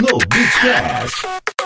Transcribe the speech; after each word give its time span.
no 0.00 0.18
Beatcast. 0.30 1.61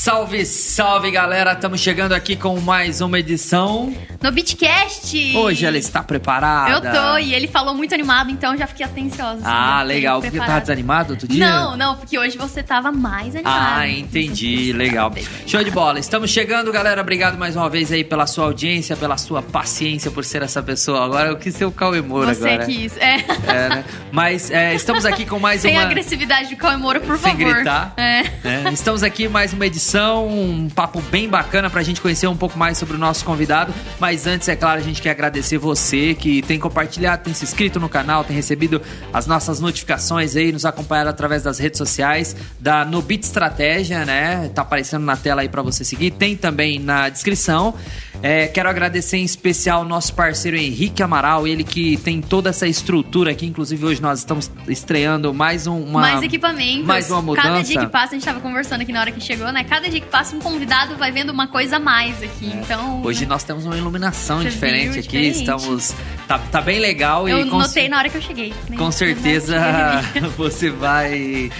Salve, 0.00 0.46
salve 0.46 1.10
galera! 1.10 1.52
Estamos 1.52 1.78
chegando 1.78 2.14
aqui 2.14 2.34
com 2.34 2.58
mais 2.58 3.02
uma 3.02 3.18
edição. 3.18 3.94
No 4.22 4.32
Beatcast! 4.32 5.36
Hoje 5.36 5.66
ela 5.66 5.76
está 5.76 6.02
preparada. 6.02 6.70
Eu 6.70 6.80
tô, 6.80 7.18
e 7.18 7.34
ele 7.34 7.46
falou 7.46 7.74
muito 7.74 7.94
animado, 7.94 8.30
então 8.30 8.56
já 8.56 8.66
fiquei 8.66 8.86
atenciosa. 8.86 9.42
Ah, 9.44 9.80
já 9.80 9.80
fiquei 9.82 9.94
legal. 9.96 10.22
Porque 10.22 10.38
tava 10.38 10.60
desanimado 10.60 11.12
outro 11.12 11.28
dia? 11.28 11.46
Não, 11.46 11.76
não, 11.76 11.96
porque 11.96 12.18
hoje 12.18 12.38
você 12.38 12.62
tava 12.62 12.90
mais 12.90 13.36
animado. 13.36 13.78
Ah, 13.78 13.86
entendi. 13.86 14.68
Você 14.68 14.72
Legal. 14.72 15.12
Show 15.46 15.62
de 15.62 15.70
bola. 15.70 15.98
Estamos 15.98 16.30
chegando, 16.30 16.72
galera. 16.72 17.02
Obrigado 17.02 17.36
mais 17.36 17.54
uma 17.54 17.68
vez 17.68 17.92
aí 17.92 18.02
pela 18.02 18.26
sua 18.26 18.46
audiência, 18.46 18.96
pela 18.96 19.18
sua 19.18 19.42
paciência 19.42 20.10
por 20.10 20.24
ser 20.24 20.40
essa 20.40 20.62
pessoa. 20.62 21.04
Agora 21.04 21.28
eu 21.28 21.36
quis 21.36 21.54
ser 21.54 21.66
o 21.66 21.72
Cauê 21.72 22.00
Moura 22.00 22.32
Você 22.34 22.48
agora. 22.48 22.64
quis. 22.64 22.96
É. 22.96 23.16
É, 23.46 23.68
né? 23.68 23.84
Mas 24.10 24.50
é, 24.50 24.74
estamos 24.74 25.04
aqui 25.04 25.26
com 25.26 25.38
mais 25.38 25.60
Sem 25.62 25.72
uma. 25.76 25.82
agressividade 25.82 26.48
de 26.48 26.56
comemoro, 26.56 27.02
por 27.02 27.18
Sem 27.18 27.32
favor. 27.32 27.54
gritar. 27.54 27.92
É. 27.98 28.20
É, 28.44 28.72
estamos 28.72 29.02
aqui 29.02 29.28
mais 29.28 29.52
uma 29.52 29.66
edição, 29.66 29.89
um 29.98 30.68
papo 30.68 31.00
bem 31.02 31.28
bacana 31.28 31.68
pra 31.68 31.82
gente 31.82 32.00
conhecer 32.00 32.26
um 32.26 32.36
pouco 32.36 32.58
mais 32.58 32.78
sobre 32.78 32.94
o 32.94 32.98
nosso 32.98 33.24
convidado. 33.24 33.72
Mas 33.98 34.26
antes, 34.26 34.48
é 34.48 34.56
claro, 34.56 34.80
a 34.80 34.82
gente 34.82 35.00
quer 35.00 35.10
agradecer 35.10 35.58
você 35.58 36.14
que 36.14 36.42
tem 36.42 36.58
compartilhado, 36.58 37.24
tem 37.24 37.34
se 37.34 37.44
inscrito 37.44 37.80
no 37.80 37.88
canal, 37.88 38.24
tem 38.24 38.36
recebido 38.36 38.80
as 39.12 39.26
nossas 39.26 39.60
notificações 39.60 40.36
aí, 40.36 40.52
nos 40.52 40.64
acompanhado 40.64 41.10
através 41.10 41.42
das 41.42 41.58
redes 41.58 41.78
sociais 41.78 42.36
da 42.58 42.84
Nobit 42.84 43.24
Estratégia, 43.24 44.04
né? 44.04 44.50
Tá 44.54 44.62
aparecendo 44.62 45.04
na 45.04 45.16
tela 45.16 45.42
aí 45.42 45.48
pra 45.48 45.62
você 45.62 45.84
seguir. 45.84 46.10
Tem 46.12 46.36
também 46.36 46.78
na 46.78 47.08
descrição. 47.08 47.74
É, 48.22 48.46
quero 48.48 48.68
agradecer 48.68 49.16
em 49.16 49.24
especial 49.24 49.82
o 49.82 49.84
nosso 49.84 50.12
parceiro 50.14 50.56
Henrique 50.56 51.02
Amaral, 51.02 51.46
ele 51.46 51.64
que 51.64 51.96
tem 51.98 52.20
toda 52.20 52.50
essa 52.50 52.66
estrutura 52.66 53.30
aqui. 53.30 53.46
Inclusive, 53.46 53.84
hoje 53.84 54.02
nós 54.02 54.18
estamos 54.18 54.50
estreando 54.68 55.32
mais 55.32 55.66
um, 55.66 55.80
uma. 55.82 56.00
mais 56.00 56.22
equipamentos. 56.22 56.84
Mais 56.84 57.10
uma 57.10 57.22
mudança. 57.22 57.48
Cada 57.48 57.62
dia 57.62 57.80
que 57.80 57.86
passa, 57.86 58.14
a 58.14 58.18
gente 58.18 58.24
tava 58.24 58.40
conversando 58.40 58.82
aqui 58.82 58.92
na 58.92 59.00
hora 59.00 59.10
que 59.10 59.20
chegou, 59.20 59.50
né? 59.50 59.64
Cada 59.64 59.88
dia 59.88 60.00
que 60.00 60.06
passa, 60.06 60.36
um 60.36 60.40
convidado 60.40 60.96
vai 60.96 61.10
vendo 61.10 61.30
uma 61.30 61.46
coisa 61.46 61.76
a 61.76 61.80
mais 61.80 62.22
aqui. 62.22 62.46
Então. 62.46 63.00
É. 63.02 63.06
Hoje 63.06 63.24
nós 63.24 63.42
temos 63.42 63.64
uma 63.64 63.76
iluminação 63.76 64.42
diferente 64.44 64.92
viu? 64.92 65.00
aqui, 65.00 65.02
Diferente. 65.02 65.38
estamos 65.38 65.94
tá, 66.28 66.38
tá 66.38 66.60
bem 66.60 66.78
legal 66.78 67.28
eu 67.28 67.40
e 67.40 67.44
notei 67.44 67.88
na 67.88 67.98
hora 67.98 68.08
que 68.08 68.16
eu 68.16 68.22
cheguei. 68.22 68.52
né? 68.68 68.76
com 68.76 68.90
certeza 68.90 69.58
você 70.36 70.70
vai 70.70 71.50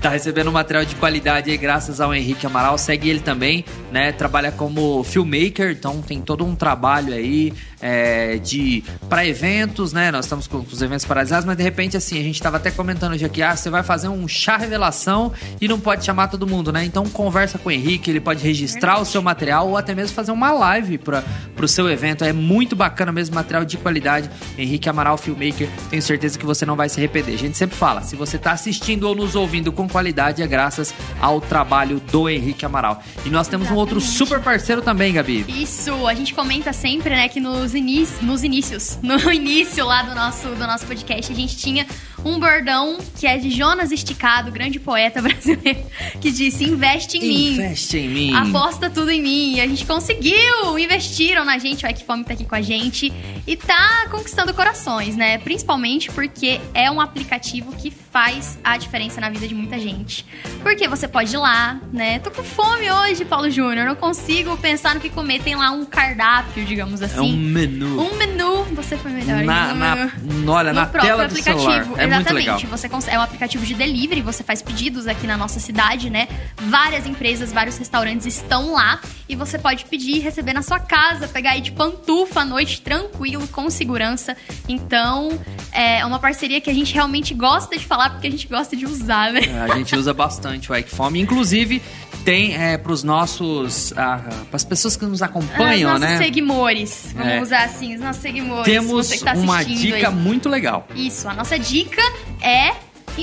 tá 0.00 0.10
recebendo 0.10 0.52
material 0.52 0.84
de 0.84 0.94
qualidade 0.94 1.50
aí 1.50 1.56
graças 1.56 2.00
ao 2.00 2.14
Henrique 2.14 2.46
Amaral. 2.46 2.78
Segue 2.78 3.08
ele 3.08 3.20
também, 3.20 3.64
né? 3.90 4.12
Trabalha 4.12 4.52
como 4.52 5.02
filmmaker, 5.02 5.70
então 5.70 6.00
tem 6.02 6.20
todo 6.20 6.44
um 6.44 6.54
trabalho 6.54 7.14
aí 7.14 7.52
é, 7.86 8.38
de 8.38 8.82
para 9.08 9.24
eventos, 9.24 9.92
né? 9.92 10.10
Nós 10.10 10.24
estamos 10.24 10.48
com, 10.48 10.64
com 10.64 10.72
os 10.72 10.82
eventos 10.82 11.04
paralisados, 11.04 11.44
mas 11.44 11.56
de 11.56 11.62
repente 11.62 11.96
assim 11.96 12.18
a 12.18 12.22
gente 12.22 12.42
tava 12.42 12.56
até 12.56 12.68
comentando 12.68 13.12
hoje 13.12 13.24
aqui, 13.24 13.42
ah, 13.42 13.54
você 13.54 13.70
vai 13.70 13.84
fazer 13.84 14.08
um 14.08 14.26
chá 14.26 14.56
revelação 14.56 15.32
e 15.60 15.68
não 15.68 15.78
pode 15.78 16.04
chamar 16.04 16.26
todo 16.26 16.48
mundo, 16.48 16.72
né? 16.72 16.84
Então 16.84 17.08
conversa 17.08 17.58
com 17.58 17.68
o 17.68 17.72
Henrique, 17.72 18.10
ele 18.10 18.20
pode 18.20 18.42
registrar 18.42 19.00
o 19.00 19.04
seu 19.04 19.22
material 19.22 19.68
ou 19.68 19.76
até 19.76 19.94
mesmo 19.94 20.16
fazer 20.16 20.32
uma 20.32 20.50
live 20.50 20.98
para 20.98 21.22
pro 21.54 21.68
seu 21.68 21.88
evento. 21.88 22.24
É 22.24 22.32
muito 22.32 22.74
bacana 22.74 23.12
mesmo, 23.12 23.36
material 23.36 23.64
de 23.64 23.76
qualidade. 23.76 24.28
Henrique 24.58 24.88
Amaral 24.88 25.16
Filmmaker, 25.16 25.68
tenho 25.88 26.02
certeza 26.02 26.36
que 26.36 26.44
você 26.44 26.66
não 26.66 26.74
vai 26.74 26.88
se 26.88 26.98
arrepender. 26.98 27.34
A 27.34 27.38
gente 27.38 27.56
sempre 27.56 27.76
fala, 27.76 28.02
se 28.02 28.16
você 28.16 28.36
tá 28.36 28.50
assistindo 28.50 29.04
ou 29.04 29.14
nos 29.14 29.36
ouvindo 29.36 29.70
com 29.70 29.88
qualidade 29.88 30.42
é 30.42 30.46
graças 30.46 30.92
ao 31.20 31.40
trabalho 31.40 32.00
do 32.10 32.28
Henrique 32.28 32.66
Amaral. 32.66 33.00
E 33.24 33.30
nós 33.30 33.46
temos 33.46 33.70
um 33.70 33.74
outro 33.74 33.98
Exatamente. 33.98 34.18
super 34.18 34.40
parceiro 34.40 34.82
também, 34.82 35.12
Gabi. 35.12 35.44
Isso, 35.48 36.06
a 36.06 36.14
gente 36.14 36.34
comenta 36.34 36.72
sempre, 36.72 37.10
né, 37.10 37.28
que 37.28 37.38
nos, 37.38 37.75
inícios, 37.76 38.20
nos 38.22 38.42
inícios, 38.42 38.98
no 39.02 39.32
início 39.32 39.84
lá 39.84 40.02
do 40.02 40.14
nosso, 40.14 40.48
do 40.48 40.66
nosso 40.66 40.86
podcast, 40.86 41.30
a 41.30 41.34
gente 41.34 41.56
tinha 41.56 41.86
um 42.24 42.40
bordão 42.40 42.98
que 43.18 43.26
é 43.26 43.38
de 43.38 43.50
Jonas 43.50 43.92
Esticado, 43.92 44.50
grande 44.50 44.80
poeta 44.80 45.22
brasileiro, 45.22 45.84
que 46.20 46.30
disse: 46.32 46.64
investe 46.64 47.18
em 47.18 47.20
mim. 47.20 47.52
Investe 47.52 47.98
em 47.98 48.08
mim. 48.08 48.34
Aposta 48.34 48.90
tudo 48.90 49.10
em 49.10 49.22
mim. 49.22 49.54
E 49.54 49.60
a 49.60 49.66
gente 49.66 49.84
conseguiu! 49.84 50.78
Investiram 50.78 51.44
na 51.44 51.58
gente. 51.58 51.84
O 51.84 51.88
Equifome 51.88 52.24
tá 52.24 52.32
aqui 52.32 52.44
com 52.44 52.54
a 52.54 52.62
gente. 52.62 53.12
E 53.46 53.56
tá 53.56 54.08
conquistando 54.10 54.52
corações, 54.52 55.16
né? 55.16 55.38
Principalmente 55.38 56.10
porque 56.10 56.60
é 56.74 56.90
um 56.90 57.00
aplicativo 57.00 57.72
que 57.76 57.90
faz 57.90 58.58
a 58.64 58.76
diferença 58.76 59.20
na 59.20 59.30
vida 59.30 59.46
de 59.46 59.54
muita 59.54 59.78
gente. 59.78 60.26
Porque 60.62 60.88
você 60.88 61.06
pode 61.06 61.32
ir 61.32 61.38
lá, 61.38 61.80
né? 61.92 62.18
Tô 62.18 62.30
com 62.30 62.42
fome 62.42 62.90
hoje, 62.90 63.24
Paulo 63.24 63.48
Júnior. 63.50 63.86
Não 63.86 63.94
consigo 63.94 64.56
pensar 64.56 64.94
no 64.94 65.00
que 65.00 65.10
comer. 65.10 65.42
Tem 65.42 65.54
lá 65.54 65.70
um 65.70 65.84
cardápio, 65.84 66.64
digamos 66.64 67.02
assim. 67.02 67.18
É 67.18 67.22
um 67.22 67.36
menu. 67.56 68.00
Um 68.00 68.16
menu. 68.16 68.64
Você 68.74 68.96
foi 68.96 69.10
melhor. 69.12 69.42
Na, 69.44 69.74
na, 69.74 69.96
menu 69.96 70.50
olha, 70.52 70.72
no 70.72 70.80
na 70.80 70.86
próprio 70.86 71.10
tela 71.10 71.22
do 71.26 71.30
aplicativo. 71.30 71.60
celular. 71.60 71.80
É 71.82 71.84
muito 71.84 72.00
Exatamente. 72.02 72.34
legal. 72.34 72.60
Você 72.70 72.88
é 73.10 73.18
um 73.18 73.22
aplicativo 73.22 73.64
de 73.64 73.74
delivery, 73.74 74.20
você 74.22 74.42
faz 74.42 74.62
pedidos 74.62 75.06
aqui 75.06 75.26
na 75.26 75.36
nossa 75.36 75.58
cidade, 75.60 76.10
né? 76.10 76.28
Várias 76.56 77.06
empresas, 77.06 77.52
vários 77.52 77.76
restaurantes 77.78 78.26
estão 78.26 78.72
lá 78.72 79.00
e 79.28 79.34
você 79.34 79.58
pode 79.58 79.84
pedir 79.86 80.16
e 80.16 80.18
receber 80.20 80.52
na 80.52 80.62
sua 80.62 80.78
casa, 80.78 81.26
pegar 81.28 81.52
aí 81.52 81.60
de 81.60 81.72
pantufa 81.72 82.40
à 82.40 82.44
noite, 82.44 82.80
tranquilo, 82.80 83.46
com 83.48 83.68
segurança. 83.70 84.36
Então, 84.68 85.38
é 85.72 86.04
uma 86.04 86.18
parceria 86.18 86.60
que 86.60 86.70
a 86.70 86.74
gente 86.74 86.92
realmente 86.94 87.34
gosta 87.34 87.76
de 87.76 87.84
falar 87.84 88.10
porque 88.10 88.26
a 88.26 88.30
gente 88.30 88.46
gosta 88.46 88.76
de 88.76 88.84
usar, 88.86 89.32
né? 89.32 89.40
É, 89.46 89.72
A 89.72 89.76
gente 89.76 89.94
usa 89.96 90.12
bastante 90.12 90.70
o 90.70 90.74
Equifome. 90.74 91.20
Inclusive, 91.20 91.82
tem 92.24 92.54
é, 92.54 92.76
pros 92.76 93.02
nossos. 93.02 93.92
Ah, 93.96 94.18
para 94.48 94.56
as 94.56 94.64
pessoas 94.64 94.96
que 94.96 95.04
nos 95.04 95.22
acompanham, 95.22 95.94
os 95.94 96.00
nossos 96.00 96.18
né? 96.18 96.24
seguidores, 96.24 97.12
vamos 97.14 97.32
É. 97.32 97.38
usar 97.46 97.64
assim, 97.64 97.94
os 97.94 98.00
nossos 98.00 98.20
seguidores. 98.20 98.64
Temos 98.64 98.90
você 98.90 99.18
que 99.18 99.24
tá 99.24 99.34
uma 99.34 99.62
dica 99.62 100.08
aí. 100.08 100.14
muito 100.14 100.48
legal. 100.48 100.86
Isso, 100.94 101.28
a 101.28 101.34
nossa 101.34 101.58
dica 101.58 102.02
é 102.40 102.74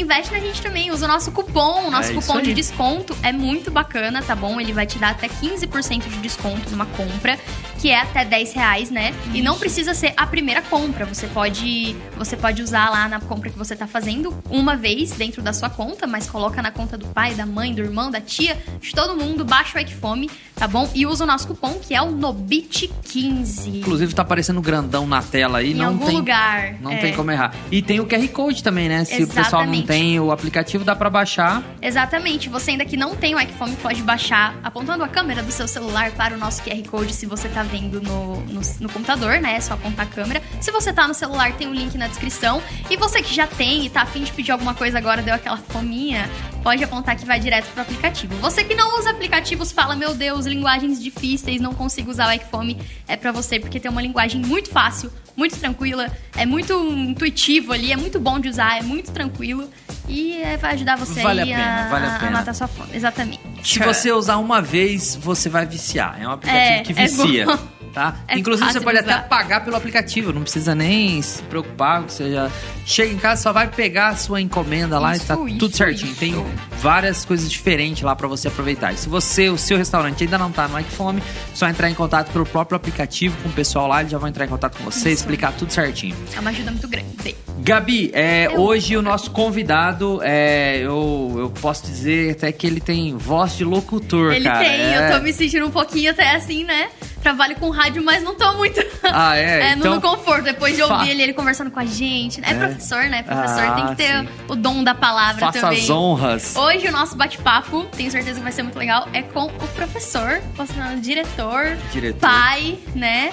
investe 0.02 0.31
na 0.31 0.40
gente 0.40 0.62
também, 0.62 0.92
usa 0.92 1.06
o 1.06 1.08
nosso 1.08 1.31
cupom, 1.31 1.88
o 1.88 1.92
nosso 1.92 2.09
É 2.09 2.14
isso 2.14 2.22
cupom 2.22 2.42
de 2.42 2.54
desconto 2.54 3.16
é 3.22 3.31
muito 3.31 3.72
bacana, 3.72 4.22
tá 4.22 4.36
bom? 4.36 4.59
Ele 4.59 4.74
vai 4.74 4.86
te 4.86 4.98
dar 4.98 5.12
até 5.12 5.28
15% 5.28 6.08
de 6.08 6.18
desconto 6.18 6.70
numa 6.70 6.86
compra, 6.86 7.38
que 7.80 7.90
é 7.90 8.00
até 8.00 8.24
10 8.26 8.54
reais, 8.54 8.90
né? 8.90 9.14
E 9.34 9.42
não 9.42 9.58
precisa 9.58 9.94
ser 9.94 10.14
a 10.16 10.26
primeira 10.26 10.62
compra, 10.62 11.06
você 11.06 11.28
pode, 11.28 11.96
você 12.18 12.36
pode 12.36 12.62
usar 12.62 12.90
lá 12.90 13.08
na 13.08 13.20
compra 13.20 13.50
que 13.50 13.58
você 13.58 13.76
tá 13.76 13.86
fazendo 13.86 14.34
uma 14.50 14.76
vez 14.76 15.12
dentro 15.12 15.42
da 15.42 15.54
sua 15.54 15.70
conta, 15.70 16.08
mas 16.08 16.30
coloca 16.30 16.62
na 16.62 16.72
conta 16.72 16.98
do 16.98 17.08
pai, 17.08 17.34
da 17.36 17.46
mãe, 17.46 17.74
do 17.74 17.81
irmão, 17.81 18.10
da 18.10 18.22
tia, 18.22 18.58
de 18.80 18.92
todo 18.94 19.16
mundo, 19.16 19.44
baixa 19.44 19.78
o 19.78 19.81
Equifome, 19.81 20.30
tá 20.56 20.68
bom? 20.68 20.90
E 20.96 21.06
usa 21.06 21.24
o 21.24 21.28
nosso 21.28 21.48
cupom, 21.48 21.80
que 21.80 21.94
é 21.94 22.02
o 22.02 22.12
NOBIT15. 22.14 23.80
Inclusive, 23.80 24.14
tá 24.14 24.22
aparecendo 24.22 24.62
grandão 24.62 25.06
na 25.06 25.22
tela 25.22 25.60
aí. 25.60 25.72
Em 25.72 25.75
não 25.75 25.88
algum 25.88 26.06
tem, 26.06 26.16
lugar. 26.16 26.75
Não 26.81 26.92
é. 26.92 26.98
tem 26.98 27.14
como 27.14 27.31
errar. 27.31 27.54
E 27.72 27.81
tem 27.81 28.00
o 28.00 28.06
QR 28.06 28.28
Code 28.30 28.64
também, 28.64 28.88
né? 28.88 29.04
Se 29.04 29.24
o 29.24 29.28
pessoal 29.28 29.66
não 29.66 29.74
Exatamente. 29.74 29.82
Tem 29.85 30.19
o 30.19 30.31
aplicativo, 30.31 30.83
dá 30.83 30.95
pra 30.95 31.09
baixar. 31.09 31.63
Exatamente. 31.81 32.49
Você 32.49 32.71
ainda 32.71 32.85
que 32.85 32.97
não 32.97 33.16
tem 33.16 33.35
o 33.35 33.39
Equifome 33.39 33.75
pode 33.77 34.01
baixar 34.01 34.55
apontando 34.63 35.03
a 35.03 35.07
câmera 35.07 35.41
do 35.44 35.51
seu 35.51 35.67
celular 35.67 36.11
para 36.11 36.35
o 36.35 36.38
nosso 36.38 36.63
QR 36.63 36.81
Code 36.89 37.13
se 37.13 37.25
você 37.25 37.47
tá 37.49 37.63
vendo 37.63 38.01
no, 38.01 38.41
no, 38.41 38.61
no 38.79 38.89
computador, 38.89 39.39
né? 39.39 39.55
É 39.55 39.61
só 39.61 39.73
apontar 39.73 40.05
a 40.05 40.09
câmera. 40.09 40.41
Se 40.59 40.71
você 40.71 40.94
tá 40.94 41.07
no 41.07 41.13
celular, 41.13 41.53
tem 41.53 41.67
o 41.67 41.73
link 41.73 41.97
na 41.97 42.07
descrição. 42.07 42.61
E 42.89 42.97
você 42.97 43.21
que 43.21 43.33
já 43.33 43.47
tem 43.47 43.85
e 43.85 43.89
tá 43.89 44.01
afim 44.01 44.23
de 44.23 44.31
pedir 44.31 44.51
alguma 44.51 44.73
coisa 44.73 44.97
agora, 44.97 45.21
deu 45.21 45.33
aquela 45.33 45.57
fominha, 45.57 46.29
pode 46.63 46.84
apontar 46.84 47.16
que 47.18 47.25
vai 47.25 47.40
direto 47.40 47.66
pro 47.74 47.81
aplicativo. 47.81 48.34
Você 48.38 48.63
que 48.63 48.74
não 48.74 48.97
usa 48.97 49.12
aplicativos, 49.12 49.72
fala, 49.72 49.96
meu 49.96 50.16
Deus, 50.16 50.46
linguagens 50.46 51.01
difíceis, 51.03 51.59
não 51.62 51.74
consigo 51.74 52.09
usar 52.09 52.28
o 52.29 52.31
Equifome. 52.31 52.79
É 53.07 53.16
pra 53.18 53.31
você, 53.31 53.59
porque 53.59 53.79
tem 53.79 53.91
uma 53.91 54.01
linguagem 54.01 54.41
muito 54.41 54.69
fácil, 54.69 55.12
muito 55.35 55.57
tranquila, 55.57 56.09
é 56.35 56.46
muito 56.46 56.74
intuitivo 56.94 57.74
ali, 57.74 57.91
é 57.91 57.97
muito 57.97 58.19
bom 58.19 58.40
de 58.40 58.47
usar, 58.50 58.78
é 58.78 58.81
muito 58.81 59.12
tranquilo. 59.12 59.69
E 60.07 60.38
é, 60.41 60.57
vai 60.57 60.74
ajudar 60.74 60.97
você 60.97 61.22
Vale 61.22 61.41
a 61.41 61.46
pena, 61.46 61.88
vale 61.90 62.06
a 62.07 62.19
pena. 62.19 62.31
matar 62.31 62.53
sua 62.53 62.68
fome. 62.68 62.90
Exatamente. 62.94 63.40
Se 63.63 63.80
você 63.80 64.12
usar 64.12 64.38
uma 64.38 64.62
vez, 64.62 65.16
você 65.16 65.50
vai 65.50 65.66
viciar. 65.66 66.18
É 66.22 66.28
um 66.28 66.31
aplicativo 66.31 66.74
É, 66.74 66.80
que 66.81 66.91
é 66.91 66.95
vicia. 66.95 67.45
bom. 67.45 67.59
Tá? 67.94 68.16
É 68.28 68.38
Inclusive, 68.38 68.72
você 68.72 68.81
pode 68.81 69.00
usar. 69.00 69.16
até 69.16 69.28
pagar 69.28 69.64
pelo 69.64 69.76
aplicativo. 69.76 70.34
Não 70.34 70.42
precisa 70.42 70.74
nem 70.76 71.22
se 71.22 71.42
preocupar. 71.44 72.02
Você 72.02 72.31
já 72.31 72.50
chega 72.86 73.14
em 73.14 73.18
casa, 73.18 73.42
só 73.44 73.54
vai 73.54 73.68
pegar 73.68 74.09
a 74.09 74.16
sua 74.16 74.42
encomenda 74.42 75.00
lá 75.00 75.16
Isso, 75.16 75.24
e 75.24 75.28
tá 75.28 75.36
isso, 75.36 75.57
tudo 75.57 75.75
certinho. 75.78 76.12
isso. 76.12 76.19
Tem 76.19 76.45
várias 76.81 77.24
coisas 77.25 77.50
diferentes 77.50 78.04
lá 78.04 78.16
pra 78.16 78.28
você 78.28 78.48
aproveitar. 78.48 78.94
E 78.94 78.98
se 78.98 79.07
você, 79.07 79.50
o 79.50 79.57
seu 79.57 79.78
restaurante 79.78 80.24
ainda 80.24 80.38
não 80.38 80.51
tá 80.51 80.68
no 80.68 80.80
Equifome, 80.80 81.22
só 81.54 81.68
entrar 81.69 81.90
em 81.90 81.94
contato 81.94 82.31
pelo 82.31 82.45
próprio 82.45 82.75
aplicativo 82.75 83.36
com 83.44 83.50
o 83.50 83.54
pessoal 83.54 83.88
lá. 83.88 84.00
Eles 84.01 84.12
já 84.12 84.18
vão 84.18 84.28
entrar 84.30 84.46
em 84.46 84.50
contato 84.50 84.78
com 84.78 84.84
você, 84.84 85.12
explicar 85.12 85.54
tudo 85.54 85.72
certinho. 85.72 86.16
É 86.36 86.39
uma 86.39 86.50
ajuda 86.50 86.72
muito 86.72 86.88
grande. 86.88 87.13
Gabi, 87.60 88.12
é, 88.13 88.48
Eu- 88.48 88.60
hoje 88.60 88.98
o 88.98 89.01
nosso 89.01 89.31
convidado, 89.31 90.19
é, 90.24 90.80
eu, 90.80 91.34
eu 91.38 91.50
posso 91.62 91.84
dizer 91.86 92.31
até 92.31 92.51
que 92.51 92.68
ele 92.68 92.81
tem 92.81 93.16
voz 93.16 93.56
de 93.56 93.63
locutor, 93.63 94.34
Ele 94.34 94.44
cara. 94.44 94.60
tem, 94.60 94.69
É. 94.69 95.10
eu 95.12 95.16
tô 95.18 95.24
me 95.24 95.31
sentindo 95.31 95.66
um 95.68 95.72
pouquinho 95.72 96.12
até 96.12 96.36
assim, 96.36 96.63
né? 96.66 96.89
Trabalho 97.22 97.56
com 97.56 97.69
rádio, 97.69 97.82
mas 98.03 98.24
não 98.24 98.35
tô 98.35 98.53
muito. 98.53 98.80
Ah, 99.03 99.35
é? 99.38 99.44
É, 99.74 99.75
no- 99.75 99.81
então, 99.81 99.95
no 99.95 100.01
conforto, 100.01 100.44
depois 100.44 100.75
de 100.75 100.81
ouvir 100.81 100.95
fa- 101.06 101.07
ele, 101.07 101.21
ele 101.21 101.33
conversando 101.33 101.69
com 101.71 101.80
a 101.80 101.85
gente. 101.85 102.41
É, 102.44 102.51
É. 102.51 102.53
professor, 102.56 103.03
né? 103.06 103.24
Professor 103.24 103.63
Ah, 103.63 103.71
tem 103.74 103.88
que 103.88 103.95
ter 103.95 104.19
sim. 104.21 104.30
o 104.47 104.56
dom 104.56 104.83
da 104.83 104.95
palavra 104.95 105.45
faça 105.47 105.59
também. 105.62 105.80
as 105.83 105.89
honras. 105.89 106.56
Hoje 106.56 106.88
o 106.88 106.91
nosso 106.91 107.15
bate-papo, 107.15 107.85
tenho 107.95 108.09
certeza 108.12 108.38
que 108.39 108.44
vai 108.44 108.51
ser 108.51 108.63
muito 108.63 108.77
legal, 108.80 109.07
é 109.13 109.21
com 109.21 109.45
o 109.45 109.68
professor, 109.75 110.41
posso 110.56 110.74
falar, 110.74 110.95
diretor, 110.95 111.77
Diretor. 111.91 112.19
pai, 112.19 112.77
né? 112.95 113.31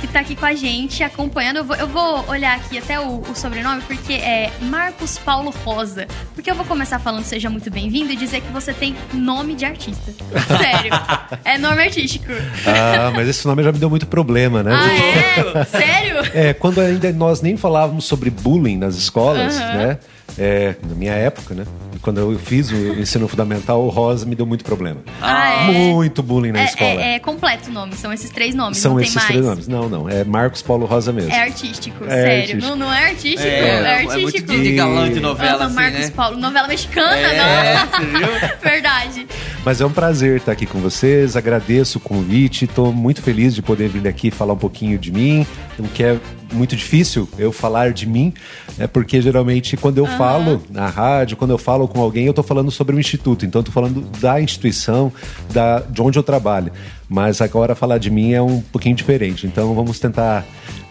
Que 0.00 0.06
tá 0.06 0.20
aqui 0.20 0.36
com 0.36 0.46
a 0.46 0.54
gente, 0.54 1.02
acompanhando. 1.02 1.58
Eu 1.58 1.64
vou, 1.64 1.76
eu 1.76 1.88
vou 1.88 2.28
olhar 2.28 2.56
aqui 2.56 2.78
até 2.78 3.00
o, 3.00 3.20
o, 3.20 3.34
sobrenome, 3.34 3.82
porque 3.82 4.14
é 4.14 4.52
Marcos 4.60 5.18
Paulo 5.18 5.52
Rosa. 5.64 6.06
Porque 6.34 6.50
eu 6.50 6.54
vou 6.54 6.64
começar 6.64 6.98
falando 6.98 7.24
seja 7.24 7.48
muito 7.48 7.70
bem-vindo 7.70 8.12
e 8.12 8.16
dizer 8.16 8.40
que 8.40 8.52
você 8.52 8.72
tem 8.72 8.94
nome 9.12 9.54
de 9.54 9.64
artista. 9.64 10.12
Sério. 10.58 10.90
é 11.44 11.58
nome 11.58 11.82
artístico. 11.82 12.32
Ah, 12.66 13.10
mas 13.14 13.28
esse 13.28 13.46
nome 13.46 13.62
já 13.62 13.72
me 13.72 13.78
deu 13.78 13.90
muito 13.90 14.06
problema, 14.06 14.62
né? 14.62 14.72
Ah, 14.72 15.60
é? 15.60 15.64
Sério? 15.64 16.16
É, 16.34 16.52
quando 16.52 16.80
ainda 16.80 17.12
nós 17.12 17.40
nem 17.40 17.56
falávamos 17.56 18.04
sobre 18.04 18.30
bullying 18.30 18.76
nas 18.76 18.96
escolas, 18.96 19.56
uhum. 19.56 19.74
né? 19.74 19.98
É, 20.38 20.74
na 20.86 20.94
minha 20.94 21.12
época, 21.12 21.54
né? 21.54 21.64
Quando 22.02 22.18
eu 22.18 22.38
fiz 22.38 22.70
o 22.70 23.00
ensino 23.00 23.26
fundamental, 23.26 23.82
o 23.82 23.88
Rosa 23.88 24.26
me 24.26 24.34
deu 24.34 24.44
muito 24.44 24.64
problema. 24.64 25.00
Ah, 25.20 25.62
é? 25.62 25.72
Muito 25.72 26.22
bullying 26.22 26.52
na 26.52 26.60
é, 26.60 26.64
escola. 26.64 27.02
É, 27.02 27.14
é, 27.14 27.18
completo 27.18 27.70
o 27.70 27.72
nome, 27.72 27.94
são 27.94 28.12
esses 28.12 28.30
três 28.30 28.54
nomes, 28.54 28.78
são 28.78 28.92
não 28.92 29.00
esses 29.00 29.24
três 29.24 29.44
nomes. 29.44 29.66
Não, 29.66 29.88
não, 29.88 30.08
é 30.08 30.22
Marcos 30.22 30.62
Paulo 30.62 30.84
Rosa 30.86 31.12
mesmo. 31.12 31.32
É 31.32 31.42
artístico, 31.42 32.04
é 32.04 32.10
sério. 32.10 32.32
Artístico. 32.32 32.66
Não, 32.66 32.76
não 32.76 32.92
é 32.92 33.06
artístico, 33.06 33.42
é, 33.42 33.58
é 33.58 33.94
artístico. 33.94 34.12
É 34.12 34.22
muito 34.22 34.62
de 34.62 34.72
galã 34.74 35.10
de 35.10 35.20
novela, 35.20 35.64
assim, 35.64 35.74
Marcos 35.74 36.00
né? 36.00 36.10
Paulo, 36.10 36.36
novela 36.36 36.68
mexicana, 36.68 37.16
é, 37.16 37.74
não? 38.12 38.30
Verdade. 38.62 39.26
Mas 39.64 39.80
é 39.80 39.86
um 39.86 39.92
prazer 39.92 40.36
estar 40.36 40.52
aqui 40.52 40.66
com 40.66 40.78
vocês, 40.78 41.34
agradeço 41.34 41.98
o 41.98 42.00
convite, 42.00 42.66
estou 42.66 42.92
muito 42.92 43.22
feliz 43.22 43.54
de 43.54 43.62
poder 43.62 43.88
vir 43.88 44.06
aqui 44.06 44.30
falar 44.30 44.52
um 44.52 44.58
pouquinho 44.58 44.98
de 44.98 45.10
mim, 45.10 45.46
o 45.78 45.88
que 45.88 46.04
é 46.04 46.18
muito 46.52 46.76
difícil 46.76 47.28
eu 47.38 47.52
falar 47.52 47.92
de 47.92 48.06
mim, 48.06 48.32
é 48.78 48.86
porque 48.86 49.20
geralmente 49.20 49.76
quando 49.76 49.98
eu 49.98 50.04
uhum. 50.04 50.16
falo 50.16 50.62
na 50.70 50.88
rádio, 50.88 51.36
quando 51.36 51.50
eu 51.50 51.58
falo 51.58 51.88
com 51.88 52.00
alguém, 52.00 52.26
eu 52.26 52.30
estou 52.30 52.44
falando 52.44 52.70
sobre 52.70 52.94
o 52.96 53.00
instituto, 53.00 53.44
então 53.44 53.60
estou 53.60 53.72
falando 53.72 54.00
da 54.20 54.40
instituição, 54.40 55.12
da, 55.52 55.80
de 55.80 56.00
onde 56.00 56.18
eu 56.18 56.22
trabalho. 56.22 56.72
Mas 57.08 57.40
agora 57.40 57.74
falar 57.74 57.98
de 57.98 58.10
mim 58.10 58.32
é 58.32 58.42
um 58.42 58.60
pouquinho 58.60 58.94
diferente, 58.94 59.46
então 59.46 59.74
vamos 59.74 59.98
tentar 60.00 60.44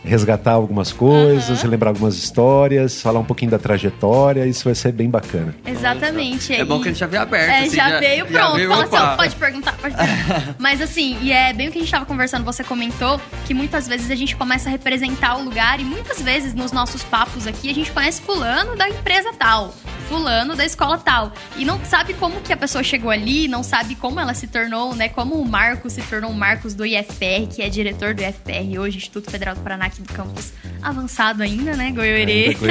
resgatar 0.05 0.51
algumas 0.51 0.93
coisas, 0.93 1.49
uhum. 1.49 1.63
relembrar 1.63 1.89
algumas 1.89 2.15
histórias, 2.15 3.01
falar 3.01 3.19
um 3.19 3.25
pouquinho 3.25 3.51
da 3.51 3.59
trajetória, 3.59 4.45
isso 4.45 4.63
vai 4.63 4.75
ser 4.75 4.91
bem 4.91 5.09
bacana. 5.09 5.55
Exatamente. 5.65 6.53
É 6.53 6.63
bom 6.63 6.81
que 6.81 6.89
ele 6.89 6.95
já 6.95 7.07
veio 7.07 7.23
aberto. 7.23 7.49
É, 7.49 7.59
assim, 7.61 7.75
já, 7.75 7.89
já, 7.89 7.99
veio 7.99 8.25
pronto. 8.25 8.39
Já 8.39 8.53
veio, 8.53 8.69
Fala 8.69 8.83
assim, 8.83 9.17
pode 9.17 9.35
perguntar, 9.35 9.77
pode 9.77 9.95
perguntar. 9.95 10.55
Mas 10.59 10.81
assim, 10.81 11.17
e 11.21 11.31
é 11.31 11.51
bem 11.53 11.67
o 11.67 11.71
que 11.71 11.77
a 11.77 11.81
gente 11.81 11.87
estava 11.87 12.05
conversando, 12.05 12.45
você 12.45 12.63
comentou 12.63 13.19
que 13.45 13.53
muitas 13.53 13.87
vezes 13.87 14.09
a 14.11 14.15
gente 14.15 14.35
começa 14.35 14.69
a 14.69 14.71
representar 14.71 15.37
o 15.37 15.43
lugar 15.43 15.79
e 15.79 15.83
muitas 15.83 16.21
vezes 16.21 16.53
nos 16.53 16.71
nossos 16.71 17.03
papos 17.03 17.47
aqui 17.47 17.69
a 17.69 17.73
gente 17.73 17.91
conhece 17.91 18.21
fulano 18.21 18.75
da 18.75 18.87
empresa 18.87 19.31
tal 19.37 19.73
fulano 20.05 20.55
da 20.55 20.65
escola 20.65 20.97
tal. 20.97 21.33
E 21.57 21.65
não 21.65 21.83
sabe 21.83 22.13
como 22.13 22.39
que 22.41 22.53
a 22.53 22.57
pessoa 22.57 22.83
chegou 22.83 23.09
ali, 23.11 23.47
não 23.47 23.63
sabe 23.63 23.95
como 23.95 24.19
ela 24.19 24.33
se 24.33 24.47
tornou, 24.47 24.95
né? 24.95 25.09
Como 25.09 25.35
o 25.35 25.47
Marcos 25.47 25.93
se 25.93 26.01
tornou 26.03 26.31
o 26.31 26.33
Marcos 26.33 26.73
do 26.73 26.85
IFPR, 26.85 27.47
que 27.53 27.61
é 27.61 27.69
diretor 27.69 28.13
do 28.13 28.21
IFPR 28.21 28.79
hoje, 28.79 28.97
Instituto 28.97 29.29
Federal 29.29 29.55
do 29.55 29.61
Paraná, 29.61 29.89
aqui 29.95 30.01
do 30.01 30.13
campus 30.13 30.51
avançado 30.81 31.41
ainda, 31.41 31.75
né? 31.75 31.91
Goiorê. 31.91 32.55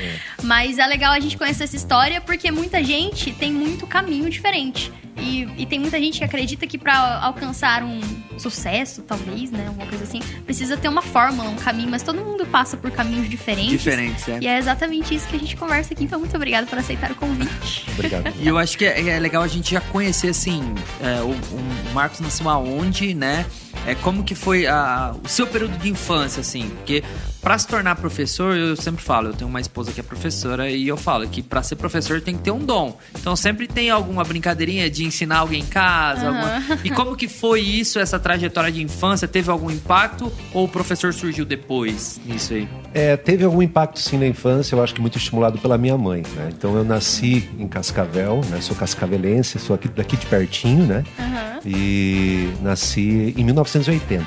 É, 0.00 0.42
Mas 0.42 0.78
é 0.78 0.86
legal 0.86 1.12
a 1.12 1.20
gente 1.20 1.36
conhecer 1.36 1.64
essa 1.64 1.76
história 1.76 2.20
porque 2.20 2.50
muita 2.50 2.82
gente 2.82 3.32
tem 3.32 3.52
muito 3.52 3.86
caminho 3.86 4.30
diferente. 4.30 4.92
E, 5.16 5.42
e 5.58 5.66
tem 5.66 5.78
muita 5.78 5.98
gente 5.98 6.18
que 6.18 6.24
acredita 6.24 6.66
que 6.66 6.78
para 6.78 7.18
alcançar 7.22 7.82
um 7.82 8.00
sucesso, 8.38 9.02
talvez, 9.02 9.50
né? 9.50 9.66
Alguma 9.66 9.86
coisa 9.86 10.04
assim, 10.04 10.20
precisa 10.46 10.76
ter 10.76 10.88
uma 10.88 11.02
fórmula, 11.02 11.50
um 11.50 11.56
caminho, 11.56 11.90
mas 11.90 12.02
todo 12.02 12.20
mundo 12.20 12.46
passa 12.46 12.76
por 12.76 12.90
caminhos 12.90 13.28
diferentes. 13.28 13.72
Diferentes, 13.72 14.28
é. 14.28 14.38
E 14.40 14.46
é 14.46 14.58
exatamente 14.58 15.14
isso 15.14 15.28
que 15.28 15.36
a 15.36 15.38
gente 15.38 15.56
conversa 15.56 15.92
aqui. 15.92 16.04
Então, 16.04 16.18
muito 16.18 16.34
obrigada 16.34 16.66
por 16.66 16.78
aceitar 16.78 17.10
o 17.10 17.14
convite. 17.14 17.84
Obrigado. 17.92 18.32
e 18.38 18.46
eu 18.46 18.56
acho 18.56 18.78
que 18.78 18.86
é, 18.86 19.08
é, 19.10 19.18
legal 19.18 19.42
a 19.42 19.48
gente 19.48 19.72
já 19.72 19.80
conhecer, 19.80 20.28
assim, 20.28 20.62
é, 21.02 21.20
o, 21.20 21.32
o 21.32 21.94
Marcos 21.94 22.20
nasceu 22.20 22.48
aonde, 22.48 23.12
né? 23.12 23.44
É, 23.86 23.94
como 23.94 24.24
que 24.24 24.34
foi 24.34 24.66
a, 24.66 25.14
o 25.24 25.28
seu 25.28 25.46
período 25.46 25.78
de 25.78 25.88
infância, 25.88 26.40
assim? 26.40 26.68
Porque 26.68 27.02
para 27.40 27.56
se 27.58 27.66
tornar 27.66 27.96
professor, 27.96 28.54
eu 28.54 28.76
sempre 28.76 29.02
falo, 29.02 29.28
eu 29.28 29.32
tenho 29.32 29.48
uma 29.48 29.60
esposa 29.60 29.92
que 29.92 30.00
é 30.00 30.02
professora 30.02 30.70
e 30.70 30.86
eu 30.86 30.96
falo 30.96 31.26
que 31.26 31.42
para 31.42 31.62
ser 31.62 31.76
professor 31.76 32.20
tem 32.20 32.36
que 32.36 32.42
ter 32.42 32.50
um 32.50 32.58
dom. 32.58 32.96
Então 33.18 33.34
sempre 33.34 33.66
tem 33.66 33.90
alguma 33.90 34.22
brincadeirinha 34.24 34.90
de 34.90 35.04
ensinar 35.04 35.38
alguém 35.38 35.62
em 35.62 35.66
casa. 35.66 36.30
Uhum. 36.30 36.36
Alguma... 36.36 36.78
E 36.84 36.90
como 36.90 37.16
que 37.16 37.28
foi 37.28 37.60
isso, 37.60 37.98
essa 37.98 38.18
trajetória 38.18 38.70
de 38.70 38.82
infância? 38.82 39.26
Teve 39.26 39.50
algum 39.50 39.70
impacto 39.70 40.30
ou 40.52 40.64
o 40.64 40.68
professor 40.68 41.14
surgiu 41.14 41.44
depois 41.44 42.20
nisso 42.26 42.52
aí? 42.54 42.68
É, 42.92 43.16
teve 43.16 43.44
algum 43.44 43.62
impacto 43.62 43.98
sim 44.00 44.18
na 44.18 44.26
infância, 44.26 44.74
eu 44.74 44.82
acho 44.82 44.94
que 44.94 45.00
muito 45.00 45.16
estimulado 45.16 45.58
pela 45.58 45.78
minha 45.78 45.96
mãe. 45.96 46.22
Né? 46.36 46.50
Então 46.52 46.76
eu 46.76 46.84
nasci 46.84 47.48
em 47.58 47.66
Cascavel, 47.66 48.42
né? 48.50 48.60
sou 48.60 48.76
cascavelense, 48.76 49.58
sou 49.58 49.74
aqui, 49.74 49.88
daqui 49.88 50.16
de 50.16 50.26
pertinho, 50.26 50.84
né? 50.84 51.04
Uhum. 51.18 51.60
E 51.64 52.50
nasci 52.62 53.34
em 53.36 53.44
1980. 53.44 54.26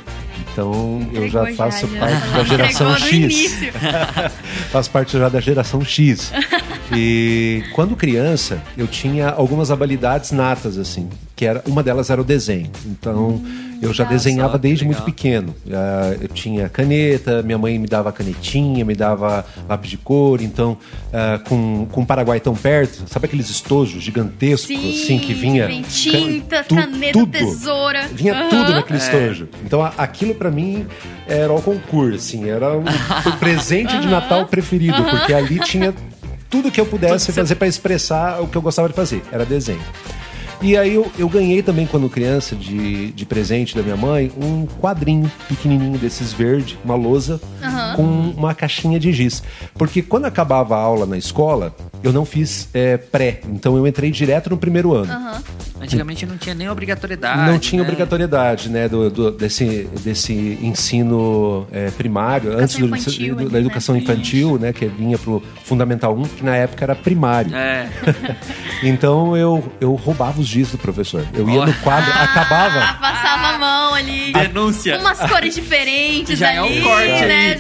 Então 0.52 1.08
eu 1.14 1.28
já 1.30 1.46
faço 1.54 1.88
já, 1.88 2.00
parte 2.00 2.28
já. 2.28 2.38
da 2.38 2.44
geração 2.44 2.98
X. 2.98 3.54
faço 4.72 4.92
parte 4.92 5.18
já 5.18 5.30
da 5.30 5.40
geração 5.40 5.84
X. 5.84 6.32
E 6.96 7.64
quando 7.74 7.96
criança, 7.96 8.62
eu 8.78 8.88
tinha 8.88 9.30
algumas 9.30 9.72
habilidades 9.72 10.32
natas, 10.32 10.78
assim, 10.78 11.10
que 11.36 11.46
era 11.46 11.64
uma 11.66 11.82
delas 11.82 12.10
era 12.10 12.22
o 12.22 12.24
desenho. 12.24 12.70
Então, 12.86 13.30
hum, 13.30 13.64
eu 13.82 13.94
já 13.94 14.04
desenhava 14.04 14.58
desde 14.58 14.86
muito 14.86 15.02
pequeno. 15.02 15.54
Uh, 15.66 16.22
eu 16.22 16.28
tinha 16.28 16.70
caneta, 16.70 17.42
minha 17.42 17.58
mãe 17.58 17.78
me 17.80 17.88
dava 17.88 18.12
canetinha, 18.12 18.86
me 18.86 18.96
dava 18.96 19.46
lápis 19.68 19.90
de 19.90 19.98
cor. 19.98 20.42
Então, 20.42 20.78
uh, 21.08 21.44
com, 21.50 21.88
com 21.92 22.02
o 22.02 22.06
Paraguai 22.06 22.40
tão 22.40 22.56
perto, 22.56 23.04
sabe 23.08 23.26
aqueles 23.26 23.50
estojos 23.50 24.02
gigantescos, 24.02 24.68
Sim, 24.68 24.92
assim, 24.92 25.20
que 25.20 25.34
vinha... 25.34 25.68
Tinta, 25.90 26.64
tu, 26.64 26.76
caneta, 26.76 27.14
tudo, 27.14 27.32
tesoura. 27.32 28.08
Vinha 28.08 28.34
uhum. 28.36 28.50
tudo 28.50 28.72
naquele 28.72 29.00
é. 29.00 29.02
estojo. 29.02 29.50
Então, 29.66 29.84
aquilo 29.98 30.36
para 30.36 30.52
mim 30.52 30.86
era 31.28 31.52
o 31.52 31.62
concurso, 31.62 32.16
assim, 32.16 32.50
era 32.50 32.78
o, 32.78 32.84
o 33.28 33.38
presente 33.38 33.94
uhum. 33.96 34.02
de 34.02 34.08
Natal 34.08 34.46
preferido, 34.46 35.02
uhum. 35.02 35.10
porque 35.10 35.34
ali 35.34 35.60
tinha 35.60 35.94
tudo 36.50 36.70
que 36.70 36.80
eu 36.80 36.86
pudesse 36.86 37.32
fazer 37.32 37.56
para 37.56 37.68
expressar 37.68 38.40
o 38.40 38.48
que 38.48 38.56
eu 38.56 38.62
gostava 38.62 38.88
de 38.88 38.94
fazer. 38.94 39.24
Era 39.32 39.44
desenho. 39.44 39.82
E 40.64 40.78
aí 40.78 40.94
eu, 40.94 41.12
eu 41.20 41.28
ganhei 41.28 41.62
também, 41.62 41.86
quando 41.86 42.10
criança, 42.10 42.56
de, 42.56 43.12
de 43.12 43.26
presente 43.26 43.76
da 43.76 43.84
minha 43.84 43.98
mãe, 43.98 44.32
um 44.42 44.66
quadrinho 44.66 45.30
pequenininho 45.50 46.00
desses 46.00 46.32
verde, 46.32 46.80
uma 46.86 46.96
lousa, 46.96 47.42
uhum. 47.62 47.96
com 47.98 48.40
uma 48.40 48.56
caixinha 48.56 48.98
de 48.98 49.12
giz. 49.12 49.44
Porque 49.74 50.02
quando 50.02 50.24
acabava 50.24 50.78
a 50.78 50.80
aula 50.80 51.06
na 51.06 51.18
escola, 51.18 51.76
eu 52.04 52.12
não 52.12 52.26
fiz 52.26 52.68
é, 52.74 52.98
pré, 52.98 53.40
então 53.48 53.78
eu 53.78 53.88
entrei 53.88 54.12
direto 54.12 54.50
no 54.50 54.58
primeiro 54.58 54.94
ano. 54.94 55.14
Uhum. 55.14 55.42
Antigamente 55.82 56.26
não 56.26 56.38
tinha 56.38 56.56
nem 56.56 56.70
obrigatoriedade. 56.70 57.52
Não 57.52 57.60
tinha 57.60 57.82
né? 57.82 57.88
obrigatoriedade, 57.88 58.70
né, 58.70 58.88
do, 58.88 59.10
do, 59.10 59.32
desse, 59.32 59.88
desse 60.04 60.34
ensino 60.62 61.68
é, 61.72 61.92
primário, 61.92 62.54
educação 62.54 62.64
antes 62.64 62.80
infantil, 62.80 63.36
do, 63.36 63.50
da 63.50 63.60
educação 63.60 63.98
infantil, 63.98 64.60
né, 64.60 64.72
que 64.72 64.86
vinha 64.86 65.18
pro 65.18 65.44
Fundamental 65.64 66.16
1, 66.16 66.24
que 66.24 66.44
na 66.44 66.56
época 66.56 66.86
era 66.86 66.96
primário. 66.96 67.54
É. 67.56 67.90
então 68.84 69.36
eu, 69.36 69.64
eu 69.82 69.94
roubava 69.96 70.40
os 70.40 70.48
giz 70.48 70.72
do 70.72 70.78
professor. 70.78 71.26
Eu 71.34 71.50
ia 71.50 71.66
no 71.66 71.74
quadro, 71.76 72.12
ah, 72.14 72.24
acabava. 72.24 72.80
Passava 73.00 73.48
a 73.48 73.58
mão 73.58 73.94
ali. 73.94 74.32
Denúncia. 74.32 75.00
Umas 75.00 75.20
cores 75.20 75.56
diferentes 75.56 76.40
Já 76.40 76.50
ali, 76.50 76.58
é 76.58 76.62
um 76.62 76.84
corte 76.84 77.26
né? 77.26 77.58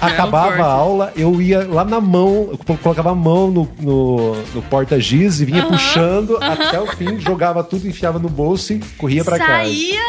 Acabava 0.00 0.56
é 0.56 0.58
um 0.58 0.64
a 0.64 0.68
aula, 0.68 1.12
eu 1.16 1.40
ia 1.40 1.66
lá 1.66 1.84
na 1.84 2.00
mão, 2.00 2.50
eu 2.68 2.76
colocava 2.78 3.10
a 3.10 3.14
mão 3.14 3.50
no, 3.50 3.68
no, 3.80 4.34
no 4.54 4.62
porta-giz 4.62 5.40
e 5.40 5.44
vinha 5.44 5.66
puxando 5.66 6.38
até 6.40 6.80
o 6.80 6.86
fim, 6.86 7.18
jogava 7.18 7.62
tudo, 7.62 7.88
enfiava 7.88 8.18
no 8.18 8.28
bolso 8.28 8.72
e 8.72 8.80
corria 8.98 9.24
para 9.24 9.38
casa. 9.38 9.64
Saía 9.64 10.00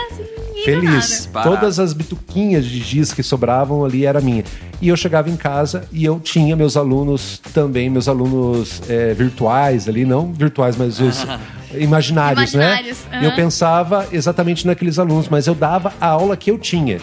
feliz. 0.65 1.29
Todas 1.43 1.79
as 1.79 1.93
bituquinhas 1.93 2.65
de 2.65 2.79
giz 2.79 3.13
que 3.13 3.21
sobravam 3.21 3.85
ali 3.85 4.05
era 4.05 4.19
minha. 4.19 4.43
E 4.81 4.89
eu 4.89 4.97
chegava 4.97 5.29
em 5.29 5.37
casa 5.37 5.87
e 5.91 6.03
eu 6.03 6.19
tinha 6.19 6.55
meus 6.55 6.75
alunos 6.75 7.39
também, 7.53 7.89
meus 7.89 8.09
alunos 8.09 8.81
é, 8.89 9.13
virtuais 9.13 9.87
ali, 9.87 10.05
não 10.05 10.33
virtuais, 10.33 10.75
mas 10.75 10.99
os 10.99 11.25
imaginários, 11.73 12.53
imaginários 12.53 13.05
né? 13.11 13.19
Uhum. 13.19 13.25
Eu 13.25 13.35
pensava 13.35 14.07
exatamente 14.11 14.65
naqueles 14.65 14.99
alunos, 14.99 15.29
mas 15.29 15.47
eu 15.47 15.55
dava 15.55 15.93
a 16.01 16.07
aula 16.07 16.35
que 16.35 16.51
eu 16.51 16.57
tinha. 16.57 16.99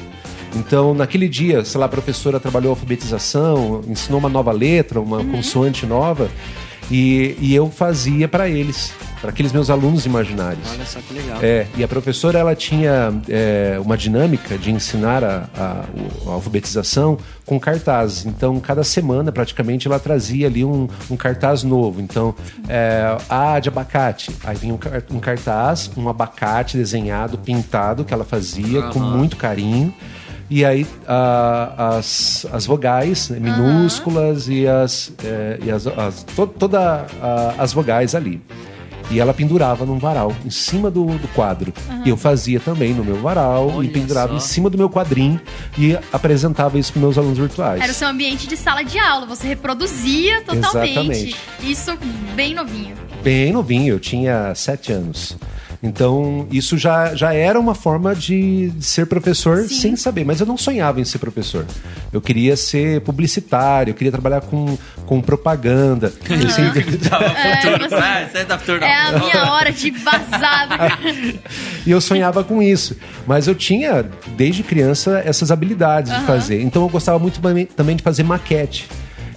Então, 0.55 0.95
naquele 0.95 1.29
dia, 1.29 1.65
sei 1.65 1.79
lá, 1.79 1.87
a 1.87 1.89
professora 1.89 2.39
trabalhou 2.39 2.71
alfabetização, 2.71 3.83
ensinou 3.87 4.19
uma 4.19 4.29
nova 4.29 4.53
letra, 4.53 5.01
uma 5.01 5.19
uhum. 5.19 5.33
consoante 5.33 5.87
nova, 5.87 6.31
e, 6.91 7.37
e 7.41 7.55
eu 7.55 7.71
fazia 7.71 8.29
para 8.29 8.49
eles 8.49 8.93
para 9.23 9.31
aqueles 9.31 9.53
meus 9.53 9.71
alunos 9.71 10.05
imaginários. 10.05 10.69
Olha 10.73 10.85
só 10.85 10.99
que 10.99 11.15
legal. 11.15 11.39
É, 11.41 11.69
e 11.77 11.85
a 11.85 11.87
professora 11.87 12.41
ela 12.41 12.57
tinha 12.57 13.15
é, 13.29 13.79
uma 13.81 13.97
dinâmica 13.97 14.59
de 14.59 14.73
ensinar 14.73 15.23
a, 15.23 15.49
a, 15.57 15.85
a, 16.27 16.31
alfabetização 16.31 17.17
com 17.47 17.59
cartazes. 17.59 18.27
Então, 18.27 18.59
cada 18.59 18.83
semana, 18.83 19.31
praticamente, 19.31 19.87
ela 19.87 20.01
trazia 20.01 20.49
ali 20.49 20.65
um, 20.65 20.89
um 21.09 21.17
cartaz 21.17 21.63
novo. 21.63 22.01
Então, 22.01 22.35
é, 22.69 23.17
A 23.29 23.61
de 23.61 23.69
abacate. 23.69 24.33
Aí 24.43 24.57
vinha 24.57 24.75
um, 24.75 25.17
um, 25.17 25.21
cartaz, 25.21 25.89
um 25.97 26.09
abacate 26.09 26.77
desenhado, 26.77 27.39
pintado, 27.39 28.05
que 28.05 28.13
ela 28.13 28.25
fazia 28.25 28.81
uhum. 28.81 28.91
com 28.91 28.99
muito 28.99 29.37
carinho. 29.37 29.95
E 30.55 30.67
aí 30.67 30.87
a, 31.09 31.97
as, 31.97 32.47
as 32.53 32.67
vogais 32.67 33.31
né, 33.31 33.39
minúsculas 33.41 34.49
uhum. 34.49 34.53
e 34.53 34.69
as, 34.69 35.11
é, 35.25 35.59
e 35.65 35.71
as, 35.71 35.87
as 35.87 36.25
to, 36.25 36.47
toda 36.47 37.07
a, 37.23 37.55
as 37.57 37.73
vogais 37.73 38.15
ali. 38.15 38.39
E 39.11 39.19
ela 39.19 39.33
pendurava 39.33 39.87
num 39.87 39.99
varal, 39.99 40.31
em 40.45 40.51
cima 40.51 40.91
do, 40.91 41.07
do 41.07 41.27
quadro. 41.29 41.73
E 42.05 42.11
eu 42.11 42.19
fazia 42.19 42.61
também 42.61 42.93
no 42.93 43.03
meu 43.03 43.17
varal 43.17 43.71
Olha 43.77 43.87
e 43.87 43.89
pendurava 43.89 44.29
só. 44.33 44.37
em 44.37 44.41
cima 44.41 44.69
do 44.69 44.77
meu 44.77 44.91
quadrinho 44.91 45.41
e 45.79 45.97
apresentava 46.13 46.79
isso 46.79 46.93
para 46.93 47.01
meus 47.01 47.17
alunos 47.17 47.39
virtuais. 47.39 47.81
Era 47.81 47.91
o 47.91 47.95
seu 47.95 48.09
ambiente 48.09 48.47
de 48.47 48.57
sala 48.57 48.83
de 48.83 48.99
aula, 48.99 49.25
você 49.25 49.49
reproduzia 49.49 50.43
totalmente. 50.43 50.99
Exatamente. 50.99 51.37
Isso 51.63 51.99
bem 52.35 52.55
novinho. 52.55 52.95
Bem 53.23 53.53
novinho, 53.55 53.95
eu 53.95 54.01
tinha 54.01 54.55
sete 54.55 54.93
anos. 54.93 55.35
Então, 55.83 56.47
isso 56.53 56.79
já, 56.79 57.13
já 57.15 57.35
era 57.35 57.59
uma 57.59 57.75
forma 57.75 58.15
de, 58.15 58.71
de 58.71 58.85
ser 58.85 59.05
professor 59.07 59.65
Sim. 59.65 59.75
sem 59.75 59.97
saber. 59.97 60.25
Mas 60.25 60.39
eu 60.41 60.47
não 60.47 60.57
sonhava 60.57 61.01
em 61.01 61.05
ser 61.05 61.19
professor. 61.19 61.67
Eu 62.13 62.21
queria 62.21 62.57
ser 62.57 63.01
publicitário, 63.01 63.91
eu 63.91 63.95
queria 63.95 64.13
trabalhar 64.13 64.43
com, 64.43 64.79
com 65.07 65.21
propaganda. 65.21 66.13
Eu 66.31 66.49
sempre- 66.51 66.85
Tava 67.09 67.31
futuro. 67.31 67.89
você- 67.89 67.95
Ah, 67.97 68.29
você 68.31 68.39
é 68.39 68.45
da 68.45 68.59
futuro, 68.59 68.81
não. 68.81 68.87
É 68.87 68.95
a 68.95 69.19
minha 69.19 69.53
hora 69.53 69.73
de 69.73 69.91
vazar. 69.91 71.01
E 71.85 71.91
eu 71.91 72.01
sonhava 72.01 72.45
com 72.45 72.63
isso. 72.63 72.97
Mas 73.27 73.49
eu 73.49 73.57
tinha, 73.57 74.05
desde 74.37 74.63
criança, 74.63 75.21
essas 75.25 75.51
habilidades 75.51 76.17
de 76.17 76.25
fazer. 76.25 76.63
Então 76.63 76.83
eu 76.83 76.89
gostava 76.89 77.19
muito 77.19 77.41
também 77.75 77.97
de 77.97 78.03
fazer 78.05 78.23
maquete. 78.23 78.89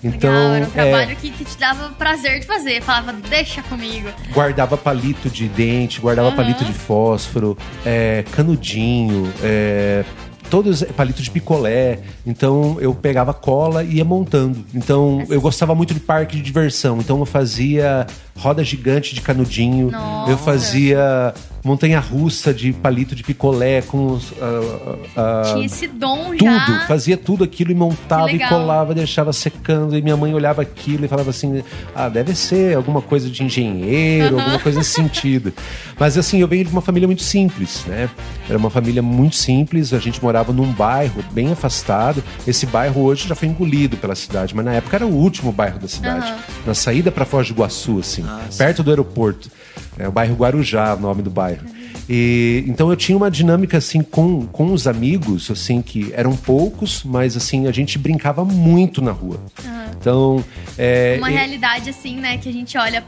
Então, 0.05 0.29
Legal, 0.29 0.53
era 0.53 0.65
um 0.65 0.67
é, 0.67 0.91
trabalho 0.91 1.15
que, 1.15 1.31
que 1.31 1.43
te 1.43 1.57
dava 1.57 1.89
prazer 1.89 2.39
de 2.39 2.45
fazer. 2.45 2.81
Falava, 2.81 3.11
deixa 3.13 3.63
comigo. 3.63 4.07
guardava 4.31 4.77
palito 4.77 5.29
de 5.29 5.47
dente, 5.47 5.99
guardava 5.99 6.27
Aham. 6.27 6.37
palito 6.37 6.63
de 6.63 6.73
fósforo, 6.73 7.57
é, 7.83 8.23
canudinho, 8.31 9.33
é, 9.41 10.05
todos 10.49 10.83
palito 10.95 11.23
de 11.23 11.31
picolé. 11.31 11.99
Então 12.23 12.77
eu 12.79 12.93
pegava 12.93 13.33
cola 13.33 13.83
e 13.83 13.95
ia 13.95 14.05
montando. 14.05 14.63
Então 14.75 15.25
eu 15.27 15.41
gostava 15.41 15.73
muito 15.73 15.93
de 15.93 15.99
parque 15.99 16.35
de 16.35 16.43
diversão. 16.43 16.99
Então 16.99 17.17
eu 17.19 17.25
fazia 17.25 18.05
roda 18.37 18.63
gigante 18.63 19.15
de 19.15 19.21
canudinho, 19.21 19.89
Nossa. 19.89 20.31
eu 20.31 20.37
fazia 20.37 21.33
montanha 21.65 21.99
russa 21.99 22.53
de 22.53 22.71
palito 22.71 23.15
de 23.15 23.23
picolé 23.23 23.81
com 23.81 24.05
os, 24.07 24.31
ah, 24.39 24.97
ah, 25.15 25.41
ah, 25.41 25.53
Tinha 25.53 25.65
esse 25.65 25.87
dom 25.87 26.35
tudo, 26.37 26.45
já. 26.45 26.85
fazia 26.87 27.17
tudo 27.17 27.43
aquilo 27.43 27.71
e 27.71 27.75
montava 27.75 28.31
e 28.31 28.37
colava, 28.47 28.93
deixava 28.93 29.33
secando. 29.33 29.97
E 29.97 30.01
minha 30.01 30.15
mãe 30.15 30.31
olhava 30.33 30.61
aquilo 30.61 31.05
e 31.05 31.07
falava 31.07 31.31
assim: 31.31 31.63
ah, 31.95 32.07
deve 32.07 32.35
ser 32.35 32.77
alguma 32.77 33.01
coisa 33.01 33.27
de 33.29 33.43
engenheiro, 33.43 34.35
Aham. 34.35 34.41
alguma 34.43 34.59
coisa 34.59 34.77
nesse 34.77 34.91
sentido. 34.91 35.51
Mas 35.99 36.17
assim, 36.17 36.39
eu 36.39 36.47
venho 36.47 36.65
de 36.65 36.71
uma 36.71 36.81
família 36.81 37.07
muito 37.07 37.23
simples, 37.23 37.83
né? 37.87 38.09
Era 38.47 38.57
uma 38.59 38.69
família 38.69 39.01
muito 39.01 39.35
simples, 39.35 39.91
a 39.91 39.99
gente 39.99 40.21
morava 40.21 40.53
num 40.53 40.71
bairro 40.71 41.23
bem 41.31 41.51
afastado. 41.51 42.23
Esse 42.47 42.67
bairro 42.67 43.01
hoje 43.01 43.27
já 43.27 43.33
foi 43.33 43.47
engolido 43.47 43.97
pela 43.97 44.13
cidade, 44.13 44.55
mas 44.55 44.63
na 44.63 44.73
época 44.73 44.97
era 44.97 45.05
o 45.05 45.11
último 45.13 45.51
bairro 45.51 45.79
da 45.79 45.87
cidade. 45.87 46.27
Aham. 46.27 46.39
Na 46.67 46.73
saída 46.75 47.11
para 47.11 47.25
Foz 47.25 47.47
do 47.47 47.53
Iguaçu, 47.53 47.97
assim, 47.99 48.21
Nossa. 48.21 48.57
perto 48.63 48.83
do 48.83 48.91
aeroporto. 48.91 49.49
É 49.97 50.07
o 50.07 50.11
bairro 50.11 50.35
Guarujá, 50.35 50.95
o 50.95 50.99
nome 50.99 51.21
do 51.21 51.29
bairro. 51.29 51.65
E, 52.07 52.63
então 52.67 52.89
eu 52.89 52.95
tinha 52.95 53.17
uma 53.17 53.31
dinâmica 53.31 53.77
assim 53.77 54.01
com, 54.01 54.45
com 54.47 54.71
os 54.71 54.87
amigos, 54.87 55.49
assim, 55.49 55.81
que 55.81 56.11
eram 56.13 56.35
poucos, 56.35 57.03
mas 57.03 57.35
assim, 57.35 57.67
a 57.67 57.71
gente 57.71 57.97
brincava 57.97 58.45
muito 58.45 59.01
na 59.01 59.11
rua. 59.11 59.39
Então, 59.99 60.43
é, 60.77 61.15
Uma 61.17 61.31
e- 61.31 61.33
realidade 61.33 61.89
assim, 61.89 62.17
né, 62.17 62.37
que 62.37 62.47
a 62.47 62.53
gente 62.53 62.77
olha 62.77 63.03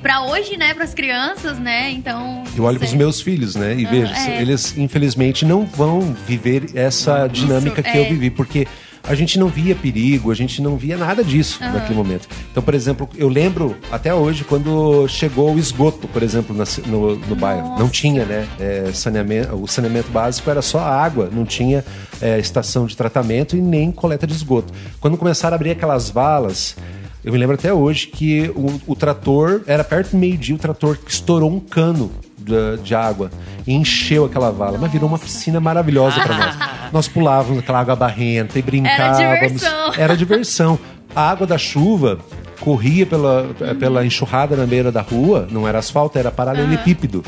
pra 0.00 0.22
hoje, 0.22 0.56
né, 0.56 0.72
pras 0.74 0.94
crianças, 0.94 1.58
né? 1.58 1.90
Então. 1.90 2.44
eu 2.56 2.62
olho 2.62 2.78
para 2.78 2.86
os 2.86 2.94
meus 2.94 3.20
filhos, 3.20 3.56
né? 3.56 3.74
E 3.76 3.84
vejo, 3.84 4.12
é. 4.12 4.40
eles 4.40 4.76
infelizmente 4.78 5.44
não 5.44 5.66
vão 5.66 6.14
viver 6.26 6.70
essa 6.74 7.26
dinâmica 7.26 7.82
que 7.82 7.90
é. 7.90 8.00
eu 8.00 8.04
vivi, 8.08 8.30
porque 8.30 8.68
a 9.08 9.14
gente 9.14 9.38
não 9.38 9.48
via 9.48 9.74
perigo, 9.74 10.30
a 10.30 10.34
gente 10.34 10.60
não 10.60 10.76
via 10.76 10.96
nada 10.96 11.24
disso 11.24 11.58
Aham. 11.62 11.72
naquele 11.72 11.94
momento. 11.94 12.28
Então, 12.50 12.62
por 12.62 12.74
exemplo, 12.74 13.08
eu 13.16 13.28
lembro 13.28 13.74
até 13.90 14.14
hoje 14.14 14.44
quando 14.44 15.08
chegou 15.08 15.54
o 15.54 15.58
esgoto, 15.58 16.06
por 16.06 16.22
exemplo, 16.22 16.54
na 16.54 16.64
no, 16.86 17.16
no 17.16 17.34
bairro. 17.34 17.78
Não 17.78 17.88
tinha, 17.88 18.24
né? 18.24 18.46
é, 18.60 18.90
saneamento, 18.92 19.54
o 19.56 19.66
saneamento 19.66 20.10
básico 20.10 20.50
era 20.50 20.60
só 20.60 20.80
água, 20.80 21.30
não 21.32 21.46
tinha 21.46 21.84
é, 22.20 22.38
estação 22.38 22.86
de 22.86 22.96
tratamento 22.96 23.56
e 23.56 23.60
nem 23.60 23.90
coleta 23.90 24.26
de 24.26 24.34
esgoto. 24.34 24.72
Quando 25.00 25.16
começaram 25.16 25.54
a 25.54 25.56
abrir 25.56 25.70
aquelas 25.70 26.10
valas. 26.10 26.76
Eu 27.24 27.32
me 27.32 27.38
lembro 27.38 27.56
até 27.56 27.72
hoje 27.74 28.06
que 28.06 28.50
o, 28.54 28.92
o 28.92 28.94
trator, 28.94 29.62
era 29.66 29.82
perto 29.82 30.12
do 30.12 30.16
meio-dia, 30.16 30.54
o 30.54 30.58
trator 30.58 30.96
que 30.96 31.10
estourou 31.10 31.50
um 31.50 31.58
cano 31.58 32.10
da- 32.48 32.76
de 32.82 32.94
água 32.94 33.30
e 33.66 33.74
encheu 33.74 34.24
aquela 34.24 34.50
vala, 34.50 34.78
mas 34.80 34.90
virou 34.90 35.08
uma 35.08 35.18
piscina 35.18 35.60
maravilhosa 35.60 36.20
para 36.20 36.36
nós. 36.36 36.56
Nós 36.92 37.06
pulávamos 37.06 37.58
aquela 37.58 37.80
água 37.80 37.94
barrenta 37.94 38.58
e 38.58 38.62
brincávamos. 38.62 39.18
diversão. 39.52 39.92
Era 39.96 40.16
diversão. 40.16 40.78
A 41.14 41.30
água 41.30 41.46
da 41.46 41.58
chuva 41.58 42.18
corria 42.60 43.04
pela, 43.06 43.46
pela 43.78 44.04
enxurrada 44.06 44.56
na 44.56 44.64
beira 44.66 44.90
da 44.90 45.00
rua, 45.02 45.46
não 45.50 45.68
era 45.68 45.78
asfalto, 45.78 46.18
era 46.18 46.30
paralelepípedo. 46.30 47.22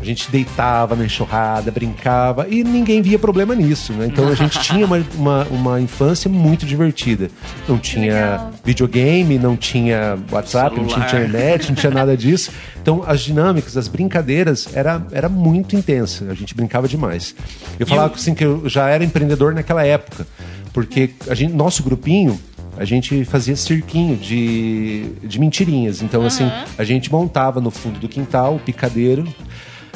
A 0.00 0.04
gente 0.04 0.30
deitava 0.30 0.96
na 0.96 1.04
enxurrada, 1.04 1.70
brincava 1.70 2.46
e 2.48 2.64
ninguém 2.64 3.02
via 3.02 3.18
problema 3.18 3.54
nisso, 3.54 3.92
né? 3.92 4.06
Então 4.06 4.28
a 4.28 4.34
gente 4.34 4.58
tinha 4.64 4.86
uma, 4.86 5.04
uma, 5.14 5.44
uma 5.44 5.80
infância 5.80 6.30
muito 6.30 6.64
divertida. 6.64 7.30
Não 7.68 7.78
tinha 7.78 8.50
videogame, 8.64 9.38
não 9.38 9.56
tinha 9.56 10.18
WhatsApp, 10.32 10.76
não 10.76 10.86
tinha 10.86 11.06
Celular. 11.06 11.28
internet, 11.28 11.68
não 11.68 11.74
tinha 11.74 11.92
nada 11.92 12.16
disso. 12.16 12.50
Então 12.80 13.04
as 13.06 13.20
dinâmicas, 13.20 13.76
as 13.76 13.88
brincadeiras 13.88 14.74
era, 14.74 15.04
era 15.12 15.28
muito 15.28 15.76
intensa. 15.76 16.26
A 16.30 16.34
gente 16.34 16.54
brincava 16.54 16.88
demais. 16.88 17.34
Eu 17.78 17.86
falava 17.86 18.14
assim 18.14 18.34
que 18.34 18.44
eu 18.44 18.66
já 18.68 18.88
era 18.88 19.04
empreendedor 19.04 19.54
naquela 19.54 19.84
época, 19.84 20.26
porque 20.72 21.10
a 21.28 21.34
gente, 21.34 21.52
nosso 21.52 21.82
grupinho 21.82 22.40
a 22.80 22.84
gente 22.86 23.26
fazia 23.26 23.54
cirquinho 23.56 24.16
de, 24.16 25.04
de 25.22 25.38
mentirinhas. 25.38 26.00
Então, 26.00 26.24
assim, 26.24 26.50
a 26.78 26.82
gente 26.82 27.12
montava 27.12 27.60
no 27.60 27.70
fundo 27.70 27.98
do 27.98 28.08
quintal 28.08 28.56
o 28.56 28.58
picadeiro. 28.58 29.28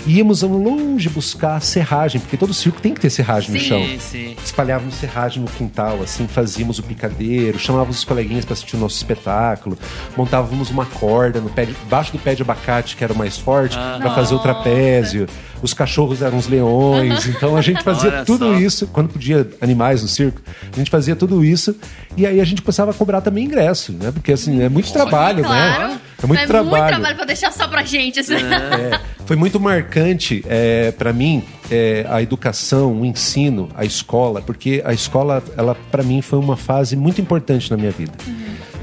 Íamos 0.06 0.42
longe 0.42 1.08
buscar 1.08 1.60
serragem, 1.62 2.20
porque 2.20 2.36
todo 2.36 2.52
circo 2.52 2.78
tem 2.80 2.92
que 2.92 3.00
ter 3.00 3.08
serragem 3.08 3.50
no 3.54 3.58
Sim. 3.58 3.64
chão. 3.66 3.78
Sim, 3.82 3.98
sim. 3.98 4.36
Espalhávamos 4.44 4.94
serragem 4.96 5.42
no 5.42 5.48
quintal, 5.48 6.02
assim, 6.02 6.26
fazíamos 6.28 6.78
o 6.78 6.82
picadeiro, 6.82 7.58
chamávamos 7.58 7.98
os 7.98 8.04
coleguinhas 8.04 8.44
para 8.44 8.52
assistir 8.52 8.76
o 8.76 8.78
nosso 8.78 8.96
espetáculo, 8.96 9.78
montávamos 10.14 10.70
uma 10.70 10.84
corda 10.84 11.40
no 11.40 11.48
pé 11.48 11.64
de, 11.64 11.74
baixo 11.88 12.12
do 12.12 12.18
pé 12.18 12.34
de 12.34 12.42
abacate, 12.42 12.96
que 12.96 13.02
era 13.04 13.14
o 13.14 13.16
mais 13.16 13.38
forte, 13.38 13.76
Ah. 13.78 13.96
para 13.98 14.14
fazer 14.14 14.34
o 14.34 14.38
trapézio. 14.38 15.26
Os 15.64 15.72
cachorros 15.72 16.20
eram 16.20 16.36
os 16.36 16.46
leões, 16.46 17.24
então 17.34 17.56
a 17.56 17.62
gente 17.62 17.82
fazia 17.82 18.10
Olha 18.10 18.24
tudo 18.26 18.52
só. 18.52 18.54
isso, 18.58 18.86
quando 18.88 19.08
podia 19.08 19.48
animais 19.62 20.02
no 20.02 20.08
circo, 20.08 20.42
a 20.70 20.76
gente 20.76 20.90
fazia 20.90 21.16
tudo 21.16 21.42
isso 21.42 21.74
e 22.18 22.26
aí 22.26 22.38
a 22.38 22.44
gente 22.44 22.60
começava 22.60 22.90
a 22.90 22.94
cobrar 22.94 23.22
também 23.22 23.46
ingresso, 23.46 23.92
né? 23.92 24.12
Porque 24.12 24.32
assim, 24.32 24.62
é 24.62 24.68
muito 24.68 24.92
trabalho, 24.92 25.42
claro. 25.42 25.88
né? 25.88 26.00
É 26.22 26.26
muito 26.26 26.42
é 26.42 26.46
trabalho. 26.46 26.70
muito 26.70 26.88
trabalho 26.88 27.16
pra 27.16 27.24
deixar 27.24 27.50
só 27.50 27.66
pra 27.66 27.82
gente. 27.82 28.20
Assim. 28.20 28.34
É, 28.34 29.00
foi 29.24 29.36
muito 29.36 29.58
marcante 29.58 30.44
é, 30.46 30.90
para 30.92 31.14
mim 31.14 31.42
é, 31.70 32.04
a 32.10 32.20
educação, 32.20 33.00
o 33.00 33.06
ensino, 33.06 33.70
a 33.74 33.86
escola, 33.86 34.42
porque 34.42 34.82
a 34.84 34.92
escola, 34.92 35.42
ela 35.56 35.74
para 35.90 36.02
mim 36.02 36.20
foi 36.20 36.38
uma 36.38 36.58
fase 36.58 36.94
muito 36.94 37.22
importante 37.22 37.70
na 37.70 37.76
minha 37.78 37.90
vida. 37.90 38.12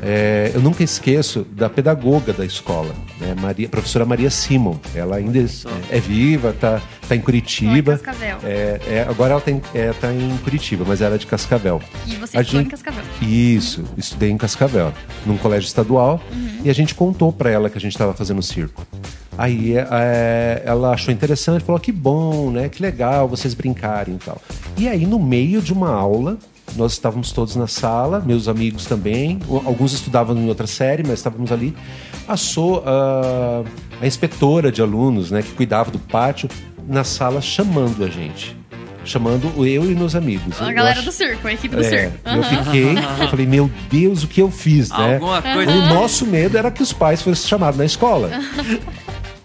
É, 0.03 0.51
eu 0.55 0.61
nunca 0.61 0.83
esqueço 0.83 1.45
da 1.51 1.69
pedagoga 1.69 2.33
da 2.33 2.43
escola, 2.43 2.91
né, 3.19 3.35
Maria, 3.39 3.69
professora 3.69 4.03
Maria 4.03 4.31
Simon. 4.31 4.75
Ela 4.95 5.17
ainda 5.17 5.37
é, 5.39 5.45
é 5.91 5.99
viva, 5.99 6.55
tá, 6.59 6.81
tá 7.07 7.15
em 7.15 7.21
Curitiba. 7.21 7.97
Cascavel. 7.99 8.37
É, 8.43 8.79
é, 8.87 9.05
agora 9.07 9.33
ela 9.33 9.41
tem, 9.41 9.61
é, 9.75 9.93
tá 9.93 10.11
em 10.11 10.35
Curitiba, 10.37 10.83
mas 10.87 11.01
ela 11.01 11.15
é 11.15 11.17
de 11.19 11.27
Cascavel. 11.27 11.79
E 12.07 12.15
você 12.15 12.35
A 12.37 12.43
ficou 12.43 12.59
em 12.59 12.63
gente- 12.63 12.71
Cascavel. 12.71 13.03
Isso, 13.21 13.83
estudei 13.95 14.31
em 14.31 14.37
Cascavel, 14.37 14.91
num 15.23 15.37
colégio 15.37 15.67
estadual, 15.67 16.19
e 16.63 16.69
a 16.69 16.73
gente 16.73 16.95
contou 16.95 17.31
pra 17.31 17.51
ela 17.51 17.69
que 17.69 17.77
a 17.77 17.81
gente 17.81 17.91
estava 17.93 18.13
fazendo 18.13 18.41
circo. 18.41 18.83
Aí 19.37 19.75
é, 19.77 20.61
ela 20.65 20.91
achou 20.93 21.13
interessante, 21.13 21.63
falou 21.63 21.79
que 21.79 21.91
bom, 21.91 22.49
né? 22.51 22.69
Que 22.69 22.81
legal 22.81 23.27
vocês 23.27 23.53
brincarem 23.53 24.15
e 24.15 24.17
tal. 24.17 24.41
E 24.77 24.87
aí, 24.89 25.05
no 25.05 25.17
meio 25.19 25.61
de 25.61 25.71
uma 25.71 25.89
aula, 25.91 26.37
nós 26.75 26.93
estávamos 26.93 27.31
todos 27.31 27.55
na 27.55 27.67
sala, 27.67 28.19
meus 28.25 28.47
amigos 28.47 28.85
também, 28.85 29.39
alguns 29.65 29.93
estudavam 29.93 30.35
em 30.37 30.47
outra 30.47 30.67
série, 30.67 31.03
mas 31.03 31.19
estávamos 31.19 31.51
ali. 31.51 31.75
Passou 32.25 32.83
ah, 32.85 33.63
a 34.01 34.07
inspetora 34.07 34.71
de 34.71 34.81
alunos, 34.81 35.31
né, 35.31 35.41
que 35.41 35.51
cuidava 35.51 35.91
do 35.91 35.99
pátio, 35.99 36.49
na 36.87 37.03
sala 37.03 37.41
chamando 37.41 38.03
a 38.03 38.07
gente. 38.07 38.55
Chamando 39.03 39.65
eu 39.65 39.89
e 39.89 39.95
meus 39.95 40.13
amigos. 40.13 40.61
A 40.61 40.69
Eu 40.69 40.75
galera 40.75 40.97
acho- 40.99 41.05
do 41.05 41.11
circo, 41.11 41.47
a 41.47 41.53
equipe 41.53 41.75
do 41.75 41.81
é, 41.83 41.89
circo. 41.89 42.17
eu 42.23 42.31
Aham. 42.43 42.63
fiquei, 42.65 42.91
eu 43.23 43.27
falei, 43.29 43.45
meu 43.47 43.71
Deus, 43.89 44.23
o 44.23 44.27
que 44.27 44.39
eu 44.41 44.51
fiz, 44.51 44.89
né? 44.91 45.15
Alguma 45.15 45.41
coisa. 45.41 45.71
O 45.71 45.85
nosso 45.87 46.23
medo 46.27 46.55
era 46.55 46.69
que 46.69 46.83
os 46.83 46.93
pais 46.93 47.19
fossem 47.21 47.47
chamados 47.49 47.77
na 47.79 47.85
escola. 47.85 48.29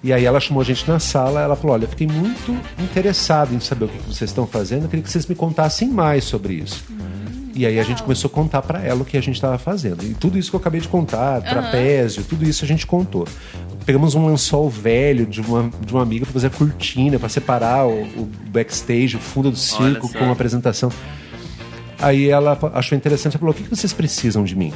E 0.02 0.12
aí 0.12 0.24
ela 0.24 0.38
chamou 0.38 0.60
a 0.60 0.64
gente 0.64 0.86
na 0.88 0.98
sala, 0.98 1.40
ela 1.40 1.56
falou, 1.56 1.74
olha, 1.74 1.84
eu 1.84 1.88
fiquei 1.88 2.06
muito 2.06 2.56
interessado 2.78 3.54
em 3.54 3.60
saber 3.60 3.86
o 3.86 3.88
que 3.88 3.98
que 3.98 4.14
vocês 4.14 4.30
estão 4.30 4.46
fazendo, 4.46 4.84
eu 4.84 4.88
queria 4.88 5.02
que 5.02 5.10
vocês 5.10 5.26
me 5.26 5.34
contassem 5.34 5.88
mais 5.88 6.24
sobre 6.24 6.54
isso. 6.54 6.84
E 7.56 7.64
aí 7.64 7.80
a 7.80 7.82
gente 7.82 8.02
começou 8.02 8.28
a 8.28 8.30
contar 8.30 8.60
pra 8.60 8.84
ela 8.84 9.00
o 9.00 9.04
que 9.04 9.16
a 9.16 9.20
gente 9.22 9.36
estava 9.36 9.56
fazendo. 9.56 10.04
E 10.04 10.12
tudo 10.12 10.36
isso 10.36 10.50
que 10.50 10.56
eu 10.56 10.60
acabei 10.60 10.78
de 10.78 10.88
contar, 10.88 11.40
trapézio, 11.40 12.22
tudo 12.22 12.44
isso 12.44 12.62
a 12.66 12.68
gente 12.68 12.86
contou. 12.86 13.26
Pegamos 13.86 14.14
um 14.14 14.26
lençol 14.26 14.68
velho 14.68 15.24
de 15.24 15.40
uma, 15.40 15.70
de 15.80 15.92
uma 15.94 16.02
amiga 16.02 16.26
para 16.26 16.34
fazer 16.34 16.48
a 16.48 16.50
cortina, 16.50 17.18
para 17.18 17.30
separar 17.30 17.86
o, 17.86 18.02
o 18.02 18.30
backstage, 18.48 19.16
o 19.16 19.18
fundo 19.18 19.50
do 19.50 19.56
circo 19.56 20.12
com 20.12 20.24
a 20.24 20.32
apresentação. 20.32 20.92
Aí 21.98 22.28
ela 22.28 22.58
achou 22.74 22.96
interessante 22.96 23.36
e 23.36 23.38
falou: 23.38 23.54
O 23.54 23.56
que 23.56 23.62
que 23.62 23.74
vocês 23.74 23.92
precisam 23.92 24.44
de 24.44 24.54
mim? 24.54 24.74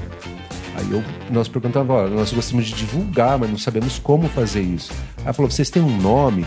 Aí 0.77 0.87
eu, 0.91 1.03
nós 1.31 1.49
perguntávamos, 1.49 1.95
olha, 2.05 2.11
nós 2.15 2.33
gostamos 2.33 2.67
de 2.67 2.75
divulgar, 2.75 3.39
mas 3.39 3.51
não 3.51 3.59
sabemos 3.59 3.99
como 3.99 4.29
fazer 4.29 4.63
isso. 4.63 4.93
Aí 5.19 5.25
ela 5.25 5.33
falou, 5.33 5.51
vocês 5.51 5.69
têm 5.71 5.83
um 5.83 5.97
nome? 6.01 6.47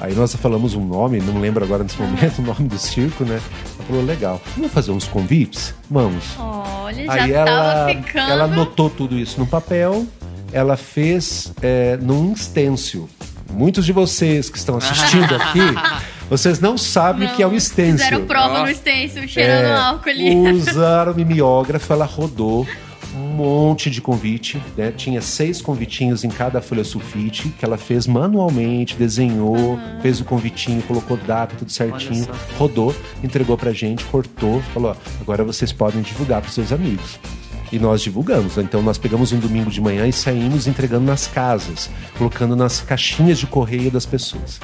Aí 0.00 0.14
nós 0.14 0.34
falamos 0.36 0.74
um 0.74 0.84
nome, 0.84 1.20
não 1.20 1.40
lembro 1.40 1.64
agora 1.64 1.82
nesse 1.82 2.00
momento 2.00 2.40
o 2.40 2.42
nome 2.42 2.68
do 2.68 2.78
circo, 2.78 3.24
né? 3.24 3.40
Ela 3.78 3.86
falou, 3.86 4.04
legal, 4.04 4.40
vamos 4.56 4.72
fazer 4.72 4.90
uns 4.90 5.06
convites? 5.06 5.74
Vamos. 5.90 6.24
Olha, 6.38 7.04
já 7.06 7.12
Aí 7.12 7.32
ela, 7.32 7.86
ficando. 7.88 8.30
ela 8.30 8.44
anotou 8.44 8.90
tudo 8.90 9.18
isso 9.18 9.38
no 9.40 9.46
papel, 9.46 10.04
ela 10.52 10.76
fez 10.76 11.52
é, 11.62 11.96
num 12.00 12.34
stencil. 12.36 13.08
Muitos 13.52 13.84
de 13.84 13.92
vocês 13.92 14.48
que 14.50 14.56
estão 14.58 14.76
assistindo 14.78 15.34
aqui, 15.34 15.60
vocês 16.28 16.58
não 16.58 16.76
sabem 16.78 17.28
o 17.28 17.34
que 17.34 17.42
é 17.42 17.46
o 17.46 17.58
stencil. 17.60 17.98
Fizeram 17.98 18.24
prova 18.26 18.60
Ó. 18.62 18.66
no 18.66 18.74
stencil, 18.74 19.26
cheirando 19.28 19.66
É, 19.66 19.74
álcool 19.74 20.08
ali. 20.10 20.34
Usaram 20.52 21.14
mimeógrafo, 21.14 21.92
ela 21.92 22.04
rodou 22.06 22.66
um 23.14 23.36
monte 23.36 23.90
de 23.90 24.00
convite, 24.00 24.62
né? 24.76 24.90
Tinha 24.90 25.20
seis 25.20 25.60
convitinhos 25.60 26.24
em 26.24 26.28
cada 26.28 26.60
folha 26.62 26.84
sulfite 26.84 27.48
que 27.50 27.64
ela 27.64 27.76
fez 27.76 28.06
manualmente, 28.06 28.96
desenhou, 28.96 29.78
fez 30.00 30.20
o 30.20 30.24
convitinho, 30.24 30.82
colocou 30.82 31.16
data, 31.16 31.54
tudo 31.56 31.70
certinho, 31.70 32.26
rodou, 32.58 32.94
entregou 33.22 33.56
pra 33.56 33.72
gente, 33.72 34.04
cortou, 34.04 34.60
falou: 34.74 34.92
ó, 34.92 34.96
agora 35.20 35.44
vocês 35.44 35.72
podem 35.72 36.02
divulgar 36.02 36.40
pros 36.40 36.54
seus 36.54 36.72
amigos. 36.72 37.18
E 37.70 37.78
nós 37.78 38.02
divulgamos. 38.02 38.58
Então 38.58 38.82
nós 38.82 38.98
pegamos 38.98 39.32
um 39.32 39.38
domingo 39.38 39.70
de 39.70 39.80
manhã 39.80 40.06
e 40.06 40.12
saímos 40.12 40.66
entregando 40.66 41.06
nas 41.06 41.26
casas, 41.26 41.88
colocando 42.18 42.54
nas 42.54 42.82
caixinhas 42.82 43.38
de 43.38 43.46
correio 43.46 43.90
das 43.90 44.04
pessoas. 44.04 44.60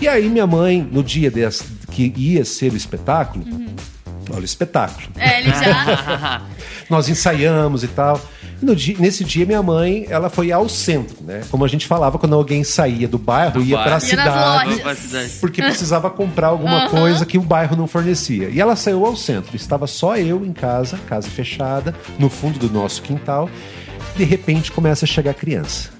E 0.00 0.08
aí 0.08 0.28
minha 0.28 0.46
mãe, 0.46 0.86
no 0.90 1.04
dia 1.04 1.30
desse, 1.30 1.64
que 1.92 2.12
ia 2.16 2.44
ser 2.44 2.72
o 2.72 2.76
espetáculo, 2.76 3.44
olha 4.30 4.40
o 4.42 4.44
espetáculo. 4.44 5.06
É, 5.16 5.40
ele 5.40 5.50
já. 5.50 6.42
Nós 6.90 7.08
ensaiamos 7.08 7.82
e 7.84 7.88
tal. 7.88 8.20
E 8.62 8.64
no 8.64 8.74
dia- 8.74 8.96
nesse 8.98 9.22
dia, 9.24 9.44
minha 9.44 9.62
mãe, 9.62 10.06
ela 10.08 10.30
foi 10.30 10.50
ao 10.52 10.68
centro, 10.68 11.16
né? 11.22 11.42
Como 11.50 11.64
a 11.64 11.68
gente 11.68 11.86
falava, 11.86 12.18
quando 12.18 12.34
alguém 12.34 12.64
saía 12.64 13.06
do 13.06 13.18
bairro, 13.18 13.54
Do 13.60 13.62
ia 13.62 13.76
para 13.76 13.96
a 13.96 14.00
cidade. 14.00 14.68
lojas. 14.68 14.80
Pra 14.82 14.94
cidade. 14.94 15.30
Porque 15.40 15.62
precisava 15.62 16.08
comprar 16.10 16.48
alguma 16.48 16.88
coisa 16.88 17.26
que 17.26 17.36
o 17.36 17.42
bairro 17.42 17.76
não 17.76 17.86
fornecia. 17.86 18.48
E 18.48 18.60
ela 18.60 18.74
saiu 18.76 19.04
ao 19.04 19.14
centro. 19.16 19.54
Estava 19.56 19.86
só 19.86 20.16
eu 20.16 20.44
em 20.44 20.52
casa, 20.52 20.98
casa 21.08 21.28
fechada, 21.28 21.94
no 22.18 22.30
fundo 22.30 22.58
do 22.58 22.70
nosso 22.70 23.02
quintal. 23.02 23.50
De 24.16 24.24
repente 24.24 24.72
começa 24.72 25.04
a 25.04 25.08
chegar 25.08 25.34
criança. 25.34 25.90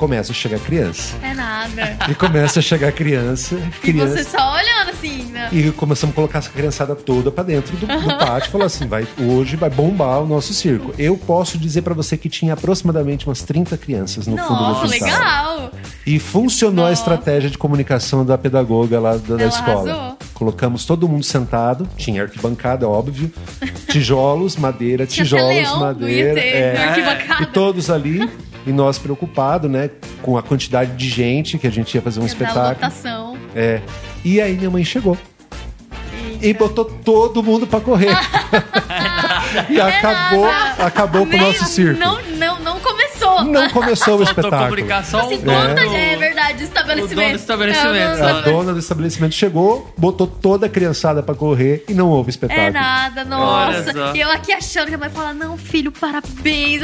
E 0.00 0.02
começa 0.02 0.32
a 0.32 0.34
chegar 0.34 0.58
criança. 0.60 1.14
É 1.22 1.34
nada. 1.34 1.96
E 2.08 2.14
começa 2.14 2.58
a 2.60 2.62
chegar 2.62 2.90
criança. 2.92 3.56
E 3.56 3.92
criança. 3.92 4.16
você 4.16 4.24
só 4.24 4.54
olhando 4.54 4.90
assim, 4.90 5.24
né? 5.24 5.48
E 5.52 5.70
começamos 5.72 6.14
a 6.14 6.16
colocar 6.16 6.38
essa 6.38 6.50
criançada 6.50 6.94
toda 6.96 7.30
pra 7.30 7.44
dentro 7.44 7.76
do, 7.76 7.86
do 7.86 8.18
pátio. 8.18 8.50
Falou 8.50 8.66
assim: 8.66 8.86
vai, 8.86 9.06
hoje 9.18 9.56
vai 9.56 9.68
bombar 9.68 10.20
o 10.22 10.26
nosso 10.26 10.54
circo. 10.54 10.94
Eu 10.98 11.16
posso 11.16 11.58
dizer 11.58 11.82
pra 11.82 11.92
você 11.92 12.16
que 12.16 12.28
tinha 12.28 12.54
aproximadamente 12.54 13.26
umas 13.26 13.42
30 13.42 13.76
crianças 13.76 14.26
no 14.26 14.36
fundo 14.38 14.60
Nossa, 14.60 14.86
do 14.86 14.92
quintal. 14.92 15.08
legal! 15.08 15.70
E 16.06 16.18
funcionou 16.18 16.86
a 16.86 16.90
Nossa. 16.90 17.00
estratégia 17.02 17.50
de 17.50 17.58
comunicação 17.58 18.24
da 18.24 18.38
pedagoga 18.38 18.98
lá 18.98 19.16
da, 19.16 19.36
da 19.36 19.46
escola. 19.46 19.90
arrasou. 19.92 20.18
Colocamos 20.34 20.86
todo 20.86 21.06
mundo 21.06 21.22
sentado, 21.24 21.86
tinha 21.98 22.22
arquibancada, 22.22 22.88
óbvio, 22.88 23.30
tijolos, 23.88 24.56
madeira, 24.56 25.04
tijolos, 25.06 25.48
leão, 25.48 25.80
madeira. 25.80 26.34
ter 26.34 26.40
é. 26.40 26.96
E 27.42 27.46
todos 27.46 27.90
ali, 27.90 28.30
e 28.66 28.72
nós 28.72 28.98
preocupados, 28.98 29.70
né, 29.70 29.90
com 30.22 30.36
a 30.36 30.42
quantidade 30.42 30.92
de 30.96 31.08
gente 31.08 31.58
que 31.58 31.66
a 31.66 31.70
gente 31.70 31.94
ia 31.94 32.02
fazer 32.02 32.20
um 32.20 32.24
Da 32.24 32.28
espetáculo. 32.28 33.38
É. 33.54 33.80
E 34.24 34.40
aí 34.40 34.54
minha 34.56 34.70
mãe 34.70 34.84
chegou 34.84 35.16
Eita. 36.12 36.46
e 36.46 36.52
botou 36.54 36.84
todo 36.84 37.42
mundo 37.42 37.66
pra 37.66 37.80
correr. 37.80 38.14
e 39.68 39.80
acabou, 39.80 40.46
É 40.46 40.52
nada. 40.52 40.84
acabou 40.86 41.26
com 41.26 41.34
o 41.36 41.38
nosso 41.38 41.64
circo. 41.64 41.98
Não, 41.98 42.20
não, 42.36 42.60
não 42.60 42.80
começou. 42.80 43.44
Não 43.44 43.68
começou 43.70 44.18
o 44.18 44.22
espetáculo. 44.22 44.64
comunicação. 44.64 45.20
Assim, 45.20 45.36
o 45.36 45.38
conta, 45.42 45.74
dono- 45.74 45.96
é 45.96 46.16
verdade, 46.16 46.58
do 46.58 46.64
estabelecimento. 46.64 47.12
o 47.12 47.20
dono 47.22 47.30
do 47.32 47.36
estabelecimento, 47.40 47.96
É, 48.22 48.30
A 48.30 48.40
dona 48.40 48.72
do 48.72 48.78
estabelecimento 48.78 49.34
chegou, 49.34 49.92
botou 49.96 50.26
toda 50.26 50.66
a 50.66 50.68
criançada 50.68 51.22
pra 51.22 51.34
correr 51.34 51.84
e 51.88 51.94
não 51.94 52.08
houve 52.08 52.30
espetáculo. 52.30 52.66
É 52.66 52.70
nada, 52.70 53.24
nossa. 53.24 53.92
só. 53.92 54.14
E 54.14 54.20
eu 54.20 54.30
aqui 54.30 54.52
achando 54.52 54.88
que 54.88 54.94
a 54.94 54.98
mãe 54.98 55.10
fala, 55.10 55.32
não, 55.34 55.56
filho, 55.56 55.90
parabéns. 55.92 56.82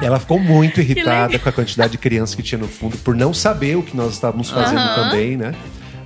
Ela 0.00 0.18
ficou 0.18 0.38
muito 0.38 0.80
irritada 0.80 1.38
com 1.38 1.48
a 1.48 1.52
quantidade 1.52 1.92
de 1.92 1.98
crianças 1.98 2.34
que 2.34 2.42
tinha 2.42 2.58
no 2.58 2.68
fundo, 2.68 2.96
por 2.98 3.14
não 3.14 3.32
saber 3.32 3.76
o 3.76 3.82
que 3.82 3.96
nós 3.96 4.14
estávamos 4.14 4.50
fazendo 4.50 4.80
Aham. 4.80 5.04
também, 5.04 5.36
né? 5.36 5.54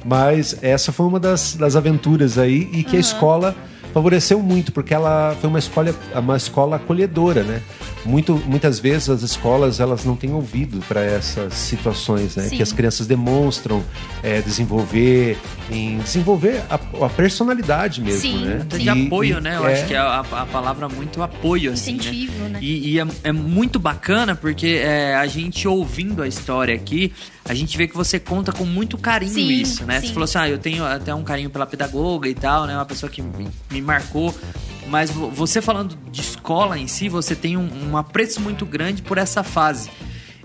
Mas 0.05 0.57
essa 0.63 0.93
foi 0.93 1.07
uma 1.07 1.19
das, 1.19 1.55
das 1.55 1.75
aventuras 1.77 2.39
aí 2.39 2.69
e 2.73 2.85
que 2.85 2.97
a 2.97 3.01
escola 3.01 3.57
favoreceu 3.93 4.41
muito, 4.41 4.71
porque 4.71 4.93
ela 4.93 5.35
foi 5.41 5.49
uma 5.49 5.59
escola, 5.59 5.95
uma 6.15 6.37
escola 6.37 6.77
acolhedora, 6.77 7.43
né? 7.43 7.63
Muito, 8.07 8.37
muitas 8.47 8.79
vezes 8.79 9.09
as 9.11 9.23
escolas 9.23 9.81
elas 9.81 10.05
não 10.05 10.15
têm 10.17 10.33
ouvido 10.33 10.79
para 10.87 11.03
essas 11.03 11.53
situações, 11.55 12.37
né? 12.37 12.45
Sim. 12.45 12.57
Que 12.57 12.63
as 12.63 12.73
crianças 12.73 13.07
demonstram 13.07 13.83
é, 14.23 14.41
desenvolver, 14.41 15.37
em 15.71 15.99
desenvolver 15.99 16.63
a, 16.71 16.75
a 17.05 17.09
personalidade 17.09 18.01
mesmo, 18.01 18.21
Sim, 18.21 18.45
né? 18.45 18.67
De 18.69 18.83
E- 18.85 18.89
apoio, 18.89 19.39
e- 19.39 19.41
né? 19.41 19.57
Eu 19.57 19.67
é, 19.67 19.73
acho 19.73 19.87
que 19.87 19.95
é 19.95 19.99
a, 19.99 20.21
a 20.21 20.47
palavra 20.47 20.89
muito 20.89 21.23
apoio, 21.23 21.73
assim, 21.73 21.93
né? 21.95 21.99
Incentivo, 21.99 22.45
né? 22.49 22.59
E, 22.63 22.91
e 22.95 23.01
é, 23.01 23.07
é 23.25 23.33
muito 23.33 23.79
bacana 23.79 24.35
porque 24.35 24.81
é, 24.83 25.15
a 25.15 25.27
gente 25.27 25.67
ouvindo 25.67 26.23
a 26.23 26.29
história 26.29 26.75
aqui, 26.75 27.13
a 27.45 27.55
gente 27.55 27.77
vê 27.77 27.87
que 27.89 27.97
você 27.97 28.19
conta 28.21 28.53
com 28.53 28.65
muito 28.65 28.97
carinho 28.97 29.33
Sim, 29.33 29.49
isso, 29.51 29.85
né? 29.85 30.01
sim. 30.01 30.07
Você 30.09 30.13
falou 30.13 30.25
assim, 30.25 30.39
ah, 30.39 30.49
eu 30.49 30.59
tenho 30.59 30.85
até 30.85 31.15
um 31.15 31.23
carinho 31.25 31.51
pela 31.51 31.67
pedagoga 31.67 32.29
e 32.29 32.35
tal, 32.35 32.67
né? 32.67 32.75
Uma 32.75 32.85
pessoa 32.87 33.11
que 33.11 33.21
me, 33.23 33.49
me 33.71 33.81
marcou. 33.83 34.35
Mas 34.89 35.11
vo- 35.11 35.29
você 35.31 35.61
falando 35.61 35.97
de 36.11 36.21
escola 36.21 36.79
em 36.79 36.87
si, 36.87 37.09
você 37.09 37.35
tem 37.35 37.57
um, 37.57 37.91
um 37.91 37.97
apreço 37.97 38.41
muito 38.41 38.65
grande 38.65 39.03
por 39.03 39.19
essa 39.19 39.43
fase. 39.43 39.91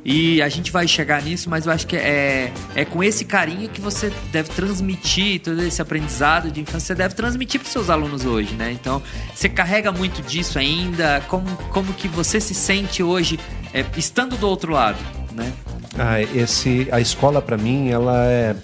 E 0.04 0.42
a 0.42 0.50
gente 0.50 0.72
vai 0.72 0.88
chegar 0.88 1.22
nisso, 1.22 1.48
mas 1.48 1.68
eu 1.68 1.72
acho 1.72 1.86
que 1.86 1.96
é, 1.96 2.52
é 2.74 2.84
com 2.84 3.04
esse 3.04 3.24
carinho 3.24 3.70
que 3.70 3.80
você 3.80 4.12
deve 4.32 4.50
transmitir 4.50 5.40
todo 5.42 5.62
esse 5.62 5.80
aprendizado 5.80 6.50
de 6.50 6.60
infância, 6.60 6.88
você 6.88 6.96
deve 6.96 7.14
transmitir 7.14 7.60
para 7.62 7.70
seus 7.70 7.88
alunos 7.88 8.26
hoje, 8.26 8.56
né? 8.56 8.72
Então, 8.72 9.00
você 9.36 9.48
carrega 9.48 9.92
muito 9.92 10.24
disso 10.24 10.58
ainda, 10.58 11.22
como, 11.28 11.46
como 11.70 11.94
que 11.94 12.08
você 12.08 12.42
se 12.42 12.56
sente 12.56 13.04
hoje 13.04 13.40
é, 13.72 13.86
estando 13.96 14.36
do 14.38 14.48
outro 14.48 14.72
lado, 14.74 14.98
né? 15.36 15.54
Ah, 16.00 16.20
esse, 16.20 16.88
a 16.92 17.00
escola 17.00 17.40
para 17.40 17.56
mim, 17.58 17.90
ela 17.90 18.26
é, 18.26 18.56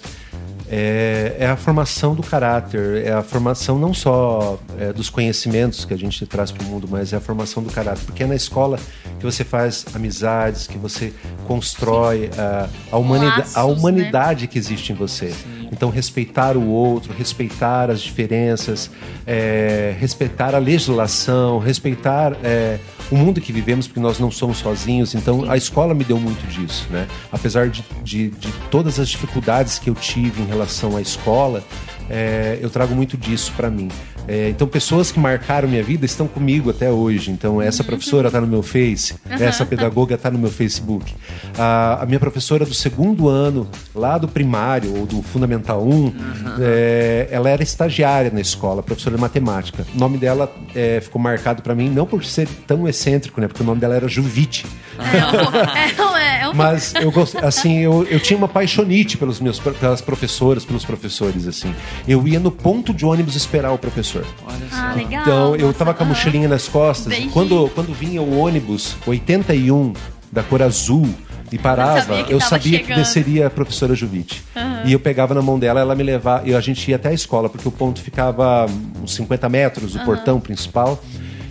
é, 0.70 1.36
é 1.38 1.46
a 1.46 1.56
formação 1.56 2.14
do 2.14 2.22
caráter, 2.22 3.04
é 3.06 3.12
a 3.12 3.22
formação 3.22 3.78
não 3.78 3.94
só 3.94 4.58
é, 4.78 4.92
dos 4.92 5.08
conhecimentos 5.08 5.84
que 5.84 5.94
a 5.94 5.96
gente 5.96 6.24
traz 6.26 6.50
para 6.50 6.62
o 6.64 6.66
mundo, 6.66 6.86
mas 6.90 7.12
é 7.12 7.16
a 7.16 7.20
formação 7.20 7.62
do 7.62 7.70
caráter, 7.70 8.04
porque 8.04 8.22
é 8.22 8.26
na 8.26 8.34
escola 8.36 8.78
que 9.18 9.24
você 9.24 9.44
faz 9.44 9.84
amizades, 9.94 10.66
que 10.66 10.78
você 10.78 11.12
constrói 11.46 12.30
ah, 12.38 12.68
a, 12.92 12.96
humanida- 12.98 13.38
Laços, 13.38 13.56
a 13.56 13.64
né? 13.64 13.72
humanidade 13.72 14.46
que 14.46 14.58
existe 14.58 14.92
em 14.92 14.94
você. 14.94 15.32
Então, 15.70 15.90
respeitar 15.90 16.56
o 16.56 16.66
outro, 16.66 17.12
respeitar 17.12 17.90
as 17.90 18.00
diferenças, 18.00 18.90
é, 19.26 19.94
respeitar 19.98 20.54
a 20.54 20.58
legislação, 20.58 21.58
respeitar 21.58 22.32
é, 22.42 22.78
o 23.10 23.16
mundo 23.16 23.40
que 23.40 23.52
vivemos, 23.52 23.86
porque 23.86 24.00
nós 24.00 24.18
não 24.18 24.30
somos 24.30 24.58
sozinhos. 24.58 25.14
Então, 25.14 25.50
a 25.50 25.56
escola 25.56 25.94
me 25.94 26.04
deu 26.04 26.18
muito 26.18 26.46
disso, 26.46 26.86
né? 26.90 27.06
Apesar 27.30 27.68
de, 27.68 27.84
de, 28.02 28.30
de 28.30 28.50
todas 28.70 28.98
as 28.98 29.08
dificuldades 29.08 29.78
que 29.78 29.90
eu 29.90 29.94
tive 29.94 30.42
em 30.42 30.46
relação 30.46 30.57
à 30.62 31.00
escola, 31.00 31.62
é, 32.10 32.58
eu 32.60 32.70
trago 32.70 32.94
muito 32.94 33.16
disso 33.16 33.52
para 33.56 33.70
mim. 33.70 33.88
É, 34.30 34.50
então, 34.50 34.68
pessoas 34.68 35.10
que 35.10 35.18
marcaram 35.18 35.66
minha 35.66 35.82
vida 35.82 36.04
estão 36.04 36.28
comigo 36.28 36.68
até 36.68 36.90
hoje. 36.90 37.30
Então, 37.30 37.62
essa 37.62 37.82
professora 37.82 38.28
está 38.28 38.38
no 38.38 38.46
meu 38.46 38.62
Face, 38.62 39.14
essa 39.26 39.64
pedagoga 39.64 40.16
está 40.16 40.30
no 40.30 40.38
meu 40.38 40.50
Facebook. 40.50 41.14
A, 41.58 42.02
a 42.02 42.04
minha 42.06 42.20
professora 42.20 42.66
do 42.66 42.74
segundo 42.74 43.26
ano, 43.26 43.66
lá 43.94 44.18
do 44.18 44.28
primário 44.28 44.94
ou 44.98 45.06
do 45.06 45.22
Fundamental 45.22 45.82
1, 45.82 46.12
é, 46.60 47.28
ela 47.30 47.48
era 47.48 47.62
estagiária 47.62 48.30
na 48.30 48.40
escola, 48.42 48.82
professora 48.82 49.16
de 49.16 49.20
matemática. 49.22 49.86
O 49.94 49.98
nome 49.98 50.18
dela 50.18 50.52
é, 50.74 51.00
ficou 51.00 51.20
marcado 51.22 51.62
para 51.62 51.74
mim, 51.74 51.88
não 51.88 52.04
por 52.04 52.22
ser 52.22 52.46
tão 52.66 52.86
excêntrico, 52.86 53.40
né? 53.40 53.48
Porque 53.48 53.62
o 53.62 53.66
nome 53.66 53.80
dela 53.80 53.94
era 53.96 54.06
Juvite. 54.08 54.66
É, 54.98 56.02
um- 56.02 56.17
um 56.50 56.54
Mas 56.54 56.94
eu 56.94 57.12
assim, 57.42 57.78
eu, 57.78 58.04
eu 58.04 58.20
tinha 58.20 58.36
uma 58.36 58.48
paixonite 58.48 59.16
pelos 59.16 59.40
meus, 59.40 59.58
pelas 59.58 60.00
professoras, 60.00 60.64
pelos 60.64 60.84
professores, 60.84 61.46
assim. 61.46 61.74
Eu 62.06 62.26
ia 62.26 62.38
no 62.38 62.50
ponto 62.50 62.92
de 62.92 63.04
ônibus 63.04 63.36
esperar 63.36 63.72
o 63.72 63.78
professor. 63.78 64.24
Olha 64.46 64.68
só. 64.70 64.76
Ah, 64.76 64.94
legal. 64.94 65.22
Então, 65.22 65.56
eu 65.56 65.66
nossa, 65.66 65.78
tava 65.78 65.94
com 65.94 66.04
a 66.04 66.06
mochilinha 66.06 66.48
nas 66.48 66.68
costas. 66.68 67.12
Bem 67.12 67.26
e 67.26 67.30
quando, 67.30 67.68
quando 67.74 67.92
vinha 67.92 68.22
o 68.22 68.38
ônibus 68.38 68.96
81 69.06 69.92
da 70.30 70.42
cor 70.42 70.62
azul 70.62 71.08
e 71.50 71.58
parava, 71.58 72.02
sabia 72.02 72.24
que 72.24 72.32
eu 72.32 72.40
sabia 72.40 72.78
que 72.80 72.94
desceria 72.94 73.46
a 73.46 73.50
professora 73.50 73.94
Juvite. 73.94 74.44
E 74.84 74.92
eu 74.92 75.00
pegava 75.00 75.34
na 75.34 75.42
mão 75.42 75.58
dela, 75.58 75.80
ela 75.80 75.94
me 75.94 76.02
levava, 76.02 76.46
e 76.46 76.54
a 76.54 76.60
gente 76.60 76.88
ia 76.90 76.96
até 76.96 77.08
a 77.08 77.12
escola, 77.12 77.48
porque 77.48 77.66
o 77.66 77.72
ponto 77.72 78.00
ficava 78.00 78.66
uns 79.02 79.14
50 79.14 79.48
metros, 79.48 79.94
o 79.94 80.04
portão 80.04 80.40
principal, 80.40 81.02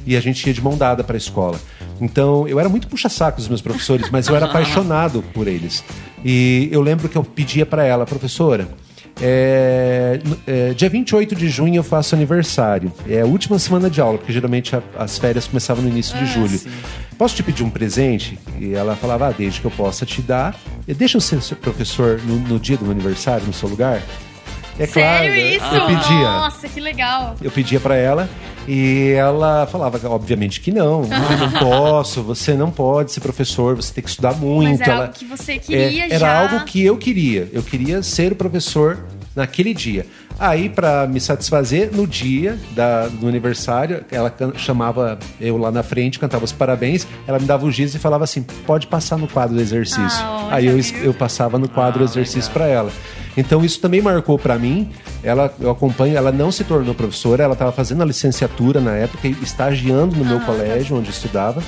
e 0.06 0.16
a 0.16 0.22
gente 0.22 0.46
ia 0.48 0.54
de 0.54 0.62
mão 0.62 0.78
dada 0.78 1.04
para 1.04 1.16
a 1.16 1.18
escola. 1.18 1.60
Então, 2.02 2.48
eu 2.48 2.60
era 2.60 2.70
muito 2.70 2.88
puxa-saco 2.88 3.38
dos 3.38 3.48
meus 3.48 3.62
professores, 3.62 4.10
mas 4.12 4.28
eu 4.28 4.36
era 4.36 4.46
apaixonado 4.50 5.24
por 5.34 5.48
eles. 5.48 5.84
E 6.24 6.70
eu 6.72 6.82
lembro 6.82 7.08
que 7.10 7.18
eu 7.18 7.24
pedia 7.24 7.66
para 7.66 7.84
ela, 7.86 8.06
professora, 8.06 8.68
É, 9.20 10.20
é, 10.46 10.74
dia 10.76 10.88
28 10.90 11.36
de 11.36 11.50
junho 11.50 11.76
eu 11.78 11.84
faço 11.84 12.14
aniversário. 12.14 12.92
É 13.10 13.22
a 13.22 13.26
última 13.26 13.58
semana 13.58 13.90
de 13.90 14.00
aula, 14.00 14.18
porque 14.20 14.32
geralmente 14.32 14.76
a, 14.76 14.82
as 14.98 15.18
férias 15.18 15.48
começavam 15.48 15.84
no 15.84 15.90
início 15.90 16.16
de 16.18 16.24
Ah, 16.24 16.28
julho. 16.28 16.58
sim. 16.60 16.70
Posso 17.18 17.36
te 17.36 17.42
pedir 17.42 17.64
um 17.64 17.70
presente? 17.72 18.38
E 18.60 18.74
ela 18.76 18.96
falava, 18.96 19.28
ah, 19.28 19.34
desde 19.36 19.60
que 19.60 19.66
eu 19.66 19.72
possa 19.72 20.06
te 20.06 20.22
dar. 20.22 20.56
E 20.88 20.94
Deixa 20.94 21.18
eu 21.18 21.22
ser 21.22 21.42
seu 21.42 21.58
professor 21.58 22.22
no, 22.26 22.36
no 22.38 22.60
dia 22.60 22.78
do 22.78 22.84
meu 22.84 22.92
aniversário, 22.92 23.48
no 23.48 23.54
seu 23.54 23.68
lugar? 23.68 24.04
É 24.80 24.86
Sério 24.86 25.34
claro, 25.34 25.36
isso? 25.36 25.76
eu 25.76 25.86
pedia. 25.88 26.32
Nossa, 26.32 26.70
que 26.70 26.80
legal. 26.80 27.36
Eu 27.42 27.50
pedia 27.50 27.80
pra 27.80 27.96
ela 27.96 28.30
e 28.68 29.12
ela 29.14 29.66
falava, 29.66 30.00
obviamente 30.10 30.62
que 30.62 30.72
não, 30.72 31.04
eu 31.04 31.38
não 31.38 31.52
posso, 31.60 32.22
você 32.22 32.54
não 32.54 32.70
pode 32.70 33.12
ser 33.12 33.22
professor, 33.22 33.76
você 33.76 33.94
tem 33.94 34.04
que 34.04 34.10
estudar 34.10 34.34
muito. 34.36 34.70
Mas 34.70 34.82
era 34.82 34.92
ela, 34.92 35.02
algo 35.06 35.14
que 35.14 35.26
você 35.26 35.58
queria 35.58 36.04
é, 36.04 36.10
era 36.10 36.20
já. 36.20 36.42
algo 36.42 36.66
que 36.66 36.84
eu 36.84 36.96
queria. 36.98 37.50
Eu 37.52 37.64
queria 37.64 38.04
ser 38.04 38.32
o 38.32 38.36
professor 38.36 39.04
naquele 39.36 39.74
dia. 39.74 40.06
Aí, 40.40 40.70
pra 40.70 41.08
me 41.08 41.20
satisfazer, 41.20 41.90
no 41.92 42.06
dia 42.06 42.60
da- 42.76 43.08
do 43.08 43.28
aniversário, 43.28 44.06
ela 44.12 44.32
chamava 44.56 45.18
eu 45.42 45.58
lá 45.58 45.72
na 45.72 45.82
frente, 45.82 46.20
cantava 46.20 46.46
os 46.46 46.52
parabéns, 46.52 47.08
ela 47.26 47.40
me 47.40 47.46
dava 47.46 47.66
o 47.66 47.72
giz 47.72 47.96
e 47.96 48.00
falava 48.00 48.24
assim: 48.24 48.44
pode 48.66 48.86
passar 48.88 49.18
no 49.18 49.28
quadro 49.28 49.56
do 49.56 49.62
exercício. 49.62 50.24
Ah, 50.24 50.50
Aí 50.52 50.66
eu, 50.68 50.78
eu 51.04 51.14
passava 51.14 51.58
no 51.58 51.68
quadro 51.68 52.04
Ah, 52.04 52.06
do 52.06 52.10
exercício 52.12 52.52
para 52.52 52.68
ela. 52.68 52.92
Então 53.36 53.64
isso 53.64 53.80
também 53.80 54.02
marcou 54.02 54.38
para 54.38 54.58
mim. 54.58 54.90
Ela 55.24 55.54
eu 55.60 55.70
acompanho, 55.72 56.16
ela 56.16 56.32
não 56.32 56.52
se 56.52 56.64
tornou 56.64 56.94
professora, 56.94 57.44
ela 57.44 57.54
estava 57.54 57.72
fazendo 57.72 58.02
a 58.04 58.06
licenciatura 58.06 58.80
na 58.80 58.92
época, 58.94 59.28
e 59.28 59.32
estagiando 59.44 60.16
no 60.16 60.24
meu 60.26 60.40
colégio 60.42 60.98
onde 60.98 61.10
estudava. 61.10 61.62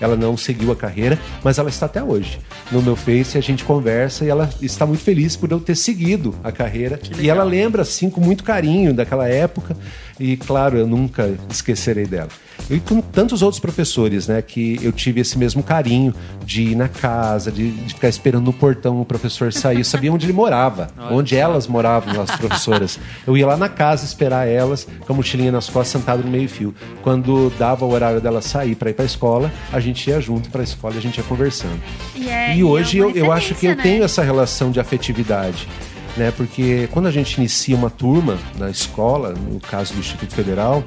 Ela 0.00 0.16
não 0.16 0.36
seguiu 0.36 0.72
a 0.72 0.76
carreira, 0.76 1.18
mas 1.42 1.58
ela 1.58 1.68
está 1.68 1.86
até 1.86 2.02
hoje. 2.02 2.38
No 2.70 2.82
meu 2.82 2.96
Face 2.96 3.38
a 3.38 3.40
gente 3.40 3.64
conversa 3.64 4.24
e 4.24 4.28
ela 4.28 4.48
está 4.60 4.84
muito 4.86 5.02
feliz 5.02 5.36
por 5.36 5.50
eu 5.50 5.60
ter 5.60 5.76
seguido 5.76 6.34
a 6.42 6.52
carreira. 6.52 6.98
E 7.18 7.28
ela 7.28 7.44
lembra 7.44 7.82
assim 7.82 8.10
com 8.10 8.20
muito 8.20 8.44
carinho 8.44 8.92
daquela 8.92 9.28
época 9.28 9.76
e 10.18 10.36
claro, 10.36 10.76
eu 10.78 10.86
nunca 10.86 11.34
esquecerei 11.50 12.06
dela. 12.06 12.28
E 12.70 12.80
com 12.80 13.00
tantos 13.00 13.42
outros 13.42 13.60
professores, 13.60 14.26
né, 14.26 14.42
que 14.42 14.78
eu 14.82 14.90
tive 14.92 15.20
esse 15.20 15.38
mesmo 15.38 15.62
carinho 15.62 16.12
de 16.44 16.62
ir 16.62 16.74
na 16.74 16.88
casa, 16.88 17.52
de, 17.52 17.70
de 17.70 17.94
ficar 17.94 18.08
esperando 18.08 18.44
no 18.44 18.52
portão 18.52 19.00
o 19.00 19.04
professor 19.04 19.52
sair. 19.52 19.78
Eu 19.78 19.84
sabia 19.84 20.12
onde 20.12 20.26
ele 20.26 20.32
morava, 20.32 20.88
onde 21.10 21.36
elas 21.36 21.66
moravam, 21.66 22.20
as 22.20 22.30
professoras. 22.36 22.98
Eu 23.26 23.36
ia 23.36 23.46
lá 23.46 23.56
na 23.56 23.68
casa 23.68 24.04
esperar 24.04 24.48
elas, 24.48 24.86
com 25.06 25.12
a 25.12 25.16
mochilinha 25.16 25.52
nas 25.52 25.66
costas, 25.70 26.00
sentado 26.00 26.22
no 26.24 26.30
meio-fio. 26.30 26.74
Quando 27.02 27.52
dava 27.58 27.84
o 27.84 27.92
horário 27.92 28.20
dela 28.20 28.40
sair 28.42 28.74
para 28.74 28.90
ir 28.90 28.94
para 28.94 29.04
a 29.04 29.06
escola, 29.06 29.52
a 29.72 29.78
gente 29.80 30.08
ia 30.10 30.20
junto 30.20 30.50
para 30.50 30.60
a 30.62 30.64
escola 30.64 30.94
e 30.94 30.98
a 30.98 31.02
gente 31.02 31.18
ia 31.18 31.24
conversando. 31.24 31.80
E, 32.14 32.28
é- 32.28 32.56
E 32.56 32.64
hoje 32.64 32.98
é 32.98 33.02
eu, 33.02 33.10
eu 33.10 33.32
acho 33.32 33.54
que 33.54 33.66
eu 33.66 33.70
referência, 33.70 33.82
tenho 33.82 33.98
né? 34.00 34.04
essa 34.06 34.22
relação 34.22 34.70
de 34.70 34.80
afetividade. 34.80 35.68
Né? 36.16 36.32
Porque 36.34 36.88
quando 36.92 37.06
a 37.06 37.10
gente 37.10 37.34
inicia 37.36 37.76
uma 37.76 37.90
turma 37.90 38.38
na 38.58 38.70
escola, 38.70 39.34
no 39.34 39.60
caso 39.60 39.92
do 39.92 40.00
Instituto 40.00 40.34
Federal, 40.34 40.82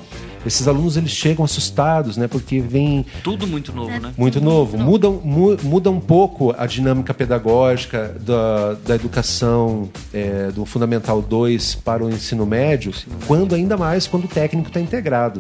esses 0.46 0.68
alunos 0.68 0.98
eles 0.98 1.12
chegam 1.12 1.44
assustados, 1.46 2.18
né? 2.18 2.28
Porque 2.28 2.60
vem 2.60 3.06
Tudo 3.24 3.46
muito 3.48 3.74
novo, 3.74 3.90
né? 4.00 4.14
muito 4.18 4.40
novo. 4.42 4.78
Muda, 4.78 5.10
mu- 5.10 5.58
muda 5.64 5.90
um 5.92 6.00
pouco 6.00 6.54
a 6.58 6.66
dinâmica 6.66 7.14
pedagógica 7.14 8.16
da, 8.22 8.74
da 8.86 8.96
educação 8.96 9.90
é, 10.14 10.52
do 10.52 10.66
Fundamental 10.66 11.22
2 11.22 11.76
para 11.76 12.04
o 12.04 12.10
ensino 12.10 12.46
médio, 12.46 12.92
quando 13.28 13.54
ainda 13.56 13.76
mais 13.78 14.08
quando 14.08 14.26
o 14.26 14.28
técnico 14.28 14.68
está 14.70 14.80
integrado. 14.80 15.40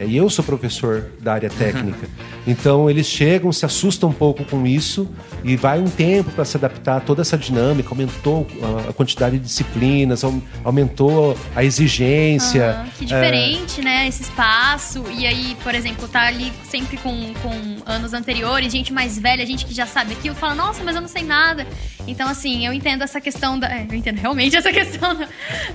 É, 0.00 0.06
e 0.06 0.16
eu 0.16 0.30
sou 0.30 0.42
professor 0.42 1.10
da 1.20 1.34
área 1.34 1.50
técnica. 1.50 2.08
Então 2.46 2.88
eles 2.88 3.06
chegam, 3.06 3.52
se 3.52 3.66
assustam 3.66 4.08
um 4.08 4.12
pouco 4.12 4.44
com 4.44 4.66
isso 4.66 5.06
e 5.44 5.56
vai 5.56 5.78
um 5.78 5.88
tempo 5.90 6.30
para 6.30 6.44
se 6.44 6.56
adaptar 6.56 6.96
a 6.96 7.00
toda 7.00 7.20
essa 7.20 7.36
dinâmica. 7.36 7.90
Aumentou 7.90 8.46
a, 8.88 8.92
quantidade 8.94 9.38
de 9.38 9.44
disciplinas, 9.44 10.24
au- 10.24 10.40
aumentou 10.64 11.36
a 11.54 11.62
exigência. 11.62 12.70
Aham, 12.70 12.88
que 12.96 13.04
É, 13.04 13.06
diferente, 13.06 13.82
né? 13.82 14.08
Esse 14.08 14.22
espaço. 14.22 15.04
E 15.10 15.26
aí, 15.26 15.56
por 15.62 15.74
exemplo, 15.74 16.08
tá 16.08 16.22
ali 16.22 16.50
sempre 16.68 16.96
com, 16.96 17.34
com 17.42 17.76
anos 17.84 18.14
anteriores, 18.14 18.72
gente 18.72 18.92
mais 18.92 19.18
velha, 19.18 19.44
gente 19.44 19.66
que 19.66 19.74
já 19.74 19.86
sabe 19.86 20.12
aquilo, 20.14 20.34
fala, 20.34 20.54
nossa, 20.54 20.82
mas 20.82 20.94
eu 20.94 21.00
não 21.02 21.08
sei 21.08 21.22
nada. 21.24 21.66
Então, 22.08 22.26
assim, 22.28 22.66
eu 22.66 22.72
entendo 22.72 23.02
essa 23.02 23.20
questão 23.20 23.58
da. 23.58 23.68
é, 23.70 23.86
eu 23.88 23.94
entendo 23.94 24.18
realmente 24.18 24.56
essa 24.56 24.72
questão 24.72 25.14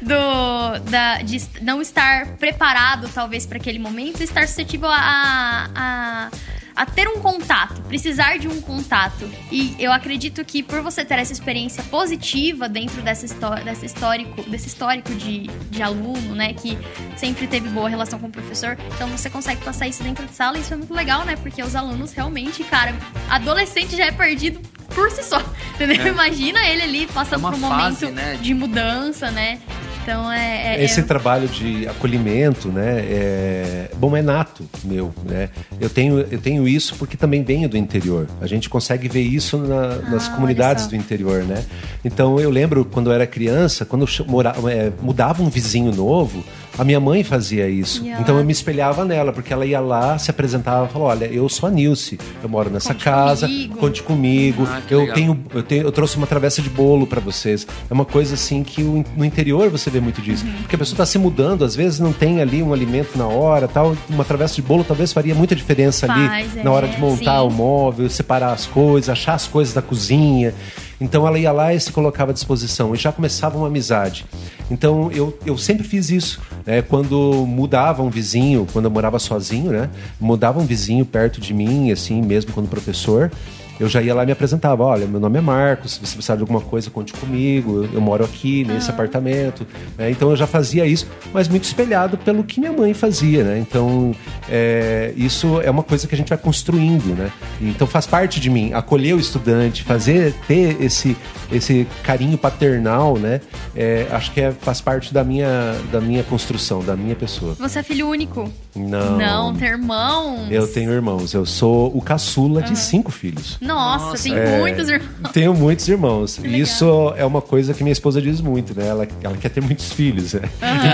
do. 0.01 0.89
da, 0.89 1.21
de 1.21 1.41
não 1.61 1.81
estar 1.81 2.27
preparado, 2.37 3.07
talvez, 3.13 3.45
para 3.45 3.57
aquele 3.57 3.79
momento, 3.79 4.14
estar 4.23 4.47
suscetível 4.47 4.89
a- 4.91 5.69
a 5.75 6.29
a 6.75 6.85
ter 6.85 7.07
um 7.07 7.19
contato, 7.19 7.81
precisar 7.83 8.37
de 8.37 8.47
um 8.47 8.59
contato. 8.59 9.29
E 9.51 9.75
eu 9.79 9.91
acredito 9.91 10.43
que 10.43 10.61
por 10.61 10.81
você 10.81 11.05
ter 11.05 11.19
essa 11.19 11.31
experiência 11.31 11.81
positiva 11.83 12.67
dentro 12.67 13.01
dessa 13.01 13.25
história, 13.25 13.63
desse 13.63 13.85
histórico, 13.85 14.41
desse 14.49 14.67
histórico 14.67 15.13
de, 15.15 15.47
de 15.69 15.81
aluno, 15.81 16.35
né, 16.35 16.53
que 16.53 16.77
sempre 17.15 17.47
teve 17.47 17.69
boa 17.69 17.87
relação 17.87 18.19
com 18.19 18.27
o 18.27 18.31
professor, 18.31 18.77
então 18.95 19.07
você 19.07 19.29
consegue 19.29 19.61
passar 19.63 19.87
isso 19.87 20.03
dentro 20.03 20.25
de 20.25 20.33
sala 20.33 20.57
e 20.57 20.61
isso 20.61 20.73
é 20.73 20.77
muito 20.77 20.93
legal, 20.93 21.23
né? 21.23 21.35
Porque 21.37 21.63
os 21.63 21.75
alunos 21.75 22.11
realmente, 22.11 22.63
cara, 22.65 22.93
adolescente 23.29 23.95
já 23.95 24.05
é 24.05 24.11
perdido 24.11 24.59
por 24.93 25.09
si 25.11 25.23
só, 25.23 25.39
entendeu? 25.75 26.05
É. 26.05 26.09
Imagina 26.09 26.65
ele 26.67 26.81
ali 26.81 27.07
passando 27.07 27.47
É 27.47 27.51
por 27.51 27.57
um 27.57 27.61
fase, 27.61 28.05
momento 28.05 28.15
né? 28.15 28.37
de 28.41 28.53
mudança, 28.53 29.31
né? 29.31 29.59
Então 30.03 30.31
é, 30.31 30.75
é- 30.77 30.83
Esse 30.83 30.99
é- 30.99 31.03
trabalho 31.03 31.47
de 31.47 31.87
acolhimento, 31.87 32.67
né, 32.69 32.99
é 32.99 33.91
bom 33.95 34.15
é 34.15 34.21
nato 34.21 34.63
meu, 34.83 35.11
né? 35.23 35.49
Eu 35.81 35.89
tenho 35.89 36.19
eu 36.19 36.39
tenho 36.39 36.64
isso 36.67 36.95
porque 36.95 37.15
também 37.17 37.43
venho 37.43 37.67
do 37.69 37.77
interior. 37.77 38.27
A 38.41 38.47
gente 38.47 38.69
consegue 38.69 39.07
ver 39.07 39.21
isso 39.21 39.57
na- 39.57 39.95
nas 40.09 40.27
Ah, 40.27 40.31
comunidades 40.31 40.87
do 40.87 40.95
interior, 40.95 41.43
né? 41.43 41.63
Então 42.03 42.39
eu 42.39 42.49
lembro 42.49 42.85
quando 42.85 43.07
eu 43.09 43.13
era 43.13 43.25
criança, 43.27 43.85
quando 43.85 44.01
eu 44.03 44.07
che- 44.07 44.23
mora- 44.27 44.55
é, 44.69 44.91
mudava 45.01 45.41
um 45.43 45.49
vizinho 45.49 45.91
novo, 45.93 46.43
a 46.77 46.83
minha 46.83 46.99
mãe 46.99 47.23
fazia 47.23 47.69
isso. 47.69 48.05
Ela- 48.05 48.19
Então 48.21 48.37
eu 48.37 48.43
me 48.43 48.51
espelhava 48.51 49.05
nela, 49.05 49.31
porque 49.31 49.53
ela 49.53 49.65
ia 49.65 49.79
lá, 49.79 50.17
se 50.17 50.29
apresentava, 50.29 50.87
e 50.87 50.89
falou: 50.89 51.07
"Olha, 51.07 51.25
eu 51.25 51.47
sou 51.47 51.67
a 51.67 51.71
Nilce, 51.71 52.19
eu 52.43 52.49
moro 52.49 52.69
nessa 52.69 52.89
Conte 52.93 53.03
casa, 53.03 53.47
comigo." 53.47 53.77
conte 53.77 54.03
comigo. 54.03 54.67
Ah, 54.69 54.81
eu 54.89 55.13
tenho 55.13 55.39
eu, 55.53 55.63
tenho, 55.63 55.83
eu 55.83 55.91
trouxe 55.91 56.17
uma 56.17 56.27
travessa 56.27 56.61
de 56.61 56.69
bolo 56.69 57.07
pra 57.07 57.21
vocês. 57.21 57.65
É 57.89 57.93
uma 57.93 58.05
coisa 58.05 58.33
assim 58.33 58.63
que 58.63 58.81
o 58.83 59.03
no 59.15 59.23
interior 59.25 59.69
você 59.69 59.89
vê 59.89 59.99
muito 59.99 60.21
disso. 60.21 60.45
Uhum. 60.45 60.53
Porque 60.63 60.75
a 60.75 60.79
pessoa 60.79 60.95
está 60.95 61.05
se 61.05 61.17
mudando, 61.17 61.63
às 61.63 61.75
vezes 61.75 61.99
não 61.99 62.11
tem 62.11 62.41
ali 62.41 62.61
um 62.61 62.73
alimento 62.73 63.17
na 63.17 63.25
hora, 63.27 63.67
tal. 63.67 63.95
Uma 64.09 64.25
travessa 64.25 64.55
de 64.55 64.61
bolo 64.61 64.83
talvez 64.83 65.13
faria 65.13 65.33
muita 65.33 65.55
diferença 65.55 66.11
ali 66.11 66.27
Faz, 66.27 66.54
é, 66.55 66.63
na 66.63 66.71
hora 66.71 66.87
de 66.87 66.99
montar 66.99 67.39
sim. 67.39 67.47
o 67.47 67.49
móvel, 67.49 68.09
separar 68.09 68.53
as 68.53 68.65
coisas, 68.65 69.09
achar 69.09 69.33
as 69.33 69.47
coisas 69.47 69.73
da 69.73 69.81
cozinha. 69.81 70.53
Então 70.99 71.27
ela 71.27 71.37
ia 71.37 71.51
lá 71.51 71.73
e 71.73 71.79
se 71.79 71.91
colocava 71.91 72.31
à 72.31 72.33
disposição 72.33 72.93
e 72.93 72.97
já 72.97 73.11
começava 73.11 73.57
uma 73.57 73.67
amizade. 73.67 74.25
Então 74.71 75.11
eu, 75.11 75.37
eu 75.45 75.57
sempre 75.57 75.85
fiz 75.85 76.09
isso. 76.09 76.41
Né? 76.65 76.81
Quando 76.81 77.45
mudava 77.45 78.01
um 78.01 78.09
vizinho, 78.09 78.65
quando 78.71 78.85
eu 78.85 78.91
morava 78.91 79.19
sozinho, 79.19 79.71
né? 79.71 79.89
Mudava 80.19 80.59
um 80.59 80.65
vizinho 80.65 81.05
perto 81.05 81.41
de 81.41 81.53
mim, 81.53 81.91
assim, 81.91 82.21
mesmo 82.21 82.53
quando 82.53 82.67
professor. 82.67 83.31
Eu 83.79 83.89
já 83.89 84.01
ia 84.01 84.13
lá 84.13 84.23
e 84.23 84.25
me 84.25 84.31
apresentava, 84.31 84.83
olha, 84.83 85.05
meu 85.05 85.19
nome 85.19 85.37
é 85.37 85.41
Marcos, 85.41 85.93
se 85.93 85.99
você 85.99 86.15
precisar 86.15 86.35
de 86.35 86.41
alguma 86.41 86.61
coisa, 86.61 86.89
conte 86.89 87.11
comigo, 87.13 87.87
eu, 87.91 88.01
moro 88.01 88.23
aqui, 88.23 88.63
nesse 88.63 88.89
apartamento. 88.89 89.65
né? 89.97 90.09
Então 90.09 90.29
eu 90.29 90.35
já 90.35 90.47
fazia 90.47 90.85
isso, 90.85 91.07
mas 91.33 91.47
muito 91.47 91.63
espelhado 91.65 92.17
pelo 92.17 92.43
que 92.43 92.59
minha 92.59 92.71
mãe 92.71 92.93
fazia, 92.93 93.43
né? 93.43 93.59
Então 93.59 94.15
é, 94.49 95.13
isso 95.15 95.59
é 95.61 95.69
uma 95.69 95.83
coisa 95.83 96.07
que 96.07 96.15
a 96.15 96.17
gente 96.17 96.29
vai 96.29 96.37
construindo, 96.37 97.15
né? 97.15 97.31
Então 97.61 97.85
faz 97.85 98.05
parte 98.05 98.39
de 98.39 98.49
mim, 98.49 98.71
acolher 98.73 99.13
o 99.13 99.19
estudante, 99.19 99.83
fazer, 99.83 100.33
ter 100.47 100.81
esse, 100.81 101.17
esse 101.51 101.87
carinho 102.03 102.37
paternal, 102.37 103.17
né? 103.17 103.41
É, 103.75 104.07
acho 104.11 104.31
que 104.31 104.41
é, 104.41 104.51
faz 104.51 104.79
parte 104.81 105.13
da 105.13 105.23
minha, 105.23 105.75
da 105.91 105.99
minha 105.99 106.23
construção, 106.23 106.83
da 106.83 106.95
minha 106.95 107.15
pessoa. 107.15 107.55
Você 107.59 107.79
é 107.79 107.83
filho 107.83 108.07
único? 108.07 108.49
Não. 108.75 109.17
Não, 109.17 109.55
tem 109.55 109.67
irmãos? 109.69 110.51
Eu 110.51 110.67
tenho 110.67 110.91
irmãos, 110.91 111.33
eu 111.33 111.45
sou 111.45 111.95
o 111.95 112.01
caçula 112.01 112.61
de 112.61 112.77
cinco 112.77 113.11
filhos. 113.11 113.57
Nossa, 113.65 114.05
Nossa, 114.11 114.23
tem 114.23 114.37
É, 114.37 114.59
muitos 114.59 114.87
irmãos. 114.89 115.31
Tenho 115.33 115.53
muitos 115.53 115.87
irmãos. 115.89 116.37
legal. 116.37 116.59
Isso 116.59 117.13
é 117.17 117.25
uma 117.25 117.41
coisa 117.41 117.73
que 117.73 117.83
minha 117.83 117.91
esposa 117.93 118.21
diz 118.21 118.39
muito, 118.41 118.77
né? 118.79 118.87
Ela, 118.87 119.07
ela 119.23 119.35
quer 119.37 119.49
ter 119.49 119.61
muitos 119.61 119.91
filhos, 119.91 120.33
né? 120.33 120.41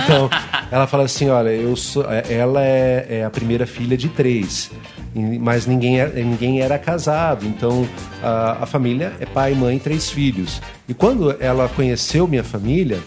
Então, 0.04 0.30
ela 0.72 0.88
fala 0.88 1.04
assim: 1.04 1.30
olha, 1.30 1.50
eu 1.50 1.76
sou. 1.76 2.06
é, 2.10 2.24
Ela 2.34 2.64
é, 2.64 3.06
é 3.20 3.26
a 3.26 3.30
primeira 3.30 3.66
filha 3.68 3.98
de 3.98 4.10
três. 4.10 4.72
E- 5.16 5.20
Mas 5.40 5.66
ninguém 5.66 6.00
era, 6.00 6.10
ninguém 6.24 6.62
era 6.62 6.80
casado. 6.80 7.46
Então, 7.46 7.88
a, 8.24 8.64
a 8.64 8.66
família 8.66 9.14
é 9.20 9.26
pai, 9.26 9.54
mãe 9.54 9.78
e 9.78 9.80
três 9.80 10.10
filhos. 10.10 10.62
E 10.88 10.94
quando 10.94 11.36
ela 11.40 11.68
conheceu 11.70 12.28
minha 12.28 12.44
família, 12.44 13.00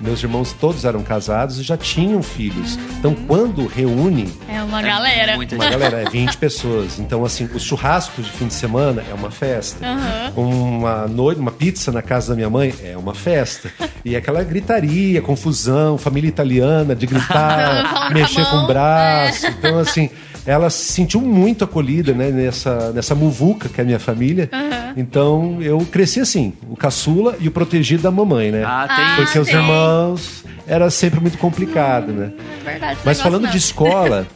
meus 0.00 0.22
irmãos 0.22 0.52
todos 0.52 0.84
eram 0.84 1.02
casados 1.02 1.58
e 1.58 1.62
já 1.62 1.76
tinham 1.76 2.22
filhos. 2.22 2.78
Então, 2.98 3.14
quando 3.26 3.66
reúne, 3.66 4.32
É 4.48 4.62
uma 4.62 4.80
É 4.80 4.82
galera. 4.86 5.36
muita 5.36 5.54
uma 5.54 5.68
galera, 5.68 6.02
é 6.02 6.10
20 6.10 6.36
pessoas. 6.36 6.98
Então, 6.98 7.24
assim, 7.24 7.48
os 7.54 7.62
churrascos 7.62 8.24
de 8.26 8.30
fim 8.32 8.46
de 8.48 8.54
semana 8.54 9.02
é 9.10 9.14
uma 9.14 9.30
festa. 9.30 9.84
Aham. 9.86 10.32
Uma 10.36 11.06
noite, 11.06 11.40
uma 11.40 11.50
pizza 11.52 11.90
na 11.92 12.02
casa 12.02 12.30
da 12.30 12.36
minha 12.36 12.50
mãe 12.50 12.74
é 12.82 12.96
uma 12.96 13.14
festa. 13.14 13.70
E 14.04 14.14
aquela 14.16 14.42
gritaria, 14.42 15.20
confusão, 15.22 15.96
família 15.98 16.28
italiana 16.28 16.94
de 16.94 17.06
gritar, 17.06 18.08
com 18.08 18.14
mexer 18.14 18.44
com 18.46 18.56
mão, 18.56 18.64
o 18.64 18.66
braço. 18.66 19.46
Então, 19.46 19.78
assim, 19.78 20.10
ela 20.46 20.68
se 20.70 20.92
sentiu 20.92 21.20
muito 21.20 21.64
acolhida 21.64 22.12
né, 22.12 22.30
nessa, 22.30 22.92
nessa 22.92 23.14
muvuca 23.14 23.68
que 23.68 23.80
é 23.80 23.82
a 23.82 23.86
minha 23.86 23.98
família. 23.98 24.48
Aham. 24.52 24.94
Então 24.96 25.58
eu 25.62 25.78
cresci 25.90 26.20
assim, 26.20 26.52
o 26.68 26.76
caçula 26.76 27.36
e 27.40 27.48
o 27.48 27.50
protegido 27.50 28.02
da 28.02 28.10
mamãe, 28.10 28.50
né? 28.52 28.62
Ah, 28.64 28.86
tem 28.94 29.04
Ah, 29.04 29.14
Porque 29.16 29.38
os 29.38 29.48
tem. 29.48 29.56
irmãos 29.56 30.44
era 30.66 30.90
sempre 30.90 31.20
muito 31.20 31.38
complicado, 31.38 32.12
né? 32.12 32.32
É 32.60 32.70
verdade. 32.70 32.92
esse 32.94 33.02
Mas 33.06 33.20
falando 33.20 33.42
não. 33.44 33.50
de 33.50 33.58
escola, 33.58 34.26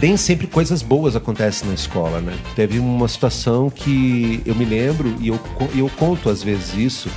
nem 0.00 0.16
sempre 0.16 0.46
coisas 0.46 0.82
boas 0.82 1.16
acontecem 1.16 1.66
na 1.68 1.74
escola, 1.74 2.20
né? 2.20 2.32
Teve 2.54 2.78
uma 2.78 3.08
situação 3.08 3.68
que 3.70 4.40
eu 4.46 4.54
me 4.54 4.64
lembro 4.64 5.14
e 5.20 5.28
eu, 5.28 5.40
e 5.74 5.78
eu 5.80 5.90
conto 5.96 6.28
às 6.30 6.42
vezes 6.42 6.74
isso 6.74 7.08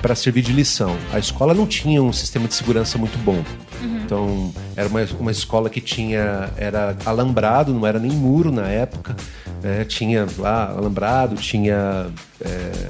para 0.00 0.14
servir 0.14 0.42
de 0.42 0.52
lição. 0.52 0.96
A 1.12 1.18
escola 1.18 1.54
não 1.54 1.66
tinha 1.66 2.02
um 2.02 2.12
sistema 2.12 2.48
de 2.48 2.54
segurança 2.54 2.98
muito 2.98 3.18
bom. 3.18 3.42
Então, 3.82 4.52
era 4.76 4.88
uma, 4.88 5.00
uma 5.18 5.30
escola 5.30 5.70
que 5.70 5.80
tinha 5.80 6.50
era 6.56 6.96
alambrado, 7.04 7.72
não 7.72 7.86
era 7.86 7.98
nem 7.98 8.10
muro 8.10 8.50
na 8.50 8.66
época. 8.68 9.16
né? 9.62 9.84
Tinha 9.84 10.26
lá 10.38 10.70
alambrado, 10.70 11.36
tinha 11.36 12.08
é, 12.40 12.88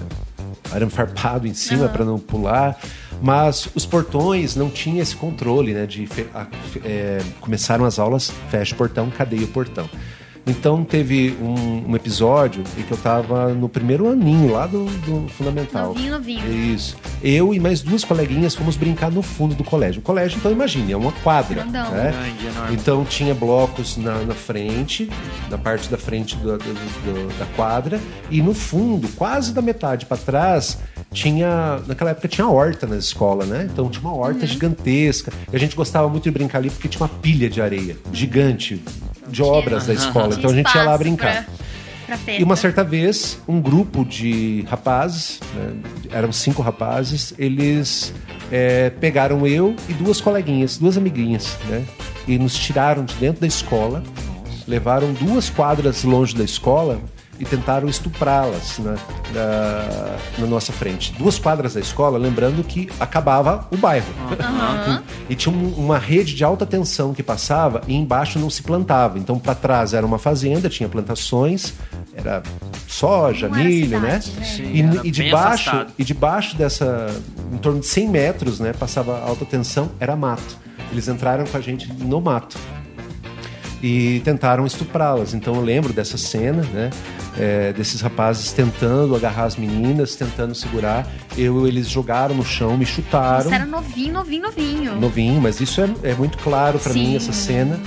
arame 0.73 0.91
farpado 0.91 1.47
em 1.47 1.55
cima 1.55 1.89
para 1.89 2.05
não 2.05 2.19
pular. 2.19 2.79
Mas 3.23 3.69
os 3.75 3.85
portões 3.85 4.57
não 4.57 4.71
tinham 4.71 5.03
esse 5.03 5.15
controle, 5.15 5.75
né? 5.75 5.85
De 5.85 6.09
é, 6.83 7.23
começaram 7.41 7.85
as 7.85 7.99
aulas, 7.99 8.33
fecha 8.51 8.75
o 8.75 8.79
portão, 8.79 9.11
cadeia 9.11 9.45
o 9.45 9.49
portão. 9.49 9.89
Então 10.51 10.85
teve 10.85 11.37
um, 11.41 11.91
um 11.93 11.97
episódio 11.97 12.65
em 12.77 12.83
que 12.83 12.91
eu 12.91 12.97
tava 12.99 13.49
no 13.55 13.69
primeiro 13.69 14.09
aninho 14.11 14.53
lá 14.53 14.67
do, 14.67 14.85
do 14.85 15.29
fundamental. 15.31 15.89
Novinho, 15.89 16.13
novinho. 16.13 16.53
Isso. 16.75 16.97
Eu 17.23 17.55
e 17.55 17.61
mais 17.61 17.81
duas 17.83 18.03
coleguinhas 18.05 18.55
fomos 18.55 18.77
brincar 18.77 19.11
no 19.11 19.23
fundo 19.23 19.55
do 19.55 19.63
colégio. 19.63 20.01
O 20.01 20.03
colégio, 20.03 20.39
então, 20.39 20.51
imagine, 20.51 20.93
é 20.93 20.97
uma 20.97 21.13
quadra. 21.13 21.63
Grandão. 21.63 21.91
Né? 21.93 22.11
Grande. 22.43 22.75
Então 22.75 23.05
tinha 23.05 23.35
blocos 23.35 23.97
na, 23.97 24.23
na 24.25 24.35
frente, 24.35 25.09
na 25.49 25.57
parte 25.57 25.89
da 25.89 25.97
frente 25.97 26.37
do- 26.37 26.59
do- 26.59 26.59
do- 26.59 27.39
da 27.39 27.47
quadra, 27.57 28.01
e 28.31 28.43
no 28.43 28.53
fundo, 28.55 29.09
quase 29.17 29.53
da 29.53 29.63
metade 29.63 30.07
para 30.07 30.17
trás, 30.17 30.79
tinha. 31.13 31.81
Naquela 31.87 32.11
época 32.11 32.29
tinha 32.29 32.49
horta 32.49 32.87
na 32.87 32.97
escola, 32.97 33.45
né? 33.45 33.69
Então 33.73 33.89
tinha 33.89 34.03
uma 34.03 34.15
horta 34.17 34.47
gigantesca. 34.47 35.33
E 35.53 35.55
a 35.57 35.59
gente 35.59 35.77
gostava 35.77 36.09
muito 36.09 36.25
de 36.25 36.31
brincar 36.31 36.59
ali 36.59 36.71
porque 36.71 36.89
tinha 36.89 37.03
uma 37.03 37.09
pilha 37.09 37.49
de 37.49 37.61
areia 37.61 37.97
gigante 38.13 38.83
de 39.29 39.43
obras 39.43 39.87
da 39.87 39.95
escola. 39.95 40.35
Então 40.37 40.51
a 40.51 40.55
gente 40.55 40.75
ia 40.75 40.83
lá 40.83 40.97
brincar. 40.97 41.47
E 42.27 42.43
uma 42.43 42.57
certa 42.57 42.83
vez, 42.83 43.39
um 43.47 43.61
grupo 43.61 44.05
de 44.05 44.65
rapazes, 44.69 45.41
né, 45.55 45.77
eram 46.11 46.33
cinco 46.33 46.61
rapazes, 46.61 47.33
eles 47.39 48.13
é, 48.51 48.91
pegaram 48.91 49.47
eu 49.47 49.77
e 49.89 49.93
duas 49.93 50.21
coleguinhas, 50.21 50.77
duas 50.77 50.97
amiguinhas, 50.97 51.57
né? 51.69 51.85
E 52.27 52.37
nos 52.37 52.57
tiraram 52.57 53.05
de 53.05 53.15
dentro 53.15 53.41
da 53.41 53.47
escola, 53.47 54.03
levaram 54.67 55.13
duas 55.13 55.49
quadras 55.49 56.03
longe 56.03 56.35
da 56.35 56.45
escola 56.45 57.01
e 57.41 57.45
tentaram 57.45 57.89
estuprá-las 57.89 58.79
na, 58.79 58.93
na, 58.93 60.17
na 60.39 60.47
nossa 60.47 60.73
frente. 60.73 61.13
Duas 61.19 61.39
quadras 61.39 61.75
da 61.75 61.81
escola, 61.81 62.19
lembrando 62.19 62.63
que 62.63 62.89
acabava 63.01 63.67
o 63.71 63.77
bairro. 63.77 64.07
Aham. 64.39 65.03
E 65.29 65.35
tinha 65.35 65.55
um- 65.55 65.73
uma 65.77 65.99
rede 65.99 66.35
de 66.35 66.45
alta 66.45 66.67
tensão 66.67 67.15
que 67.15 67.23
passava 67.23 67.81
e 67.89 67.95
embaixo 67.95 68.39
não 68.39 68.51
se 68.51 68.63
plantava. 68.63 69.19
Então, 69.19 69.39
para 69.39 69.55
trás 69.55 69.95
era 69.95 70.05
uma 70.05 70.19
fazenda, 70.19 70.69
tinha 70.69 70.89
plantações, 70.89 71.73
era 72.15 72.43
soja, 72.87 73.49
Não 73.49 73.57
era 73.57 73.65
milho, 73.65 74.01
né? 74.01 74.21
cidade, 74.21 74.41
né? 74.41 74.45
Sim, 74.47 74.73
E, 74.75 74.83
era 74.83 75.07
e 75.07 75.11
debaixo, 75.11 75.71
afastado. 75.71 75.93
e 75.99 76.05
debaixo 76.05 76.57
dessa, 76.57 77.07
em 77.53 77.57
torno 77.59 77.81
de 77.81 77.87
100 77.87 78.09
metros, 78.09 78.61
né, 78.61 78.73
passava 78.73 79.19
alta 79.21 79.45
tensão, 79.45 79.91
era 79.99 80.15
mato. 80.15 80.59
Eles 80.93 81.09
entraram 81.09 81.45
com 81.47 81.57
a 81.57 81.61
gente 81.61 81.91
no 81.93 82.21
mato 82.21 82.59
e 83.83 84.21
tentaram 84.25 84.67
estuprá-las. 84.67 85.33
Então 85.35 85.55
eu 85.55 85.63
lembro 85.63 85.93
dessa 85.93 86.17
cena, 86.19 86.63
né? 86.73 86.91
é, 87.39 87.73
desses 87.73 88.01
rapazes 88.01 88.53
tentando 88.53 89.15
agarrar 89.17 89.45
as 89.45 89.57
meninas, 89.57 90.15
tentando 90.17 90.55
segurar. 90.55 91.07
Eu, 91.39 91.67
eles 91.67 91.89
jogaram 91.89 92.35
no 92.35 92.45
chão, 92.45 92.77
me 92.77 92.85
chutaram. 92.85 93.49
Você 93.49 93.55
era 93.55 93.65
novinho, 93.67 94.13
novinho, 94.15 94.43
novinho. 94.43 94.97
Novinho, 95.01 95.41
mas 95.41 95.61
isso 95.61 95.81
é, 95.81 95.89
é 96.03 96.15
muito 96.15 96.37
claro 96.39 96.79
pra 96.79 96.93
Sim, 96.93 97.09
mim, 97.11 97.17
essa 97.17 97.33
cena. 97.33 97.79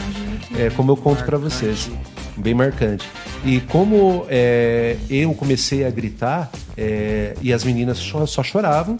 É, 0.57 0.69
como 0.71 0.91
eu 0.91 0.97
conto 0.97 1.23
pra 1.23 1.37
vocês. 1.37 1.91
Bem 2.37 2.53
marcante. 2.55 3.07
E 3.45 3.59
como 3.59 4.25
é, 4.29 4.97
eu 5.09 5.33
comecei 5.35 5.85
a 5.85 5.91
gritar 5.91 6.49
é, 6.75 7.35
e 7.41 7.53
as 7.53 7.63
meninas 7.63 7.99
cho- 7.99 8.25
só 8.25 8.41
choravam, 8.41 8.97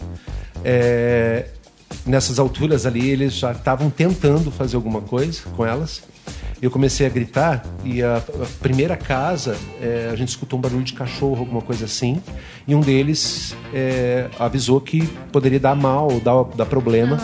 é, 0.64 1.46
nessas 2.06 2.38
alturas 2.38 2.86
ali 2.86 3.08
eles 3.08 3.34
já 3.34 3.52
estavam 3.52 3.90
tentando 3.90 4.50
fazer 4.50 4.76
alguma 4.76 5.00
coisa 5.00 5.40
com 5.56 5.64
elas. 5.66 6.02
Eu 6.64 6.70
comecei 6.70 7.06
a 7.06 7.10
gritar 7.10 7.62
e 7.84 8.02
a, 8.02 8.16
a 8.16 8.46
primeira 8.58 8.96
casa 8.96 9.54
é, 9.82 10.08
a 10.10 10.16
gente 10.16 10.28
escutou 10.28 10.58
um 10.58 10.62
barulho 10.62 10.82
de 10.82 10.94
cachorro, 10.94 11.40
alguma 11.40 11.60
coisa 11.60 11.84
assim, 11.84 12.22
e 12.66 12.74
um 12.74 12.80
deles 12.80 13.54
é, 13.74 14.30
avisou 14.38 14.80
que 14.80 15.06
poderia 15.30 15.60
dar 15.60 15.74
mal, 15.74 16.08
dar, 16.20 16.42
dar 16.56 16.64
problema. 16.64 17.20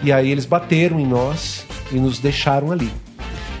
E 0.00 0.12
aí 0.12 0.30
eles 0.30 0.46
bateram 0.46 1.00
em 1.00 1.06
nós 1.08 1.66
e 1.90 1.96
nos 1.96 2.20
deixaram 2.20 2.70
ali. 2.70 2.88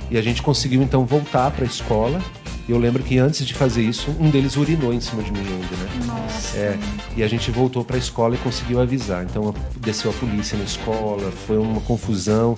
E 0.08 0.16
a 0.16 0.22
gente 0.22 0.40
conseguiu 0.40 0.80
então 0.80 1.04
voltar 1.04 1.50
para 1.50 1.64
a 1.64 1.66
escola. 1.66 2.22
Eu 2.68 2.78
lembro 2.78 3.02
que 3.02 3.18
antes 3.18 3.44
de 3.44 3.54
fazer 3.54 3.82
isso, 3.82 4.14
um 4.20 4.30
deles 4.30 4.56
urinou 4.56 4.94
em 4.94 5.00
cima 5.00 5.20
de 5.20 5.32
mim 5.32 5.40
ainda, 5.40 5.54
né? 5.56 6.06
Nossa. 6.06 6.56
É, 6.56 6.78
e 7.16 7.24
a 7.24 7.28
gente 7.28 7.50
voltou 7.50 7.84
para 7.84 7.96
a 7.96 7.98
escola 7.98 8.36
e 8.36 8.38
conseguiu 8.38 8.80
avisar. 8.80 9.24
Então 9.24 9.52
desceu 9.80 10.12
a 10.12 10.14
polícia 10.14 10.56
na 10.56 10.62
escola, 10.62 11.32
foi 11.32 11.58
uma 11.58 11.80
confusão. 11.80 12.56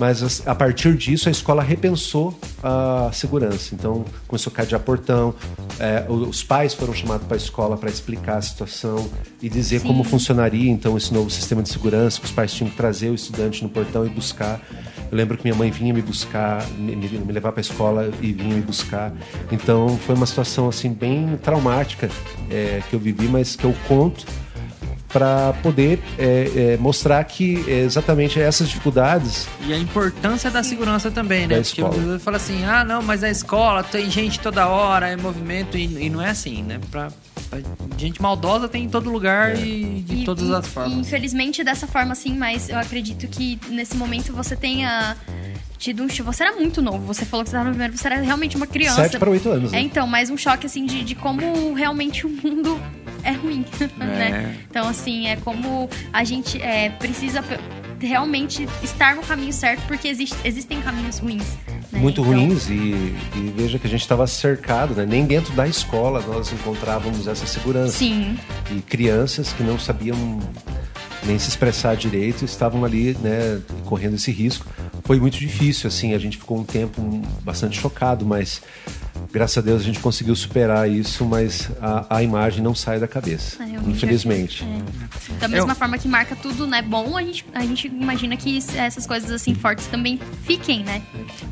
Mas 0.00 0.22
as- 0.22 0.42
a 0.48 0.54
partir 0.54 0.96
disso 0.96 1.28
a 1.28 1.30
escola 1.30 1.62
repensou 1.62 2.36
a 2.62 3.10
segurança. 3.12 3.74
Então 3.74 4.02
começou 4.26 4.50
a 4.50 4.56
cadear 4.56 4.80
portão. 4.80 5.34
é, 5.78 6.04
os 6.10 6.42
pais 6.42 6.72
foram 6.74 6.92
chamados 6.94 7.26
para 7.26 7.36
a 7.36 7.38
escola 7.38 7.76
para 7.76 7.88
explicar 7.90 8.36
a 8.38 8.42
situação 8.42 9.08
e 9.42 9.48
dizer 9.48 9.80
Sim. 9.80 9.86
como 9.86 10.02
funcionaria 10.04 10.70
então 10.70 10.96
esse 10.96 11.12
novo 11.12 11.28
sistema 11.30 11.62
de 11.62 11.68
segurança. 11.68 12.18
Que 12.18 12.24
os 12.26 12.32
pais 12.32 12.52
tinham 12.52 12.70
que 12.70 12.76
trazer 12.76 13.10
o 13.10 13.14
estudante 13.14 13.62
no 13.62 13.68
portão 13.68 14.06
e 14.06 14.08
buscar. 14.08 14.58
Eu 15.10 15.16
lembro 15.18 15.36
que 15.36 15.44
minha 15.44 15.54
mãe 15.54 15.70
vinha 15.70 15.92
me 15.92 16.00
buscar, 16.02 16.64
me, 16.78 16.96
me- 16.96 17.08
me 17.18 17.32
levar 17.32 17.52
para 17.52 17.60
a 17.60 17.62
escola 17.62 18.10
e 18.22 18.32
vinha 18.32 18.54
me 18.54 18.62
buscar. 18.62 19.12
Então 19.52 19.98
foi 20.06 20.14
uma 20.14 20.26
situação 20.26 20.66
assim 20.68 20.92
bem 20.92 21.36
traumática 21.42 22.08
é, 22.50 22.82
que 22.88 22.94
eu 22.96 23.00
vivi, 23.00 23.26
mas 23.28 23.54
que 23.56 23.64
eu 23.64 23.74
conto 23.86 24.24
para 25.12 25.52
poder 25.62 26.00
é, 26.18 26.74
é, 26.74 26.76
mostrar 26.78 27.22
que 27.24 27.64
é, 27.68 27.80
exatamente 27.80 28.40
essas 28.40 28.68
dificuldades 28.68 29.46
E 29.66 29.72
a 29.72 29.78
importância 29.78 30.50
da 30.50 30.62
segurança 30.62 31.10
também, 31.10 31.46
né? 31.46 31.56
Da 31.56 31.62
Porque 31.62 31.80
escola. 31.82 32.02
você 32.02 32.18
fala 32.18 32.36
assim, 32.36 32.64
ah, 32.64 32.84
não, 32.84 33.02
mas 33.02 33.22
a 33.24 33.30
escola 33.30 33.82
tem 33.82 34.10
gente 34.10 34.38
toda 34.40 34.68
hora, 34.68 35.08
é 35.08 35.16
movimento, 35.16 35.76
e, 35.76 36.06
e 36.06 36.10
não 36.10 36.22
é 36.22 36.30
assim, 36.30 36.62
né? 36.62 36.80
Pra, 36.90 37.08
pra- 37.48 37.58
gente 37.98 38.22
maldosa 38.22 38.68
tem 38.68 38.84
em 38.84 38.88
todo 38.88 39.10
lugar 39.10 39.56
e 39.56 40.02
de 40.06 40.14
E- 40.22 40.24
todas 40.24 40.48
e- 40.48 40.54
as 40.54 40.66
formas. 40.68 40.92
infelizmente 40.94 41.62
dessa 41.64 41.86
forma 41.86 42.14
sim, 42.14 42.36
mas 42.36 42.68
eu 42.68 42.78
acredito 42.78 43.26
que 43.28 43.58
nesse 43.68 43.96
momento 43.96 44.32
você 44.32 44.54
tenha 44.56 45.16
tido 45.80 46.02
um 46.04 46.08
choque. 46.08 46.22
Você 46.22 46.42
era 46.44 46.54
muito 46.54 46.80
novo, 46.82 46.98
você 47.06 47.24
falou 47.24 47.42
que 47.42 47.50
você 47.50 47.56
estava 47.56 47.64
no 47.70 47.74
primeiro, 47.74 47.96
você 47.96 48.06
era 48.06 48.20
realmente 48.20 48.54
uma 48.56 48.66
criança. 48.66 49.02
7 49.02 49.18
para 49.18 49.30
8 49.30 49.48
anos. 49.48 49.72
É, 49.72 49.76
Né? 49.76 49.82
então, 49.82 50.06
mas 50.06 50.28
um 50.30 50.36
choque 50.36 50.66
assim 50.66 50.84
de, 50.86 51.02
de 51.02 51.14
como 51.14 51.72
realmente 51.74 52.26
o 52.26 52.28
mundo 52.28 52.78
é 53.24 53.32
ruim, 53.32 53.64
né? 53.96 54.56
Então, 54.70 54.86
assim, 54.86 55.26
é 55.26 55.36
como 55.36 55.88
a 56.12 56.22
gente 56.22 56.60
é, 56.62 56.90
precisa 56.90 57.42
realmente 57.98 58.66
estar 58.82 59.14
no 59.16 59.22
caminho 59.22 59.52
certo, 59.52 59.82
porque 59.86 60.06
existe, 60.08 60.36
existem 60.44 60.80
caminhos 60.80 61.18
ruins. 61.18 61.44
né? 61.92 61.98
Muito 61.98 62.20
Então, 62.22 62.32
ruins 62.32 62.68
e, 62.70 62.72
e 62.72 63.52
veja 63.56 63.78
que 63.78 63.86
a 63.86 63.90
gente 63.90 64.00
estava 64.02 64.26
cercado, 64.26 64.94
né? 64.94 65.04
nem 65.06 65.24
dentro 65.26 65.52
da 65.54 65.66
escola 65.68 66.22
nós 66.26 66.50
encontrávamos 66.52 67.26
essa 67.26 67.46
segurança. 67.46 67.92
Sim, 67.98 68.38
E 68.70 68.80
crianças 68.80 69.52
que 69.52 69.62
não 69.62 69.78
sabiam 69.78 70.16
nem 71.24 71.38
se 71.38 71.48
expressar 71.48 71.96
direito 71.96 72.44
estavam 72.44 72.84
ali, 72.84 73.16
né, 73.20 73.60
correndo 73.84 74.14
esse 74.14 74.30
risco. 74.30 74.66
Foi 75.04 75.18
muito 75.20 75.38
difícil, 75.38 75.88
assim, 75.88 76.14
a 76.14 76.18
gente 76.18 76.38
ficou 76.38 76.58
um 76.58 76.64
tempo 76.64 77.00
bastante 77.42 77.78
chocado, 77.78 78.24
mas 78.24 78.62
graças 79.32 79.58
a 79.58 79.60
Deus 79.60 79.82
a 79.82 79.84
gente 79.84 79.98
conseguiu 79.98 80.34
superar 80.36 80.88
isso, 80.90 81.24
mas 81.24 81.68
a, 81.80 82.16
a 82.16 82.22
imagem 82.22 82.62
não 82.62 82.74
sai 82.74 82.98
da 83.00 83.08
cabeça, 83.08 83.62
É, 83.62 83.66
realmente 83.66 83.96
infelizmente. 83.96 84.64
da 85.38 85.48
mesma 85.48 85.74
forma 85.74 85.98
que 85.98 86.08
marca 86.08 86.34
tudo, 86.36 86.66
né, 86.66 86.80
bom, 86.82 87.16
a 87.16 87.22
gente, 87.22 87.44
a 87.54 87.60
gente 87.62 87.86
imagina 87.88 88.36
que 88.36 88.58
essas 88.76 89.06
coisas 89.06 89.30
assim 89.30 89.54
fortes 89.54 89.86
também 89.86 90.18
fiquem, 90.44 90.82
né? 90.84 91.02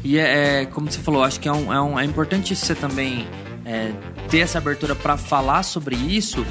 E 0.05 0.19
é, 0.19 0.63
é, 0.63 0.67
como 0.67 0.91
você 0.91 1.01
falou, 1.01 1.23
acho 1.25 1.41
que 1.41 1.49
é, 1.49 1.53
um, 1.53 1.73
é, 1.73 1.81
um- 1.81 1.99
é 1.99 2.05
importante 2.05 2.55
você 2.57 2.75
também 2.75 3.27
é, 3.65 3.93
ter 4.31 4.39
essa 4.39 4.59
abertura 4.59 4.95
para 4.95 5.17
falar 5.17 5.63
sobre 5.63 5.95
isso, 5.97 6.47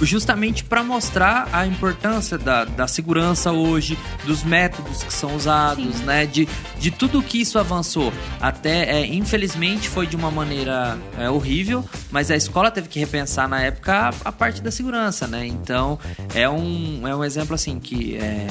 justamente 0.00 0.64
para 0.64 0.82
mostrar 0.82 1.48
a 1.52 1.66
importância 1.66 2.38
da, 2.38 2.64
da 2.64 2.86
segurança 2.86 3.52
hoje, 3.52 3.98
dos 4.24 4.42
métodos 4.42 5.02
que 5.02 5.12
são 5.12 5.34
usados, 5.34 5.96
Sim. 5.96 6.04
né? 6.04 6.26
De, 6.26 6.48
de 6.78 6.90
tudo 6.90 7.22
que 7.22 7.40
isso 7.40 7.58
avançou. 7.58 8.12
Até, 8.40 9.00
é, 9.00 9.06
infelizmente, 9.06 9.88
foi 9.88 10.06
de 10.06 10.16
uma 10.16 10.30
maneira 10.30 10.98
é, 11.18 11.28
horrível, 11.28 11.84
mas 12.10 12.30
a 12.30 12.36
escola 12.36 12.70
teve 12.70 12.88
que 12.88 12.98
repensar 12.98 13.48
na 13.48 13.60
época 13.60 13.94
a, 13.94 14.28
a 14.28 14.32
parte 14.32 14.62
da 14.62 14.70
segurança, 14.70 15.26
né? 15.26 15.46
Então, 15.46 15.98
é 16.34 16.48
um, 16.48 17.06
é 17.06 17.14
um 17.14 17.24
exemplo 17.24 17.54
assim 17.54 17.78
que. 17.78 18.16
É, 18.16 18.46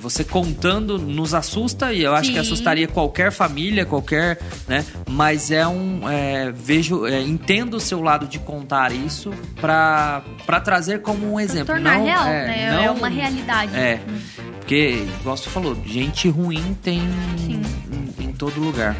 você 0.00 0.24
contando 0.24 0.98
nos 0.98 1.34
assusta 1.34 1.92
e 1.92 2.02
eu 2.02 2.14
acho 2.14 2.26
Sim. 2.28 2.32
que 2.34 2.38
assustaria 2.38 2.88
qualquer 2.88 3.30
família, 3.32 3.84
qualquer, 3.86 4.38
né? 4.66 4.84
Mas 5.08 5.50
é 5.50 5.66
um 5.66 6.08
é, 6.08 6.50
vejo, 6.52 7.06
é, 7.06 7.20
entendo 7.20 7.74
o 7.74 7.80
seu 7.80 8.00
lado 8.02 8.26
de 8.26 8.38
contar 8.38 8.92
isso 8.92 9.30
para 9.60 10.22
trazer 10.64 11.02
como 11.02 11.32
um 11.32 11.40
exemplo, 11.40 11.74
Tornar 11.74 11.98
não 11.98 12.04
real, 12.04 12.26
é, 12.26 12.46
né? 12.46 12.62
É 12.64 12.86
não- 12.86 12.94
uma 12.96 13.08
realidade. 13.08 13.74
É, 13.76 14.00
porque 14.58 15.04
igual 15.20 15.36
você 15.36 15.48
falou, 15.50 15.76
gente 15.86 16.28
ruim 16.28 16.76
tem 16.82 17.00
em, 17.00 18.24
em 18.24 18.32
todo 18.32 18.60
lugar. 18.60 18.96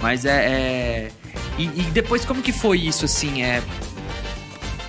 Mas 0.00 0.24
é, 0.24 0.30
é- 0.50 1.10
e, 1.58 1.64
e 1.64 1.82
depois 1.92 2.24
como 2.24 2.42
que 2.42 2.52
foi 2.52 2.78
isso 2.78 3.04
assim? 3.04 3.42
É 3.42 3.62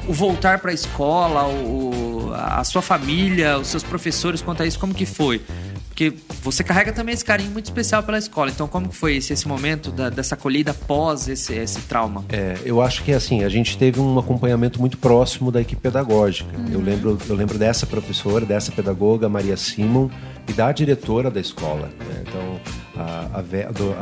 o 0.07 0.11
voltar 0.13 0.59
para 0.59 0.71
a 0.71 0.73
escola, 0.73 1.45
o- 1.47 2.02
a 2.33 2.63
sua 2.63 2.81
família, 2.81 3.57
os 3.57 3.67
seus 3.67 3.83
professores 3.83 4.41
quanto 4.41 4.63
a 4.63 4.65
isso, 4.65 4.79
como 4.79 4.93
que 4.93 5.05
foi? 5.05 5.41
Porque 5.89 6.11
você 6.41 6.63
carrega 6.63 6.91
também 6.91 7.13
esse 7.13 7.23
carinho 7.23 7.51
muito 7.51 7.65
especial 7.65 8.01
pela 8.01 8.17
escola. 8.17 8.49
Então, 8.49 8.67
como 8.67 8.89
que 8.89 8.95
foi 8.95 9.17
esse, 9.17 9.31
esse 9.31 9.47
momento 9.47 9.91
da- 9.91 10.09
dessa 10.09 10.33
acolhida 10.33 10.71
após 10.71 11.27
esse, 11.27 11.53
esse 11.53 11.79
trauma? 11.81 12.25
É, 12.29 12.57
eu 12.65 12.81
acho 12.81 13.03
que 13.03 13.11
assim, 13.11 13.43
a 13.43 13.49
gente 13.49 13.77
teve 13.77 13.99
um 13.99 14.17
acompanhamento 14.17 14.79
muito 14.79 14.97
próximo 14.97 15.51
da 15.51 15.61
equipe 15.61 15.79
pedagógica. 15.79 16.49
Eu, 16.71 16.81
lembro, 16.81 17.15
eu 17.29 17.35
lembro 17.35 17.59
dessa 17.59 17.85
professora, 17.85 18.43
dessa 18.43 18.71
pedagoga, 18.71 19.29
Maria 19.29 19.55
Simon, 19.55 20.09
e 20.47 20.53
da 20.53 20.71
diretora 20.71 21.29
da 21.29 21.39
escola. 21.39 21.91
né? 21.99 22.23
Então, 22.27 22.59
a, 22.97 23.39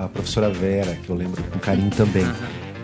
a, 0.01 0.05
a 0.05 0.07
professora 0.07 0.49
Vera, 0.49 0.95
que 0.95 1.09
eu 1.09 1.15
lembro 1.15 1.43
com 1.43 1.59
carinho 1.59 1.89
também. 1.91 2.25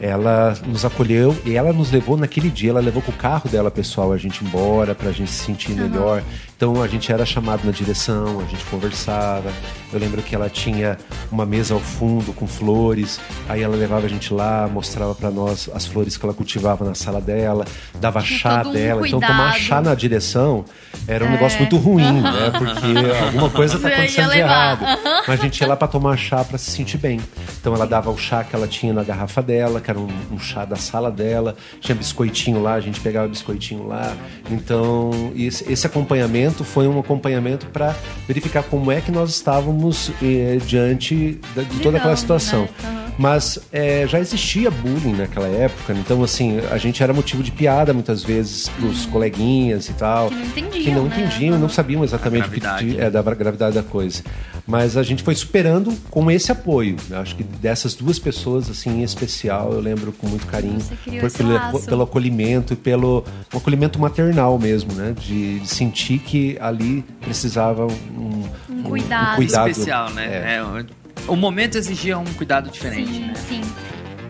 Ela 0.01 0.55
nos 0.65 0.86
acolheu 0.86 1.36
e 1.45 1.55
ela 1.55 1.73
nos 1.73 1.91
levou 1.91 2.17
naquele 2.17 2.49
dia, 2.49 2.69
ela 2.69 2.79
levou 2.79 3.01
com 3.01 3.12
o 3.12 3.15
carro 3.15 3.49
dela 3.49 3.71
pessoal 3.71 4.12
a 4.12 4.17
gente 4.17 4.43
embora 4.43 4.93
pra 4.93 5.12
gente 5.12 5.31
se 5.31 5.43
sentir 5.45 5.71
melhor. 5.71 6.23
Então 6.55 6.81
a 6.81 6.88
gente 6.88 7.12
era 7.12 7.23
chamado 7.23 7.63
na 7.65 7.71
direção, 7.71 8.39
a 8.39 8.45
gente 8.45 8.65
conversava. 8.65 9.51
Eu 9.93 9.99
lembro 9.99 10.21
que 10.23 10.33
ela 10.33 10.49
tinha 10.49 10.97
uma 11.31 11.45
mesa 11.45 11.75
ao 11.75 11.79
fundo 11.79 12.33
com 12.33 12.47
flores, 12.47 13.19
aí 13.47 13.62
ela 13.62 13.75
levava 13.75 14.07
a 14.07 14.10
gente 14.10 14.33
lá, 14.33 14.67
mostrava 14.67 15.13
pra 15.13 15.29
nós 15.29 15.69
as 15.73 15.86
flores 15.86 16.17
que 16.17 16.25
ela 16.25 16.33
cultivava 16.33 16.83
na 16.83 16.95
sala 16.95 17.21
dela, 17.21 17.63
dava 17.99 18.21
chá 18.21 18.63
um 18.65 18.71
dela. 18.71 19.07
Então 19.07 19.19
cuidado. 19.19 19.38
tomar 19.38 19.53
chá 19.53 19.81
na 19.81 19.93
direção 19.93 20.65
era 21.07 21.23
um 21.23 21.29
negócio 21.29 21.60
muito 21.60 21.77
ruim, 21.77 22.21
né? 22.21 22.51
Porque 22.51 23.23
alguma 23.25 23.49
coisa 23.49 23.79
tá 23.79 23.88
acontecendo 23.88 24.31
de 24.31 24.39
errado. 24.39 24.86
Mas 25.27 25.39
a 25.39 25.43
gente 25.43 25.62
ia 25.62 25.67
lá 25.67 25.75
pra 25.75 25.88
tomar 25.88 26.17
chá 26.17 26.43
pra 26.43 26.57
se 26.57 26.71
sentir 26.71 26.97
bem. 26.97 27.21
Então 27.62 27.73
ela 27.73 27.86
dava 27.86 28.10
o 28.10 28.17
chá 28.17 28.43
que 28.43 28.55
ela 28.55 28.67
tinha 28.67 28.93
na 28.93 29.03
garrafa 29.03 29.41
dela, 29.41 29.79
que 29.88 29.91
era 29.91 30.00
um, 30.00 30.10
um 30.34 30.38
chá 30.38 30.65
da 30.65 30.76
sala 30.76 31.10
dela. 31.10 31.56
Tinha 31.80 31.95
biscoitinho 31.95 32.62
lá, 32.62 32.73
a 32.73 32.82
gente 32.82 33.00
pegava 33.00 33.26
biscoitinho 33.30 33.88
lá. 33.88 34.13
Então 34.52 35.32
esse, 35.36 35.71
esse 35.71 35.88
acompanhamento 35.88 36.65
foi 36.65 36.88
um 36.89 37.00
acompanhamento 37.00 37.67
para 37.67 37.95
verificar 38.28 38.63
como 38.63 38.91
é 38.91 39.00
que 39.00 39.12
nós 39.12 39.30
estávamos 39.30 40.12
eh, 40.21 40.58
diante 40.65 41.39
da- 41.56 41.63
de 41.63 41.80
toda 41.80 41.97
aquela 41.97 42.15
situação. 42.17 42.63
né? 42.63 42.69
Aham. 42.84 43.08
Mas 43.19 43.58
eh, 43.73 44.06
já 44.08 44.19
existia 44.19 44.69
bullying 44.69 45.13
naquela 45.15 45.47
época, 45.47 45.91
então 45.93 46.23
assim, 46.23 46.60
a 46.69 46.78
gente 46.78 47.02
era 47.02 47.12
motivo 47.13 47.41
de 47.41 47.50
piada 47.52 47.91
muitas 47.91 48.23
vezes 48.23 48.69
pros 48.69 49.08
coleguinhas 49.08 49.89
e 49.89 49.93
tal. 49.93 50.30
Que 50.30 50.36
não 50.36 50.45
entendiam, 50.45 50.84
Que 50.84 50.91
não 50.91 51.06
né? 51.06 51.15
entendiam, 51.17 51.58
não 51.58 51.69
sabiam 51.69 52.04
exatamente 52.04 52.47
o 52.47 52.52
que 52.52 53.00
é, 53.00 53.10
da 53.10 53.23
gravidade 53.23 53.73
da 53.73 53.82
coisa. 53.82 54.21
Mas 54.67 54.97
a 54.97 55.03
gente 55.03 55.23
foi 55.23 55.34
superando 55.34 55.95
com 56.12 56.30
esse 56.30 56.51
apoio. 56.51 56.97
Eu 57.10 57.19
acho 57.19 57.36
que 57.38 57.43
dessas 57.43 57.95
duas 57.95 58.19
pessoas, 58.19 58.69
assim, 58.69 58.99
em 58.99 59.03
especial, 59.03 59.71
eu 59.71 59.80
lembro 59.80 60.12
com 60.12 60.27
muito 60.27 60.45
carinho. 60.45 60.80
Você 60.82 60.95
criou 60.97 61.19
Foi 61.21 61.27
esse 61.27 61.38
pelo, 61.38 61.53
laço. 61.53 61.86
pelo 61.86 62.03
acolhimento 62.03 62.73
e 62.73 62.75
pelo 62.75 63.23
um 63.53 63.58
acolhimento 63.58 63.97
maternal 63.97 64.60
mesmo, 64.60 64.91
né? 64.91 65.15
De, 65.17 65.60
de 65.62 65.67
sentir 65.69 66.19
que 66.19 66.58
ali 66.60 67.03
precisava 67.21 67.88
um, 67.88 68.43
Um 68.69 68.84
cuidado. 68.84 69.38
cuidado 69.38 69.69
Especial, 69.69 70.10
né? 70.12 70.25
É. 70.25 70.56
É, 70.58 70.63
o, 70.63 71.34
o 71.34 71.36
momento 71.38 71.77
exigia 71.77 72.17
um 72.19 72.25
cuidado 72.34 72.69
diferente, 72.69 73.13
Sim, 73.13 73.19
né? 73.21 73.34
sim. 73.36 73.62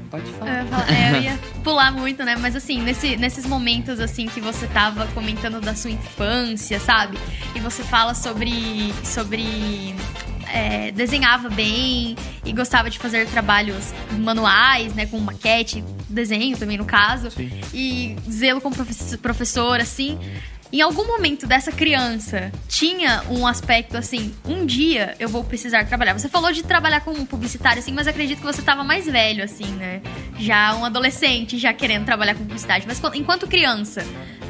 Pode 0.10 0.26
Eu 0.28 0.34
falar. 0.34 0.52
ia, 0.64 0.66
falar- 0.66 0.92
é, 0.94 1.12
eu 1.18 1.22
ia 1.22 1.40
pular 1.64 1.92
muito, 1.92 2.24
né? 2.24 2.36
Mas 2.38 2.56
assim, 2.56 2.82
nesse- 2.82 3.18
nesses 3.18 3.46
momentos 3.46 4.00
assim 4.00 4.28
que 4.28 4.40
você 4.40 4.68
tava 4.68 5.06
comentando 5.08 5.60
da 5.62 5.76
sua 5.76 5.92
infância, 5.92 6.80
sabe? 6.80 7.18
E 7.56 7.60
você 7.60 7.84
fala 7.84 8.14
sobre. 8.14 8.94
sobre. 9.04 9.96
é, 10.54 10.92
desenhava 10.94 11.50
bem 11.50 12.16
e 12.46 12.54
gostava 12.54 12.90
de 12.90 12.98
fazer 12.98 13.28
trabalhos 13.28 13.94
manuais, 14.18 14.94
né? 14.94 15.06
Com 15.06 15.20
maquete, 15.20 15.84
desenho 16.08 16.58
também 16.58 16.78
no 16.78 16.86
caso. 16.86 17.30
Sim. 17.32 17.52
E 17.74 18.16
zelo 18.32 18.62
como 18.62 18.74
profe- 18.74 19.18
professor, 19.18 19.80
assim. 19.82 20.18
Em 20.72 20.82
algum 20.82 21.08
momento 21.08 21.48
dessa 21.48 21.72
criança 21.72 22.52
tinha 22.68 23.24
um 23.30 23.48
aspecto 23.48 23.96
assim, 23.96 24.36
um 24.46 24.66
dia 24.66 25.16
eu 25.18 25.30
vou 25.30 25.44
precisar 25.44 25.86
trabalhar. 25.86 26.14
Você 26.14 26.28
falou 26.28 26.52
de 26.52 26.62
trabalhar 26.62 27.00
como 27.02 27.26
publicitário, 27.26 27.80
assim, 27.80 27.94
mas 27.94 28.06
acredito 28.06 28.40
que 28.40 28.46
você 28.46 28.62
tava 28.62 28.84
mais 28.84 29.06
velho, 29.06 29.44
assim, 29.44 29.66
né? 29.66 30.02
Já 30.38 30.76
um 30.76 30.84
adolescente, 30.84 31.58
já 31.58 31.74
querendo 31.74 32.04
trabalhar 32.06 32.36
com 32.36 32.44
publicidade. 32.44 32.86
Mas 32.86 33.02
enquanto 33.16 33.48
criança, 33.48 34.06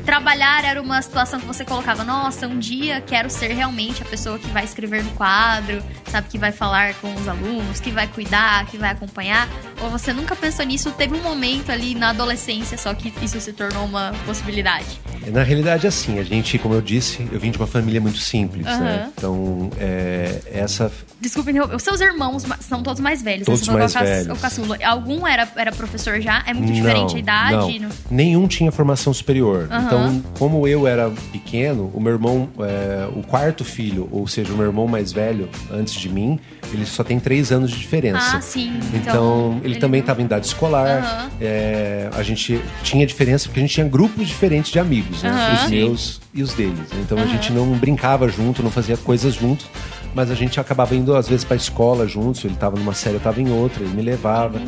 trabalhar 0.06 0.64
era 0.64 0.82
uma 0.82 1.02
situação 1.02 1.40
que 1.40 1.46
você 1.46 1.64
colocava, 1.64 2.04
nossa, 2.04 2.48
um 2.48 2.58
dia 2.58 3.00
quero 3.02 3.30
ser 3.30 3.52
realmente 3.52 4.02
a 4.02 4.06
pessoa 4.06 4.40
que 4.40 4.48
vai 4.48 4.64
escrever 4.64 5.04
no 5.04 5.12
quadro, 5.12 5.84
sabe, 6.10 6.30
que 6.30 6.38
vai 6.38 6.52
falar 6.52 6.96
com 6.96 7.14
os 7.14 7.28
alunos, 7.28 7.80
que 7.80 7.92
vai 7.92 8.08
cuidar, 8.08 8.66
que 8.68 8.78
vai 8.78 8.92
acompanhar. 8.92 9.48
Ou 9.82 9.90
você 9.90 10.14
nunca 10.14 10.36
pensou 10.36 10.66
nisso? 10.66 10.92
Teve 10.92 11.14
um 11.14 11.22
momento 11.22 11.72
ali 11.72 11.94
na 11.94 12.10
adolescência 12.10 12.78
só 12.78 12.94
que 12.94 13.14
isso 13.22 13.40
se 13.40 13.54
tornou 13.54 13.86
uma 13.86 14.14
possibilidade. 14.26 15.00
Na 15.28 15.44
realidade, 15.44 15.86
assim, 15.86 16.07
a 16.18 16.24
gente, 16.24 16.58
como 16.58 16.74
eu 16.76 16.82
disse, 16.82 17.28
eu 17.32 17.40
vim 17.40 17.52
de 17.52 17.58
uma 17.58 17.68
família 17.68 18.00
muito 18.00 18.18
simples, 18.20 18.66
né? 18.66 19.02
Aham. 19.04 19.12
Então, 19.18 19.70
é, 19.80 20.42
essa 20.54 20.92
Desculpa. 21.20 21.50
Os 21.76 21.82
seus 21.82 22.00
irmãos 22.00 22.44
são 22.62 22.84
todos 22.84 23.00
mais 23.02 23.22
velhos. 23.24 23.40
né? 23.48 23.54
Todos 23.54 23.68
mais 23.68 23.96
o 23.96 24.00
velhos. 24.00 24.38
O 24.38 24.40
caçula. 24.42 24.78
Algum 24.86 25.26
era, 25.26 25.48
era 25.56 25.72
professor 25.72 26.22
já? 26.22 26.44
É 26.46 26.54
muito 26.54 26.72
diferente 26.72 27.16
a 27.16 27.20
idade? 27.20 27.80
Não. 27.80 27.90
no- 27.90 27.96
Nenhum 28.12 28.48
tinha 28.48 28.72
formação 28.72 29.12
superior. 29.14 29.68
Aham. 29.72 29.84
Então, 29.86 30.24
como 30.38 30.68
eu 30.68 30.86
era 30.88 31.10
pequeno, 31.32 31.92
o 31.94 32.00
meu 32.00 32.14
irmão, 32.14 32.48
é, 32.60 33.08
o 33.16 33.24
quarto 33.24 33.66
filho, 33.66 34.08
ou 34.12 34.28
seja, 34.28 34.54
o 34.54 34.56
meu 34.58 34.68
irmão 34.68 34.88
mais 34.88 35.12
velho, 35.12 35.50
antes 35.72 35.96
de 35.96 36.08
mim, 36.08 36.40
ele 36.72 36.86
só 36.86 37.04
tem 37.04 37.20
três 37.20 37.52
anos 37.52 37.72
de 37.72 37.80
diferença. 37.80 38.38
Ah, 38.38 38.42
sim. 38.42 38.80
Então, 38.94 39.60
ele, 39.64 39.76
também 39.76 40.00
não- 40.02 40.04
estava 40.06 40.22
em 40.22 40.26
idade 40.26 40.46
escolar. 40.46 41.04
Aham. 41.04 41.30
é, 41.42 42.10
a 42.16 42.22
gente 42.24 42.60
tinha 42.84 43.06
diferença 43.08 43.46
porque 43.48 43.60
a 43.60 43.64
gente 43.64 43.74
tinha 43.74 43.88
grupos 43.88 44.28
diferentes 44.28 44.72
de 44.72 44.80
amigos, 44.80 45.24
né? 45.24 45.32
Os 45.64 45.70
meus 45.70 45.97
e 46.34 46.44
os 46.44 46.54
deles. 46.54 46.90
Então 47.02 47.18
a 47.18 47.26
gente 47.26 47.52
não 47.52 47.72
brincava 47.78 48.28
junto, 48.28 48.64
não 48.64 48.72
fazia 48.72 48.98
coisas 48.98 49.34
juntos, 49.34 49.68
mas 50.14 50.32
a 50.32 50.36
gente 50.36 50.60
acabava 50.60 50.96
indo 50.96 51.16
às 51.16 51.28
vezes 51.28 51.44
para 51.44 51.56
a 51.56 51.58
escola 51.58 52.08
juntos. 52.08 52.44
Ele 52.44 52.54
estava 52.54 52.78
numa 52.78 52.94
série, 52.94 53.16
eu 53.16 53.20
estava 53.20 53.42
em 53.42 53.52
outra, 53.52 53.84
ele 53.84 53.94
me 53.94 54.02
levava. 54.02 54.62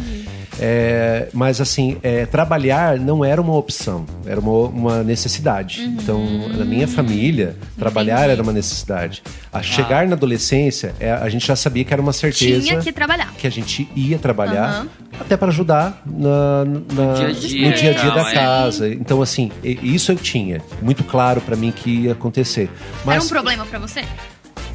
É, 0.62 1.30
mas 1.34 1.62
assim, 1.62 1.98
é, 2.04 2.26
trabalhar 2.26 2.98
não 3.00 3.24
era 3.24 3.42
uma 3.42 3.56
opção, 3.56 4.06
era 4.26 4.40
uma, 4.40 4.52
uma 4.68 5.04
necessidade. 5.04 5.82
Então, 5.84 6.50
na 6.50 6.66
minha 6.66 6.88
família, 6.88 7.56
trabalhar 7.78 8.10
Uhum. 8.16 8.20
Entendi. 8.20 8.32
era 8.34 8.44
uma 8.44 8.52
necessidade. 8.54 9.24
A 9.54 9.62
chegar 9.62 10.06
na 10.08 10.14
adolescência, 10.16 10.94
é, 11.00 11.12
a 11.12 11.30
gente 11.30 11.48
já 11.48 11.56
sabia 11.56 11.84
que 11.84 11.94
era 11.94 12.02
uma 12.02 12.12
certeza 12.14 12.62
Tinha 12.68 12.80
que 12.82 12.92
trabalhar. 12.92 13.34
que 13.38 13.48
a 13.48 13.50
gente 13.50 13.88
ia 13.96 14.18
trabalhar 14.20 14.70
Aham. 14.70 14.88
até 15.20 15.38
para 15.38 15.48
ajudar 15.50 16.02
na, 16.06 16.66
na- 16.66 17.14
dia 17.14 17.28
a 17.28 17.32
dia, 17.32 17.70
no 17.70 17.76
dia 17.76 17.90
a 17.92 17.94
dia 17.94 18.12
da 18.12 18.32
casa. 18.32 18.90
Então, 18.90 19.22
assim, 19.22 19.52
isso 19.64 20.12
eu 20.12 20.16
tinha 20.18 20.62
muito 20.82 21.04
claro 21.04 21.40
para 21.42 21.56
mim 21.56 21.72
que 21.72 21.90
ia 22.06 22.12
acontecer. 22.12 22.64
Era 22.64 22.72
Mas 23.06 23.26
um 23.26 23.30
problema 23.30 23.66
pra 23.66 23.80
você? 23.80 24.04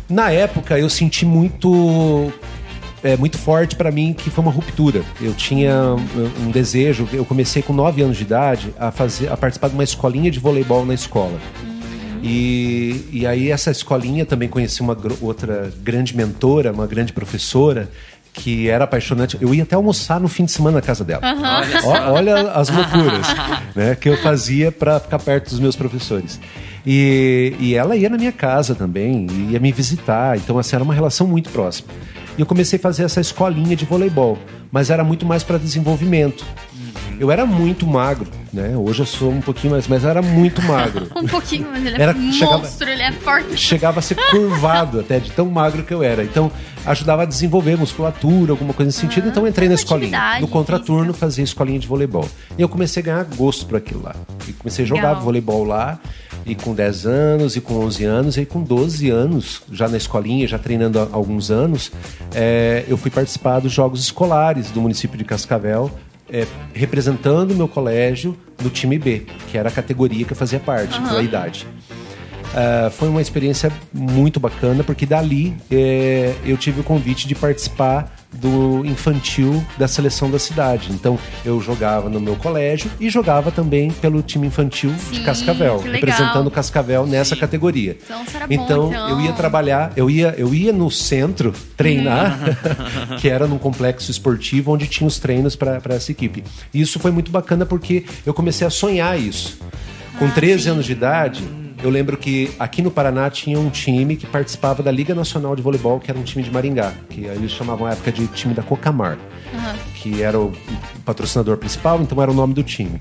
na 0.08 0.30
época 0.30 0.78
eu 0.78 0.88
senti 0.90 1.24
muito 1.24 2.30
é, 3.04 3.16
muito 3.16 3.38
forte 3.38 3.76
para 3.76 3.90
mim 3.92 4.12
que 4.12 4.30
foi 4.30 4.42
uma 4.42 4.50
ruptura. 4.50 5.02
Eu 5.20 5.32
tinha 5.34 5.94
um, 6.44 6.50
desejo. 6.50 7.06
Eu 7.12 7.24
comecei 7.24 7.62
com 7.62 7.72
9 7.72 8.02
anos 8.02 8.16
de 8.16 8.24
idade 8.24 8.74
a 8.78 8.90
fazer, 8.90 9.30
a 9.30 9.36
participar 9.36 9.68
de 9.68 9.74
uma 9.74 9.84
escolinha 9.84 10.30
de 10.30 10.40
voleibol 10.40 10.84
na 10.84 10.94
escola. 10.94 11.38
E, 12.22 13.04
e 13.12 13.26
aí 13.26 13.50
essa 13.50 13.70
escolinha 13.70 14.24
também 14.24 14.48
conheci 14.48 14.80
uma 14.80 14.94
gr- 14.94 15.12
outra 15.20 15.70
grande 15.82 16.16
mentora, 16.16 16.72
uma 16.72 16.86
grande 16.86 17.12
professora 17.12 17.88
que 18.32 18.68
era 18.68 18.84
apaixonante. 18.84 19.36
Eu 19.40 19.54
ia 19.54 19.62
até 19.62 19.76
almoçar 19.76 20.18
no 20.18 20.26
fim 20.26 20.44
de 20.44 20.50
semana 20.52 20.76
na 20.78 20.82
casa 20.82 21.04
dela. 21.04 21.20
Olha 21.22 21.76
Ó- 21.76 21.80
só. 21.80 22.12
olha 22.12 22.50
as 22.52 22.68
loucuras 22.68 23.26
né, 23.76 23.94
que 23.94 24.08
eu 24.08 24.16
fazia 24.18 24.72
para 24.72 24.98
ficar 24.98 25.18
perto 25.18 25.50
dos 25.50 25.60
meus 25.60 25.76
professores. 25.76 26.40
E, 26.86 27.54
e 27.60 27.74
ela 27.74 27.94
ia 27.96 28.08
na 28.10 28.16
minha 28.16 28.32
casa 28.32 28.74
também, 28.74 29.26
ia 29.50 29.60
me 29.60 29.70
visitar. 29.72 30.36
Então, 30.36 30.58
assim, 30.58 30.74
era 30.76 30.82
uma 30.84 30.94
relação 30.94 31.26
muito 31.26 31.50
próxima. 31.50 31.88
E 32.36 32.40
eu 32.40 32.46
comecei 32.46 32.78
a 32.78 32.82
fazer 32.82 33.04
essa 33.04 33.20
escolinha 33.20 33.76
de 33.76 33.84
voleibol, 33.84 34.38
mas 34.72 34.90
era 34.90 35.04
muito 35.04 35.24
mais 35.24 35.42
para 35.42 35.58
desenvolvimento. 35.58 36.44
Eu 37.20 37.30
era 37.30 37.46
muito 37.46 37.86
magro, 37.86 38.26
né? 38.52 38.76
Hoje 38.76 39.02
eu 39.02 39.06
sou 39.06 39.30
um 39.30 39.40
pouquinho 39.40 39.72
mais, 39.74 39.86
mas 39.86 40.02
eu 40.02 40.10
era 40.10 40.20
muito 40.20 40.60
magro. 40.62 41.06
um 41.14 41.28
pouquinho, 41.28 41.68
mas 41.70 41.86
ele 41.86 42.02
Era- 42.02 42.10
é 42.10 42.32
chegava- 42.32 42.58
monstro, 42.58 42.88
ele 42.90 43.02
é 43.02 43.12
forte. 43.12 43.56
Chegava 43.56 44.00
a 44.00 44.02
ser 44.02 44.16
curvado 44.32 44.98
até 44.98 45.20
de 45.20 45.30
tão 45.30 45.46
magro 45.48 45.84
que 45.84 45.94
eu 45.94 46.02
era. 46.02 46.24
Então, 46.24 46.50
ajudava 46.84 47.22
a 47.22 47.24
desenvolver 47.24 47.76
musculatura, 47.76 48.50
alguma 48.50 48.74
coisa 48.74 48.88
nesse 48.88 48.98
sentido. 48.98 49.28
Então, 49.28 49.44
eu 49.44 49.48
entrei 49.48 49.68
na 49.68 49.76
escolinha. 49.76 50.40
No 50.40 50.48
contraturno, 50.48 51.04
física. 51.12 51.20
fazia 51.26 51.44
escolinha 51.44 51.78
de 51.78 51.86
voleibol. 51.86 52.28
E 52.58 52.62
eu 52.62 52.68
comecei 52.68 53.00
a 53.00 53.06
ganhar 53.06 53.24
gosto 53.36 53.64
por 53.66 53.76
aquilo 53.76 54.02
lá. 54.02 54.16
E 54.48 54.52
comecei 54.52 54.84
a 54.84 54.88
jogar 54.88 55.08
Legal. 55.10 55.22
voleibol 55.22 55.62
lá. 55.62 56.00
E 56.46 56.54
com 56.54 56.74
10 56.74 57.06
anos, 57.06 57.56
e 57.56 57.60
com 57.60 57.74
11 57.74 58.04
anos, 58.04 58.36
e 58.36 58.44
com 58.44 58.62
12 58.62 59.08
anos, 59.10 59.62
já 59.72 59.88
na 59.88 59.96
escolinha, 59.96 60.46
já 60.46 60.58
treinando 60.58 60.98
há 60.98 61.08
alguns 61.10 61.50
anos, 61.50 61.90
é, 62.34 62.84
eu 62.86 62.96
fui 62.96 63.10
participar 63.10 63.60
dos 63.60 63.72
Jogos 63.72 64.00
Escolares 64.00 64.70
do 64.70 64.80
município 64.80 65.16
de 65.16 65.24
Cascavel, 65.24 65.90
é, 66.30 66.46
representando 66.74 67.52
o 67.52 67.54
meu 67.54 67.68
colégio 67.68 68.36
no 68.62 68.68
time 68.68 68.98
B, 68.98 69.26
que 69.50 69.56
era 69.56 69.68
a 69.68 69.72
categoria 69.72 70.24
que 70.24 70.32
eu 70.32 70.36
fazia 70.36 70.60
parte, 70.60 71.00
pela 71.00 71.22
idade. 71.22 71.66
Ah, 72.54 72.88
foi 72.88 73.08
uma 73.08 73.20
experiência 73.20 73.72
muito 73.92 74.38
bacana, 74.38 74.84
porque 74.84 75.04
dali 75.04 75.56
eh, 75.70 76.32
eu 76.46 76.56
tive 76.56 76.80
o 76.80 76.84
convite 76.84 77.26
de 77.26 77.34
participar 77.34 78.14
do 78.34 78.84
infantil 78.84 79.64
da 79.78 79.86
seleção 79.88 80.30
da 80.30 80.38
cidade. 80.38 80.88
Então 80.92 81.18
eu 81.44 81.60
jogava 81.60 82.08
no 82.08 82.20
meu 82.20 82.36
colégio 82.36 82.90
e 83.00 83.08
jogava 83.08 83.50
também 83.50 83.90
pelo 83.90 84.22
time 84.22 84.46
infantil 84.46 84.92
de 85.10 85.18
Sim, 85.18 85.22
Cascavel, 85.24 85.78
que 85.78 85.88
legal. 85.88 85.92
representando 86.08 86.50
Cascavel 86.50 87.06
nessa 87.06 87.34
categoria. 87.36 87.96
Então, 88.04 88.24
era 88.34 88.46
bom, 88.46 88.54
Então, 88.54 88.88
então. 88.88 89.08
eu 89.10 89.20
ia 89.20 89.32
trabalhar, 89.32 89.92
eu 89.96 90.10
ia, 90.10 90.34
eu 90.36 90.52
ia 90.54 90.72
no 90.72 90.90
centro 90.90 91.52
treinar, 91.76 92.38
que 93.20 93.28
era 93.28 93.46
num 93.46 93.58
complexo 93.58 94.10
esportivo 94.10 94.72
onde 94.72 94.86
tinha 94.86 95.06
os 95.06 95.18
treinos 95.18 95.54
para 95.56 95.80
essa 95.90 96.10
equipe. 96.12 96.42
E 96.72 96.80
isso 96.80 96.98
foi 96.98 97.10
muito 97.10 97.30
bacana 97.30 97.64
porque 97.64 98.04
eu 98.26 98.34
comecei 98.34 98.66
a 98.66 98.70
sonhar 98.70 99.18
isso. 99.18 99.58
Com 100.18 100.26
Ah, 100.26 100.30
13 100.30 100.62
sim. 100.64 100.70
anos 100.70 100.84
de 100.86 100.92
idade, 100.92 101.42
eu 101.84 101.90
lembro 101.90 102.16
que 102.16 102.50
aqui 102.58 102.80
no 102.80 102.90
Paraná 102.90 103.28
tinha 103.28 103.60
um 103.60 103.68
time 103.68 104.16
que 104.16 104.26
participava 104.26 104.82
da 104.82 104.90
Liga 104.90 105.14
Nacional 105.14 105.54
de 105.54 105.60
Voleibol, 105.60 106.00
que 106.00 106.10
era 106.10 106.18
um 106.18 106.22
time 106.22 106.42
de 106.42 106.50
Maringá, 106.50 106.94
que 107.10 107.26
eles 107.26 107.50
chamavam 107.50 107.86
à 107.86 107.90
época 107.90 108.10
de 108.10 108.26
time 108.28 108.54
da 108.54 108.62
Cocamar, 108.62 109.18
que 109.96 110.22
era 110.22 110.40
o 110.40 110.50
patrocinador 111.04 111.58
principal, 111.58 112.00
então 112.00 112.22
era 112.22 112.30
o 112.30 112.34
nome 112.34 112.54
do 112.54 112.62
time. 112.62 112.98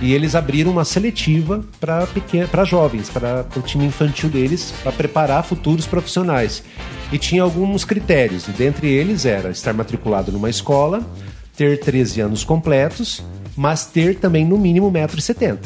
E 0.00 0.12
eles 0.12 0.34
abriram 0.34 0.72
uma 0.72 0.84
seletiva 0.84 1.64
para 1.78 2.04
para 2.50 2.64
jovens, 2.64 3.08
para 3.08 3.46
o 3.56 3.60
time 3.60 3.84
infantil 3.84 4.28
deles, 4.28 4.74
para 4.82 4.90
preparar 4.90 5.44
futuros 5.44 5.86
profissionais. 5.86 6.64
E 7.12 7.18
tinha 7.18 7.44
alguns 7.44 7.84
critérios, 7.84 8.48
e 8.48 8.50
dentre 8.50 8.88
eles 8.88 9.24
era 9.24 9.50
estar 9.50 9.72
matriculado 9.72 10.32
numa 10.32 10.50
escola, 10.50 11.00
ter 11.56 11.78
13 11.78 12.22
anos 12.22 12.42
completos, 12.42 13.22
mas 13.56 13.86
ter 13.86 14.16
também 14.16 14.44
no 14.44 14.58
mínimo 14.58 14.90
1,70m. 14.90 15.58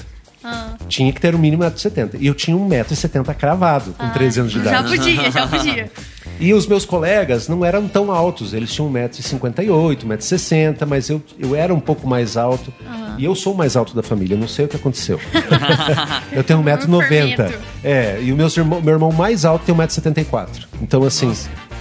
Ah, 0.42 0.74
Tinha 0.88 1.12
que 1.12 1.20
ter 1.20 1.34
o 1.34 1.38
mínimo 1.38 1.62
1,70m. 1.64 2.16
E 2.18 2.26
eu 2.26 2.34
tinha 2.34 2.56
1,70m 2.56 3.34
cravado, 3.34 3.92
com 3.98 4.08
13 4.10 4.40
anos 4.40 4.52
de 4.52 4.62
já 4.64 4.70
idade. 4.80 4.96
podia, 4.96 5.30
já 5.30 5.46
podia. 5.48 5.90
E 6.38 6.54
os 6.54 6.66
meus 6.66 6.86
colegas 6.86 7.46
não 7.48 7.62
eram 7.64 7.86
tão 7.86 8.10
altos, 8.10 8.54
eles 8.54 8.72
tinham 8.72 8.90
1,58m, 8.90 10.04
1,60m, 10.06 10.86
mas 10.86 11.10
eu, 11.10 11.22
eu 11.38 11.54
era 11.54 11.74
um 11.74 11.80
pouco 11.80 12.06
mais 12.08 12.36
alto. 12.36 12.72
E 13.18 13.24
eu 13.26 13.34
sou 13.34 13.52
o 13.52 13.56
mais 13.56 13.76
alto 13.76 13.94
da 13.94 14.02
família, 14.02 14.36
não 14.36 14.48
sei 14.48 14.64
o 14.64 14.68
que 14.68 14.76
aconteceu. 14.76 15.20
eu 16.32 16.42
tenho 16.42 16.62
1,90m. 16.62 17.06
fermento. 17.08 17.58
É, 17.84 18.18
e 18.22 18.32
o 18.32 18.36
meu 18.36 18.48
irmão, 18.48 18.80
meu 18.80 18.94
irmão 18.94 19.12
mais 19.12 19.44
alto 19.44 19.64
tem 19.66 19.74
1,74m. 19.74 20.48
Então, 20.80 21.04
assim, 21.04 21.30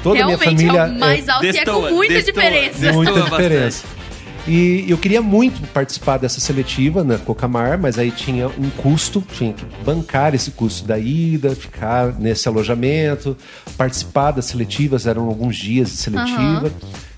toda 0.03 0.21
a 0.21 0.25
minha 0.25 0.37
Realmente 0.37 0.63
família. 0.65 0.81
é 0.81 0.85
o 0.87 0.99
mais 0.99 1.29
alto 1.29 1.45
e 1.45 1.49
é 1.57 1.65
com 1.65 1.71
muita 1.93 2.13
destoa, 2.15 2.23
diferença. 2.43 2.79
destoa. 2.79 2.93
muita 2.93 3.21
diferença. 3.21 3.83
E 4.49 4.89
eu 4.89 4.97
queria 4.97 5.21
muito 5.21 5.61
participar 5.67 6.17
dessa 6.17 6.39
seletiva 6.39 7.03
na 7.03 7.19
Cocamar, 7.19 7.77
mas 7.79 7.99
aí 7.99 8.09
tinha 8.09 8.47
um 8.47 8.67
custo, 8.77 9.23
tinha 9.31 9.53
que 9.53 9.63
bancar 9.85 10.33
esse 10.33 10.49
custo 10.49 10.87
da 10.87 10.97
ida, 10.97 11.51
ficar 11.51 12.13
nesse 12.17 12.47
alojamento, 12.47 13.37
participar 13.77 14.31
das 14.31 14.45
seletivas, 14.45 15.05
eram 15.05 15.27
alguns 15.27 15.55
dias 15.55 15.91
de 15.91 15.97
seletiva. 15.97 16.71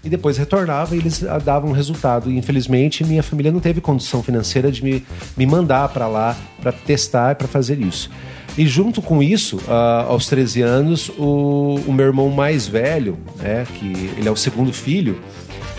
E 0.03 0.09
depois 0.09 0.37
retornava 0.37 0.93
e 0.93 0.99
eles 0.99 1.23
ah, 1.23 1.37
davam 1.37 1.69
um 1.69 1.73
resultado. 1.73 2.29
E 2.29 2.37
infelizmente 2.37 3.01
minha 3.05 3.23
família 3.23 3.49
não 3.49 3.61
teve 3.61 3.79
condição 3.79 4.21
financeira 4.21 4.69
de 4.69 4.83
me, 4.83 5.05
me 5.37 5.45
mandar 5.45 5.87
para 5.87 6.09
lá 6.09 6.35
para 6.61 6.73
testar 6.73 7.31
e 7.31 7.35
para 7.35 7.47
fazer 7.47 7.79
isso. 7.79 8.09
E 8.57 8.67
junto 8.67 9.01
com 9.01 9.23
isso, 9.23 9.57
ah, 9.69 10.03
aos 10.09 10.25
13 10.27 10.63
anos, 10.63 11.09
o, 11.17 11.79
o 11.87 11.93
meu 11.93 12.07
irmão 12.07 12.29
mais 12.29 12.67
velho, 12.67 13.17
né, 13.37 13.65
que 13.79 14.11
ele 14.17 14.27
é 14.27 14.31
o 14.31 14.35
segundo 14.35 14.73
filho, 14.73 15.21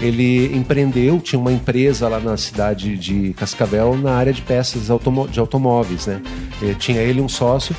ele 0.02 0.54
empreendeu, 0.56 1.20
tinha 1.20 1.38
uma 1.38 1.52
empresa 1.52 2.08
lá 2.08 2.18
na 2.18 2.36
cidade 2.36 2.96
de 2.98 3.32
Cascavel 3.34 3.96
na 3.96 4.12
área 4.14 4.32
de 4.32 4.42
peças 4.42 4.88
de 5.30 5.40
automóveis, 5.40 6.06
né? 6.06 6.20
Eh, 6.62 6.74
Tinha 6.78 7.00
ele 7.00 7.20
um 7.20 7.28
sócio. 7.28 7.74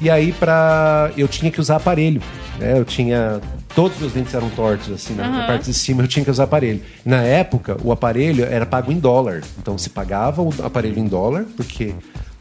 E 0.00 0.10
aí 0.10 0.32
para 0.32 1.12
eu 1.16 1.28
tinha 1.28 1.50
que 1.50 1.60
usar 1.60 1.76
aparelho, 1.76 2.20
né? 2.58 2.76
Eu 2.78 2.84
tinha 2.84 3.40
todos 3.74 3.94
os 3.96 4.00
meus 4.02 4.12
dentes 4.12 4.34
eram 4.34 4.50
tortos 4.50 4.90
assim, 4.92 5.14
na, 5.14 5.28
na 5.28 5.46
parte 5.46 5.66
de 5.66 5.74
cima 5.74 6.02
eu 6.02 6.08
tinha 6.08 6.24
que 6.24 6.30
usar 6.30 6.44
aparelho. 6.44 6.82
Na 7.04 7.22
época, 7.22 7.76
o 7.82 7.92
aparelho 7.92 8.44
era 8.44 8.66
pago 8.66 8.90
em 8.92 8.98
dólar. 8.98 9.40
Então 9.58 9.78
se 9.78 9.88
pagava 9.88 10.42
o 10.42 10.52
aparelho 10.62 10.98
em 10.98 11.06
dólar, 11.06 11.46
porque 11.56 11.94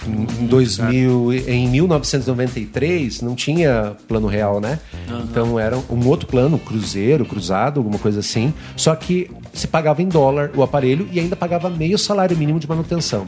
em 0.07 0.43
em 0.43 0.47
2000, 0.47 1.33
em 1.47 1.67
1993 1.69 3.21
não 3.21 3.35
tinha 3.35 3.95
plano 4.07 4.27
real, 4.27 4.59
né? 4.59 4.79
Então 5.23 5.59
era 5.59 5.77
um 5.77 6.07
outro 6.07 6.27
plano, 6.27 6.57
cruzeiro, 6.57 7.25
cruzado, 7.25 7.79
alguma 7.79 7.99
coisa 7.99 8.19
assim. 8.19 8.53
Só 8.75 8.95
que 8.95 9.29
se 9.53 9.67
pagava 9.67 10.01
em 10.01 10.07
dólar 10.07 10.51
o 10.55 10.63
aparelho 10.63 11.07
e 11.11 11.19
ainda 11.19 11.35
pagava 11.35 11.69
meio 11.69 11.97
salário 11.97 12.35
mínimo 12.37 12.59
de 12.59 12.67
manutenção. 12.67 13.25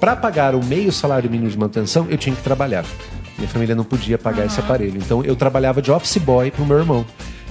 Para 0.00 0.14
pagar 0.14 0.54
o 0.54 0.64
meio 0.64 0.92
salário 0.92 1.30
mínimo 1.30 1.50
de 1.50 1.58
manutenção, 1.58 2.06
eu 2.08 2.18
tinha 2.18 2.34
que 2.34 2.42
trabalhar. 2.42 2.84
Minha 3.38 3.48
família 3.48 3.74
não 3.74 3.84
podia 3.84 4.16
pagar 4.16 4.46
esse 4.46 4.58
aparelho. 4.58 4.96
Então 4.96 5.22
eu 5.24 5.36
trabalhava 5.36 5.82
de 5.82 5.90
office 5.90 6.16
boy 6.18 6.50
pro 6.50 6.64
meu 6.64 6.78
irmão. 6.78 7.04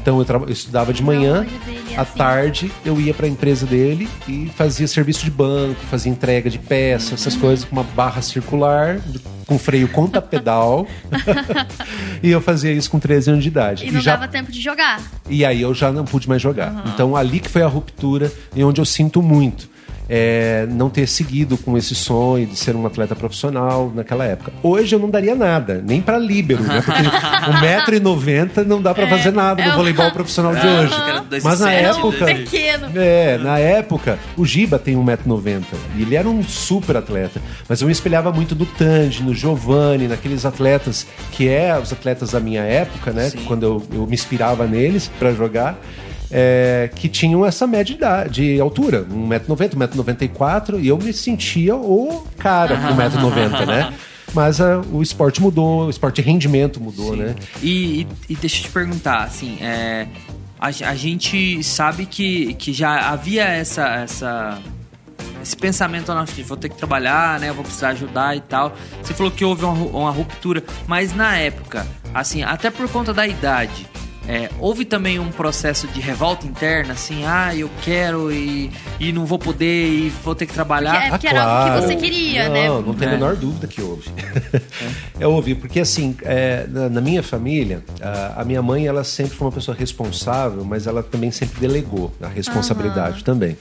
Então 0.06 0.20
eu, 0.22 0.26
eu 0.46 0.50
estudava 0.50 0.94
de 0.94 1.02
manhã, 1.02 1.48
é 1.92 1.98
à 1.98 2.04
assim. 2.04 2.16
tarde 2.16 2.72
eu 2.86 3.02
ia 3.02 3.12
para 3.12 3.26
a 3.26 3.30
empresa 3.30 3.66
dele 3.66 4.08
e 4.28 4.52
fazia 4.56 4.88
serviço 4.88 5.26
de 5.26 5.32
banco, 5.32 5.80
fazia 5.90 6.12
entrega 6.12 6.48
de 6.48 6.60
peças, 6.60 7.10
Uhum. 7.10 7.16
essas 7.16 7.36
coisas 7.36 7.66
com 7.66 7.72
uma 7.76 7.84
barra 7.84 8.22
circular, 8.22 9.00
com 9.48 9.58
freio 9.58 9.88
conta 9.88 10.22
pedal. 10.22 10.86
e 12.22 12.30
eu 12.30 12.40
fazia 12.40 12.72
isso 12.72 12.88
com 12.92 13.00
13 13.00 13.32
anos 13.32 13.44
de 13.44 13.50
idade. 13.50 13.84
E 13.88 13.90
não 13.90 14.00
já 14.00 14.16
dava 14.16 14.28
tempo 14.28 14.52
de 14.52 14.62
jogar. 14.62 15.02
e 15.28 15.44
aí 15.44 15.64
eu 15.64 15.74
já 15.74 15.92
não 15.92 16.06
pude 16.06 16.30
mais 16.30 16.40
jogar. 16.40 16.84
Então 16.94 17.16
ali 17.16 17.40
que 17.40 17.50
foi 17.50 17.64
a 17.64 17.68
ruptura 17.68 18.32
e 18.56 18.64
onde 18.64 18.80
eu 18.80 18.86
sinto 18.86 19.24
muito. 19.24 19.68
É, 20.08 20.68
não 20.70 20.90
ter 20.90 21.08
seguido 21.08 21.58
com 21.58 21.78
esse 21.78 21.96
sonho 21.96 22.46
de 22.46 22.56
ser 22.58 22.76
um 22.76 22.86
atleta 22.86 23.16
profissional 23.16 23.92
naquela 23.94 24.24
época. 24.26 24.52
Hoje 24.62 24.96
eu 24.96 25.00
não 25.00 25.10
daria 25.10 25.36
nada, 25.36 25.82
nem 25.86 26.02
pra 26.02 26.18
líbero, 26.18 26.64
né? 26.64 26.82
Porque 26.82 27.02
1,90m 28.00 28.66
não 28.66 28.82
dá 28.82 28.94
pra 28.94 29.08
fazer 29.08 29.32
nada 29.32 29.62
é 29.62 29.68
no 29.70 29.76
voleibol 29.76 30.12
profissional 30.12 30.54
de 30.56 30.66
Ah, 30.68 30.82
hoje. 30.82 31.42
Mas 31.44 31.60
na 31.60 31.72
época. 31.72 32.26
dois- 32.26 32.38
Pequeno. 32.40 32.88
É, 32.96 33.38
na 33.38 33.58
época, 33.60 34.20
o 34.38 34.46
Giba 34.46 34.78
tem 34.78 34.96
1,90m 34.96 35.64
e 35.98 36.02
ele 36.02 36.16
era 36.16 36.28
um 36.28 36.44
super 36.44 36.98
atleta. 36.98 37.42
Mas 37.68 37.82
eu 37.82 37.88
me 37.88 37.92
espelhava 37.92 38.32
muito 38.32 38.56
no 38.56 38.66
Tandy, 38.66 39.24
no 39.24 39.34
Giovanni, 39.34 40.08
naqueles 40.08 40.46
atletas 40.46 41.06
que 41.32 41.48
é 41.50 41.78
os 41.78 41.92
atletas 41.92 42.32
da 42.32 42.40
minha 42.40 42.62
época, 42.62 43.12
né? 43.12 43.30
Sim. 43.30 43.40
Quando 43.46 43.64
eu, 43.64 43.84
eu 43.94 44.06
me 44.08 44.14
inspirava 44.14 44.68
neles 44.68 45.10
pra 45.20 45.32
jogar. 45.34 45.78
É, 46.32 46.90
que 46.96 47.08
tinham 47.10 47.46
essa 47.46 47.66
média 47.68 47.96
de, 48.30 48.60
altura, 48.60 49.04
1,90m, 49.06 49.76
1,94m, 49.88 50.80
e 50.82 50.88
eu 50.88 50.98
me 50.98 51.14
sentia 51.14 51.76
o 51.76 52.26
cara 52.38 52.76
com 52.78 52.88
1,90m, 52.96 53.66
né? 53.66 53.94
Mas 54.34 54.60
ah, 54.60 54.82
o 54.92 55.02
esporte 55.02 55.42
mudou, 55.42 55.86
o 55.86 55.90
esporte 55.90 56.22
de 56.22 56.28
rendimento 56.28 56.82
mudou, 56.82 57.16
né? 57.16 57.36
E, 57.64 58.02
e- 58.02 58.08
e 58.34 58.36
deixa 58.36 58.58
eu 58.60 58.64
te 58.64 58.70
perguntar, 58.70 59.24
assim, 59.24 59.58
é, 59.62 60.08
a, 60.60 60.68
a 60.68 60.96
gente 60.96 61.64
sabe 61.64 62.06
que, 62.06 62.54
que 62.56 62.74
já 62.74 63.12
havia 63.12 63.44
essa, 63.46 63.88
essa, 63.88 64.58
esse 65.42 65.56
pensamento, 65.56 66.14
não, 66.14 66.26
vou 66.46 66.58
ter 66.58 66.68
que 66.68 66.76
trabalhar, 66.76 67.40
né? 67.40 67.54
Vou 67.54 67.64
precisar 67.64 67.90
ajudar 67.90 68.36
e 68.36 68.42
tal. 68.42 68.76
Você 69.02 69.14
falou 69.14 69.32
que 69.32 69.46
houve 69.46 69.64
uma, 69.64 69.74
uma 69.74 70.12
ruptura, 70.12 70.62
mas 70.86 71.16
na 71.16 71.38
época, 71.38 71.88
assim, 72.14 72.44
até 72.44 72.70
por 72.70 72.90
conta 72.90 73.14
da 73.14 73.26
idade, 73.26 73.86
é, 74.28 74.50
houve 74.60 74.86
também 74.86 75.20
um 75.20 75.30
processo 75.32 75.88
de 75.88 76.00
revolta 76.02 76.46
interna, 76.48 76.94
assim, 76.94 77.24
ah, 77.26 77.56
eu 77.56 77.70
quero 77.84 78.32
e, 78.32 78.72
e 79.00 79.12
não 79.12 79.26
vou 79.26 79.38
poder 79.38 79.88
e 79.88 80.10
vou 80.24 80.34
ter 80.34 80.46
que 80.46 80.54
trabalhar. 80.54 81.06
É, 81.08 81.10
porque 81.10 81.28
era 81.28 81.44
algo 81.44 81.76
que 81.82 81.88
você 81.88 81.96
queria, 81.96 82.46
não, 82.50 82.54
né? 82.54 82.68
Não, 82.88 82.94
tem 82.94 83.08
a 83.08 83.12
É. 83.12 83.14
menor 83.14 83.36
dúvida 83.36 83.68
que 83.68 83.82
houve. 83.82 84.10
Eu 85.20 85.32
ouvi, 85.32 85.56
porque 85.56 85.80
assim, 85.80 86.16
é, 86.24 86.66
na, 86.70 86.90
na 86.90 87.02
minha 87.02 87.22
família, 87.24 87.84
a, 88.02 88.42
a 88.42 88.46
minha 88.46 88.62
mãe, 88.62 88.86
ela 88.88 89.04
sempre 89.04 89.36
foi 89.36 89.46
uma 89.48 89.52
pessoa 89.54 89.76
responsável, 89.78 90.64
mas 90.66 90.88
ela 90.88 91.02
também 91.04 91.32
sempre 91.32 91.60
delegou 91.60 92.12
a 92.22 92.28
responsabilidade 92.28 93.24
também. 93.24 93.56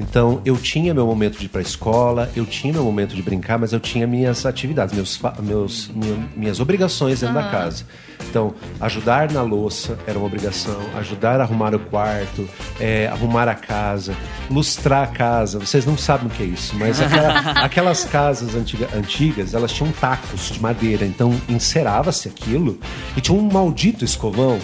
Então, 0.00 0.40
eu 0.44 0.56
tinha 0.56 0.92
meu 0.94 1.06
momento 1.06 1.38
de 1.38 1.44
ir 1.46 1.48
para 1.48 1.60
a 1.60 1.62
escola, 1.62 2.30
eu 2.34 2.46
tinha 2.46 2.72
meu 2.72 2.82
momento 2.82 3.14
de 3.14 3.22
brincar, 3.22 3.58
mas 3.58 3.72
eu 3.72 3.78
tinha 3.80 4.06
minhas 4.06 4.44
atividades, 4.46 4.94
meus, 4.94 5.20
meus, 5.40 5.90
minha- 5.94 6.28
minhas 6.36 6.60
obrigações 6.60 7.20
dentro 7.20 7.34
da 7.34 7.44
casa. 7.50 7.84
Então, 8.32 8.54
ajudar 8.80 9.30
na 9.30 9.42
louça 9.42 9.98
era 10.06 10.18
uma 10.18 10.26
obrigação, 10.26 10.80
ajudar 10.96 11.38
a 11.38 11.42
arrumar 11.44 11.74
o 11.74 11.78
quarto, 11.78 12.48
é, 12.80 13.06
arrumar 13.08 13.46
a 13.46 13.54
casa, 13.54 14.16
lustrar 14.50 15.04
a 15.04 15.06
casa. 15.06 15.58
Vocês 15.58 15.84
não 15.84 15.98
sabem 15.98 16.28
o 16.28 16.30
que 16.30 16.42
é 16.42 16.46
isso, 16.46 16.74
mas 16.76 16.98
aquela, 16.98 17.38
aquelas 17.62 18.06
casas 18.06 18.54
antiga, 18.54 18.88
antigas, 18.96 19.52
elas 19.52 19.70
tinham 19.70 19.92
tacos 19.92 20.50
de 20.50 20.62
madeira, 20.62 21.04
então 21.04 21.38
encerava-se 21.46 22.26
aquilo 22.26 22.80
e 23.14 23.20
tinha 23.20 23.36
um 23.36 23.52
maldito 23.52 24.02
escovão 24.02 24.58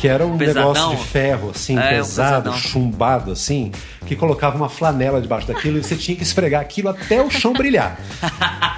que 0.00 0.08
era 0.08 0.24
um 0.26 0.38
Pesadão. 0.38 0.72
negócio 0.72 0.96
de 0.96 1.04
ferro, 1.08 1.50
assim, 1.54 1.76
É, 1.76 1.78
um 1.78 1.88
pesado, 1.96 2.44
pesadão. 2.44 2.52
chumbado, 2.54 3.32
assim, 3.32 3.70
que 4.06 4.16
colocava 4.16 4.56
uma 4.56 4.68
flanela 4.70 5.20
debaixo 5.20 5.46
daquilo 5.46 5.76
e 5.76 5.82
você 5.82 5.94
tinha 5.94 6.16
que 6.16 6.22
esfregar 6.22 6.62
aquilo 6.62 6.88
até 6.88 7.20
o 7.22 7.30
chão 7.30 7.52
brilhar. 7.52 8.00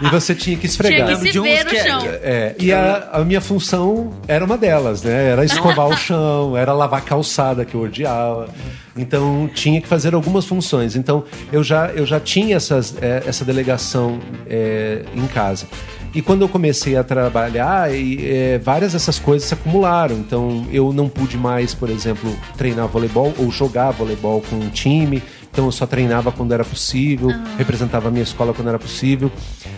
E 0.01 0.09
você 0.09 0.35
tinha 0.35 0.57
que 0.57 0.67
esfregar. 0.67 1.07
Tinha 1.07 1.19
que 1.19 1.27
se 1.27 1.33
de 1.33 1.41
ver 1.41 1.65
no 1.65 1.71
que 1.71 1.77
chão. 1.79 2.01
É, 2.23 2.57
e 2.59 2.73
a, 2.73 3.11
a 3.13 3.25
minha 3.25 3.41
função 3.41 4.11
era 4.27 4.45
uma 4.45 4.59
delas, 4.59 5.05
né? 5.05 5.29
Era 5.31 5.45
escovar 5.45 5.87
o 5.89 5.97
chão, 5.97 6.57
era 6.57 6.73
lavar 6.73 6.99
a 6.99 7.03
calçada 7.03 7.65
que 7.65 7.75
eu 7.77 7.83
odiava. 7.83 8.49
Então 8.97 9.49
tinha 9.55 9.81
que 9.81 9.87
fazer 9.87 10.15
algumas 10.15 10.45
funções. 10.45 10.97
Então 10.97 11.25
eu 11.53 11.63
já, 11.63 11.87
eu 11.95 12.05
já 12.05 12.19
tinha 12.19 12.57
essas, 12.57 12.97
é, 13.01 13.23
essa 13.27 13.45
delegação 13.45 14.19
é, 14.49 15.05
em 15.15 15.27
casa. 15.29 15.67
E 16.15 16.21
quando 16.21 16.43
eu 16.43 16.49
comecei 16.49 16.97
a 16.97 17.03
trabalhar, 17.03 17.95
e, 17.95 18.19
é, 18.31 18.59
várias 18.59 18.93
dessas 18.93 19.19
coisas 19.19 19.49
se 19.49 19.55
acumularam. 19.55 20.17
Então 20.17 20.67
eu 20.71 20.93
não 20.93 21.09
pude 21.09 21.37
mais, 21.37 21.75
por 21.75 21.89
exemplo, 21.89 22.31
treinar 22.57 22.87
voleibol 22.87 23.33
ou 23.39 23.51
jogar 23.51 23.91
voleibol 23.93 24.43
com 24.43 24.57
um 24.57 24.69
time. 24.69 25.23
Então 25.53 25.67
eu 25.67 25.73
só 25.73 25.87
treinava 25.87 26.33
quando 26.33 26.53
era 26.53 26.65
possível, 26.65 27.29
representava 27.59 28.09
a 28.09 28.11
minha 28.11 28.23
escola 28.23 28.55
quando 28.55 28.69
era 28.69 28.79
possível. 28.79 29.31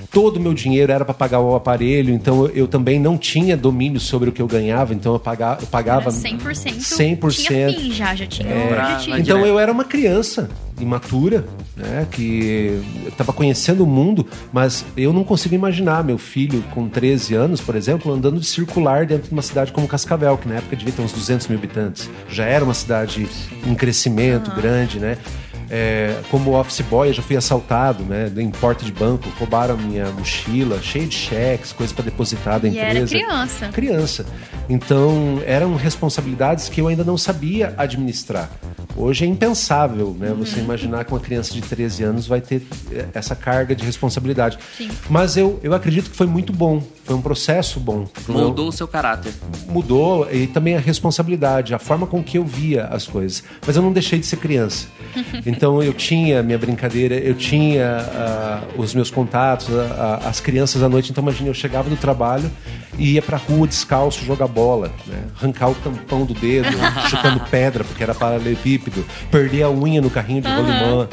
Todo 0.09 0.37
o 0.37 0.41
meu 0.41 0.55
dinheiro 0.55 0.93
era 0.93 1.05
para 1.05 1.13
pagar 1.13 1.41
o 1.41 1.57
aparelho, 1.57 2.15
então 2.15 2.45
eu, 2.45 2.51
eu 2.51 2.69
também 2.69 3.01
não 3.01 3.19
tinha 3.19 3.57
domínio 3.57 3.99
sobre 3.99 4.29
o 4.29 4.33
que 4.33 4.41
eu 4.41 4.47
ganhava, 4.47 4.95
então 4.95 5.13
eu 5.15 5.19
pagava, 5.19 5.63
eu 5.63 5.67
pagava 5.67 6.11
Era 6.11 6.13
100%. 6.13 7.19
100%. 7.19 7.35
Tinha 7.35 7.73
fim 7.73 7.91
já, 7.91 8.15
já 8.15 8.25
tinha 8.25 8.49
É, 8.49 8.55
um 8.55 8.83
objetivo. 8.93 9.17
então 9.19 9.45
eu 9.45 9.59
era 9.59 9.73
uma 9.73 9.85
criança 9.85 10.49
imatura, 10.81 11.45
né, 11.77 12.07
que 12.11 12.81
estava 13.07 13.33
conhecendo 13.33 13.83
o 13.83 13.87
mundo, 13.87 14.25
mas 14.53 14.85
eu 14.97 15.13
não 15.13 15.25
consigo 15.25 15.55
imaginar 15.57 16.05
meu 16.05 16.19
filho 16.19 16.63
com 16.73 16.89
13 16.89 17.35
anos, 17.35 17.61
por 17.61 17.75
exemplo, 17.75 18.13
andando 18.13 18.39
de 18.39 18.47
circular 18.47 19.07
dentro 19.07 19.27
de 19.29 19.33
uma 19.33 19.43
cidade 19.43 19.73
como 19.73 19.89
Cascavel, 19.89 20.37
que 20.39 20.49
na 20.49 20.57
época 20.57 20.77
devia 20.77 20.93
ter 20.93 21.03
uns 21.03 21.13
200 21.13 21.49
mil 21.49 21.59
habitantes. 21.59 22.09
Já 22.29 22.45
era 22.45 22.65
uma 22.65 22.75
cidade 22.75 23.29
em 23.67 23.75
crescimento 23.75 24.53
grande, 24.53 25.01
né? 25.01 25.19
É, 25.77 26.21
como 26.31 26.53
office 26.57 26.83
boy, 26.83 27.09
eu 27.09 27.13
já 27.15 27.21
fui 27.23 27.37
assaltado, 27.37 28.05
né? 28.05 28.31
Em 28.37 28.49
porta 28.49 28.85
de 28.85 28.93
banco, 28.93 29.29
roubaram 29.41 29.75
a 29.75 29.77
minha 29.77 30.07
mochila, 30.13 30.81
cheia 30.81 31.05
de 31.05 31.17
cheques, 31.17 31.73
coisas 31.73 31.93
para 31.93 32.05
depositar 32.05 32.61
da 32.61 32.69
E 32.69 32.79
era 32.79 32.91
empresa 33.01 33.09
criança. 33.17 33.69
criança. 33.73 34.27
Então, 34.69 35.43
eram 35.45 35.75
responsabilidades 35.75 36.69
que 36.69 36.81
eu 36.81 36.87
ainda 36.87 37.03
não 37.03 37.19
sabia 37.19 37.75
administrar. 37.77 38.49
Hoje 38.97 39.25
é 39.25 39.29
impensável, 39.29 40.17
né? 40.19 40.33
Você 40.39 40.59
Uhum. 40.61 40.67
imaginar 40.67 41.05
que 41.05 41.11
uma 41.13 41.19
criança 41.19 41.53
de 41.53 41.61
13 41.61 42.05
anos 42.05 42.29
vai 42.29 42.41
ter 42.41 42.63
eh, 42.93 43.07
essa 43.13 43.35
carga 43.35 43.75
de 43.75 43.85
responsabilidade. 43.85 44.57
Sim. 44.79 44.89
Mas 45.11 45.37
eu, 45.37 45.59
eu 45.65 45.75
acredito 45.75 46.09
que 46.11 46.17
foi 46.17 46.29
muito 46.29 46.53
bom. 46.53 46.81
Foi 47.05 47.17
um 47.17 47.21
processo 47.21 47.81
bom. 47.81 48.07
Moldou 48.29 48.69
o 48.69 48.73
seu 48.73 48.87
caráter. 48.87 49.33
Mudou 49.69 50.29
e 50.33 50.47
também 50.47 50.77
a 50.77 50.79
responsabilidade, 50.81 51.75
a 51.75 51.79
forma 51.81 52.07
com 52.07 52.23
que 52.23 52.39
eu 52.39 52.45
via 52.45 52.85
as 52.85 53.05
coisas. 53.07 53.43
Mas 53.67 53.75
eu 53.75 53.83
não 53.83 53.93
deixei 53.93 54.21
de 54.21 54.27
ser 54.27 54.37
criança. 54.37 54.87
Então 55.45 55.64
eu 55.83 55.93
tinha 55.93 56.43
minha 56.43 56.59
brincadeira, 56.59 57.15
eu 57.15 57.35
tinha 57.35 57.99
ah, 57.99 58.63
os 58.77 58.95
meus 58.95 59.11
contatos, 59.11 59.69
ah, 59.71 60.21
ah, 60.25 60.29
as 60.29 60.41
crianças 60.41 60.83
à 60.83 60.89
noite. 60.89 61.11
Então 61.11 61.23
imagina, 61.23 61.49
eu 61.49 61.55
chegava 61.55 61.89
do 61.89 61.97
trabalho 61.97 62.51
e 62.99 63.13
ia 63.13 63.23
pra 63.23 63.37
rua 63.37 63.67
descalço 63.67 64.25
jogar 64.25 64.47
bola, 64.47 64.93
né? 65.07 65.25
arrancar 65.37 65.71
o 65.71 65.75
tampão 65.75 66.25
do 66.25 66.35
dedo, 66.35 66.69
chutando 67.09 67.41
pedra, 67.51 67.85
porque 67.85 68.03
era 68.03 68.15
paralelepípedo, 68.15 69.05
perder 69.31 69.63
a 69.63 69.71
unha 69.71 70.01
no 70.01 70.11
carrinho 70.11 70.43
de 70.43 70.49
rolimã. 70.49 71.09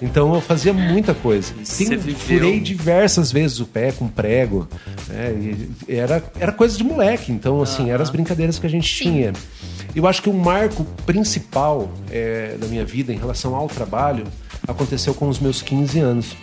Então 0.00 0.34
eu 0.34 0.40
fazia 0.40 0.72
muita 0.72 1.14
coisa. 1.14 1.52
Viveu. 1.96 2.38
Furei 2.38 2.60
diversas 2.60 3.32
vezes 3.32 3.60
o 3.60 3.66
pé 3.66 3.92
com 3.92 4.06
prego. 4.08 4.68
né? 5.08 5.56
Era, 5.88 6.22
era 6.38 6.52
coisa 6.52 6.76
de 6.76 6.84
moleque. 6.84 7.32
Então, 7.32 7.60
assim, 7.62 7.90
eram 7.90 8.02
as 8.02 8.10
brincadeiras 8.10 8.58
que 8.58 8.66
a 8.66 8.70
gente 8.70 8.92
tinha. 8.92 9.32
Eu 9.94 10.06
acho 10.08 10.20
que 10.22 10.28
o 10.28 10.34
marco 10.34 10.84
principal 11.06 11.88
é, 12.10 12.56
da 12.58 12.66
minha 12.66 12.84
vida 12.84 13.12
em 13.12 13.16
relação 13.16 13.54
ao 13.54 13.68
trabalho 13.68 14.24
aconteceu 14.66 15.14
com 15.14 15.28
os 15.28 15.38
meus 15.38 15.62
15 15.62 16.00
anos. 16.00 16.36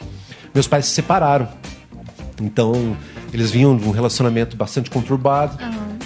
Meus 0.54 0.68
pais 0.68 0.86
se 0.86 0.92
separaram. 0.92 1.48
Então, 2.42 2.96
eles 3.34 3.52
vinham 3.52 3.76
de 3.76 3.88
um 3.88 3.92
relacionamento 3.92 4.56
bastante 4.56 4.90
conturbado. 4.90 5.58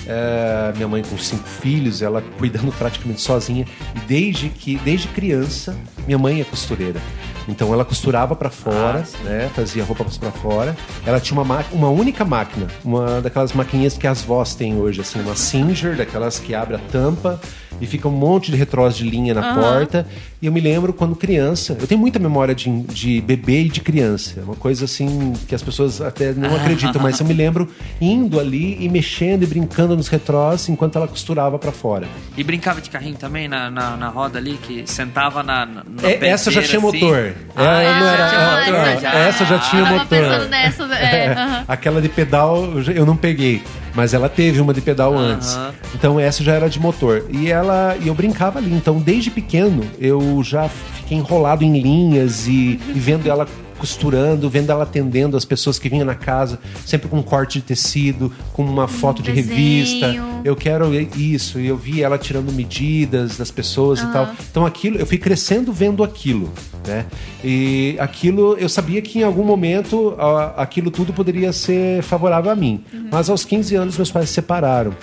É, 0.07 0.73
minha 0.75 0.87
mãe 0.87 1.03
com 1.03 1.17
cinco 1.17 1.47
filhos, 1.47 2.01
ela 2.01 2.23
cuidando 2.37 2.71
praticamente 2.71 3.21
sozinha. 3.21 3.65
E 3.95 3.99
desde 4.07 4.49
que, 4.49 4.77
desde 4.77 5.07
criança, 5.09 5.75
minha 6.05 6.17
mãe 6.17 6.41
é 6.41 6.43
costureira. 6.43 6.99
Então 7.47 7.71
ela 7.73 7.85
costurava 7.85 8.35
pra 8.35 8.49
fora, 8.49 9.03
né? 9.23 9.49
Fazia 9.55 9.83
roupas 9.83 10.17
pra 10.17 10.31
fora. 10.31 10.75
Ela 11.05 11.19
tinha 11.19 11.39
uma, 11.39 11.43
ma- 11.45 11.65
uma 11.71 11.89
única 11.89 12.25
máquina, 12.25 12.67
uma 12.83 13.21
daquelas 13.21 13.53
maquininhas 13.53 13.97
que 13.97 14.07
as 14.07 14.21
vós 14.23 14.55
têm 14.55 14.77
hoje, 14.79 15.01
assim, 15.01 15.19
uma 15.21 15.35
Singer, 15.35 15.95
daquelas 15.95 16.39
que 16.39 16.55
abre 16.55 16.75
a 16.75 16.79
tampa 16.79 17.39
e 17.81 17.85
fica 17.87 18.07
um 18.07 18.11
monte 18.11 18.51
de 18.51 18.57
retrós 18.57 18.95
de 18.95 19.03
linha 19.03 19.33
na 19.33 19.53
porta. 19.55 20.07
E 20.41 20.45
eu 20.47 20.51
me 20.51 20.59
lembro 20.61 20.93
quando 20.93 21.15
criança, 21.15 21.75
eu 21.79 21.87
tenho 21.87 21.99
muita 21.99 22.19
memória 22.19 22.53
de, 22.53 22.69
de 22.83 23.21
bebê 23.21 23.61
e 23.63 23.69
de 23.69 23.81
criança. 23.81 24.39
É 24.39 24.43
uma 24.43 24.55
coisa 24.55 24.85
assim 24.85 25.33
que 25.47 25.55
as 25.55 25.63
pessoas 25.63 26.01
até 26.01 26.33
não 26.33 26.55
acreditam, 26.55 27.01
mas 27.01 27.19
eu 27.19 27.25
me 27.25 27.33
lembro 27.33 27.67
indo 27.99 28.39
ali 28.39 28.77
e 28.83 28.87
mexendo 28.89 29.43
e 29.43 29.45
brincando 29.47 29.95
nos 29.95 30.07
retrós 30.07 30.69
enquanto 30.69 30.97
ela 30.97 31.07
costurava 31.07 31.57
pra 31.57 31.71
fora. 31.71 32.07
E 32.37 32.43
brincava 32.43 32.79
de 32.81 32.89
carrinho 32.89 33.15
também 33.15 33.47
na, 33.47 33.69
na, 33.71 33.97
na 33.97 34.09
roda 34.09 34.37
ali, 34.37 34.57
que 34.61 34.83
sentava 34.85 35.41
na, 35.41 35.65
na 35.65 35.83
É, 36.03 36.27
essa 36.29 36.51
já 36.51 36.61
tinha 36.61 36.77
assim. 36.79 36.99
motor. 36.99 37.33
Ah, 37.55 37.81
É, 37.81 37.99
já 37.99 38.29
tinha 38.29 38.75
motor, 38.85 39.01
já. 39.01 39.13
essa 39.15 39.45
já 39.45 39.59
tinha 39.59 39.85
motor. 39.85 40.49
nessa. 40.49 40.83
É, 40.95 41.31
aham. 41.33 41.65
Aquela 41.67 42.01
de 42.01 42.09
pedal 42.09 42.73
eu 42.95 43.05
não 43.05 43.15
peguei, 43.17 43.61
mas 43.95 44.13
ela 44.13 44.27
teve 44.29 44.59
uma 44.61 44.73
de 44.73 44.81
pedal 44.81 45.17
antes. 45.17 45.57
Então 45.93 46.19
essa 46.19 46.43
já 46.43 46.53
era 46.53 46.69
de 46.69 46.79
motor. 46.79 47.25
E 47.29 47.49
ela 47.49 47.95
e 47.99 48.07
eu 48.07 48.13
brincava 48.13 48.59
ali. 48.59 48.73
Então 48.73 48.99
desde 48.99 49.31
pequeno 49.31 49.83
eu 49.99 50.41
já 50.43 50.67
fiquei 50.69 51.17
enrolado 51.17 51.63
em 51.63 51.79
linhas 51.79 52.47
e, 52.47 52.79
e 52.93 52.99
vendo 52.99 53.27
ela 53.29 53.47
costurando, 53.77 54.49
vendo 54.49 54.71
ela 54.71 54.83
atendendo 54.83 55.35
as 55.37 55.45
pessoas 55.45 55.77
que 55.77 55.87
vinham 55.89 56.05
na 56.05 56.15
casa, 56.15 56.59
sempre 56.85 57.07
com 57.07 57.17
um 57.17 57.23
corte 57.23 57.59
de 57.59 57.65
tecido, 57.65 58.31
com 58.53 58.63
uma 58.63 58.87
foto 58.87 59.21
de 59.21 59.31
desenho. 59.31 59.55
revista. 59.55 60.15
Eu 60.43 60.55
quero 60.55 60.93
isso. 61.17 61.59
E 61.59 61.67
eu 61.67 61.75
vi 61.77 62.01
ela 62.03 62.17
tirando 62.17 62.51
medidas 62.51 63.37
das 63.37 63.51
pessoas 63.51 63.99
e 64.01 64.07
tal. 64.11 64.29
Então 64.51 64.65
aquilo, 64.65 64.97
eu 64.97 65.05
fui 65.05 65.17
crescendo 65.17 65.73
vendo 65.73 66.03
aquilo, 66.03 66.51
né? 66.87 67.05
E 67.43 67.95
aquilo, 67.99 68.55
eu 68.59 68.69
sabia 68.69 69.01
que 69.01 69.19
em 69.19 69.23
algum 69.23 69.43
momento 69.43 70.15
a- 70.17 70.53
aquilo 70.61 70.89
tudo 70.91 71.11
poderia 71.13 71.51
ser 71.51 72.01
favorável 72.03 72.51
a 72.51 72.55
mim. 72.55 72.83
Mas 73.11 73.29
aos 73.29 73.43
15 73.43 73.75
anos 73.75 73.97
meus 73.97 74.11
pais 74.11 74.29
se 74.29 74.35
separaram. 74.35 74.93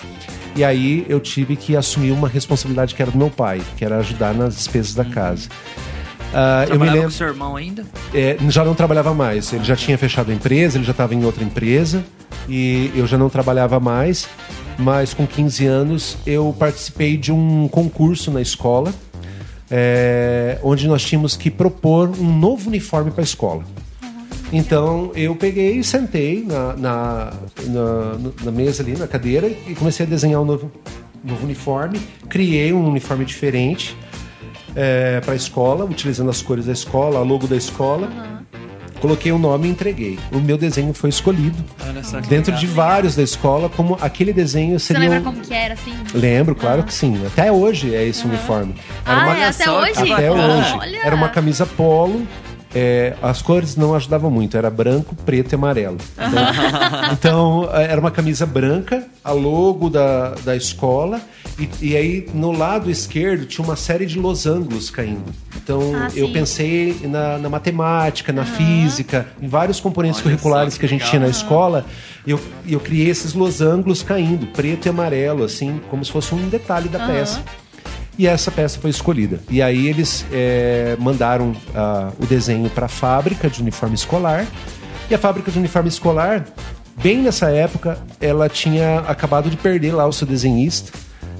E 0.55 0.63
aí 0.63 1.03
eu 1.09 1.19
tive 1.19 1.55
que 1.55 1.75
assumir 1.75 2.11
uma 2.11 2.27
responsabilidade 2.27 2.93
que 2.93 3.01
era 3.01 3.09
do 3.11 3.17
meu 3.17 3.29
pai, 3.29 3.59
que 3.75 3.83
era 3.83 3.97
ajudar 3.97 4.33
nas 4.35 4.55
despesas 4.55 4.93
da 4.93 5.03
casa. 5.03 5.49
Ah, 6.33 6.65
eu 6.67 6.79
me 6.79 6.85
lembro. 6.85 7.03
com 7.03 7.11
seu 7.11 7.27
irmão 7.27 7.55
ainda? 7.55 7.85
É, 8.13 8.37
já 8.49 8.65
não 8.65 8.73
trabalhava 8.73 9.13
mais. 9.13 9.53
Ele 9.53 9.63
já 9.63 9.75
tinha 9.75 9.97
fechado 9.97 10.31
a 10.31 10.33
empresa, 10.33 10.77
ele 10.77 10.85
já 10.85 10.91
estava 10.91 11.13
em 11.13 11.23
outra 11.23 11.43
empresa 11.43 12.03
e 12.49 12.91
eu 12.95 13.05
já 13.05 13.17
não 13.17 13.29
trabalhava 13.29 13.79
mais. 13.79 14.27
Mas 14.77 15.13
com 15.13 15.27
15 15.27 15.65
anos 15.67 16.17
eu 16.25 16.53
participei 16.57 17.15
de 17.15 17.31
um 17.31 17.67
concurso 17.67 18.31
na 18.31 18.41
escola, 18.41 18.91
é, 19.69 20.57
onde 20.63 20.87
nós 20.87 21.03
tínhamos 21.03 21.37
que 21.37 21.51
propor 21.51 22.09
um 22.19 22.37
novo 22.37 22.69
uniforme 22.69 23.11
para 23.11 23.21
a 23.21 23.23
escola. 23.23 23.63
Então 24.51 25.11
eu 25.15 25.35
peguei 25.35 25.77
e 25.77 25.83
sentei 25.83 26.43
na, 26.43 26.75
na, 26.75 27.33
na, 27.67 28.17
na 28.45 28.51
mesa 28.51 28.81
ali, 28.81 28.97
na 28.97 29.07
cadeira, 29.07 29.47
e 29.47 29.75
comecei 29.75 30.05
a 30.05 30.09
desenhar 30.09 30.41
um 30.41 30.45
novo, 30.45 30.71
novo 31.23 31.43
uniforme. 31.43 31.99
Criei 32.27 32.73
um 32.73 32.87
uniforme 32.87 33.25
diferente 33.25 33.95
para 35.23 35.33
a 35.33 35.35
escola, 35.35 35.85
utilizando 35.85 36.29
as 36.29 36.41
cores 36.41 36.65
da 36.65 36.73
escola, 36.73 37.19
a 37.19 37.23
logo 37.23 37.47
da 37.47 37.55
escola. 37.55 38.09
Coloquei 38.99 39.33
o 39.33 39.37
nome 39.37 39.67
e 39.67 39.71
entreguei. 39.71 40.17
O 40.31 40.37
meu 40.39 40.57
desenho 40.57 40.93
foi 40.93 41.09
escolhido 41.09 41.57
Olha 41.85 42.01
só 42.05 42.21
que 42.21 42.27
dentro 42.29 42.53
legal. 42.53 42.59
de 42.61 42.67
vários 42.67 43.15
da 43.17 43.21
escola, 43.23 43.67
como 43.67 43.97
aquele 44.01 44.31
desenho 44.31 44.79
Você 44.79 44.93
seria. 44.93 45.01
lembra 45.09 45.19
um- 45.19 45.23
como 45.33 45.41
que 45.45 45.53
era, 45.53 45.73
assim? 45.73 45.91
Lembro, 46.13 46.55
claro 46.55 46.83
que 46.83 46.93
sim. 46.93 47.21
Até 47.27 47.51
hoje 47.51 47.93
é 47.93 48.05
esse 48.05 48.25
uniforme. 48.25 48.73
Ah, 49.05 49.37
é 49.37 49.43
até 49.49 49.65
só 49.65 49.81
hoje? 49.81 49.91
Até 49.91 50.29
bacana. 50.29 50.57
hoje. 50.57 50.73
Olha. 50.79 50.99
Era 51.05 51.15
uma 51.15 51.27
camisa 51.29 51.65
polo. 51.65 52.25
é, 52.75 53.13
as 53.21 53.39
cores 53.39 53.75
não 53.75 53.93
ajudavam 53.93 54.31
muito, 54.31 54.57
era 54.57 54.67
branco, 54.69 55.13
preto 55.25 55.51
e 55.51 55.55
amarelo. 55.55 55.97
Então, 57.11 57.11
então, 57.13 57.69
é, 57.71 57.83
era 57.91 58.01
uma 58.01 58.09
camisa 58.09 58.45
branca, 58.47 59.05
a 59.23 59.31
logo 59.31 59.89
da, 59.91 60.29
da 60.43 60.55
escola, 60.55 61.21
e, 61.59 61.69
e 61.81 61.97
aí 61.97 62.25
no 62.33 62.51
lado 62.51 62.89
esquerdo 62.89 63.45
tinha 63.45 63.63
uma 63.63 63.75
série 63.75 64.05
de 64.05 64.17
losangos 64.19 64.89
caindo. 64.89 65.31
Então 65.55 65.81
Ah, 65.95 66.09
eu 66.15 66.29
pensei 66.31 66.97
na, 67.03 67.37
na 67.37 67.49
matemática, 67.49 68.33
na 68.33 68.45
física, 68.45 69.27
em 69.41 69.47
vários 69.47 69.79
componentes 69.79 70.19
Olha 70.19 70.31
curriculares 70.31 70.73
só, 70.73 70.79
que 70.79 70.85
a 70.85 70.89
que 70.89 70.93
gente 70.95 71.01
legal. 71.01 71.11
tinha 71.11 71.21
na 71.21 71.29
escola. 71.29 71.85
E 72.25 72.31
eu, 72.31 72.39
e 72.65 72.73
eu 72.73 72.79
criei 72.79 73.09
esses 73.09 73.33
losangos 73.33 74.01
caindo, 74.01 74.47
preto 74.47 74.85
e 74.85 74.89
amarelo, 74.89 75.43
assim, 75.43 75.81
como 75.89 76.03
se 76.03 76.11
fosse 76.11 76.33
um 76.33 76.49
detalhe 76.49 76.89
da 76.89 76.99
peça. 77.05 77.43
E 78.17 78.27
essa 78.27 78.51
peça 78.51 78.79
foi 78.79 78.91
escolhida. 78.91 79.39
E 79.49 79.61
aí 79.61 79.87
eles 79.87 80.25
é, 80.31 80.95
mandaram 80.99 81.55
ah, 81.75 82.11
o 82.19 82.25
desenho 82.25 82.69
para 82.69 82.85
a 82.85 82.89
fábrica 82.89 83.49
de 83.49 83.61
uniforme 83.61 83.95
escolar. 83.95 84.45
E 85.09 85.15
a 85.15 85.17
fábrica 85.17 85.51
de 85.51 85.57
uniforme 85.57 85.89
escolar, 85.89 86.45
bem 87.01 87.17
nessa 87.17 87.49
época, 87.49 87.97
ela 88.21 88.47
tinha 88.47 88.99
acabado 88.99 89.49
de 89.49 89.57
perder 89.57 89.93
lá 89.93 90.05
o 90.05 90.13
seu 90.13 90.25
desenhista. 90.27 90.91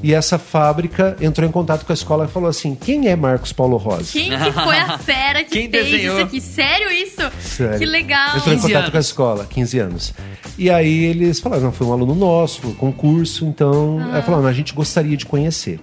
E 0.04 0.14
essa 0.14 0.38
fábrica 0.38 1.16
entrou 1.22 1.48
em 1.48 1.52
contato 1.52 1.86
com 1.86 1.94
a 1.94 1.96
escola 1.96 2.26
e 2.26 2.28
falou 2.28 2.50
assim: 2.50 2.76
quem 2.76 3.08
é 3.08 3.16
Marcos 3.16 3.54
Paulo 3.54 3.78
Rosa? 3.78 4.12
Quem 4.12 4.30
que 4.30 4.52
foi 4.52 4.78
a 4.78 4.98
fera 4.98 5.44
que 5.46 5.52
Quem 5.52 5.70
fez 5.70 5.86
desenhou? 5.90 6.18
isso 6.18 6.26
aqui? 6.26 6.42
Sério 6.42 6.92
isso? 6.92 7.22
Sério. 7.40 7.80
Que 7.80 7.86
legal. 7.86 8.36
Entrou 8.38 8.54
em 8.54 8.58
15 8.58 8.62
contato 8.68 8.78
anos. 8.82 8.90
com 8.92 8.98
a 8.98 9.00
escola, 9.00 9.46
15 9.50 9.80
anos. 9.80 10.14
E 10.58 10.70
aí 10.70 11.06
eles 11.06 11.40
falaram, 11.40 11.64
não, 11.64 11.72
foi 11.72 11.88
um 11.88 11.94
aluno 11.94 12.14
nosso, 12.14 12.68
um 12.68 12.74
concurso, 12.74 13.46
então 13.46 13.98
Ah. 14.14 14.22
falaram, 14.22 14.46
a 14.46 14.54
gente 14.54 14.74
gostaria 14.74 15.16
de 15.16 15.26
conhecer. 15.26 15.80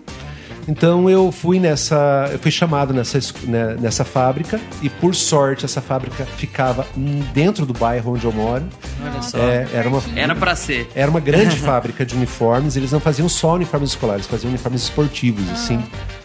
Então 0.70 1.10
eu 1.10 1.32
fui 1.32 1.58
nessa, 1.58 2.28
eu 2.32 2.38
fui 2.38 2.50
chamado 2.52 2.94
nessa, 2.94 3.18
es- 3.18 3.34
né, 3.42 3.76
nessa 3.80 4.04
fábrica 4.04 4.60
e 4.80 4.88
por 4.88 5.14
sorte 5.16 5.64
essa 5.64 5.80
fábrica 5.80 6.24
ficava 6.36 6.86
dentro 7.34 7.66
do 7.66 7.72
bairro 7.72 8.12
onde 8.14 8.24
eu 8.24 8.32
moro. 8.32 8.62
Olha 9.04 9.20
só. 9.20 9.36
É, 9.38 9.66
era 9.74 9.88
uma 9.88 10.00
Era 10.14 10.34
pra 10.36 10.54
ser. 10.54 10.88
era 10.94 11.10
uma 11.10 11.18
grande 11.18 11.56
fábrica 11.58 12.06
de 12.06 12.14
uniformes. 12.14 12.76
Eles 12.76 12.92
não 12.92 13.00
faziam 13.00 13.28
só 13.28 13.54
uniformes 13.56 13.90
escolares, 13.90 14.26
faziam 14.26 14.48
uniformes 14.48 14.82
esportivos, 14.82 15.50
assim, 15.50 15.82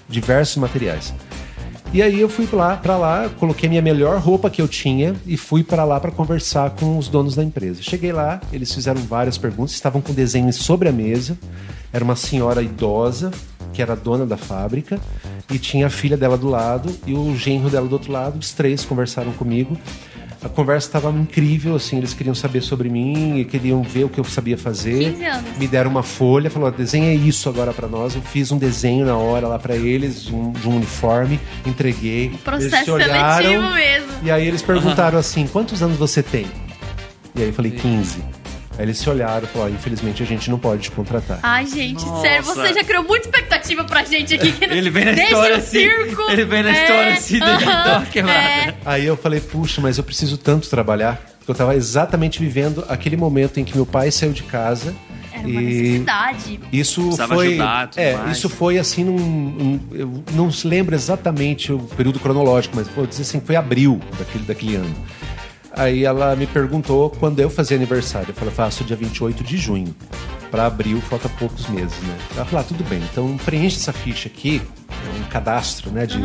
diversos 0.08 0.58
materiais. 0.58 1.12
E 1.96 2.02
aí 2.02 2.20
eu 2.20 2.28
fui 2.28 2.46
lá, 2.52 2.76
para 2.76 2.98
lá, 2.98 3.30
coloquei 3.40 3.70
minha 3.70 3.82
melhor 3.82 4.20
roupa 4.20 4.50
que 4.50 4.62
eu 4.62 4.68
tinha 4.68 5.16
e 5.26 5.38
fui 5.38 5.64
para 5.64 5.86
lá 5.86 5.98
para 5.98 6.12
conversar 6.12 6.72
com 6.72 6.98
os 6.98 7.08
donos 7.08 7.36
da 7.36 7.42
empresa. 7.42 7.82
Cheguei 7.82 8.12
lá, 8.12 8.42
eles 8.52 8.74
fizeram 8.74 9.00
várias 9.00 9.38
perguntas, 9.38 9.72
estavam 9.72 10.02
com 10.02 10.12
desenhos 10.12 10.58
sobre 10.58 10.90
a 10.90 10.92
mesa. 10.92 11.38
Era 11.94 12.04
uma 12.04 12.18
senhora 12.18 12.62
idosa 12.62 13.32
que 13.72 13.82
era 13.82 13.96
dona 13.96 14.26
da 14.26 14.36
fábrica 14.36 15.00
e 15.50 15.58
tinha 15.58 15.88
a 15.88 15.90
filha 15.90 16.18
dela 16.18 16.38
do 16.38 16.50
lado 16.50 16.94
e 17.08 17.14
o 17.14 17.34
genro 17.34 17.70
dela 17.70 17.88
do 17.88 17.94
outro 17.94 18.12
lado. 18.12 18.40
Os 18.40 18.52
três 18.52 18.84
conversaram 18.84 19.32
comigo. 19.32 19.78
A 20.46 20.50
conversa 20.50 20.88
estava 20.88 21.10
incrível, 21.10 21.76
assim, 21.76 21.98
eles 21.98 22.14
queriam 22.14 22.36
saber 22.36 22.62
sobre 22.62 22.88
mim 22.88 23.40
e 23.40 23.46
queriam 23.46 23.82
ver 23.82 24.04
o 24.04 24.10
que 24.10 24.20
eu 24.20 24.24
sabia 24.24 24.56
fazer. 24.56 25.12
15 25.12 25.26
anos. 25.26 25.58
Me 25.58 25.68
deram 25.68 25.90
uma 25.90 26.04
folha, 26.04 26.52
falou: 26.52 26.72
desenha 26.72 27.12
isso 27.16 27.50
agora 27.50 27.74
para 27.74 27.88
nós. 27.88 28.14
Eu 28.14 28.22
fiz 28.22 28.52
um 28.52 28.58
desenho 28.60 29.08
na 29.08 29.18
hora 29.18 29.48
lá 29.48 29.58
para 29.58 29.76
eles, 29.76 30.22
de 30.22 30.36
um, 30.36 30.52
de 30.52 30.70
um 30.70 30.76
uniforme, 30.76 31.40
entreguei. 31.66 32.26
eles 32.26 32.42
Processo 32.42 32.86
se 32.86 32.92
olharam, 32.92 33.44
seletivo 33.44 33.74
mesmo. 33.74 34.12
E 34.22 34.30
aí 34.30 34.48
eles 34.48 34.62
perguntaram 34.62 35.18
assim: 35.18 35.48
quantos 35.48 35.82
anos 35.82 35.98
você 35.98 36.22
tem? 36.22 36.46
E 37.34 37.42
aí 37.42 37.48
eu 37.48 37.54
falei: 37.54 37.72
15. 37.72 38.45
Aí 38.78 38.84
eles 38.86 38.98
se 38.98 39.10
olharam 39.10 39.46
e 39.46 39.48
falaram: 39.48 39.74
infelizmente 39.74 40.22
a 40.22 40.26
gente 40.26 40.50
não 40.50 40.60
pode 40.60 40.84
te 40.84 40.92
contratar. 40.92 41.40
Ai, 41.42 41.66
gente, 41.66 42.06
Nossa. 42.06 42.22
sério, 42.22 42.44
você 42.44 42.74
já 42.74 42.84
criou 42.84 43.04
muita 43.04 43.28
expectativa 43.28 43.84
pra 43.84 44.04
gente 44.04 44.34
aqui. 44.36 44.52
que 44.52 44.66
Ele 44.66 44.90
vem 44.90 45.06
na 45.06 45.12
história 45.14 45.56
assim, 45.58 45.80
circo. 45.80 46.22
ele 46.30 46.46
vem 46.46 46.64
na 46.64 46.70
é, 46.76 46.82
história 46.82 47.14
assim, 47.14 47.42
aham, 47.42 47.56
então, 47.62 48.06
quebrada. 48.12 48.40
é. 48.40 48.74
Aí 48.86 49.06
eu 49.06 49.16
falei, 49.18 49.40
puxa, 49.40 49.82
mas 49.82 49.98
eu 49.98 50.04
preciso 50.04 50.38
tanto 50.38 50.70
trabalhar. 50.70 51.16
Porque 51.38 51.52
eu 51.52 51.54
estava 51.54 51.76
exatamente 51.76 52.40
vivendo 52.40 52.84
aquele 52.90 53.16
momento 53.16 53.60
em 53.60 53.64
que 53.64 53.76
meu 53.76 53.86
pai 53.86 54.10
saiu 54.12 54.34
de 54.34 54.42
casa. 54.44 54.96
Era 55.32 55.48
uma 55.48 55.62
e 55.62 55.66
necessidade. 55.66 56.60
isso 56.72 57.02
Precisava 57.02 57.36
foi. 57.36 57.48
ajudar, 57.50 57.88
tudo 57.90 58.00
é, 58.00 58.16
mais. 58.16 58.38
isso 58.38 58.50
foi 58.50 58.78
assim 58.80 59.04
num. 59.04 59.18
num- 59.20 59.80
eu 59.92 60.24
não 60.34 60.50
se 60.52 60.66
lembro 60.68 60.96
exatamente 60.96 61.72
o 61.72 61.80
período 61.80 62.20
cronológico, 62.20 62.76
mas 62.76 62.88
vou 62.88 63.06
dizer 63.06 63.22
assim, 63.24 63.40
foi 63.42 63.56
abril 63.56 64.00
daquele, 64.18 64.44
daquele 64.46 64.76
ano. 64.78 64.96
Aí 65.76 66.06
ela 66.06 66.36
me 66.36 66.48
perguntou 66.48 67.10
quando 67.10 67.40
eu 67.40 67.50
fazia 67.50 67.76
aniversário. 67.76 68.30
Eu 68.30 68.34
falei, 68.34 68.54
faço 68.54 68.84
dia 68.84 68.96
28 68.96 69.44
de 69.44 69.58
junho. 69.58 69.94
Para 70.50 70.68
abril 70.68 71.02
falta 71.02 71.28
poucos 71.28 71.68
meses, 71.68 71.98
né? 72.04 72.18
Ela 72.36 72.46
falou, 72.46 72.62
ah, 72.62 72.64
tudo 72.68 72.84
bem, 72.86 73.02
então 73.12 73.36
preenche 73.44 73.76
essa 73.76 73.92
ficha 73.92 74.30
aqui, 74.30 74.62
é 74.90 75.20
um 75.20 75.30
cadastro 75.30 75.92
né, 75.92 76.06
de 76.06 76.18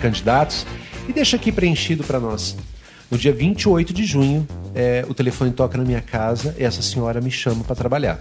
candidatos, 0.00 0.66
e 1.08 1.12
deixa 1.12 1.36
aqui 1.36 1.50
preenchido 1.50 2.04
para 2.04 2.20
nós. 2.20 2.56
No 3.10 3.16
dia 3.16 3.32
28 3.32 3.92
de 3.92 4.04
junho, 4.04 4.46
é, 4.74 5.04
o 5.08 5.14
telefone 5.14 5.52
toca 5.52 5.78
na 5.78 5.84
minha 5.84 6.00
casa 6.00 6.54
e 6.58 6.64
essa 6.64 6.82
senhora 6.82 7.20
me 7.20 7.30
chama 7.30 7.62
para 7.62 7.76
trabalhar. 7.76 8.20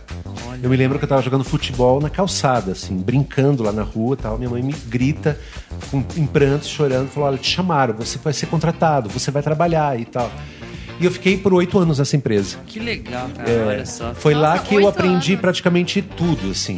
Eu 0.61 0.69
me 0.69 0.75
lembro 0.75 0.99
que 0.99 1.05
eu 1.05 1.09
tava 1.09 1.21
jogando 1.21 1.43
futebol 1.43 1.99
na 1.99 2.09
calçada, 2.09 2.73
assim, 2.73 2.97
brincando 2.97 3.63
lá 3.63 3.71
na 3.71 3.83
rua 3.83 4.15
e 4.15 4.17
tal. 4.17 4.37
Minha 4.37 4.49
mãe 4.49 4.61
me 4.61 4.73
grita, 4.87 5.39
com, 5.89 6.03
em 6.15 6.25
prantos, 6.25 6.67
chorando, 6.67 7.09
falou: 7.09 7.29
Olha, 7.29 7.37
te 7.37 7.49
chamaram, 7.49 7.93
você 7.95 8.17
vai 8.17 8.33
ser 8.33 8.47
contratado, 8.47 9.09
você 9.09 9.31
vai 9.31 9.41
trabalhar 9.41 9.99
e 9.99 10.05
tal. 10.05 10.29
E 11.01 11.05
eu 11.05 11.11
fiquei 11.11 11.35
por 11.35 11.51
oito 11.55 11.79
anos 11.79 11.97
nessa 11.97 12.15
empresa. 12.15 12.59
Que 12.67 12.79
legal, 12.79 13.27
cara. 13.35 13.49
É, 13.49 13.65
Olha 13.65 13.85
só. 13.87 14.13
Foi 14.13 14.35
lá 14.35 14.51
Nossa, 14.51 14.63
que 14.65 14.75
eu 14.75 14.87
aprendi 14.87 15.31
anos. 15.31 15.41
praticamente 15.41 15.99
tudo, 15.99 16.51
assim. 16.51 16.77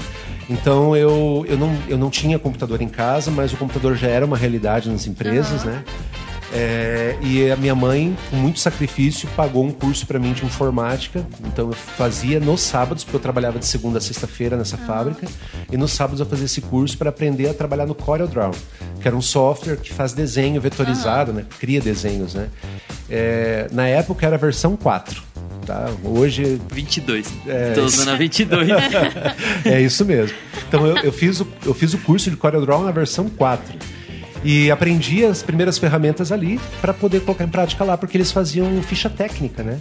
Então 0.50 0.96
eu, 0.96 1.46
eu, 1.50 1.58
não, 1.58 1.78
eu 1.90 1.98
não 1.98 2.10
tinha 2.10 2.40
computador 2.40 2.82
em 2.82 2.88
casa, 2.88 3.30
mas 3.30 3.52
o 3.52 3.58
computador 3.58 3.98
já 3.98 4.08
era 4.08 4.26
uma 4.26 4.38
realidade 4.38 4.90
nas 4.90 5.08
empresas, 5.08 5.66
né? 5.66 5.84
É, 6.56 7.18
e 7.20 7.50
a 7.50 7.56
minha 7.56 7.74
mãe, 7.74 8.16
com 8.30 8.36
muito 8.36 8.60
sacrifício, 8.60 9.28
pagou 9.36 9.66
um 9.66 9.72
curso 9.72 10.06
para 10.06 10.20
mim 10.20 10.34
de 10.34 10.46
informática. 10.46 11.26
Então 11.46 11.70
eu 11.70 11.74
fazia 11.74 12.40
nos 12.40 12.62
sábados, 12.62 13.04
porque 13.04 13.16
eu 13.16 13.20
trabalhava 13.20 13.58
de 13.58 13.66
segunda 13.66 13.98
a 13.98 14.02
sexta-feira 14.02 14.56
nessa 14.56 14.78
fábrica. 14.78 15.28
E 15.72 15.78
nos 15.78 15.92
sábados 15.92 16.20
eu 16.20 16.26
fazia 16.28 16.46
esse 16.46 16.62
curso 16.62 16.96
para 16.96 17.10
aprender 17.10 17.50
a 17.50 17.54
trabalhar 17.56 17.88
no 17.88 17.96
CorelDRAW, 17.96 18.54
que 19.02 19.08
era 19.08 19.18
um 19.18 19.22
software 19.22 19.78
que 19.78 19.92
faz 19.92 20.14
desenho 20.14 20.62
vetorizado, 20.62 21.34
né? 21.34 21.44
Cria 21.60 21.82
desenhos, 21.82 22.36
né? 22.36 22.50
É, 23.10 23.68
na 23.72 23.88
época 23.88 24.26
era 24.26 24.36
a 24.36 24.40
versão 24.40 24.76
4. 24.76 25.24
Tá? 25.66 25.90
Hoje 26.04 26.62
22. 26.72 27.34
É, 27.48 27.72
Tô 27.72 27.86
usando 27.86 28.10
a 28.10 28.16
22. 28.16 28.70
é 29.66 29.82
isso 29.82 30.06
mesmo. 30.06 30.38
Então 30.68 30.86
eu, 30.86 30.98
eu 30.98 31.12
fiz 31.12 31.40
o, 31.40 31.48
eu 31.66 31.74
fiz 31.74 31.94
o 31.94 31.98
curso 32.00 32.30
de 32.30 32.36
CorelDRAW 32.38 32.84
na 32.84 32.92
versão 32.92 33.30
4. 33.30 33.74
E 34.44 34.70
aprendi 34.70 35.24
as 35.24 35.42
primeiras 35.42 35.78
ferramentas 35.78 36.32
ali 36.32 36.60
para 36.82 36.94
poder 36.94 37.22
colocar 37.22 37.46
em 37.46 37.50
prática 37.50 37.84
lá, 37.84 37.98
porque 37.98 38.18
eles 38.18 38.32
faziam 38.32 38.82
ficha 38.84 39.10
técnica, 39.10 39.64
né? 39.64 39.80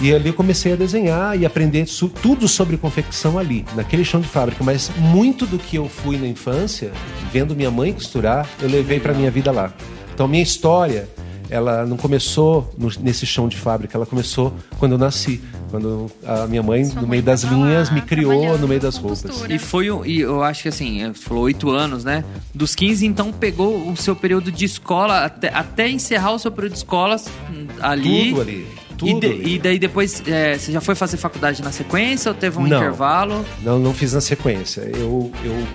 E 0.00 0.12
ali 0.12 0.28
eu 0.28 0.34
comecei 0.34 0.72
a 0.72 0.76
desenhar 0.76 1.38
e 1.38 1.46
aprender 1.46 1.86
tudo 2.20 2.48
sobre 2.48 2.76
confecção 2.76 3.38
ali, 3.38 3.64
naquele 3.76 4.04
chão 4.04 4.20
de 4.20 4.26
fábrica. 4.26 4.64
Mas 4.64 4.90
muito 4.98 5.46
do 5.46 5.58
que 5.58 5.76
eu 5.76 5.88
fui 5.88 6.16
na 6.16 6.26
infância, 6.26 6.90
vendo 7.32 7.54
minha 7.54 7.70
mãe 7.70 7.92
costurar, 7.92 8.48
eu 8.60 8.68
levei 8.68 8.98
para 8.98 9.14
minha 9.14 9.30
vida 9.30 9.52
lá. 9.52 9.72
Então 10.12 10.26
minha 10.26 10.42
história, 10.42 11.08
ela 11.52 11.84
não 11.86 11.96
começou 11.96 12.72
no- 12.78 12.90
nesse 13.00 13.26
chão 13.26 13.46
de 13.48 13.56
fábrica, 13.56 13.96
ela 13.96 14.06
começou 14.06 14.52
quando 14.78 14.92
eu 14.92 14.98
nasci. 14.98 15.40
Quando 15.70 16.10
a 16.26 16.46
minha 16.46 16.62
mãe, 16.62 16.84
Sua 16.84 16.96
no 16.96 17.00
mãe 17.02 17.10
meio 17.10 17.22
das 17.22 17.42
tava 17.42 17.54
linhas, 17.54 17.88
lá, 17.88 17.94
me 17.94 18.00
criou 18.02 18.58
no 18.58 18.66
meio 18.68 18.80
das 18.80 18.96
roupas. 18.96 19.24
E 19.48 19.58
foi 19.58 19.90
um, 19.90 20.04
e 20.04 20.20
eu 20.20 20.42
acho 20.42 20.62
que 20.62 20.68
assim, 20.68 21.06
você 21.12 21.22
falou 21.22 21.44
oito 21.44 21.70
anos, 21.70 22.04
né? 22.04 22.24
Dos 22.54 22.74
15, 22.74 23.06
então 23.06 23.32
pegou 23.32 23.90
o 23.90 23.96
seu 23.96 24.14
período 24.16 24.50
de 24.52 24.64
escola 24.64 25.24
até, 25.24 25.48
até 25.48 25.88
encerrar 25.88 26.32
o 26.32 26.38
seu 26.38 26.50
período 26.52 26.72
de 26.72 26.78
escola 26.78 27.16
hum, 27.50 27.66
ali. 27.80 28.30
Tudo 28.30 28.40
ali. 28.40 28.66
E, 28.92 28.94
Tudo 28.96 29.20
de- 29.20 29.26
ali. 29.26 29.54
e 29.54 29.58
daí 29.58 29.78
depois 29.78 30.22
é, 30.26 30.56
você 30.58 30.70
já 30.70 30.80
foi 30.80 30.94
fazer 30.94 31.16
faculdade 31.16 31.60
na 31.62 31.72
sequência 31.72 32.30
ou 32.30 32.34
teve 32.36 32.58
um 32.58 32.66
Não. 32.66 32.76
intervalo? 32.76 33.44
Não, 33.62 33.78
não 33.78 33.92
fiz 33.94 34.12
na 34.12 34.20
sequência. 34.20 34.82
Eu, 34.82 35.32
eu 35.44 35.66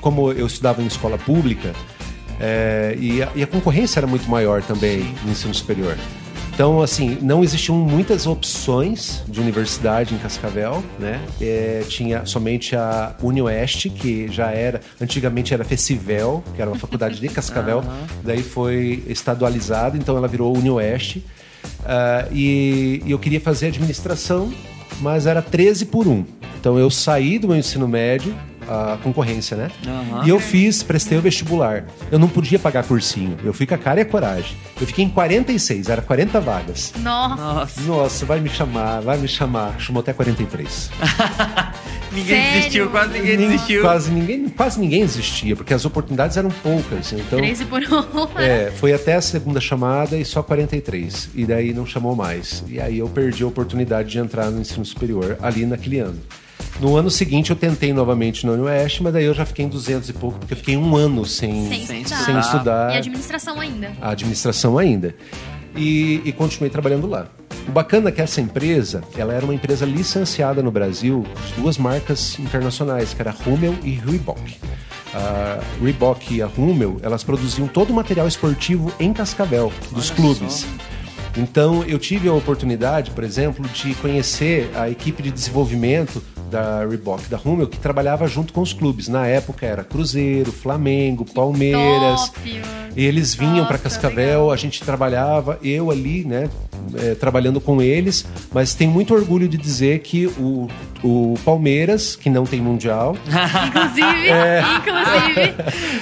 como 0.00 0.32
eu 0.32 0.46
estudava 0.46 0.82
em 0.82 0.86
escola 0.86 1.16
pública, 1.16 1.72
é, 2.42 2.96
e, 2.98 3.22
a, 3.22 3.30
e 3.36 3.42
a 3.42 3.46
concorrência 3.46 4.00
era 4.00 4.06
muito 4.06 4.28
maior 4.28 4.62
também 4.62 5.14
no 5.24 5.30
ensino 5.30 5.54
superior. 5.54 5.96
Então, 6.54 6.82
assim, 6.82 7.16
não 7.22 7.42
existiam 7.42 7.76
muitas 7.78 8.26
opções 8.26 9.22
de 9.26 9.40
universidade 9.40 10.14
em 10.14 10.18
Cascavel, 10.18 10.84
né? 10.98 11.18
É, 11.40 11.82
tinha 11.88 12.26
somente 12.26 12.76
a 12.76 13.16
UniOeste, 13.22 13.88
que 13.88 14.28
já 14.28 14.50
era, 14.50 14.80
antigamente 15.00 15.54
era 15.54 15.64
Festivel, 15.64 16.44
que 16.54 16.60
era 16.60 16.70
uma 16.70 16.78
faculdade 16.78 17.18
de 17.18 17.28
Cascavel, 17.28 17.82
daí 18.22 18.42
foi 18.42 19.02
estadualizada, 19.06 19.96
então 19.96 20.14
ela 20.16 20.28
virou 20.28 20.54
UniOeste. 20.54 21.24
Ah, 21.86 22.28
e, 22.30 23.02
e 23.06 23.10
eu 23.10 23.18
queria 23.18 23.40
fazer 23.40 23.68
administração, 23.68 24.52
mas 25.00 25.26
era 25.26 25.40
13 25.40 25.86
por 25.86 26.06
1. 26.06 26.24
Então 26.60 26.78
eu 26.78 26.90
saí 26.90 27.38
do 27.38 27.48
meu 27.48 27.56
ensino 27.56 27.88
médio, 27.88 28.36
a 28.68 28.98
concorrência, 29.02 29.56
né? 29.56 29.70
Aham. 29.86 30.24
E 30.24 30.28
eu 30.28 30.38
fiz, 30.38 30.82
prestei 30.82 31.18
o 31.18 31.20
vestibular. 31.20 31.84
Eu 32.10 32.18
não 32.18 32.28
podia 32.28 32.58
pagar 32.58 32.84
cursinho. 32.84 33.36
Eu 33.44 33.52
fui 33.52 33.66
com 33.66 33.74
a 33.74 33.78
cara 33.78 34.00
e 34.00 34.02
a 34.02 34.06
coragem. 34.06 34.56
Eu 34.80 34.86
fiquei 34.86 35.04
em 35.04 35.08
46, 35.08 35.88
era 35.88 36.02
40 36.02 36.40
vagas. 36.40 36.92
Nossa. 37.00 37.80
Nossa, 37.82 38.26
vai 38.26 38.40
me 38.40 38.48
chamar, 38.48 39.00
vai 39.00 39.18
me 39.18 39.28
chamar. 39.28 39.78
Chamou 39.78 40.00
até 40.00 40.12
43. 40.12 40.90
ninguém 42.12 42.36
Sério? 42.36 42.52
desistiu, 42.58 42.90
quase 42.90 43.12
ninguém 43.12 43.36
desistiu. 43.36 43.82
Quase 43.82 44.10
ninguém, 44.10 44.48
quase 44.48 44.80
ninguém 44.80 45.02
existia, 45.02 45.56
porque 45.56 45.74
as 45.74 45.84
oportunidades 45.84 46.36
eram 46.36 46.50
poucas. 46.50 47.12
Então, 47.12 47.38
13 47.38 47.64
por 47.66 47.80
1. 47.82 48.38
é, 48.40 48.70
foi 48.70 48.92
até 48.92 49.14
a 49.14 49.20
segunda 49.20 49.60
chamada 49.60 50.16
e 50.16 50.24
só 50.24 50.42
43. 50.42 51.30
E 51.34 51.44
daí 51.46 51.72
não 51.72 51.86
chamou 51.86 52.14
mais. 52.14 52.64
E 52.68 52.80
aí 52.80 52.98
eu 52.98 53.08
perdi 53.08 53.42
a 53.42 53.46
oportunidade 53.46 54.10
de 54.10 54.18
entrar 54.18 54.50
no 54.50 54.60
ensino 54.60 54.84
superior 54.84 55.38
ali 55.40 55.64
naquele 55.66 55.98
ano. 55.98 56.18
No 56.80 56.96
ano 56.96 57.10
seguinte 57.10 57.50
eu 57.50 57.56
tentei 57.56 57.92
novamente 57.92 58.44
no 58.44 58.60
Oeste, 58.64 59.02
mas 59.02 59.12
daí 59.12 59.24
eu 59.24 59.34
já 59.34 59.46
fiquei 59.46 59.64
em 59.64 59.68
200 59.68 60.08
e 60.08 60.12
pouco, 60.12 60.38
porque 60.38 60.54
eu 60.54 60.58
fiquei 60.58 60.76
um 60.76 60.96
ano 60.96 61.24
sem, 61.24 61.68
Sem 61.68 61.86
Sem 61.86 62.02
estudar. 62.02 62.24
sem 62.24 62.38
estudar 62.40 62.94
E 62.94 62.98
administração 62.98 63.60
ainda. 63.60 63.92
a 64.00 64.10
administração 64.10 64.78
ainda. 64.78 65.14
E, 65.76 66.20
e 66.24 66.32
continuei 66.32 66.70
trabalhando 66.70 67.06
lá. 67.06 67.26
O 67.68 67.70
bacana 67.70 68.08
é 68.08 68.12
que 68.12 68.20
essa 68.20 68.40
empresa, 68.40 69.02
ela 69.16 69.32
era 69.32 69.44
uma 69.44 69.54
empresa 69.54 69.86
licenciada 69.86 70.62
no 70.62 70.70
Brasil 70.72 71.24
de 71.46 71.62
duas 71.62 71.78
marcas 71.78 72.36
internacionais, 72.38 73.14
que 73.14 73.22
era 73.22 73.30
a 73.30 73.48
Hummel 73.48 73.76
e 73.84 73.90
Reebok. 73.92 74.56
A 75.14 75.60
Reebok 75.80 76.34
e 76.34 76.42
a 76.42 76.48
Hummel, 76.48 76.98
elas 77.02 77.22
produziam 77.22 77.68
todo 77.68 77.90
o 77.90 77.94
material 77.94 78.26
esportivo 78.26 78.92
em 78.98 79.12
Cascavel, 79.12 79.72
dos 79.92 80.10
Olha 80.10 80.16
clubes. 80.16 80.52
só. 80.54 80.66
Então, 81.40 81.82
eu 81.84 81.98
tive 81.98 82.28
a 82.28 82.32
oportunidade, 82.34 83.10
por 83.12 83.22
exemplo, 83.24 83.66
de 83.68 83.94
conhecer 83.94 84.70
a 84.74 84.90
equipe 84.90 85.22
de 85.22 85.30
desenvolvimento 85.30 86.22
da 86.52 86.84
Reebok, 86.86 87.28
da 87.28 87.40
Hummel, 87.42 87.66
que 87.66 87.78
trabalhava 87.78 88.28
junto 88.28 88.52
com 88.52 88.60
os 88.60 88.74
clubes. 88.74 89.08
Na 89.08 89.26
época 89.26 89.64
era 89.64 89.82
Cruzeiro, 89.82 90.52
Flamengo, 90.52 91.24
Palmeiras. 91.24 92.28
Top. 92.28 92.62
E 92.94 93.04
eles 93.04 93.34
vinham 93.34 93.64
para 93.64 93.78
Cascavel, 93.78 94.40
legal. 94.40 94.52
a 94.52 94.56
gente 94.56 94.84
trabalhava, 94.84 95.58
eu 95.62 95.90
ali, 95.90 96.24
né, 96.24 96.50
é, 96.94 97.14
trabalhando 97.14 97.60
com 97.60 97.80
eles, 97.82 98.24
mas 98.52 98.74
tem 98.74 98.88
muito 98.88 99.14
orgulho 99.14 99.48
de 99.48 99.56
dizer 99.56 100.00
que 100.00 100.26
o, 100.26 100.68
o 101.02 101.34
Palmeiras, 101.44 102.16
que 102.16 102.28
não 102.30 102.44
tem 102.44 102.60
Mundial, 102.60 103.16
Inclusive, 103.66 104.28
inclusive. 104.78 105.54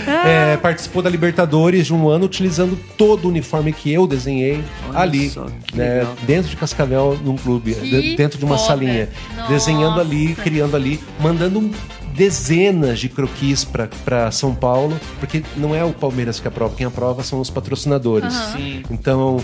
é, 0.27 0.57
participou 0.57 1.03
da 1.03 1.11
Libertadores 1.11 1.87
de 1.87 1.95
um 1.95 2.09
ano 2.09 2.25
utilizando 2.27 2.79
todo 2.97 3.25
o 3.27 3.29
uniforme 3.29 3.73
que 3.73 3.93
eu 3.93 4.07
desenhei 4.07 4.63
Olha 4.89 4.99
ali, 4.99 5.31
só, 5.31 5.47
né, 5.75 6.07
dentro 6.27 6.51
de 6.51 6.57
Cascavel, 6.57 7.19
num 7.25 7.37
clube, 7.37 7.75
Que 7.75 8.03
de- 8.03 8.17
dentro 8.17 8.39
de 8.39 8.45
uma 8.45 8.57
foda. 8.57 8.69
salinha, 8.69 9.09
Nossa. 9.37 9.53
desenhando 9.53 10.01
ali, 10.01 10.35
criando 10.35 10.77
ali, 10.77 11.01
mandando 11.21 11.71
dezenas 12.15 12.99
de 12.99 13.09
croquis 13.09 13.65
para 13.65 14.31
São 14.31 14.55
Paulo, 14.55 14.99
porque 15.19 15.43
não 15.57 15.75
é 15.75 15.85
o 15.85 15.93
Palmeiras 15.93 16.39
que 16.41 16.47
aprova, 16.49 16.75
quem 16.77 16.87
aprova 16.87 17.23
são 17.23 17.41
os 17.41 17.49
patrocinadores. 17.49 18.35
Sim. 18.35 18.83
Então, 18.91 19.39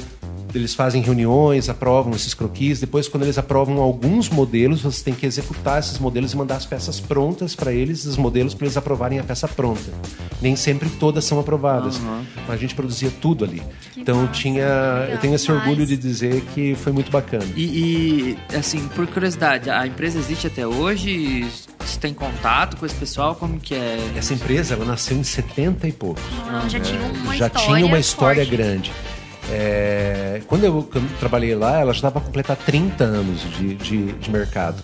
eles 0.59 0.74
fazem 0.74 1.02
reuniões, 1.02 1.68
aprovam 1.68 2.12
esses 2.14 2.34
croquis. 2.34 2.80
Depois, 2.80 3.09
quando 3.09 3.24
eles 3.24 3.38
aprovam 3.38 3.78
alguns 3.78 4.28
modelos, 4.28 4.82
você 4.82 5.04
tem 5.04 5.14
que 5.14 5.26
executar 5.26 5.78
esses 5.78 5.98
modelos 5.98 6.32
e 6.32 6.36
mandar 6.36 6.57
as 6.57 6.66
peças 6.66 7.00
prontas 7.00 7.54
para 7.54 7.72
eles, 7.72 8.04
os 8.04 8.16
modelos, 8.16 8.54
para 8.54 8.66
eles 8.66 8.76
aprovarem 8.76 9.18
a 9.18 9.24
peça 9.24 9.46
pronta. 9.48 9.90
Nem 10.40 10.57
sempre 10.57 10.88
todas 10.88 11.24
são 11.24 11.38
aprovadas, 11.38 11.96
Aham. 11.96 12.24
mas 12.46 12.57
a 12.57 12.61
gente 12.61 12.74
produzia 12.74 13.11
tudo 13.20 13.44
ali. 13.44 13.62
Que 13.92 14.00
então, 14.00 14.22
massa, 14.22 14.32
tinha, 14.32 14.66
legal 14.66 15.09
eu 15.11 15.18
tenho 15.18 15.34
esse 15.34 15.50
orgulho 15.50 15.86
de 15.86 15.96
dizer 15.96 16.42
que 16.54 16.74
foi 16.74 16.92
muito 16.92 17.11
bacana. 17.11 17.46
E, 17.57 18.36
e, 18.50 18.57
assim, 18.57 18.86
por 18.88 19.07
curiosidade, 19.07 19.70
a 19.70 19.86
empresa 19.86 20.18
existe 20.18 20.46
até 20.46 20.66
hoje? 20.66 21.46
Você 21.80 22.00
tem 22.00 22.12
contato 22.12 22.76
com 22.76 22.84
esse 22.84 22.94
pessoal? 22.94 23.34
Como 23.34 23.61
que 23.61 23.74
é? 23.74 23.98
Essa 24.16 24.34
empresa, 24.34 24.74
ela 24.74 24.84
nasceu 24.84 25.16
em 25.16 25.22
70 25.22 25.86
e 25.86 25.92
poucos. 25.92 26.22
Não, 26.50 26.68
já 26.68 26.80
tinha 26.80 27.00
uma 27.00 27.36
já 27.36 27.46
história. 27.46 27.74
tinha 27.74 27.86
uma 27.86 27.98
história 27.98 28.44
forte. 28.44 28.57
grande. 28.57 28.92
É, 29.51 30.42
quando 30.47 30.64
eu, 30.64 30.88
trabalhei 31.18 31.55
lá, 31.55 31.80
ela 31.80 31.92
já 31.92 31.99
estava 31.99 32.18
a 32.18 32.22
completar 32.22 32.57
30 32.57 33.05
anos 33.05 33.40
de, 33.57 33.74
de, 33.74 34.12
de 34.12 34.30
mercado. 34.30 34.82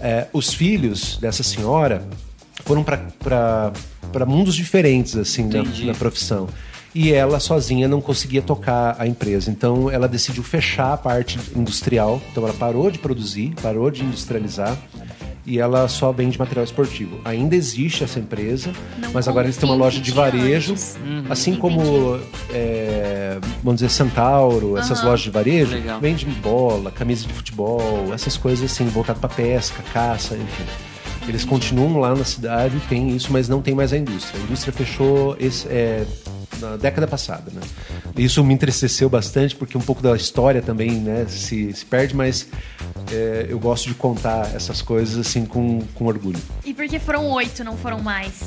É, 0.00 0.26
os 0.32 0.52
filhos 0.52 1.16
dessa 1.16 1.42
senhora 1.42 2.06
foram 2.64 2.84
para 2.84 3.72
mundos 4.26 4.54
diferentes 4.54 5.16
assim 5.16 5.48
na, 5.48 5.62
na 5.62 5.94
profissão. 5.94 6.48
E 6.94 7.12
ela 7.12 7.38
sozinha 7.38 7.86
não 7.86 8.00
conseguia 8.00 8.40
tocar 8.40 8.96
a 8.98 9.06
empresa. 9.06 9.50
Então 9.50 9.90
ela 9.90 10.08
decidiu 10.08 10.42
fechar 10.42 10.94
a 10.94 10.96
parte 10.96 11.38
industrial. 11.54 12.20
Então 12.30 12.44
ela 12.44 12.54
parou 12.54 12.90
de 12.90 12.98
produzir, 12.98 13.54
parou 13.60 13.90
de 13.90 14.02
industrializar. 14.02 14.76
E 15.46 15.60
ela 15.60 15.86
só 15.86 16.10
vende 16.10 16.36
material 16.38 16.64
esportivo. 16.64 17.20
Ainda 17.24 17.54
existe 17.54 18.02
essa 18.02 18.18
empresa, 18.18 18.72
Não 18.98 19.12
mas 19.12 19.28
agora 19.28 19.46
eles 19.46 19.56
têm 19.56 19.68
uma 19.68 19.76
loja 19.76 20.00
de 20.00 20.10
varejo. 20.10 20.72
antes. 20.72 20.98
Assim 21.30 21.54
como, 21.54 22.18
é, 22.52 23.38
vamos 23.62 23.80
dizer, 23.80 23.90
Centauro, 23.90 24.76
essas 24.76 24.98
Aham. 24.98 25.08
lojas 25.10 25.22
de 25.24 25.30
varejo, 25.30 25.72
Legal. 25.72 26.00
vende 26.00 26.26
bola, 26.26 26.90
camisa 26.90 27.26
de 27.28 27.32
futebol, 27.32 28.12
essas 28.12 28.36
coisas 28.36 28.70
assim, 28.72 28.86
voltado 28.86 29.20
para 29.20 29.28
pesca, 29.28 29.82
caça, 29.92 30.34
enfim. 30.34 30.64
Eles 31.28 31.44
continuam 31.44 31.98
lá 31.98 32.14
na 32.14 32.24
cidade, 32.24 32.80
tem 32.88 33.10
isso, 33.10 33.32
mas 33.32 33.48
não 33.48 33.60
tem 33.62 33.74
mais 33.74 33.92
a 33.92 33.96
indústria. 33.98 34.40
A 34.40 34.44
indústria 34.44 34.72
fechou 34.72 35.36
esse, 35.38 35.66
é, 35.68 36.04
na 36.60 36.76
década 36.76 37.06
passada, 37.06 37.50
né? 37.52 37.60
Isso 38.16 38.42
me 38.44 38.54
entristeceu 38.54 39.08
bastante, 39.08 39.54
porque 39.54 39.76
um 39.76 39.80
pouco 39.80 40.02
da 40.02 40.14
história 40.16 40.62
também 40.62 40.92
né, 40.92 41.26
se, 41.28 41.72
se 41.72 41.84
perde, 41.84 42.14
mas 42.14 42.48
é, 43.12 43.46
eu 43.48 43.58
gosto 43.58 43.88
de 43.88 43.94
contar 43.94 44.54
essas 44.54 44.80
coisas 44.82 45.18
assim 45.18 45.44
com, 45.44 45.80
com 45.94 46.06
orgulho. 46.06 46.38
E 46.64 46.72
porque 46.72 46.98
foram 46.98 47.26
oito, 47.30 47.62
não 47.62 47.76
foram 47.76 48.00
mais. 48.00 48.40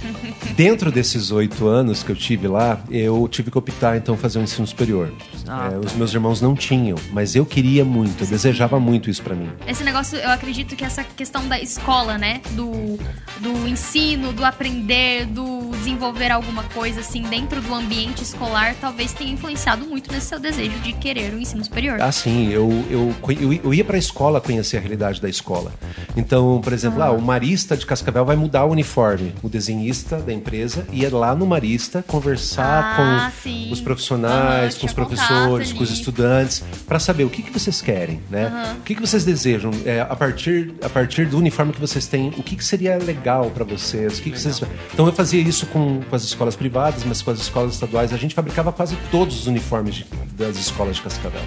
Dentro 0.56 0.90
desses 0.90 1.30
oito 1.30 1.66
anos 1.66 2.02
que 2.02 2.10
eu 2.10 2.16
tive 2.16 2.48
lá, 2.48 2.80
eu 2.90 3.28
tive 3.28 3.50
que 3.50 3.58
optar 3.58 3.96
então 3.96 4.16
fazer 4.16 4.38
um 4.38 4.42
ensino 4.42 4.66
superior. 4.66 5.12
Ah, 5.46 5.70
É. 5.72 5.78
Os 5.78 5.92
meus 5.94 6.12
irmãos 6.12 6.40
não 6.40 6.54
tinham, 6.54 6.96
mas 7.12 7.34
eu 7.34 7.44
queria 7.44 7.84
muito, 7.84 8.24
eu 8.24 8.26
desejava 8.26 8.78
muito 8.80 9.10
isso 9.10 9.22
pra 9.22 9.34
mim. 9.34 9.50
Esse 9.66 9.84
negócio, 9.84 10.18
eu 10.18 10.30
acredito 10.30 10.74
que 10.76 10.84
essa 10.84 11.04
questão 11.04 11.46
da 11.48 11.60
escola, 11.60 12.16
né? 12.18 12.40
Do, 12.52 12.98
do 13.40 13.68
ensino, 13.68 14.32
do 14.32 14.44
aprender, 14.44 15.26
do 15.26 15.70
desenvolver 15.78 16.30
alguma 16.30 16.62
coisa, 16.64 17.00
assim, 17.00 17.15
dentro 17.22 17.60
do 17.60 17.74
ambiente 17.74 18.22
escolar, 18.22 18.74
talvez 18.80 19.12
tenha 19.12 19.32
influenciado 19.32 19.86
muito 19.86 20.10
nesse 20.12 20.26
seu 20.26 20.38
desejo 20.38 20.78
de 20.80 20.92
querer 20.92 21.32
o 21.32 21.38
ensino 21.38 21.64
superior. 21.64 22.00
Ah, 22.00 22.12
sim, 22.12 22.50
eu, 22.50 22.68
eu, 22.90 23.14
eu, 23.40 23.52
eu 23.52 23.74
ia 23.74 23.84
pra 23.84 23.98
escola 23.98 24.40
conhecer 24.40 24.76
a 24.76 24.80
realidade 24.80 25.20
da 25.20 25.28
escola. 25.28 25.72
Então, 26.16 26.60
por 26.62 26.72
exemplo, 26.72 27.02
ah, 27.02 27.10
o 27.10 27.20
Marista 27.20 27.76
de 27.76 27.86
Cascavel 27.86 28.24
vai 28.24 28.36
mudar 28.36 28.64
o 28.64 28.70
uniforme. 28.70 29.34
O 29.42 29.48
desenhista 29.48 30.18
da 30.18 30.32
empresa 30.32 30.86
ia 30.92 31.14
lá 31.14 31.34
no 31.34 31.46
Marista 31.46 32.04
conversar 32.06 32.66
Ah, 32.66 33.30
com 33.30 33.42
sim. 33.42 33.70
os 33.70 33.80
profissionais, 33.80 34.76
com 34.76 34.86
os 34.86 34.92
professores, 34.92 35.72
com 35.72 35.82
os 35.82 35.90
estudantes, 35.90 36.62
para 36.86 36.98
saber 36.98 37.24
o 37.24 37.30
que, 37.30 37.42
que 37.42 37.52
vocês 37.52 37.80
querem, 37.80 38.20
né? 38.30 38.46
Aham. 38.46 38.76
O 38.78 38.82
que, 38.82 38.94
que 38.94 39.00
vocês 39.00 39.24
desejam 39.24 39.70
é, 39.84 40.00
a 40.00 40.16
partir 40.16 40.74
a 40.82 40.88
partir 40.88 41.26
do 41.26 41.38
uniforme 41.38 41.72
que 41.72 41.80
vocês 41.80 42.06
têm. 42.06 42.28
O 42.36 42.42
que, 42.42 42.56
que 42.56 42.64
seria 42.64 42.96
legal 42.98 43.50
para 43.50 43.64
vocês? 43.64 44.18
O 44.18 44.22
que, 44.22 44.30
que 44.30 44.40
vocês 44.40 44.60
então 44.92 45.06
eu 45.06 45.12
fazia 45.12 45.40
isso 45.40 45.66
com, 45.66 46.00
com 46.02 46.16
as 46.16 46.22
escolas 46.24 46.56
privadas, 46.56 47.04
mas 47.06 47.22
com 47.22 47.30
as 47.30 47.38
escolas 47.38 47.74
estaduais 47.74 48.12
a 48.12 48.16
gente 48.16 48.34
fabricava 48.34 48.72
quase 48.72 48.96
todos 49.10 49.40
os 49.40 49.46
uniformes 49.46 49.94
de- 49.96 50.06
das 50.36 50.56
escolas 50.56 50.96
de 50.96 51.02
Cascavel. 51.02 51.40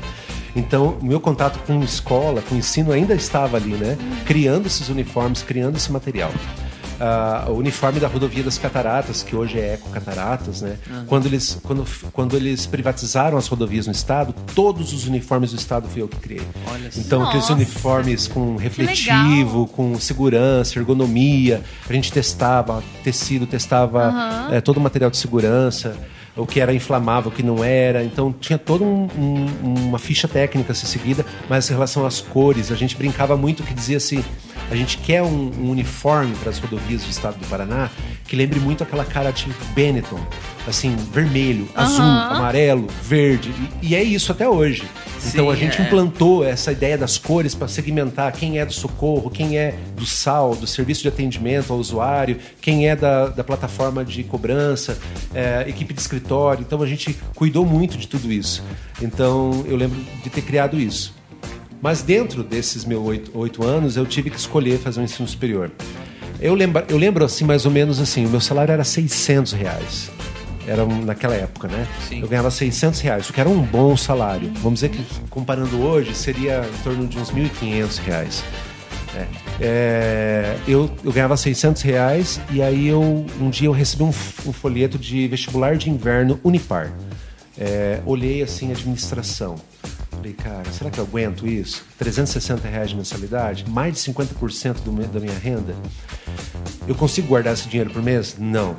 Então, 0.56 0.98
o 1.00 1.06
meu 1.06 1.20
contato 1.20 1.60
com 1.68 1.82
escola, 1.84 2.42
com 2.42 2.56
ensino 2.56 2.92
ainda 2.92 3.14
estava 3.14 3.58
ali, 3.58 3.74
né? 3.74 3.98
Criando 4.26 4.66
esses 4.66 4.90
uniformes, 4.90 5.44
criando 5.44 5.78
esse 5.78 5.92
material. 5.92 6.32
Ah, 7.00 7.46
o 7.48 7.54
uniforme 7.54 8.00
da 8.00 8.08
rodovia 8.08 8.44
das 8.44 8.58
Cataratas, 8.58 9.24
que 9.24 9.36
hoje 9.36 9.58
é 9.60 9.74
Eco 9.76 9.90
Cataratas, 9.90 10.62
né? 10.62 10.78
Quando, 11.08 11.26
eles, 11.28 11.58
quando, 11.64 11.86
quando 12.12 12.36
eles 12.36 12.66
privatizaram 12.66 13.38
as 13.38 13.48
rodovias 13.48 13.86
no 13.88 13.94
estado, 13.94 14.34
todos 14.54 14.92
os 14.94 15.08
uniformes 15.08 15.52
do 15.52 15.58
estado 15.58 15.88
fui 15.88 16.02
eu 16.02 16.08
que 16.08 16.18
criei. 16.18 16.42
Então, 16.98 17.24
aqueles 17.24 17.50
uniformes 17.50 18.28
com 18.28 18.56
refletivo, 18.58 19.68
com 19.68 20.00
segurança, 20.00 20.78
ergonomia, 20.78 21.62
a 21.90 21.94
gente 21.94 22.12
testava 22.12 22.84
tecido, 23.04 23.46
testava 23.48 24.04
Aham. 24.10 24.48
eh, 24.56 24.62
todo 24.62 24.78
o 24.78 24.82
material 24.82 25.10
de 25.10 25.18
segurança, 25.18 25.96
o 26.36 26.46
que 26.46 26.60
era 26.60 26.74
inflamável, 26.74 27.32
o 27.32 27.34
que 27.34 27.44
não 27.44 27.64
era. 27.64 28.04
Então 28.04 28.32
tinha 28.34 28.58
toda 28.58 28.84
um, 28.84 29.08
um- 29.18 29.74
uma 29.88 30.00
ficha 30.00 30.28
técnica 30.28 30.72
a 30.72 30.76
ser 30.76 30.86
seguida, 30.88 31.26
mas 31.50 31.70
em 31.70 31.74
relação 31.74 32.06
às 32.06 32.22
cores, 32.22 32.72
a 32.72 32.76
gente 32.76 32.96
brincava 32.96 33.36
muito 33.36 33.64
que 33.64 33.74
dizia 33.74 33.98
assim: 33.98 34.24
a 34.70 34.76
gente 34.76 34.98
quer 34.98 35.22
um, 35.22 35.52
um 35.60 35.70
uniforme 35.70 36.36
para 36.36 36.50
as 36.50 36.60
rodovias 36.60 37.04
do 37.04 37.10
estado 37.10 37.38
do 37.38 37.46
Paraná 37.48 37.90
que 38.30 38.36
lembre 38.36 38.60
muito 38.60 38.84
aquela 38.84 39.04
cara 39.04 39.32
de 39.32 39.48
Benetton, 39.74 40.20
assim, 40.68 40.96
vermelho, 41.12 41.68
azul, 41.74 42.06
Aham. 42.06 42.36
amarelo, 42.36 42.88
verde. 43.02 43.52
E, 43.82 43.88
e 43.88 43.96
é 43.96 44.04
isso 44.04 44.32
até 44.32 44.48
hoje. 44.48 44.84
Então 45.26 45.46
Sim, 45.48 45.52
a 45.52 45.56
gente 45.56 45.82
é. 45.82 45.86
implantou 45.86 46.46
essa 46.46 46.72
ideia 46.72 46.96
das 46.96 47.18
cores 47.18 47.56
para 47.56 47.68
segmentar 47.68 48.32
quem 48.32 48.60
é 48.60 48.66
do 48.66 48.72
socorro, 48.72 49.32
quem 49.32 49.58
é 49.58 49.76
do 49.96 50.06
SAL, 50.06 50.56
do 50.56 50.68
serviço 50.68 51.02
de 51.02 51.08
atendimento 51.08 51.74
ao 51.74 51.80
usuário, 51.80 52.38
quem 52.62 52.88
é 52.88 52.96
da, 52.96 53.30
da 53.30 53.44
plataforma 53.44 54.06
de 54.06 54.24
cobrança, 54.24 55.00
é, 55.34 55.66
equipe 55.68 55.92
de 55.92 56.00
escritório. 56.00 56.62
Então 56.62 56.82
a 56.84 56.88
gente 56.88 57.18
cuidou 57.34 57.66
muito 57.66 57.98
de 57.98 58.08
tudo 58.08 58.32
isso. 58.32 58.64
Então 59.02 59.66
eu 59.68 59.76
lembro 59.76 60.00
de 60.24 60.30
ter 60.30 60.44
criado 60.44 60.80
isso. 60.80 61.19
Mas 61.82 62.02
dentro 62.02 62.44
desses 62.44 62.84
meus 62.84 63.06
oito, 63.06 63.32
oito 63.38 63.66
anos, 63.66 63.96
eu 63.96 64.06
tive 64.06 64.30
que 64.30 64.38
escolher 64.38 64.80
fazer 64.80 65.00
um 65.00 65.04
ensino 65.04 65.28
superior. 65.28 65.72
Eu 66.42 66.54
lembro, 66.54 66.84
eu 66.90 66.98
lembro 66.98 67.24
assim, 67.24 67.44
mais 67.46 67.66
ou 67.66 67.72
menos 67.72 68.00
assim, 68.00 68.26
o 68.26 68.30
meu 68.30 68.42
salário 68.42 68.72
era 68.72 68.84
600 68.84 69.54
reais. 69.54 70.12
Era 70.68 70.86
naquela 70.86 71.34
época, 71.34 71.68
né? 71.68 71.88
Sim. 72.08 72.22
Eu 72.22 72.28
ganhava 72.28 72.52
600 72.52 73.00
reais, 73.02 73.30
o 73.30 73.34
que 73.34 73.40
era 73.42 73.50
um 73.50 73.62
bom 73.62 73.98
salário. 73.98 74.52
Vamos 74.56 74.82
dizer 74.82 74.90
que, 74.90 75.04
comparando 75.30 75.82
hoje, 75.82 76.14
seria 76.14 76.62
em 76.66 76.84
torno 76.84 77.08
de 77.08 77.18
uns 77.18 77.32
1.500 77.32 78.00
reais. 78.00 78.44
É. 79.16 79.28
É, 79.62 80.58
eu, 80.68 80.90
eu 81.04 81.12
ganhava 81.12 81.36
600 81.36 81.82
reais 81.82 82.40
e 82.52 82.62
aí 82.62 82.88
eu, 82.88 83.02
um 83.42 83.50
dia 83.50 83.68
eu 83.68 83.72
recebi 83.72 84.04
um, 84.04 84.10
um 84.10 84.54
folheto 84.54 84.98
de 84.98 85.28
vestibular 85.28 85.76
de 85.76 85.90
inverno 85.90 86.40
Unipar. 86.44 86.94
É, 87.58 88.00
olhei 88.06 88.42
assim, 88.42 88.72
administração. 88.72 89.56
Falei, 90.20 90.34
cara, 90.34 90.70
será 90.74 90.92
que 90.92 91.00
eu 91.00 91.06
aguento 91.06 91.48
isso? 91.48 91.86
360 91.98 92.68
reais 92.68 92.90
de 92.90 92.96
mensalidade? 92.98 93.64
Mais 93.70 93.94
de 93.94 94.12
50% 94.12 94.82
do, 94.82 94.92
da 95.08 95.18
minha 95.18 95.40
renda? 95.40 95.74
Eu 96.86 96.94
consigo 96.94 97.30
guardar 97.30 97.54
esse 97.54 97.70
dinheiro 97.70 97.90
por 97.90 98.04
mês? 98.04 98.36
Não. 98.38 98.76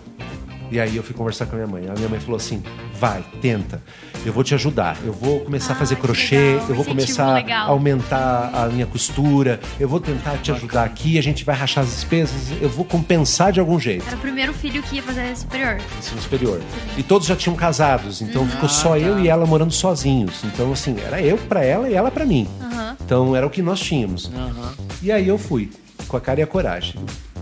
E 0.71 0.79
aí 0.79 0.97
eu 0.97 1.03
fui 1.03 1.15
conversar 1.15 1.47
com 1.47 1.53
a 1.53 1.55
minha 1.57 1.67
mãe. 1.67 1.89
A 1.89 1.95
minha 1.95 2.09
mãe 2.09 2.21
falou 2.21 2.37
assim: 2.37 2.63
vai, 2.99 3.25
tenta. 3.41 3.83
Eu 4.25 4.33
vou 4.33 4.45
te 4.45 4.55
ajudar. 4.55 4.99
Eu 5.05 5.13
vou 5.13 5.41
começar 5.41 5.73
ah, 5.73 5.77
a 5.77 5.79
fazer 5.79 5.97
crochê, 5.97 6.37
legal. 6.37 6.69
eu 6.69 6.75
vou 6.75 6.85
começar 6.85 7.35
legal. 7.35 7.69
a 7.69 7.71
aumentar 7.71 8.51
a 8.53 8.67
minha 8.67 8.87
costura, 8.87 9.59
eu 9.79 9.89
vou 9.89 9.99
tentar 9.99 10.37
te 10.37 10.53
ajudar 10.53 10.85
aqui, 10.85 11.19
a 11.19 11.23
gente 11.23 11.43
vai 11.43 11.57
rachar 11.57 11.85
as 11.85 11.91
despesas, 11.91 12.53
eu 12.61 12.69
vou 12.69 12.85
compensar 12.85 13.51
de 13.51 13.61
algum 13.61 13.81
jeito. 13.81 14.07
Era 14.07 14.17
o 14.17 14.21
primeiro 14.21 14.53
filho 14.53 14.83
que 14.83 14.97
ia 14.97 15.03
fazer 15.03 15.35
superior. 15.37 15.79
Ensino 15.99 16.21
superior. 16.21 16.61
E 16.99 17.03
todos 17.03 17.27
já 17.27 17.35
tinham 17.35 17.57
casados, 17.57 18.21
então 18.21 18.43
uhum. 18.43 18.49
ficou 18.49 18.69
só 18.69 18.93
ah, 18.93 18.99
eu 18.99 19.15
tá. 19.15 19.21
e 19.21 19.29
ela 19.29 19.47
morando 19.47 19.73
sozinhos. 19.73 20.45
Então, 20.45 20.71
assim, 20.71 20.97
era 21.01 21.23
eu 21.23 21.39
para 21.39 21.65
ela 21.65 21.89
e 21.89 21.95
ela 21.95 22.11
para 22.11 22.27
mim. 22.27 22.47
Uhum. 22.61 22.97
Então 23.01 23.35
era 23.35 23.47
o 23.47 23.51
que 23.51 23.63
nós 23.63 23.81
tínhamos. 23.81 24.27
Uhum. 24.27 24.71
E 25.03 25.11
aí 25.11 25.27
eu 25.27 25.39
fui, 25.39 25.71
com 26.11 26.17
a 26.17 26.21
cara 26.21 26.41
e 26.41 26.43
a 26.43 26.47
coragem 26.47 26.97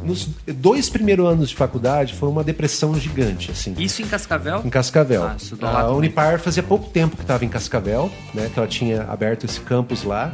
nos 0.05 0.29
dois 0.47 0.89
primeiros 0.89 1.27
anos 1.27 1.51
de 1.51 1.57
faculdade 1.57 2.15
foi 2.15 2.29
uma 2.29 2.45
depressão 2.45 2.95
gigante, 2.99 3.51
assim. 3.51 3.75
Isso 3.79 4.03
em 4.03 4.07
Cascavel? 4.07 4.63
Em 4.65 4.71
Cascavel. 4.71 5.25
Ah, 5.25 5.81
a 5.81 5.93
Unipar 5.93 6.39
fazia 6.39 6.63
pouco 6.63 6.89
tempo 6.91 7.17
que 7.17 7.23
estava 7.23 7.45
em 7.45 7.49
Cascavel, 7.49 8.11
né? 8.33 8.51
Que 8.53 8.59
ela 8.59 8.69
tinha 8.69 9.03
aberto 9.03 9.45
esse 9.45 9.61
campus 9.61 10.05
lá. 10.05 10.33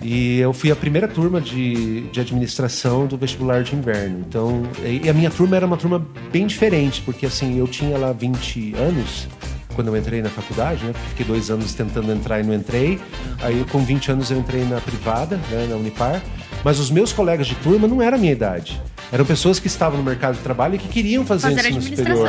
E 0.00 0.38
eu 0.38 0.52
fui 0.52 0.70
a 0.70 0.76
primeira 0.76 1.08
turma 1.08 1.40
de, 1.40 2.02
de 2.10 2.20
administração 2.20 3.06
do 3.06 3.16
vestibular 3.16 3.64
de 3.64 3.74
inverno. 3.74 4.24
Então, 4.28 4.62
e 4.84 5.08
a 5.08 5.12
minha 5.12 5.30
turma 5.30 5.56
era 5.56 5.66
uma 5.66 5.76
turma 5.76 6.06
bem 6.30 6.46
diferente, 6.46 7.02
porque 7.02 7.26
assim, 7.26 7.58
eu 7.58 7.66
tinha 7.66 7.98
lá 7.98 8.12
20 8.12 8.74
anos 8.76 9.26
quando 9.74 9.88
eu 9.88 9.96
entrei 9.96 10.22
na 10.22 10.28
faculdade, 10.28 10.84
né? 10.84 10.92
Fiquei 11.10 11.24
dois 11.26 11.50
anos 11.50 11.72
tentando 11.74 12.10
entrar 12.12 12.40
e 12.40 12.42
não 12.42 12.54
entrei. 12.54 12.98
Aí, 13.40 13.64
com 13.70 13.78
20 13.78 14.12
anos, 14.12 14.30
eu 14.30 14.38
entrei 14.38 14.64
na 14.64 14.80
privada, 14.80 15.36
né? 15.50 15.66
na 15.68 15.76
Unipar. 15.76 16.20
Mas 16.64 16.78
os 16.78 16.90
meus 16.90 17.12
colegas 17.12 17.46
de 17.46 17.54
turma 17.56 17.86
não 17.86 18.02
eram 18.02 18.16
a 18.16 18.20
minha 18.20 18.32
idade. 18.32 18.80
Eram 19.10 19.24
pessoas 19.24 19.58
que 19.58 19.66
estavam 19.66 19.98
no 19.98 20.04
mercado 20.04 20.36
de 20.36 20.42
trabalho 20.42 20.74
e 20.74 20.78
que 20.78 20.88
queriam 20.88 21.24
fazer, 21.24 21.54
fazer 21.54 21.70
ensino 21.70 21.96
superior. 21.96 22.28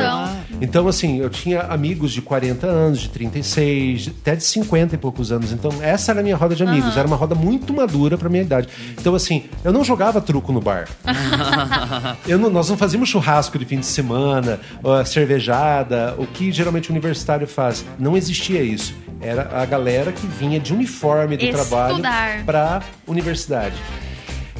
Então, 0.62 0.88
assim, 0.88 1.18
eu 1.18 1.28
tinha 1.28 1.60
amigos 1.62 2.10
de 2.10 2.22
40 2.22 2.66
anos, 2.66 3.00
de 3.00 3.10
36, 3.10 4.08
até 4.20 4.34
de 4.34 4.44
50 4.44 4.94
e 4.94 4.98
poucos 4.98 5.30
anos. 5.30 5.52
Então, 5.52 5.70
essa 5.82 6.12
era 6.12 6.20
a 6.20 6.22
minha 6.22 6.36
roda 6.36 6.54
de 6.54 6.62
amigos. 6.62 6.94
Uhum. 6.94 6.98
Era 6.98 7.06
uma 7.06 7.16
roda 7.16 7.34
muito 7.34 7.74
madura 7.74 8.16
para 8.16 8.28
minha 8.30 8.42
idade. 8.42 8.68
Então, 8.98 9.14
assim, 9.14 9.44
eu 9.62 9.72
não 9.72 9.84
jogava 9.84 10.20
truco 10.22 10.52
no 10.52 10.60
bar. 10.60 10.88
eu 12.26 12.38
não, 12.38 12.48
nós 12.48 12.70
não 12.70 12.78
fazíamos 12.78 13.10
churrasco 13.10 13.58
de 13.58 13.66
fim 13.66 13.80
de 13.80 13.86
semana, 13.86 14.58
cervejada, 15.04 16.14
o 16.16 16.26
que 16.26 16.50
geralmente 16.50 16.88
o 16.88 16.92
universitário 16.92 17.46
faz. 17.46 17.84
Não 17.98 18.16
existia 18.16 18.62
isso. 18.62 18.94
Era 19.20 19.50
a 19.52 19.66
galera 19.66 20.12
que 20.12 20.26
vinha 20.26 20.58
de 20.58 20.72
uniforme 20.72 21.36
do 21.36 21.44
Estudar. 21.44 21.66
trabalho 21.66 22.44
para 22.46 22.82
universidade. 23.06 23.76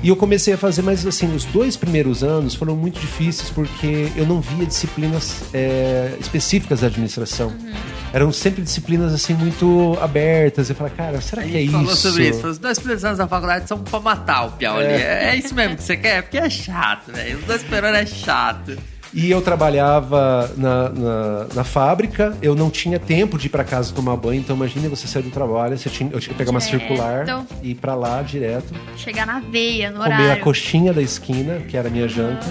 E 0.03 0.09
eu 0.09 0.17
comecei 0.17 0.55
a 0.55 0.57
fazer, 0.57 0.81
mas 0.81 1.07
assim, 1.07 1.35
os 1.35 1.45
dois 1.45 1.77
primeiros 1.77 2.25
anos 2.25 2.55
foram 2.55 2.75
muito 2.75 2.99
difíceis 2.99 3.51
porque 3.51 4.11
eu 4.17 4.27
não 4.27 4.41
via 4.41 4.65
disciplinas 4.65 5.43
é, 5.53 6.15
específicas 6.19 6.81
da 6.81 6.87
administração. 6.87 7.49
Uhum. 7.49 7.73
Eram 8.13 8.33
sempre 8.33 8.63
disciplinas 8.63 9.13
assim 9.13 9.35
muito 9.35 9.97
abertas. 10.01 10.71
Eu 10.71 10.77
falei, 10.77 10.93
cara, 10.97 11.21
será 11.21 11.43
que 11.43 11.57
é 11.57 11.61
isso? 11.63 11.73
falou 11.73 11.95
sobre 11.95 12.29
isso. 12.29 12.47
Os 12.47 12.59
dois 12.59 12.79
primeiros 12.79 13.05
anos 13.05 13.19
da 13.19 13.29
faculdade 13.29 13.69
são 13.69 13.79
pra 13.79 14.01
matar 14.01 14.47
o 14.47 14.53
Piauí. 14.53 14.85
É. 14.85 15.31
é 15.31 15.37
isso 15.37 15.55
mesmo 15.55 15.77
que 15.77 15.83
você 15.83 15.97
quer? 15.97 16.23
Porque 16.23 16.39
é 16.39 16.49
chato, 16.49 17.13
velho. 17.13 17.39
Os 17.39 17.45
dois 17.45 17.63
primeiros 17.63 17.91
anos 17.91 18.01
é 18.01 18.15
chato. 18.15 18.79
E 19.13 19.31
eu 19.31 19.43
trabalhava 19.43 20.51
na, 20.57 20.89
na, 20.89 21.47
na, 21.53 21.65
fábrica, 21.65 22.37
eu 22.41 22.55
não 22.55 22.71
tinha 22.71 22.99
tempo 22.99 23.37
de 23.37 23.47
ir 23.47 23.51
para 23.51 23.65
casa 23.65 23.93
tomar 23.93 24.17
banho, 24.17 24.41
então 24.41 24.55
imagina 24.55 24.89
você 24.89 25.09
sair 25.09 25.23
do 25.23 25.31
trabalho, 25.31 25.77
você 25.77 25.91
tinha, 25.91 26.09
eu 26.13 26.21
tinha 26.21 26.33
que 26.33 26.39
pegar 26.39 26.53
direto. 26.53 26.55
uma 26.55 26.61
circular 26.61 27.47
e 27.61 27.73
ir 27.73 27.75
para 27.75 27.95
lá 27.97 28.23
direto. 28.23 28.73
Chegar 28.97 29.27
na 29.27 29.41
veia, 29.41 29.91
no 29.91 29.97
comer 29.97 30.07
horário. 30.07 30.27
Comer 30.27 30.41
a 30.41 30.45
coxinha 30.45 30.93
da 30.93 31.03
esquina, 31.03 31.59
que 31.69 31.77
era 31.77 31.89
a 31.89 31.91
minha 31.91 32.07
janta, 32.07 32.47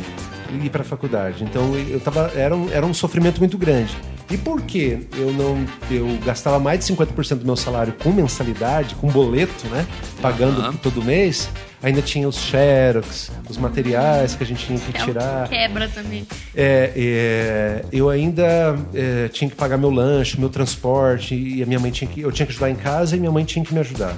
e 0.52 0.66
ir 0.66 0.70
para 0.70 0.82
a 0.82 0.86
faculdade. 0.86 1.46
Então 1.46 1.76
eu 1.76 2.00
tava, 2.00 2.32
era, 2.36 2.56
um, 2.56 2.70
era 2.72 2.86
um 2.86 2.94
sofrimento 2.94 3.40
muito 3.40 3.58
grande. 3.58 3.96
E 4.30 4.38
por 4.38 4.62
que 4.62 5.08
eu 5.18 5.32
não 5.34 5.66
eu 5.90 6.20
gastava 6.24 6.60
mais 6.60 6.86
de 6.86 6.94
50% 6.94 7.38
do 7.38 7.46
meu 7.46 7.56
salário 7.56 7.94
com 7.94 8.12
mensalidade, 8.12 8.96
com 8.96 9.08
boleto, 9.08 9.68
né, 9.68 9.88
pagando 10.22 10.62
uhum. 10.62 10.74
todo 10.74 11.02
mês? 11.02 11.50
Ainda 11.82 12.02
tinha 12.02 12.28
os 12.28 12.38
xerox, 12.38 13.32
os 13.50 13.58
materiais 13.58 14.36
que 14.36 14.44
a 14.44 14.46
gente 14.46 14.66
tinha 14.66 14.80
que 14.80 14.98
é 14.98 15.06
tirar. 15.06 15.50
Quebra 15.50 15.88
também. 15.88 16.28
É, 16.56 16.92
é, 16.96 17.86
eu 17.92 18.10
ainda 18.10 18.78
é, 18.94 19.28
tinha 19.30 19.50
que 19.50 19.56
pagar 19.56 19.78
meu 19.78 19.90
lanche, 19.90 20.40
meu 20.40 20.50
transporte, 20.50 21.36
e 21.36 21.64
a 21.64 21.66
minha 21.66 21.80
mãe 21.80 21.92
tinha 21.92 22.10
que. 22.10 22.22
Eu 22.22 22.32
tinha 22.32 22.46
que 22.46 22.52
ajudar 22.52 22.70
em 22.70 22.76
casa 22.76 23.16
e 23.16 23.20
minha 23.20 23.32
mãe 23.32 23.46
tinha 23.46 23.64
que 23.64 23.74
me 23.74 23.80
ajudar. 23.80 24.16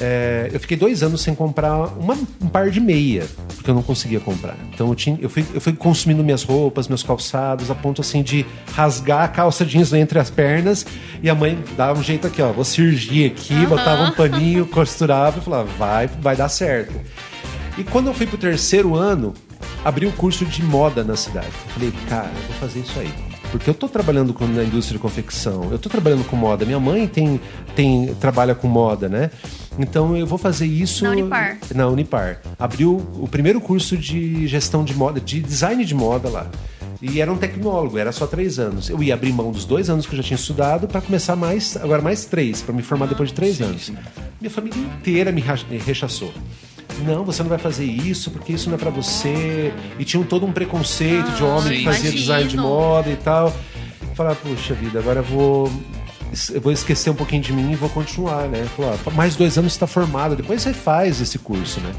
É, 0.00 0.48
eu 0.50 0.58
fiquei 0.58 0.78
dois 0.78 1.02
anos 1.02 1.20
sem 1.20 1.34
comprar 1.34 1.76
uma, 1.98 2.14
um 2.40 2.48
par 2.48 2.70
de 2.70 2.80
meia, 2.80 3.26
porque 3.54 3.70
eu 3.70 3.74
não 3.74 3.82
conseguia 3.82 4.18
comprar. 4.18 4.56
Então 4.72 4.88
eu, 4.88 4.94
tinha, 4.94 5.18
eu, 5.20 5.28
fui, 5.28 5.44
eu 5.52 5.60
fui 5.60 5.74
consumindo 5.74 6.24
minhas 6.24 6.42
roupas, 6.42 6.88
meus 6.88 7.02
calçados, 7.02 7.70
a 7.70 7.74
ponto 7.74 8.00
assim 8.00 8.22
de 8.22 8.46
rasgar 8.72 9.24
a 9.24 9.28
calça 9.28 9.64
jeans 9.64 9.92
entre 9.92 10.18
as 10.18 10.30
pernas. 10.30 10.86
E 11.22 11.28
a 11.28 11.34
mãe 11.34 11.62
dava 11.76 12.00
um 12.00 12.02
jeito 12.02 12.26
aqui, 12.26 12.40
ó, 12.40 12.50
vou 12.50 12.64
cirurgia 12.64 13.26
aqui, 13.26 13.52
uhum. 13.52 13.66
botava 13.66 14.04
um 14.04 14.12
paninho, 14.12 14.66
costurava 14.66 15.38
e 15.38 15.42
falava, 15.42 15.68
vai, 15.78 16.06
vai 16.06 16.34
dar 16.34 16.48
certo. 16.48 16.98
E 17.76 17.84
quando 17.84 18.06
eu 18.06 18.14
fui 18.14 18.26
pro 18.26 18.38
terceiro 18.38 18.94
ano, 18.94 19.34
abri 19.84 20.06
o 20.06 20.08
um 20.08 20.12
curso 20.12 20.46
de 20.46 20.62
moda 20.62 21.04
na 21.04 21.14
cidade. 21.14 21.50
falei, 21.74 21.92
cara, 22.08 22.30
eu 22.34 22.42
vou 22.48 22.56
fazer 22.56 22.80
isso 22.80 22.98
aí 22.98 23.12
porque 23.50 23.68
eu 23.68 23.72
estou 23.72 23.88
trabalhando 23.88 24.32
com, 24.32 24.46
na 24.46 24.62
indústria 24.62 24.96
de 24.96 25.02
confecção, 25.02 25.64
eu 25.70 25.76
estou 25.76 25.90
trabalhando 25.90 26.24
com 26.24 26.36
moda. 26.36 26.64
Minha 26.64 26.78
mãe 26.78 27.08
tem, 27.08 27.40
tem 27.74 28.14
trabalha 28.14 28.54
com 28.54 28.68
moda, 28.68 29.08
né? 29.08 29.30
Então 29.80 30.16
eu 30.16 30.26
vou 30.26 30.38
fazer 30.38 30.66
isso 30.66 31.04
na 31.04 31.10
Unipar. 31.10 31.58
Na 31.74 31.88
Unipar. 31.88 32.40
Abriu 32.58 32.96
o 33.18 33.26
primeiro 33.26 33.60
curso 33.60 33.96
de 33.96 34.46
gestão 34.46 34.84
de 34.84 34.94
moda, 34.94 35.20
de 35.20 35.40
design 35.40 35.84
de 35.84 35.94
moda 35.94 36.28
lá. 36.28 36.46
E 37.02 37.20
era 37.20 37.32
um 37.32 37.36
tecnólogo, 37.36 37.96
era 37.96 38.12
só 38.12 38.26
três 38.26 38.58
anos. 38.58 38.90
Eu 38.90 39.02
ia 39.02 39.14
abrir 39.14 39.32
mão 39.32 39.50
dos 39.50 39.64
dois 39.64 39.88
anos 39.88 40.04
que 40.04 40.12
eu 40.12 40.18
já 40.18 40.22
tinha 40.22 40.36
estudado 40.36 40.86
para 40.86 41.00
começar 41.00 41.34
mais, 41.34 41.76
agora 41.76 42.02
mais 42.02 42.26
três, 42.26 42.60
para 42.60 42.74
me 42.74 42.82
formar 42.82 43.06
depois 43.06 43.30
de 43.30 43.34
três 43.34 43.56
sim, 43.56 43.64
anos. 43.64 43.86
Sim. 43.86 43.96
Minha 44.38 44.50
família 44.50 44.78
inteira 44.78 45.32
me 45.32 45.42
rechaçou 45.78 46.32
não, 47.00 47.24
você 47.24 47.42
não 47.42 47.48
vai 47.48 47.58
fazer 47.58 47.84
isso 47.84 48.30
porque 48.30 48.52
isso 48.52 48.68
não 48.68 48.76
é 48.76 48.78
para 48.78 48.90
você. 48.90 49.72
E 49.98 50.04
tinha 50.04 50.22
todo 50.24 50.46
um 50.46 50.52
preconceito 50.52 51.28
ah, 51.28 51.34
de 51.34 51.42
homem 51.42 51.62
sim. 51.62 51.78
que 51.78 51.84
fazia 51.84 52.00
Imagino. 52.00 52.20
design 52.20 52.48
de 52.48 52.56
moda 52.56 53.10
e 53.10 53.16
tal. 53.16 53.54
Falar, 54.14 54.34
puxa 54.34 54.74
vida, 54.74 54.98
agora 54.98 55.20
eu 55.20 55.24
vou 55.24 55.72
eu 56.52 56.60
vou 56.60 56.72
esquecer 56.72 57.10
um 57.10 57.14
pouquinho 57.14 57.42
de 57.42 57.52
mim 57.52 57.72
e 57.72 57.76
vou 57.76 57.88
continuar, 57.88 58.48
né? 58.48 58.64
Falar, 58.76 58.98
mais 59.14 59.36
dois 59.36 59.58
anos 59.58 59.72
está 59.72 59.86
formado, 59.86 60.36
depois 60.36 60.62
você 60.62 60.72
faz 60.72 61.20
esse 61.20 61.38
curso, 61.38 61.80
né? 61.80 61.92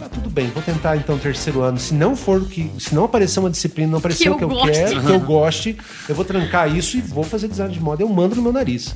Ah, 0.00 0.08
tudo 0.08 0.30
bem, 0.30 0.48
vou 0.48 0.62
tentar 0.62 0.96
então 0.96 1.18
terceiro 1.18 1.60
ano. 1.60 1.78
Se 1.78 1.92
não 1.92 2.14
for 2.16 2.42
o 2.42 2.46
que. 2.46 2.70
Se 2.78 2.94
não 2.94 3.04
aparecer 3.04 3.40
uma 3.40 3.50
disciplina, 3.50 3.90
não 3.90 3.98
aparecer 3.98 4.24
que 4.24 4.30
o 4.30 4.36
que 4.36 4.44
eu, 4.44 4.50
eu 4.50 4.62
quero, 4.62 5.00
que 5.00 5.10
eu 5.10 5.20
goste, 5.20 5.76
eu 6.08 6.14
vou 6.14 6.24
trancar 6.24 6.74
isso 6.74 6.96
e 6.96 7.00
vou 7.00 7.24
fazer 7.24 7.48
design 7.48 7.72
de 7.72 7.80
moda. 7.80 8.02
Eu 8.02 8.08
mando 8.08 8.36
no 8.36 8.42
meu 8.42 8.52
nariz. 8.52 8.94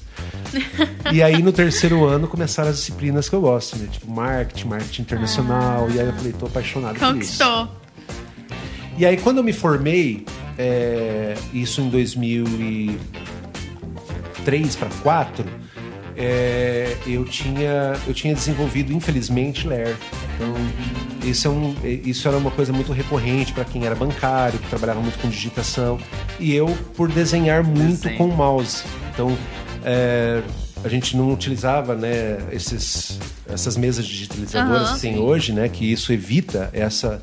e 1.12 1.22
aí 1.22 1.42
no 1.42 1.52
terceiro 1.52 2.04
ano 2.04 2.28
começaram 2.28 2.70
as 2.70 2.76
disciplinas 2.76 3.28
que 3.28 3.34
eu 3.34 3.40
gosto, 3.40 3.76
né? 3.76 3.88
Tipo 3.90 4.10
marketing, 4.10 4.68
marketing 4.68 5.02
internacional. 5.02 5.86
Ah. 5.88 5.94
E 5.94 6.00
aí 6.00 6.06
eu 6.06 6.12
falei, 6.12 6.32
tô 6.32 6.46
apaixonado 6.46 6.98
Conquistou. 6.98 7.66
por 7.66 7.74
isso. 7.74 7.82
E 8.98 9.06
aí 9.06 9.16
quando 9.16 9.38
eu 9.38 9.42
me 9.42 9.52
formei, 9.52 10.24
é, 10.56 11.34
isso 11.52 11.80
em 11.80 11.88
2003 14.43 14.76
para 14.76 14.88
2004 14.88 15.47
é, 16.16 16.97
eu, 17.07 17.24
tinha, 17.24 17.95
eu 18.07 18.12
tinha 18.12 18.34
desenvolvido, 18.34 18.93
infelizmente, 18.93 19.66
Ler. 19.66 19.97
Então, 20.34 20.55
isso, 21.28 21.49
é 21.49 21.51
um, 21.51 21.74
isso 21.82 22.28
era 22.28 22.36
uma 22.36 22.51
coisa 22.51 22.72
muito 22.72 22.93
recorrente 22.93 23.53
para 23.53 23.64
quem 23.64 23.86
era 23.86 23.95
bancário, 23.95 24.59
que 24.59 24.68
trabalhava 24.68 25.01
muito 25.01 25.18
com 25.18 25.28
digitação. 25.28 25.99
E 26.38 26.55
eu, 26.55 26.66
por 26.95 27.11
desenhar 27.11 27.64
muito 27.64 28.03
Desenho. 28.03 28.18
com 28.18 28.28
mouse. 28.28 28.84
Então, 29.12 29.36
é, 29.84 30.43
a 30.84 30.88
gente 30.88 31.16
não 31.16 31.32
utilizava 31.32 31.95
né, 31.95 32.38
esses, 32.51 33.18
essas 33.49 33.76
mesas 33.76 34.05
digitalizadoras 34.07 34.90
uhum, 34.90 34.95
que 34.95 35.01
tem 35.01 35.14
sim. 35.14 35.20
hoje, 35.20 35.53
né, 35.53 35.68
que 35.68 35.90
isso 35.90 36.12
evita 36.12 36.68
essa, 36.72 37.22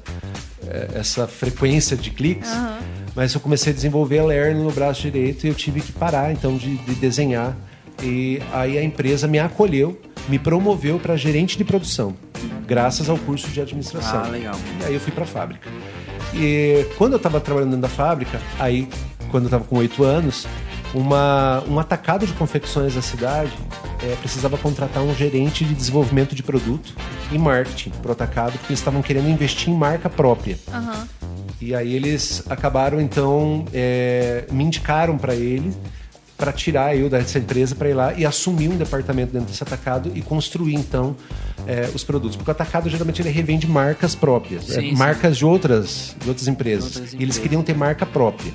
é, 0.68 0.90
essa 0.96 1.28
frequência 1.28 1.96
de 1.96 2.10
cliques. 2.10 2.50
Uhum. 2.50 2.78
Mas 3.16 3.34
eu 3.34 3.42
comecei 3.42 3.72
a 3.74 3.76
desenvolver 3.76 4.20
a 4.20 4.26
Ler 4.26 4.56
no 4.56 4.72
braço 4.72 5.02
direito 5.02 5.46
e 5.46 5.50
eu 5.50 5.56
tive 5.56 5.82
que 5.82 5.92
parar, 5.92 6.32
então, 6.32 6.56
de, 6.58 6.78
de 6.78 6.96
desenhar 6.96 7.56
e 8.04 8.42
aí 8.54 8.78
a 8.78 8.84
empresa 8.84 9.28
me 9.28 9.40
acolheu, 9.40 10.00
me 10.28 10.40
promoveu 10.40 11.00
para 11.00 11.16
gerente 11.18 11.58
de 11.58 11.64
produção, 11.64 12.16
graças 12.66 13.10
ao 13.10 13.18
curso 13.18 13.50
de 13.50 13.62
administração. 13.62 14.24
Ah, 14.24 14.30
legal. 14.30 14.56
E 14.82 14.86
aí 14.86 14.94
eu 14.94 15.00
fui 15.00 15.12
para 15.12 15.24
a 15.24 15.28
fábrica. 15.28 15.70
E 16.34 16.86
quando 16.98 17.14
eu 17.14 17.18
estava 17.18 17.40
trabalhando 17.40 17.72
dentro 17.72 17.82
da 17.82 17.90
fábrica, 17.90 18.40
aí 18.60 18.88
quando 19.32 19.44
eu 19.44 19.48
estava 19.48 19.64
com 19.64 19.78
oito 19.78 20.04
anos, 20.04 20.48
uma, 20.94 21.64
um 21.68 21.80
atacado 21.80 22.26
de 22.26 22.34
confecções 22.34 22.96
da 22.96 23.02
cidade 23.02 23.52
é, 24.02 24.16
precisava 24.16 24.58
contratar 24.58 25.04
um 25.04 25.14
gerente 25.14 25.64
de 25.64 25.74
desenvolvimento 25.74 26.34
de 26.34 26.42
produto 26.42 26.94
e 27.32 27.38
marketing 27.38 27.92
para 28.02 28.10
o 28.10 28.12
atacado, 28.12 28.54
porque 28.54 28.68
eles 28.72 28.80
estavam 28.80 29.02
querendo 29.02 29.30
investir 29.30 29.70
em 29.70 29.76
marca 29.76 30.10
própria. 30.10 30.58
Uhum. 30.68 31.08
E 31.62 31.76
aí 31.76 31.94
eles 31.94 32.44
acabaram, 32.50 33.02
então, 33.02 33.66
é, 33.74 34.46
me 34.52 34.64
indicaram 34.64 35.18
para 35.18 35.36
ele 35.36 35.74
para 36.38 36.54
tirar 36.54 36.96
eu 36.96 37.10
dessa 37.10 37.38
empresa 37.38 37.76
para 37.76 37.90
ir 37.90 37.94
lá 37.94 38.14
e 38.14 38.26
assumir 38.26 38.70
um 38.70 38.78
departamento 38.78 39.34
dentro 39.34 39.50
desse 39.50 39.62
atacado 39.62 40.10
e 40.16 40.22
construir 40.22 40.74
então 40.74 41.14
é, 41.68 41.90
os 41.94 42.02
produtos. 42.06 42.38
Porque 42.38 42.50
o 42.50 42.54
atacado 42.54 42.90
geralmente 42.90 43.22
ele 43.22 43.30
revende 43.30 43.68
marcas 43.68 44.16
próprias, 44.16 44.64
Sim, 44.64 44.72
é, 44.72 44.80
sim. 44.80 44.96
marcas 44.96 45.38
de 45.38 45.46
outras, 45.46 46.16
de 46.18 46.30
outras 46.30 46.48
empresas. 46.48 46.96
Outras 46.96 47.12
E 47.12 47.18
eles 47.18 47.36
empresas. 47.36 47.40
queriam 47.40 47.62
ter 47.62 47.76
marca 47.76 48.06
própria. 48.06 48.54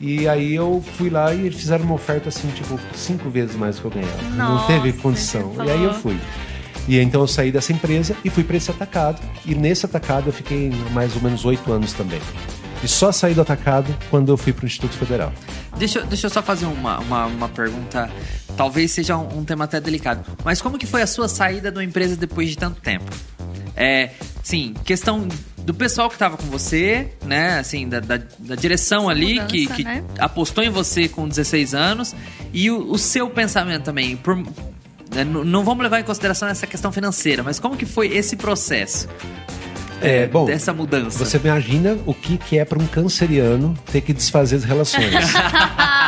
E 0.00 0.28
aí 0.28 0.54
eu 0.54 0.82
fui 0.96 1.10
lá 1.10 1.34
e 1.34 1.46
eles 1.46 1.58
fizeram 1.58 1.84
uma 1.84 1.94
oferta 1.94 2.28
assim, 2.28 2.48
tipo, 2.50 2.78
cinco 2.94 3.28
vezes 3.28 3.56
mais 3.56 3.76
do 3.76 3.82
que 3.82 3.86
eu 3.98 4.02
ganhava. 4.02 4.22
Não 4.36 4.54
Nossa, 4.54 4.66
teve 4.68 4.92
condição. 4.92 5.52
E 5.66 5.70
aí 5.70 5.82
eu 5.84 5.92
fui. 5.94 6.16
E 6.86 6.98
então 7.00 7.20
eu 7.20 7.26
saí 7.26 7.50
dessa 7.50 7.72
empresa 7.72 8.16
e 8.24 8.30
fui 8.30 8.44
para 8.44 8.56
esse 8.56 8.70
atacado. 8.70 9.20
E 9.44 9.54
nesse 9.54 9.84
atacado 9.84 10.28
eu 10.28 10.32
fiquei 10.32 10.70
mais 10.92 11.14
ou 11.16 11.22
menos 11.22 11.44
oito 11.44 11.70
anos 11.72 11.92
também. 11.92 12.20
E 12.82 12.86
só 12.86 13.10
saí 13.10 13.34
do 13.34 13.40
atacado 13.42 13.92
quando 14.08 14.28
eu 14.30 14.36
fui 14.36 14.52
para 14.52 14.62
o 14.64 14.66
Instituto 14.66 14.96
Federal. 14.96 15.32
Deixa, 15.76 15.98
eu- 15.98 16.06
deixa 16.06 16.26
eu 16.26 16.30
só 16.30 16.40
fazer 16.42 16.66
uma, 16.66 16.98
uma, 17.00 17.26
uma 17.26 17.48
pergunta. 17.48 18.08
Talvez 18.58 18.90
seja 18.90 19.16
um, 19.16 19.38
um 19.38 19.44
tema 19.44 19.66
até 19.66 19.80
delicado. 19.80 20.24
Mas 20.44 20.60
como 20.60 20.76
que 20.76 20.84
foi 20.84 21.00
a 21.00 21.06
sua 21.06 21.28
saída 21.28 21.70
da 21.70 21.82
empresa 21.82 22.16
depois 22.16 22.50
de 22.50 22.58
tanto 22.58 22.80
tempo? 22.80 23.04
É, 23.76 24.10
sim, 24.42 24.74
questão 24.84 25.28
do 25.58 25.72
pessoal 25.72 26.08
que 26.08 26.16
estava 26.16 26.36
com 26.36 26.46
você, 26.46 27.06
né? 27.24 27.60
Assim, 27.60 27.88
da, 27.88 28.00
da, 28.00 28.18
da 28.36 28.56
direção 28.56 29.02
Essa 29.02 29.10
ali 29.12 29.34
mudança, 29.34 29.46
que, 29.46 29.66
que 29.68 29.84
né? 29.84 30.02
apostou 30.18 30.64
em 30.64 30.70
você 30.70 31.08
com 31.08 31.28
16 31.28 31.72
anos 31.72 32.16
e 32.52 32.68
o, 32.68 32.90
o 32.90 32.98
seu 32.98 33.30
pensamento 33.30 33.84
também. 33.84 34.16
Por, 34.16 34.34
né, 34.34 35.22
não 35.22 35.62
vamos 35.62 35.84
levar 35.84 36.00
em 36.00 36.04
consideração 36.04 36.48
essa 36.48 36.66
questão 36.66 36.90
financeira, 36.90 37.44
mas 37.44 37.60
como 37.60 37.76
que 37.76 37.86
foi 37.86 38.08
esse 38.08 38.34
processo 38.34 39.06
É, 40.02 40.26
bom, 40.26 40.46
dessa 40.46 40.72
mudança? 40.72 41.24
Você 41.24 41.36
imagina 41.36 41.96
o 42.06 42.12
que, 42.12 42.38
que 42.38 42.58
é 42.58 42.64
para 42.64 42.78
um 42.82 42.86
canceriano 42.88 43.78
ter 43.92 44.00
que 44.00 44.12
desfazer 44.12 44.56
as 44.56 44.64
relações. 44.64 45.14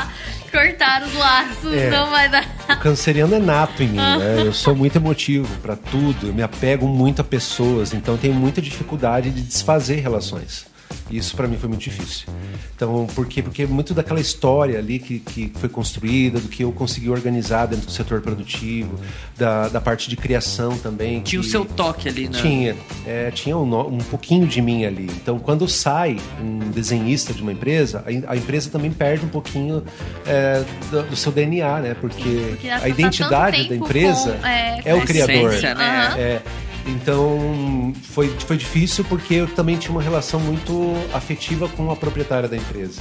Cortar 0.50 1.02
os 1.02 1.14
laços, 1.14 1.72
É. 1.72 1.90
não 1.90 2.10
vai 2.10 2.28
dar. 2.28 2.44
O 2.68 2.76
canceriano 2.78 3.34
é 3.34 3.38
nato 3.38 3.82
em 3.82 3.88
mim, 3.88 3.96
né? 3.96 4.42
Eu 4.44 4.52
sou 4.52 4.74
muito 4.74 4.96
emotivo 4.96 5.48
pra 5.62 5.76
tudo, 5.76 6.28
eu 6.28 6.34
me 6.34 6.42
apego 6.42 6.86
muito 6.88 7.20
a 7.20 7.24
pessoas, 7.24 7.92
então 7.94 8.16
tenho 8.16 8.34
muita 8.34 8.60
dificuldade 8.60 9.30
de 9.30 9.42
desfazer 9.42 10.00
relações. 10.00 10.66
Isso 11.10 11.36
pra 11.36 11.48
mim 11.48 11.56
foi 11.56 11.68
muito 11.68 11.82
difícil. 11.82 12.28
Então, 12.74 13.06
por 13.14 13.26
quê? 13.26 13.42
Porque 13.42 13.66
muito 13.66 13.92
daquela 13.92 14.20
história 14.20 14.78
ali 14.78 14.98
que, 14.98 15.18
que 15.18 15.52
foi 15.56 15.68
construída, 15.68 16.40
do 16.40 16.48
que 16.48 16.64
eu 16.64 16.72
consegui 16.72 17.10
organizar 17.10 17.66
dentro 17.66 17.86
do 17.86 17.92
setor 17.92 18.20
produtivo, 18.20 18.98
da, 19.36 19.68
da 19.68 19.80
parte 19.80 20.08
de 20.08 20.16
criação 20.16 20.76
também. 20.78 21.20
Tinha 21.20 21.40
o 21.40 21.44
seu 21.44 21.64
toque 21.64 22.08
ali, 22.08 22.28
né? 22.28 22.40
tinha, 22.40 22.76
é, 23.06 23.30
tinha 23.30 23.56
um, 23.56 23.94
um 23.94 23.98
pouquinho 23.98 24.46
de 24.46 24.62
mim 24.62 24.84
ali. 24.84 25.10
Então, 25.22 25.38
quando 25.38 25.68
sai 25.68 26.16
um 26.40 26.70
desenhista 26.70 27.32
de 27.32 27.42
uma 27.42 27.52
empresa, 27.52 28.04
a, 28.06 28.32
a 28.32 28.36
empresa 28.36 28.70
também 28.70 28.90
perde 28.90 29.24
um 29.24 29.28
pouquinho 29.28 29.82
é, 30.26 30.64
do, 30.90 31.02
do 31.02 31.16
seu 31.16 31.32
DNA, 31.32 31.80
né? 31.80 31.96
Porque, 32.00 32.46
Porque 32.50 32.68
a 32.70 32.80
tá 32.80 32.88
identidade 32.88 33.68
da 33.68 33.74
empresa 33.74 34.32
com, 34.32 34.46
é, 34.46 34.80
é 34.84 34.94
o 34.94 35.02
criador. 35.02 35.50
essência, 35.50 35.74
né? 35.74 36.06
Aham. 36.06 36.18
É, 36.18 36.42
então, 36.90 37.92
foi, 38.10 38.28
foi 38.46 38.56
difícil 38.56 39.04
porque 39.04 39.34
eu 39.34 39.46
também 39.48 39.76
tinha 39.76 39.92
uma 39.92 40.02
relação 40.02 40.40
muito 40.40 40.94
afetiva 41.12 41.68
com 41.68 41.90
a 41.90 41.96
proprietária 41.96 42.48
da 42.48 42.56
empresa. 42.56 43.00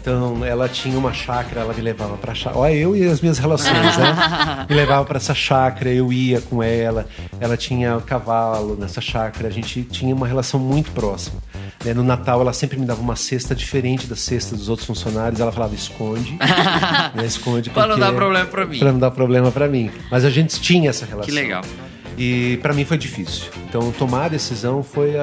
Então, 0.00 0.44
ela 0.44 0.68
tinha 0.68 0.98
uma 0.98 1.14
chácara, 1.14 1.62
ela 1.62 1.72
me 1.72 1.80
levava 1.80 2.18
pra 2.18 2.34
chácara. 2.34 2.58
Olha, 2.60 2.74
eu 2.74 2.94
e 2.94 3.04
as 3.08 3.22
minhas 3.22 3.38
relações, 3.38 3.96
né? 3.96 4.66
Me 4.68 4.76
levava 4.76 5.02
pra 5.06 5.16
essa 5.16 5.34
chácara, 5.34 5.90
eu 5.90 6.12
ia 6.12 6.42
com 6.42 6.62
ela. 6.62 7.06
Ela 7.40 7.56
tinha 7.56 7.98
cavalo 8.02 8.76
nessa 8.78 9.00
chácara, 9.00 9.48
a 9.48 9.50
gente 9.50 9.82
tinha 9.84 10.14
uma 10.14 10.26
relação 10.26 10.60
muito 10.60 10.90
próxima. 10.90 11.40
né? 11.82 11.94
No 11.94 12.02
Natal, 12.02 12.38
ela 12.42 12.52
sempre 12.52 12.78
me 12.78 12.84
dava 12.84 13.00
uma 13.00 13.16
cesta 13.16 13.54
diferente 13.54 14.06
da 14.06 14.14
cesta 14.14 14.54
dos 14.54 14.68
outros 14.68 14.86
funcionários. 14.86 15.40
Ela 15.40 15.50
falava, 15.50 15.74
esconde. 15.74 16.36
né? 17.14 17.24
Esconde. 17.24 17.70
Pra 17.70 17.86
não 17.86 17.98
dar 17.98 18.12
problema 18.12 18.44
pra 18.46 18.66
mim. 18.66 18.78
Pra 18.78 18.92
não 18.92 18.98
dar 18.98 19.10
problema 19.10 19.50
pra 19.50 19.68
mim. 19.68 19.90
Mas 20.10 20.22
a 20.26 20.28
gente 20.30 20.60
tinha 20.60 20.90
essa 20.90 21.06
relação. 21.06 21.24
Que 21.26 21.32
legal. 21.34 21.62
E 22.16 22.58
pra 22.62 22.72
mim 22.72 22.84
foi 22.84 22.98
difícil. 22.98 23.50
Então 23.68 23.90
tomar 23.92 24.26
a 24.26 24.28
decisão 24.28 24.82
foi, 24.82 25.14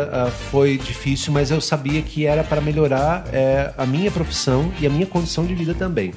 foi 0.50 0.78
difícil, 0.78 1.32
mas 1.32 1.52
eu 1.52 1.62
sabia 1.62 2.02
que 2.02 2.26
era 2.26 2.44
para 2.44 2.62
melhorar 2.62 3.26
eh, 3.32 3.74
a 3.78 3.86
minha 3.86 4.12
profissão 4.12 4.72
e 4.80 4.86
a 4.86 4.90
minha 4.90 5.06
condição 5.06 5.46
de 5.46 5.56
vida 5.56 5.74
também. 5.74 6.14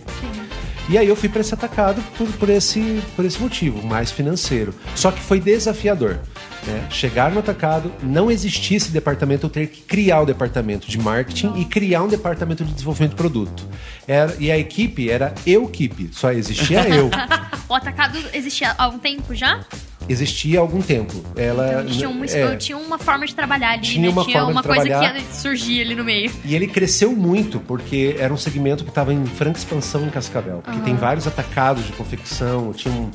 E 0.87 0.99
aí 0.99 1.09
eu 1.09 1.17
fui 1.17 1.31
para 1.31 1.41
esse 1.41 1.55
atacado 1.55 2.03
por, 2.17 2.29
por, 2.33 2.51
esse, 2.51 3.03
por 3.17 3.25
esse 3.25 3.41
motivo, 3.41 3.87
mais 3.87 4.11
financeiro. 4.11 4.75
Só 4.95 5.11
que 5.11 5.21
foi 5.21 5.41
desafiador. 5.41 6.19
né? 6.67 6.87
Chegar 6.91 7.31
no 7.31 7.39
atacado, 7.39 7.91
não 8.03 8.31
existia 8.31 8.77
esse 8.77 8.91
departamento, 8.91 9.47
eu 9.47 9.51
ter 9.51 9.67
que 9.69 9.81
criar 9.81 10.21
o 10.21 10.27
departamento 10.27 10.87
de 10.87 10.99
marketing 10.99 11.55
e 11.57 11.65
criar 11.65 12.03
um 12.03 12.09
departamento 12.09 12.65
de 12.65 12.73
desenvolvimento 12.75 13.13
de 13.13 13.17
produto. 13.17 13.67
Era, 14.07 14.35
e 14.39 14.53
a 14.53 14.59
equipe 14.59 15.09
era 15.09 15.35
eu 15.47 15.65
equipe, 15.65 16.11
só 16.13 16.31
existia 16.31 16.87
eu. 16.89 17.11
O 17.67 17.75
atacado 17.75 18.19
existia 18.35 18.73
há 18.73 18.85
algum 18.85 18.99
tempo 18.99 19.35
já? 19.35 19.65
Existia 20.09 20.59
há 20.59 20.63
algum 20.63 20.83
tempo. 20.83 21.15
Ela 21.37 21.83
Então, 21.83 21.87
tinha, 21.87 22.09
uma, 22.09 22.27
é, 22.27 22.57
tinha 22.57 22.77
uma 22.79 22.99
forma 22.99 23.27
de 23.27 23.35
trabalhar 23.35 23.71
ali, 23.71 23.83
Tinha 23.83 24.03
né? 24.03 24.09
uma 24.11 24.25
tinha 24.25 24.39
forma 24.39 24.47
de 24.53 24.57
uma 24.59 24.63
coisa 24.63 24.85
trabalhar. 24.85 25.13
que 25.15 25.19
ia 25.21 25.25
surgir 25.33 25.81
ali 25.81 25.95
no 25.95 26.05
meio. 26.05 26.31
E 26.45 26.55
ele 26.55 26.67
cresceu 26.67 27.13
muito, 27.13 27.59
porque 27.61 28.17
era 28.19 28.33
um 28.33 28.37
segmento 28.37 28.85
que 28.85 28.91
estava 28.91 29.13
em 29.13 29.25
franca 29.27 29.59
expansão 29.59 30.05
em 30.07 30.11
Cascavel. 30.11 30.61
Porque 30.65 30.81
tem 30.81 30.95
vários 30.95 31.27
atacados 31.27 31.87
de 31.87 31.93
confecção, 31.93 32.73
tinha 32.73 32.93
um- 32.95 33.11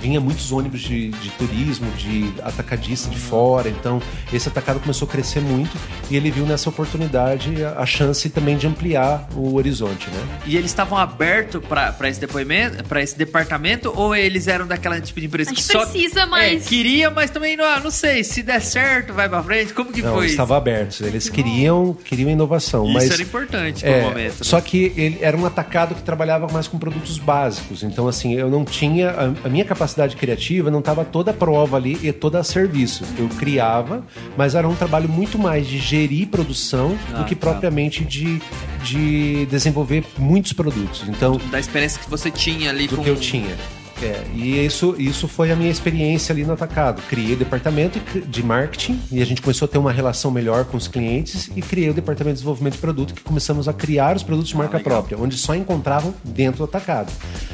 vinha 0.00 0.18
muitos 0.18 0.50
ônibus 0.50 0.80
de, 0.80 1.10
de 1.10 1.30
turismo, 1.32 1.90
de 1.92 2.32
atacadista 2.42 3.10
de 3.10 3.18
fora. 3.18 3.68
Então, 3.68 4.00
esse 4.32 4.48
atacado 4.48 4.80
começou 4.80 5.06
a 5.06 5.10
crescer 5.10 5.40
muito 5.40 5.76
e 6.10 6.16
ele 6.16 6.30
viu 6.30 6.46
nessa 6.46 6.70
oportunidade 6.70 7.62
a, 7.62 7.80
a 7.80 7.86
chance 7.86 8.28
também 8.30 8.56
de 8.56 8.66
ampliar 8.66 9.28
o 9.34 9.56
horizonte, 9.56 10.08
né? 10.08 10.38
E 10.46 10.56
eles 10.56 10.70
estavam 10.70 10.96
abertos 10.96 11.62
pra 11.66 12.08
esse 12.08 12.18
depoimento, 12.20 12.82
para 12.84 13.02
esse 13.02 13.16
departamento, 13.16 13.92
ou 13.94 14.14
eles 14.16 14.48
eram 14.48 14.66
daquela 14.66 14.98
tipo 15.00 15.20
de 15.20 15.26
empresa 15.26 15.50
A 15.50 15.54
que 15.54 15.60
gente 15.60 15.70
só 15.72 15.80
precisa 15.86 16.26
mais. 16.30 16.64
É, 16.64 16.68
queria, 16.68 17.10
mas 17.10 17.30
também 17.30 17.56
não, 17.56 17.80
não 17.80 17.90
sei, 17.90 18.22
se 18.24 18.42
der 18.42 18.60
certo, 18.60 19.12
vai 19.12 19.28
pra 19.28 19.42
frente. 19.42 19.74
Como 19.74 19.92
que 19.92 20.00
Não, 20.02 20.14
foi? 20.14 20.26
estava 20.26 20.56
aberto. 20.56 21.04
Eles 21.04 21.28
queriam, 21.28 21.92
queriam 22.04 22.30
inovação, 22.30 22.84
Isso 22.84 22.94
mas 22.94 23.10
era 23.10 23.22
importante 23.22 23.82
por 23.82 23.88
É, 23.90 24.02
momento. 24.02 24.16
né? 24.38 24.42
Só 24.42 24.60
que 24.60 24.92
ele 24.96 25.18
era 25.20 25.36
um 25.36 25.44
atacado 25.44 25.94
que 25.94 26.02
trabalhava 26.02 26.46
mais 26.52 26.66
com 26.68 26.78
produtos 26.78 27.18
básicos. 27.18 27.82
Então, 27.82 28.06
assim, 28.08 28.34
eu 28.34 28.48
não 28.48 28.64
tinha. 28.64 29.10
A, 29.10 29.46
a 29.46 29.48
minha 29.50 29.64
capacidade 29.64 30.16
criativa 30.16 30.70
não 30.70 30.78
estava 30.78 31.04
toda 31.04 31.32
prova 31.32 31.76
ali 31.76 31.98
e 32.02 32.12
toda 32.12 32.38
a 32.38 32.44
serviço. 32.44 33.04
Eu 33.18 33.28
criava, 33.28 34.04
mas 34.36 34.54
era 34.54 34.68
um 34.68 34.74
trabalho 34.74 35.08
muito 35.08 35.38
mais 35.38 35.66
de 35.66 35.78
gerir 35.78 36.28
produção 36.28 36.96
Ah, 37.12 37.18
do 37.18 37.24
que 37.24 37.34
tá. 37.34 37.50
propriamente 37.50 38.04
de, 38.04 38.40
de 38.84 39.46
desenvolver 39.46 40.04
muitos 40.18 40.52
produtos. 40.52 41.04
Então, 41.08 41.40
Da 41.50 41.58
experiência 41.58 42.00
que 42.02 42.08
você 42.08 42.30
tinha 42.30 42.70
ali 42.70 42.86
do 42.86 42.96
com 42.96 43.02
que 43.02 43.08
eu 43.10 43.16
tinha. 43.16 43.56
É, 44.02 44.24
e 44.34 44.64
isso, 44.64 44.94
isso 44.98 45.28
foi 45.28 45.50
a 45.50 45.56
minha 45.56 45.70
experiência 45.70 46.32
ali 46.32 46.44
no 46.44 46.54
atacado. 46.54 47.02
Criei 47.02 47.34
o 47.34 47.36
departamento 47.36 48.00
de 48.20 48.42
marketing 48.42 49.00
e 49.12 49.20
a 49.20 49.26
gente 49.26 49.42
começou 49.42 49.66
a 49.66 49.68
ter 49.68 49.78
uma 49.78 49.92
relação 49.92 50.30
melhor 50.30 50.64
com 50.64 50.76
os 50.76 50.88
clientes 50.88 51.50
e 51.54 51.60
criei 51.60 51.90
o 51.90 51.94
departamento 51.94 52.34
de 52.34 52.38
desenvolvimento 52.38 52.74
de 52.74 52.80
produto 52.80 53.14
que 53.14 53.22
começamos 53.22 53.68
a 53.68 53.72
criar 53.72 54.16
os 54.16 54.22
produtos 54.22 54.50
de 54.50 54.56
marca 54.56 54.78
Ah, 54.78 54.80
própria, 54.80 55.18
onde 55.18 55.36
só 55.36 55.54
encontravam 55.54 56.14
dentro 56.24 56.58
do 56.58 56.64
atacado. 56.64 57.12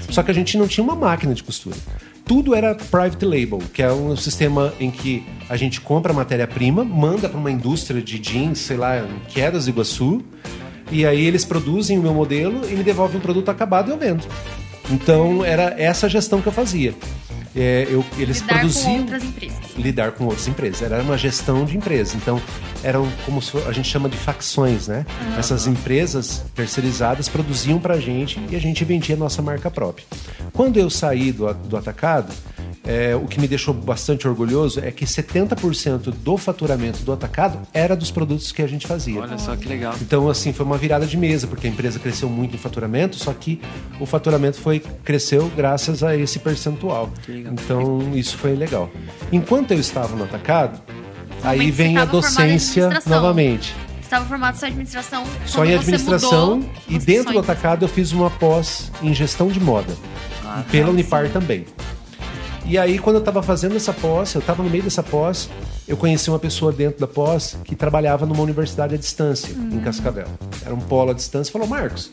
Só 0.09 0.23
que 0.23 0.31
a 0.31 0.35
gente 0.35 0.57
não 0.57 0.69
tinha 0.69 0.85
uma 0.85 0.95
máquina 0.95 1.35
de 1.35 1.43
costura. 1.43 1.77
Tudo 2.25 2.55
era 2.55 2.75
private 2.75 3.25
label, 3.25 3.59
que 3.73 3.83
é 3.83 3.93
um 3.93 4.17
sistema 4.17 4.73
em 4.81 4.91
que 4.91 5.25
a 5.49 5.57
gente 5.57 5.81
compra 5.81 6.13
matéria-prima, 6.13 6.85
manda 6.85 7.29
para 7.29 7.39
uma 7.39 7.51
indústria 7.51 8.03
de 8.03 8.19
jeans, 8.19 8.59
sei 8.59 8.77
lá, 8.77 8.99
em 8.99 9.21
Quedas 9.29 9.65
do 9.65 9.71
Iguaçu, 9.71 10.23
e 10.91 11.07
aí 11.07 11.25
eles 11.25 11.45
produzem 11.45 11.99
o 11.99 12.03
meu 12.03 12.15
modelo 12.15 12.69
e 12.69 12.75
me 12.75 12.83
devolvem 12.83 13.19
o 13.19 13.21
produto 13.21 13.49
acabado 13.49 13.91
e 13.91 13.93
eu 13.93 13.99
vendo. 13.99 14.25
Então 14.91 15.45
era 15.45 15.75
essa 15.81 16.07
a 16.07 16.09
gestão 16.09 16.41
que 16.41 16.47
eu 16.49 16.53
fazia. 16.53 16.95
É, 17.59 17.87
eu, 17.91 18.05
eles 18.19 18.41
Lidar 18.43 18.59
produziam 18.59 18.93
com 18.93 19.01
outras 19.01 19.25
empresas. 19.25 19.59
lidar 19.79 20.13
com 20.13 20.25
outras 20.25 20.47
empresas. 20.47 20.83
Era 20.83 21.03
uma 21.03 21.17
gestão 21.17 21.65
de 21.65 21.75
empresa. 21.75 22.15
Então, 22.15 22.39
eram 22.85 23.09
como 23.25 23.41
se 23.41 23.57
a 23.67 23.73
gente 23.73 23.89
chama 23.89 24.11
de 24.11 24.17
facções, 24.19 24.89
né? 24.89 25.07
Essas 25.39 25.67
empresas 25.67 26.45
terceirizadas 26.55 27.31
produziam 27.31 27.79
pra 27.79 27.99
gente 27.99 28.39
e 28.51 28.57
a 28.57 28.61
gente 28.61 28.85
vendia 28.85 29.17
a 29.17 29.19
nossa 29.19 29.41
marca 29.41 29.71
própria. 29.71 30.05
Quando 30.53 30.79
eu 30.79 30.91
saí 30.91 31.33
do, 31.33 31.49
a- 31.49 31.55
do 31.55 31.79
atacado, 31.79 32.31
é, 32.87 33.17
o 33.17 33.27
que 33.27 33.41
me 33.41 33.49
deixou 33.49 33.75
bastante 33.75 34.29
orgulhoso 34.29 34.81
é 34.81 34.91
que 34.91 35.05
70% 35.05 36.13
do 36.13 36.37
faturamento 36.37 37.03
do 37.03 37.13
atacado 37.13 37.59
era 37.75 37.97
dos 37.97 38.11
produtos 38.11 38.53
que 38.53 38.63
a 38.63 38.67
gente 38.67 38.87
fazia. 38.87 39.21
Olha 39.21 39.39
só 39.39 39.57
que 39.57 39.69
legal. 39.69 39.95
Então, 40.01 40.29
assim, 40.29 40.53
foi 40.53 40.65
uma 40.65 40.79
virada 40.79 41.05
de 41.05 41.17
mesa, 41.17 41.47
porque 41.47 41.67
a 41.67 41.71
empresa 41.71 41.99
cresceu 41.99 42.29
muito 42.29 42.55
em 42.55 42.59
faturamento, 42.59 43.17
só 43.17 43.33
que 43.33 43.61
o 43.99 44.07
faturamento 44.07 44.61
foi 44.61 44.81
cresceu 45.05 45.51
graças 45.57 46.03
a 46.03 46.17
esse 46.17 46.39
percentual. 46.39 47.11
Que 47.25 47.33
legal. 47.33 47.53
Então, 47.53 48.13
isso 48.15 48.37
foi 48.37 48.55
legal. 48.55 48.89
Enquanto 49.33 49.73
eu 49.73 49.81
estava 49.81 50.15
no 50.15 50.25
atacado, 50.25 50.81
aí 51.43 51.71
vem 51.71 51.99
a 51.99 52.05
docência 52.05 52.89
novamente. 53.05 53.75
Você 54.01 54.15
estava 54.15 54.25
formado 54.27 54.57
só 54.57 54.67
em 54.67 54.71
administração. 54.71 55.25
Só 55.45 55.65
em 55.65 55.75
administração 55.75 56.57
mudou, 56.59 56.71
e 56.89 56.99
dentro 56.99 57.33
do 57.33 57.41
atacado 57.41 57.85
eu 57.85 57.89
fiz 57.89 58.13
uma 58.13 58.31
pós 58.31 58.93
em 59.03 59.13
gestão 59.13 59.49
de 59.49 59.59
moda. 59.59 59.93
Ah, 60.45 60.63
e 60.65 60.71
pela 60.71 60.87
tá, 60.87 60.91
Unipar 60.93 61.27
sim. 61.27 61.33
também. 61.33 61.67
E 62.69 62.77
aí, 62.77 62.99
quando 62.99 63.17
eu 63.17 63.21
estava 63.21 63.43
fazendo 63.43 63.77
essa 63.77 63.93
pós, 63.93 64.35
eu 64.35 64.41
estava 64.41 64.61
no 64.63 64.69
meio 64.69 64.83
dessa 64.83 65.03
pós, 65.03 65.49
eu 65.87 65.97
conheci 65.97 66.29
uma 66.29 66.39
pessoa 66.39 66.73
dentro 66.73 66.99
da 67.01 67.07
pós 67.07 67.57
que 67.65 67.77
trabalhava 67.77 68.27
numa 68.27 68.43
universidade 68.43 68.95
à 68.95 68.99
distância, 68.99 69.55
Uhum. 69.55 69.71
em 69.77 69.81
Cascavel. 69.81 70.27
Era 70.65 70.75
um 70.75 70.81
polo 70.81 71.13
à 71.13 71.15
distância. 71.15 71.53
Falou, 71.53 71.69
Marcos, 71.69 72.11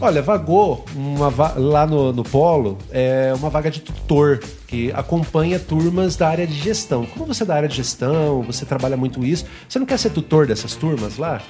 Olha, 0.00 0.20
vagou 0.20 0.84
va- 1.30 1.54
lá 1.56 1.86
no, 1.86 2.12
no 2.12 2.24
Polo 2.24 2.76
é 2.90 3.32
uma 3.36 3.48
vaga 3.50 3.70
de 3.70 3.80
tutor 3.80 4.40
que 4.66 4.90
acompanha 4.92 5.60
turmas 5.60 6.16
da 6.16 6.28
área 6.28 6.46
de 6.46 6.54
gestão. 6.58 7.04
Como 7.06 7.26
você 7.26 7.44
é 7.44 7.46
da 7.46 7.54
área 7.54 7.68
de 7.68 7.76
gestão, 7.76 8.42
você 8.42 8.64
trabalha 8.64 8.96
muito 8.96 9.24
isso, 9.24 9.44
você 9.68 9.78
não 9.78 9.86
quer 9.86 9.98
ser 9.98 10.10
tutor 10.10 10.46
dessas 10.46 10.74
turmas 10.74 11.18
lá? 11.18 11.40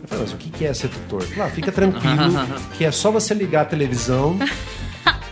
Eu 0.00 0.06
falei, 0.08 0.24
mas 0.24 0.32
o 0.32 0.36
que 0.36 0.64
é 0.64 0.72
ser 0.72 0.88
tutor? 0.88 1.22
Falei, 1.22 1.42
Ah, 1.42 1.50
fica 1.50 1.72
tranquilo, 1.72 2.14
que 2.78 2.84
é 2.84 2.92
só 2.92 3.10
você 3.10 3.34
ligar 3.34 3.62
a 3.62 3.64
televisão, 3.64 4.38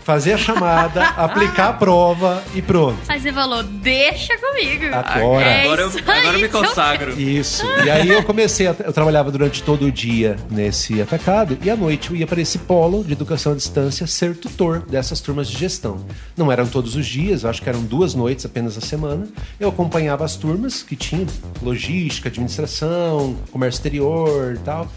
fazer 0.05 0.35
a 0.35 0.39
chamada, 0.39 1.03
aplicar 1.17 1.71
a 1.71 1.73
prova 1.73 2.45
e 2.55 2.61
pronto. 2.61 2.99
Aí 3.09 3.19
você 3.19 3.33
falou, 3.33 3.63
deixa 3.63 4.39
comigo. 4.39 4.95
Agora. 4.95 5.47
É 5.47 5.65
Agora 5.65 5.83
eu, 5.83 5.89
isso 5.89 5.99
agora 5.99 6.27
eu 6.27 6.33
me 6.35 6.43
eu 6.43 6.51
consagro. 6.51 7.21
Isso. 7.21 7.65
E 7.85 7.91
aí 7.91 8.09
eu 8.11 8.23
comecei, 8.23 8.67
a, 8.67 8.77
eu 8.85 8.93
trabalhava 8.93 9.31
durante 9.31 9.63
todo 9.63 9.87
o 9.87 9.93
dia 9.93 10.37
nesse 10.51 11.01
atacado 11.01 11.59
e 11.63 11.71
à 11.71 11.77
noite 11.77 12.11
eu 12.11 12.17
ia 12.17 12.27
para 12.27 12.41
esse 12.41 12.59
polo 12.59 13.03
de 13.03 13.13
educação 13.13 13.53
à 13.53 13.55
distância 13.57 14.07
ser 14.07 14.37
tutor 14.37 14.81
dessas 14.81 15.21
turmas 15.21 15.49
de 15.49 15.59
gestão. 15.59 16.05
Não 16.37 16.53
eram 16.53 16.67
todos 16.67 16.95
os 16.97 17.07
dias, 17.07 17.45
acho 17.45 17.63
que 17.63 17.69
eram 17.69 17.83
duas 17.83 18.15
noites 18.15 18.45
apenas 18.45 18.77
a 18.77 18.83
semana. 18.83 19.27
Eu 19.59 19.71
acompanhava 19.71 20.25
as 20.25 20.37
turmas 20.37 20.83
que 20.83 20.97
tinham 20.97 21.27
logística, 21.63 22.29
administração, 22.29 23.37
comércio 23.51 23.79
exterior 23.79 24.55
e 24.55 24.59
tal. 24.59 24.89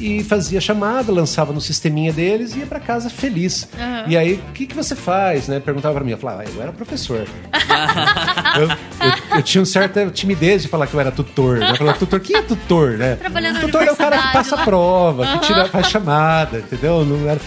E 0.00 0.22
fazia 0.22 0.60
chamada, 0.60 1.10
lançava 1.10 1.52
no 1.52 1.60
sisteminha 1.60 2.12
deles 2.12 2.54
e 2.54 2.60
ia 2.60 2.66
para 2.66 2.78
casa 2.78 3.10
feliz. 3.10 3.68
E 4.06 4.16
aí, 4.16 4.34
o 4.34 4.52
que, 4.52 4.66
que 4.66 4.74
você 4.74 4.94
faz? 4.94 5.48
Né? 5.48 5.58
Perguntava 5.58 5.94
para 5.94 6.04
mim. 6.04 6.12
Eu 6.12 6.18
falava, 6.18 6.42
ah, 6.42 6.50
eu 6.54 6.62
era 6.62 6.72
professor. 6.72 7.26
eu, 8.56 8.62
eu- 8.68 9.36
eu 9.38 9.42
tinha 9.42 9.60
uma 9.60 9.66
certa 9.66 10.06
timidez 10.10 10.62
de 10.62 10.68
falar 10.68 10.86
que 10.86 10.94
eu 10.94 11.00
era 11.00 11.10
tutor. 11.10 11.58
Né? 11.58 11.70
Eu 11.72 11.76
falava, 11.76 11.98
tutor, 11.98 12.20
quem 12.20 12.36
é 12.36 12.42
tutor, 12.42 12.92
né? 12.92 13.16
Trabalhando 13.16 13.60
tutor 13.60 13.82
é 13.82 13.92
o 13.92 13.96
cara 13.96 14.18
que 14.18 14.32
passa 14.32 14.54
a 14.54 14.64
prova, 14.64 15.26
que 15.26 15.38
tira, 15.46 15.66
faz 15.66 15.88
chamada, 15.88 16.58
entendeu? 16.58 17.04
Não 17.04 17.28
era... 17.28 17.40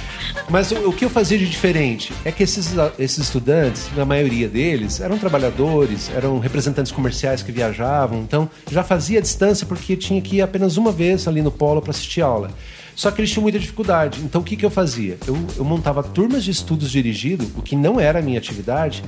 Mas 0.51 0.69
o, 0.69 0.89
o 0.89 0.93
que 0.93 1.05
eu 1.05 1.09
fazia 1.09 1.37
de 1.37 1.47
diferente 1.47 2.11
é 2.25 2.31
que 2.31 2.43
esses, 2.43 2.73
esses 2.99 3.19
estudantes, 3.19 3.89
na 3.95 4.03
maioria 4.03 4.49
deles, 4.49 4.99
eram 4.99 5.17
trabalhadores, 5.17 6.11
eram 6.13 6.39
representantes 6.39 6.91
comerciais 6.91 7.41
que 7.41 7.53
viajavam, 7.53 8.19
então 8.19 8.49
já 8.69 8.83
fazia 8.83 9.19
a 9.19 9.21
distância 9.21 9.65
porque 9.65 9.95
tinha 9.95 10.21
que 10.21 10.35
ir 10.35 10.41
apenas 10.41 10.75
uma 10.75 10.91
vez 10.91 11.25
ali 11.25 11.41
no 11.41 11.51
polo 11.51 11.81
para 11.81 11.91
assistir 11.91 12.19
aula. 12.19 12.51
Só 12.93 13.09
que 13.09 13.21
eles 13.21 13.31
tinham 13.31 13.43
muita 13.43 13.57
dificuldade. 13.57 14.19
Então 14.19 14.41
o 14.41 14.43
que, 14.43 14.57
que 14.57 14.65
eu 14.65 14.69
fazia? 14.69 15.17
Eu, 15.25 15.37
eu 15.55 15.63
montava 15.63 16.03
turmas 16.03 16.43
de 16.43 16.51
estudos 16.51 16.91
dirigido, 16.91 17.49
o 17.55 17.61
que 17.61 17.77
não 17.77 17.97
era 17.97 18.19
a 18.19 18.21
minha 18.21 18.37
atividade, 18.37 19.01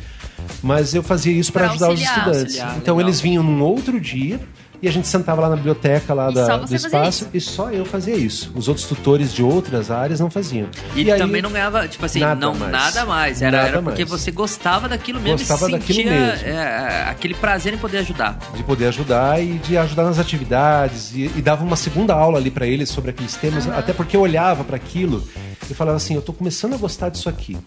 mas 0.62 0.96
eu 0.96 1.04
fazia 1.04 1.34
isso 1.34 1.52
para 1.52 1.70
ajudar 1.72 1.91
os 1.91 2.00
estudantes. 2.00 2.41
Auxiliar, 2.41 2.78
então 2.78 2.96
legal. 2.96 3.10
eles 3.10 3.20
vinham 3.20 3.44
num 3.44 3.62
outro 3.62 4.00
dia 4.00 4.39
e 4.84 4.88
a 4.89 4.91
gente 4.91 5.07
sentava 5.07 5.41
lá 5.41 5.49
na 5.49 5.55
biblioteca 5.55 6.13
lá 6.13 6.29
E 6.29 6.34
da- 6.36 6.57
do 6.57 6.75
espaço 6.75 7.27
e 7.34 7.39
só 7.39 7.71
eu 7.71 7.86
fazia 7.86 8.15
isso. 8.15 8.51
Os 8.53 8.67
outros 8.67 8.86
tutores 8.86 9.34
de 9.34 9.41
outras 9.41 9.89
áreas 9.89 10.19
não 10.19 10.29
faziam. 10.29 10.67
E, 10.95 11.09
aí- 11.09 11.17
também 11.17 11.41
não 11.41 11.49
ganhava, 11.51 11.88
tipo 11.88 12.05
assim, 12.05 12.19
Nada 12.19 12.36
não, 12.45 12.53
mais. 12.53 12.71
nada 12.71 13.05
mais. 13.05 13.41
Era, 13.41 13.57
Nada 13.57 13.69
era 13.69 13.81
porque 13.81 14.03
mais. 14.05 14.21
você 14.21 14.29
gostava 14.29 14.89
daquilo 14.89 15.19
mesmo 15.21 15.39
Gostava 15.39 15.69
e 15.69 15.71
daquilo 15.71 15.99
sentia 15.99 16.11
mesmo. 16.11 16.47
é, 16.47 17.05
aquele 17.09 17.34
prazer 17.34 17.73
em 17.73 17.77
poder 17.77 17.99
ajudar. 17.99 18.38
de 18.53 18.61
poder 18.63 18.88
ajudar 18.88 19.41
e 19.41 19.53
de 19.59 19.77
ajudar 19.77 20.03
nas 20.03 20.19
atividades 20.19 21.13
e, 21.15 21.31
e 21.36 21.41
dava 21.41 21.63
uma 21.63 21.77
segunda 21.77 22.13
aula 22.13 22.38
ali 22.38 22.51
para 22.51 22.67
eles 22.67 22.89
sobre 22.89 23.11
aqueles 23.11 23.36
temas, 23.36 23.67
até 23.69 23.93
porque 23.93 24.17
eu 24.17 24.21
olhava 24.21 24.63
para 24.65 24.75
aquilo 24.75 25.25
e 25.69 25.73
falava 25.73 25.95
assim, 25.95 26.13
eu 26.15 26.21
tô 26.21 26.34
começando 26.34 26.73
a 26.73 26.77
gostar 26.77 27.07
disso 27.07 27.29
aqui. 27.29 27.57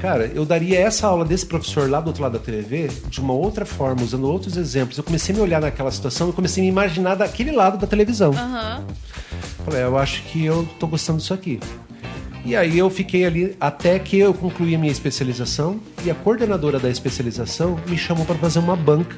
Cara, 0.00 0.26
eu 0.26 0.44
daria 0.44 0.78
essa 0.78 1.06
aula 1.06 1.24
desse 1.24 1.46
professor 1.46 1.88
lá 1.88 2.00
do 2.00 2.08
outro 2.08 2.22
lado 2.22 2.32
da 2.32 2.38
TV 2.38 2.88
de 3.08 3.20
uma 3.20 3.32
outra 3.32 3.64
forma, 3.64 4.02
usando 4.02 4.24
outros 4.24 4.56
exemplos. 4.56 4.98
Eu 4.98 5.04
comecei 5.04 5.34
a 5.34 5.38
me 5.38 5.42
olhar 5.42 5.60
naquela 5.60 5.90
situação 5.90 6.28
e 6.28 6.32
comecei 6.32 6.62
a 6.62 6.64
me 6.64 6.70
imaginar 6.70 7.14
daquele 7.14 7.52
lado 7.52 7.78
da 7.78 7.86
televisão. 7.86 8.32
Aham. 8.32 8.84
Falei, 9.64 9.82
eu 9.82 9.96
acho 9.96 10.22
que 10.24 10.44
eu 10.44 10.68
tô 10.78 10.86
gostando 10.86 11.18
disso 11.18 11.32
aqui. 11.32 11.58
E 12.44 12.54
aí 12.54 12.78
eu 12.78 12.90
fiquei 12.90 13.24
ali 13.24 13.56
até 13.58 13.98
que 13.98 14.18
eu 14.18 14.34
concluí 14.34 14.74
a 14.74 14.78
minha 14.78 14.92
especialização 14.92 15.80
e 16.04 16.10
a 16.10 16.14
coordenadora 16.14 16.78
da 16.78 16.90
especialização 16.90 17.80
me 17.86 17.96
chamou 17.96 18.26
para 18.26 18.36
fazer 18.36 18.58
uma 18.58 18.76
banca 18.76 19.16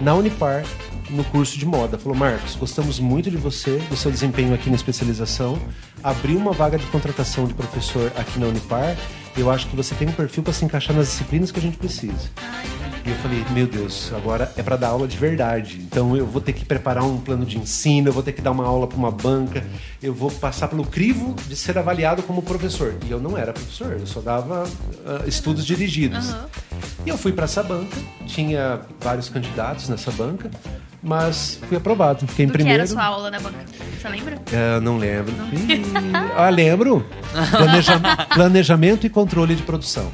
na 0.00 0.14
Unipar 0.14 0.64
no 1.10 1.24
curso 1.24 1.58
de 1.58 1.66
moda. 1.66 1.98
Falou, 1.98 2.16
Marcos, 2.16 2.54
gostamos 2.54 3.00
muito 3.00 3.28
de 3.28 3.36
você, 3.36 3.78
do 3.90 3.96
seu 3.96 4.10
desempenho 4.10 4.54
aqui 4.54 4.70
na 4.70 4.76
especialização. 4.76 5.58
Abriu 6.02 6.38
uma 6.38 6.52
vaga 6.52 6.78
de 6.78 6.86
contratação 6.86 7.46
de 7.46 7.54
professor 7.54 8.12
aqui 8.16 8.38
na 8.38 8.46
Unipar. 8.46 8.96
Eu 9.36 9.50
acho 9.50 9.68
que 9.68 9.76
você 9.76 9.94
tem 9.94 10.08
um 10.08 10.12
perfil 10.12 10.42
para 10.42 10.52
se 10.52 10.64
encaixar 10.64 10.94
nas 10.94 11.06
disciplinas 11.06 11.50
que 11.50 11.58
a 11.58 11.62
gente 11.62 11.76
precisa. 11.76 12.28
E 13.04 13.08
eu 13.08 13.16
falei, 13.16 13.44
meu 13.52 13.66
Deus, 13.66 14.12
agora 14.14 14.52
é 14.56 14.62
para 14.62 14.76
dar 14.76 14.88
aula 14.88 15.08
de 15.08 15.16
verdade. 15.16 15.80
Então 15.80 16.16
eu 16.16 16.26
vou 16.26 16.40
ter 16.40 16.52
que 16.52 16.64
preparar 16.64 17.02
um 17.02 17.18
plano 17.18 17.46
de 17.46 17.56
ensino, 17.56 18.08
eu 18.08 18.12
vou 18.12 18.22
ter 18.22 18.32
que 18.32 18.42
dar 18.42 18.50
uma 18.50 18.64
aula 18.64 18.86
para 18.86 18.98
uma 18.98 19.10
banca, 19.10 19.64
eu 20.02 20.12
vou 20.12 20.30
passar 20.30 20.68
pelo 20.68 20.84
crivo 20.84 21.34
de 21.48 21.56
ser 21.56 21.78
avaliado 21.78 22.22
como 22.22 22.42
professor. 22.42 22.94
E 23.06 23.10
eu 23.10 23.18
não 23.18 23.38
era 23.38 23.52
professor, 23.52 23.92
eu 23.92 24.06
só 24.06 24.20
dava 24.20 24.68
ah, 25.06 25.24
estudos 25.26 25.64
dirigidos. 25.64 26.34
E 27.06 27.08
eu 27.08 27.16
fui 27.16 27.32
para 27.32 27.44
essa 27.44 27.62
banca, 27.62 27.96
tinha 28.26 28.80
vários 29.00 29.28
candidatos 29.30 29.88
nessa 29.88 30.10
banca, 30.10 30.50
mas 31.02 31.58
fui 31.68 31.76
aprovado. 31.76 32.26
Fiquei 32.26 32.44
em 32.44 32.48
Do 32.48 32.52
que 32.52 32.58
primeiro. 32.58 32.82
era 32.82 32.84
a 32.84 32.92
sua 32.92 33.04
aula 33.04 33.30
na 33.30 33.40
banca? 33.40 33.58
Você 34.00 34.08
lembra? 34.08 34.38
É, 34.52 34.80
não 34.80 34.96
lembro. 34.98 35.32
Ih, 35.52 35.82
ah, 36.36 36.48
lembro. 36.50 37.04
Planeja- 37.50 38.00
planejamento 38.34 39.06
e 39.06 39.10
controle 39.10 39.54
de 39.54 39.62
produção. 39.62 40.10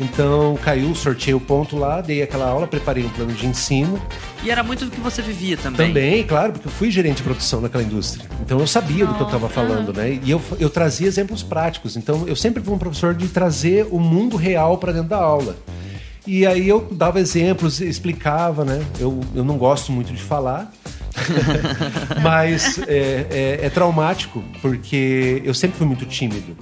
Então 0.00 0.58
caiu, 0.64 0.94
sorteei 0.94 1.34
o 1.34 1.40
ponto 1.40 1.76
lá, 1.76 2.00
dei 2.00 2.22
aquela 2.22 2.46
aula, 2.48 2.66
preparei 2.66 3.04
um 3.04 3.08
plano 3.10 3.32
de 3.32 3.46
ensino. 3.46 4.00
E 4.42 4.50
era 4.50 4.62
muito 4.62 4.84
do 4.84 4.90
que 4.90 5.00
você 5.00 5.20
vivia 5.22 5.56
também. 5.56 5.86
Também, 5.88 6.24
claro, 6.24 6.52
porque 6.52 6.68
eu 6.68 6.72
fui 6.72 6.90
gerente 6.90 7.18
de 7.18 7.22
produção 7.24 7.60
naquela 7.60 7.82
indústria. 7.82 8.28
Então 8.40 8.58
eu 8.58 8.66
sabia 8.66 9.06
do 9.06 9.14
que 9.14 9.20
eu 9.20 9.26
estava 9.26 9.48
falando, 9.48 9.92
né? 9.92 10.18
E 10.22 10.30
eu, 10.30 10.40
eu 10.58 10.70
trazia 10.70 11.06
exemplos 11.06 11.42
práticos. 11.42 11.96
Então 11.96 12.24
eu 12.26 12.34
sempre 12.36 12.62
fui 12.62 12.72
um 12.74 12.78
professor 12.78 13.14
de 13.14 13.28
trazer 13.28 13.86
o 13.90 13.98
mundo 14.00 14.36
real 14.36 14.78
para 14.78 14.92
dentro 14.92 15.08
da 15.08 15.18
aula. 15.18 15.56
E 16.30 16.46
aí 16.46 16.68
eu 16.68 16.86
dava 16.92 17.18
exemplos, 17.18 17.80
explicava, 17.80 18.62
né? 18.62 18.84
Eu, 19.00 19.18
eu 19.34 19.42
não 19.42 19.56
gosto 19.56 19.90
muito 19.90 20.12
de 20.12 20.20
falar, 20.22 20.70
mas 22.22 22.78
é, 22.86 23.26
é- 23.30 23.60
é 23.62 23.70
traumático, 23.70 24.44
porque 24.60 25.40
eu 25.42 25.54
sempre 25.54 25.78
fui 25.78 25.86
muito 25.86 26.04
tímido. 26.04 26.54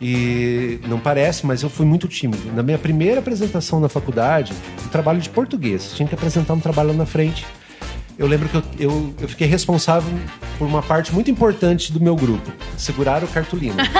E 0.00 0.78
não 0.88 0.98
parece, 1.00 1.44
mas 1.44 1.62
eu 1.62 1.68
fui 1.70 1.84
muito 1.84 2.06
tímido. 2.06 2.52
Na 2.54 2.62
minha 2.62 2.78
primeira 2.78 3.18
apresentação 3.18 3.80
na 3.80 3.88
faculdade, 3.88 4.52
um 4.84 4.88
trabalho 4.88 5.20
de 5.20 5.28
português, 5.28 5.92
tinha 5.94 6.08
que 6.08 6.14
apresentar 6.14 6.54
um 6.54 6.60
trabalho 6.60 6.90
lá 6.90 6.94
na 6.94 7.06
frente. 7.06 7.44
Eu 8.18 8.26
lembro 8.26 8.48
que 8.48 8.54
eu, 8.56 8.62
eu, 8.78 9.14
eu 9.20 9.28
fiquei 9.28 9.46
responsável 9.46 10.12
por 10.58 10.66
uma 10.66 10.82
parte 10.82 11.12
muito 11.12 11.30
importante 11.30 11.92
do 11.92 12.00
meu 12.00 12.14
grupo: 12.14 12.52
segurar 12.76 13.24
o 13.24 13.28
cartolina. 13.28 13.82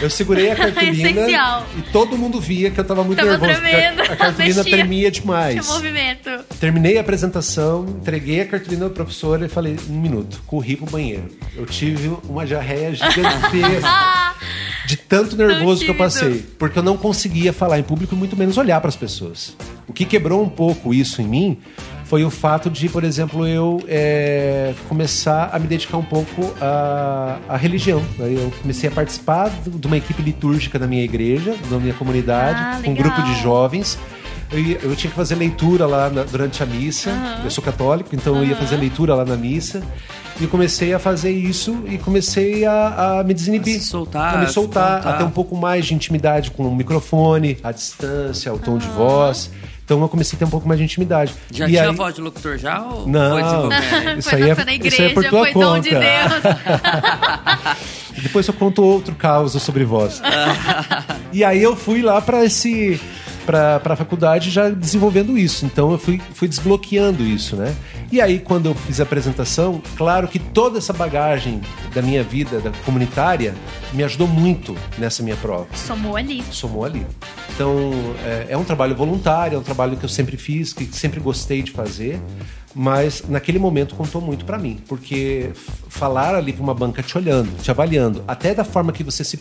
Eu 0.00 0.10
segurei 0.10 0.50
a 0.50 0.56
cartolina 0.56 1.10
Essencial. 1.10 1.66
e 1.78 1.82
todo 1.92 2.18
mundo 2.18 2.40
via 2.40 2.70
que 2.72 2.78
eu 2.78 2.82
estava 2.82 3.04
muito 3.04 3.18
Tava 3.18 3.38
nervoso. 3.38 3.60
tremendo, 3.60 4.00
A, 4.00 4.04
a 4.04 4.16
cartolina 4.16 4.64
tremia 4.64 5.10
Tinha 5.10 5.22
demais. 5.22 5.68
movimento. 5.68 6.30
Terminei 6.58 6.98
a 6.98 7.02
apresentação, 7.02 7.86
entreguei 7.88 8.40
a 8.40 8.46
cartolina 8.46 8.86
para 8.86 9.04
professora 9.04 9.46
e 9.46 9.48
falei: 9.48 9.76
um 9.88 10.00
minuto, 10.00 10.42
corri 10.46 10.76
pro 10.76 10.86
banheiro. 10.86 11.28
Eu 11.54 11.66
tive 11.66 12.16
uma 12.28 12.44
diarreia 12.44 12.92
gigantesca. 12.94 14.32
De 14.84 14.96
tanto 14.96 15.36
nervoso 15.36 15.84
que 15.84 15.90
eu 15.90 15.94
passei. 15.94 16.44
Porque 16.58 16.78
eu 16.78 16.82
não 16.82 16.96
conseguia 16.96 17.52
falar 17.52 17.78
em 17.78 17.82
público 17.84 18.14
e 18.14 18.18
muito 18.18 18.36
menos 18.36 18.58
olhar 18.58 18.80
para 18.80 18.88
as 18.88 18.96
pessoas. 18.96 19.56
O 19.86 19.92
que 19.92 20.04
quebrou 20.04 20.42
um 20.42 20.48
pouco 20.48 20.92
isso 20.92 21.22
em 21.22 21.26
mim 21.26 21.58
foi 22.12 22.24
o 22.26 22.30
fato 22.30 22.68
de, 22.68 22.90
por 22.90 23.04
exemplo, 23.04 23.46
eu 23.46 23.82
é, 23.88 24.74
começar 24.86 25.48
a 25.50 25.58
me 25.58 25.66
dedicar 25.66 25.96
um 25.96 26.04
pouco 26.04 26.52
à, 26.60 27.38
à 27.48 27.56
religião. 27.56 28.02
Aí 28.20 28.34
Eu 28.34 28.52
comecei 28.60 28.86
a 28.90 28.92
participar 28.92 29.48
de 29.66 29.86
uma 29.86 29.96
equipe 29.96 30.20
litúrgica 30.20 30.78
da 30.78 30.86
minha 30.86 31.02
igreja, 31.02 31.56
da 31.70 31.78
minha 31.78 31.94
comunidade, 31.94 32.58
Ah, 32.60 32.80
com 32.84 32.90
um 32.90 32.94
grupo 32.94 33.22
de 33.22 33.34
jovens. 33.40 33.98
Eu, 34.52 34.94
tinha 34.94 35.08
que 35.10 35.16
fazer 35.16 35.36
leitura 35.36 35.86
lá 35.86 36.10
na- 36.10 36.24
durante 36.24 36.62
a 36.62 36.66
missa. 36.66 37.10
Eu 37.42 37.50
sou 37.50 37.64
católico, 37.64 38.14
então 38.14 38.36
eu 38.36 38.44
ia 38.44 38.56
fazer 38.56 38.76
leitura 38.76 39.14
lá 39.14 39.24
na 39.24 39.34
missa. 39.34 39.82
E 40.38 40.46
comecei 40.46 40.92
a 40.92 40.98
fazer 40.98 41.30
isso 41.30 41.82
e 41.86 41.96
comecei 41.96 42.66
a, 42.66 43.20
a 43.20 43.24
me 43.24 43.32
desinibir. 43.32 43.76
A 43.76 43.80
se 43.80 43.86
soltar, 43.86 44.34
A 44.34 44.38
me 44.38 44.46
soltar, 44.48 44.96
contar. 44.98 45.14
a 45.14 45.16
ter 45.16 45.24
um 45.24 45.30
pouco 45.30 45.56
mais 45.56 45.86
de 45.86 45.94
intimidade 45.94 46.50
com 46.50 46.64
o 46.68 46.76
microfone, 46.76 47.56
a 47.64 47.72
distância, 47.72 48.52
o 48.52 48.58
tom 48.58 48.76
de 48.76 48.86
voz. 48.88 49.50
Então 49.92 50.02
eu 50.02 50.08
comecei 50.08 50.36
a 50.36 50.38
ter 50.38 50.44
um 50.46 50.50
pouco 50.50 50.66
mais 50.66 50.78
de 50.78 50.84
intimidade. 50.84 51.34
Já 51.50 51.66
E 51.66 51.70
tinha 51.70 51.88
aí- 51.90 51.94
voz 51.94 52.14
de 52.14 52.20
locutor 52.22 52.56
já 52.56 52.80
ou 52.82 53.06
Não. 53.06 53.30
foi? 53.70 54.18
Isso 54.18 54.30
foi, 54.30 54.38
aí 54.42 54.44
na, 54.44 54.48
é- 54.48 54.54
na 54.54 54.60
isso 54.62 54.68
aí 54.70 54.74
igreja, 54.76 55.02
é 55.04 55.08
por 55.10 55.24
tua 55.24 55.40
foi 55.44 55.52
dom 55.52 55.78
de 55.80 55.90
conta. 55.90 56.00
Deus. 56.00 56.56
Depois 58.22 58.46
eu 58.48 58.54
conto 58.54 58.82
outro 58.82 59.14
caos 59.14 59.52
sobre 59.62 59.84
voz. 59.84 60.22
e 61.32 61.44
aí 61.44 61.62
eu 61.62 61.76
fui 61.76 62.02
lá 62.02 62.20
pra 62.22 62.44
esse 62.44 63.00
para 63.44 63.80
a 63.84 63.96
faculdade 63.96 64.50
já 64.50 64.70
desenvolvendo 64.70 65.36
isso. 65.36 65.66
Então 65.66 65.90
eu 65.92 65.98
fui, 65.98 66.20
fui 66.32 66.46
desbloqueando 66.48 67.22
isso, 67.24 67.56
né? 67.56 67.74
E 68.12 68.20
aí, 68.20 68.38
quando 68.38 68.66
eu 68.66 68.74
fiz 68.74 69.00
a 69.00 69.04
apresentação, 69.04 69.80
claro 69.96 70.28
que 70.28 70.38
toda 70.38 70.76
essa 70.76 70.92
bagagem 70.92 71.62
da 71.94 72.02
minha 72.02 72.22
vida 72.22 72.60
da 72.60 72.70
comunitária 72.84 73.54
me 73.90 74.04
ajudou 74.04 74.28
muito 74.28 74.76
nessa 74.98 75.22
minha 75.22 75.36
prova. 75.36 75.66
Somou 75.74 76.14
ali. 76.14 76.44
Somou 76.50 76.84
ali. 76.84 77.06
Então, 77.54 77.90
é, 78.22 78.48
é 78.50 78.58
um 78.58 78.64
trabalho 78.64 78.94
voluntário, 78.94 79.56
é 79.56 79.58
um 79.58 79.62
trabalho 79.62 79.96
que 79.96 80.04
eu 80.04 80.10
sempre 80.10 80.36
fiz, 80.36 80.74
que 80.74 80.84
sempre 80.94 81.20
gostei 81.20 81.62
de 81.62 81.70
fazer 81.70 82.20
mas 82.74 83.22
naquele 83.28 83.58
momento 83.58 83.94
contou 83.94 84.20
muito 84.20 84.44
para 84.44 84.58
mim, 84.58 84.80
porque 84.88 85.50
falar 85.88 86.34
ali 86.34 86.52
para 86.52 86.62
uma 86.62 86.74
banca 86.74 87.02
te 87.02 87.16
olhando, 87.18 87.50
te 87.62 87.70
avaliando, 87.70 88.24
até 88.26 88.54
da 88.54 88.64
forma 88.64 88.92
que 88.92 89.04
você 89.04 89.22
se 89.22 89.38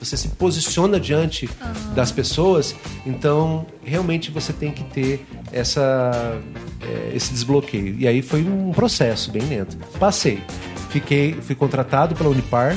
você 0.00 0.16
se 0.16 0.28
posiciona 0.28 0.98
diante 0.98 1.46
uhum. 1.46 1.94
das 1.94 2.10
pessoas, 2.10 2.74
então 3.04 3.66
realmente 3.84 4.30
você 4.30 4.52
tem 4.52 4.72
que 4.72 4.82
ter 4.84 5.26
essa 5.52 6.40
é, 6.80 7.12
esse 7.14 7.32
desbloqueio. 7.32 7.96
E 7.98 8.08
aí 8.08 8.22
foi 8.22 8.42
um 8.42 8.72
processo 8.72 9.30
bem 9.30 9.42
lento. 9.42 9.76
Passei, 9.98 10.42
fiquei, 10.88 11.34
fui 11.34 11.54
contratado 11.54 12.14
pela 12.14 12.30
Unipar. 12.30 12.76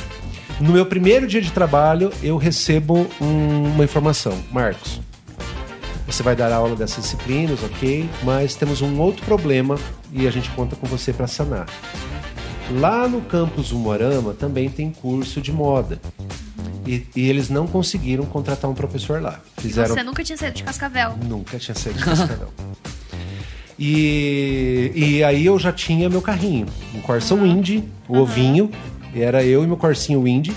No 0.60 0.72
meu 0.72 0.86
primeiro 0.86 1.26
dia 1.26 1.40
de 1.40 1.50
trabalho, 1.50 2.12
eu 2.22 2.36
recebo 2.36 3.06
um, 3.20 3.72
uma 3.74 3.84
informação, 3.84 4.38
Marcos. 4.52 5.00
Você 6.06 6.22
vai 6.22 6.36
dar 6.36 6.52
aula 6.52 6.76
dessas 6.76 7.04
disciplinas, 7.04 7.62
ok? 7.64 8.08
Mas 8.22 8.54
temos 8.54 8.82
um 8.82 9.00
outro 9.00 9.24
problema 9.24 9.76
e 10.12 10.28
a 10.28 10.30
gente 10.30 10.50
conta 10.50 10.76
com 10.76 10.86
você 10.86 11.12
para 11.12 11.26
sanar. 11.26 11.66
Lá 12.78 13.08
no 13.08 13.20
campus 13.22 13.72
Umuarama 13.72 14.32
também 14.32 14.68
tem 14.68 14.90
curso 14.90 15.40
de 15.40 15.50
moda. 15.50 16.00
E, 16.86 17.06
e, 17.16 17.28
eles 17.28 17.48
não 17.48 17.66
conseguiram 17.66 18.24
contratar 18.26 18.70
um 18.70 18.74
professor 18.74 19.20
lá. 19.20 19.40
Fizeram... 19.58 19.94
Você 19.94 20.02
nunca 20.02 20.22
tinha 20.22 20.36
saído 20.36 20.56
de 20.56 20.62
Cascavel? 20.62 21.16
Nunca 21.24 21.58
tinha 21.58 21.74
saído 21.74 21.98
de 21.98 22.04
Cascavel. 22.04 22.52
e, 23.78 24.92
e 24.94 25.24
aí 25.24 25.46
eu 25.46 25.58
já 25.58 25.72
tinha 25.72 26.08
meu 26.08 26.20
carrinho, 26.20 26.66
um 26.94 27.00
Corsa 27.00 27.34
uhum. 27.34 27.42
Wind, 27.42 27.82
o 28.08 28.14
uhum. 28.14 28.20
ovinho, 28.20 28.70
e 29.14 29.22
era 29.22 29.42
eu 29.44 29.62
e 29.64 29.66
meu 29.66 29.76
Corsinho 29.76 30.22
Wind. 30.22 30.50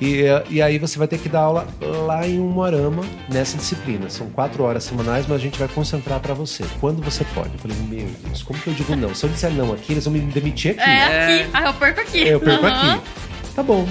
E, 0.00 0.24
e 0.48 0.62
aí 0.62 0.78
você 0.78 0.98
vai 0.98 1.06
ter 1.06 1.18
que 1.18 1.28
dar 1.28 1.40
aula 1.40 1.68
lá 2.06 2.26
em 2.26 2.40
Umuarama 2.40 3.04
nessa 3.28 3.58
disciplina. 3.58 4.08
São 4.08 4.30
quatro 4.30 4.62
horas 4.62 4.84
semanais, 4.84 5.26
mas 5.28 5.36
a 5.36 5.40
gente 5.40 5.58
vai 5.58 5.68
concentrar 5.68 6.18
para 6.20 6.32
você. 6.32 6.64
Quando 6.80 7.02
você 7.02 7.22
pode? 7.34 7.52
Eu 7.52 7.58
falei, 7.58 7.76
meu 7.76 8.08
Deus, 8.24 8.42
como 8.42 8.58
que 8.58 8.68
eu 8.68 8.74
digo 8.74 8.96
não? 8.96 9.14
Se 9.14 9.26
eu 9.26 9.30
disser 9.30 9.52
não 9.52 9.72
aqui, 9.74 9.92
eles 9.92 10.04
vão 10.06 10.14
me 10.14 10.20
demitir 10.20 10.70
aqui. 10.72 10.80
É, 10.80 11.42
aqui. 11.42 11.50
Ah, 11.52 11.64
eu 11.66 11.74
perco 11.74 12.00
aqui. 12.00 12.22
É, 12.22 12.34
eu 12.34 12.40
perco 12.40 12.64
uhum. 12.64 12.72
aqui. 12.72 13.02
Tá 13.54 13.62
bom. 13.62 13.86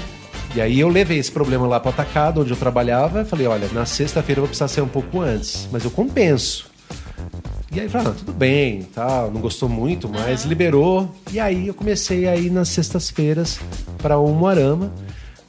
E 0.56 0.62
aí 0.62 0.80
eu 0.80 0.90
levei 0.90 1.20
esse 1.20 1.32
problema 1.32 1.68
lá 1.68 1.80
para 1.80 1.92
atacado, 1.92 2.42
onde 2.42 2.52
eu 2.52 2.58
trabalhava, 2.58 3.22
e 3.22 3.26
falei, 3.26 3.46
olha, 3.46 3.68
na 3.72 3.86
sexta-feira 3.86 4.40
eu 4.40 4.44
vou 4.44 4.48
precisar 4.48 4.68
ser 4.68 4.82
um 4.82 4.88
pouco 4.88 5.22
antes, 5.22 5.68
mas 5.72 5.84
eu 5.84 5.92
compenso. 5.92 6.70
E 7.72 7.80
aí 7.80 7.88
falei, 7.88 8.08
ah, 8.08 8.16
tudo 8.18 8.34
bem, 8.34 8.82
tá, 8.82 9.30
não 9.32 9.40
gostou 9.40 9.70
muito, 9.70 10.10
mas 10.10 10.44
uhum. 10.44 10.50
liberou. 10.50 11.16
E 11.32 11.40
aí 11.40 11.68
eu 11.68 11.74
comecei 11.74 12.28
a 12.28 12.36
ir 12.36 12.50
nas 12.50 12.70
sextas-feiras 12.70 13.60
para 14.02 14.18
o 14.18 14.28
Moarama. 14.34 14.92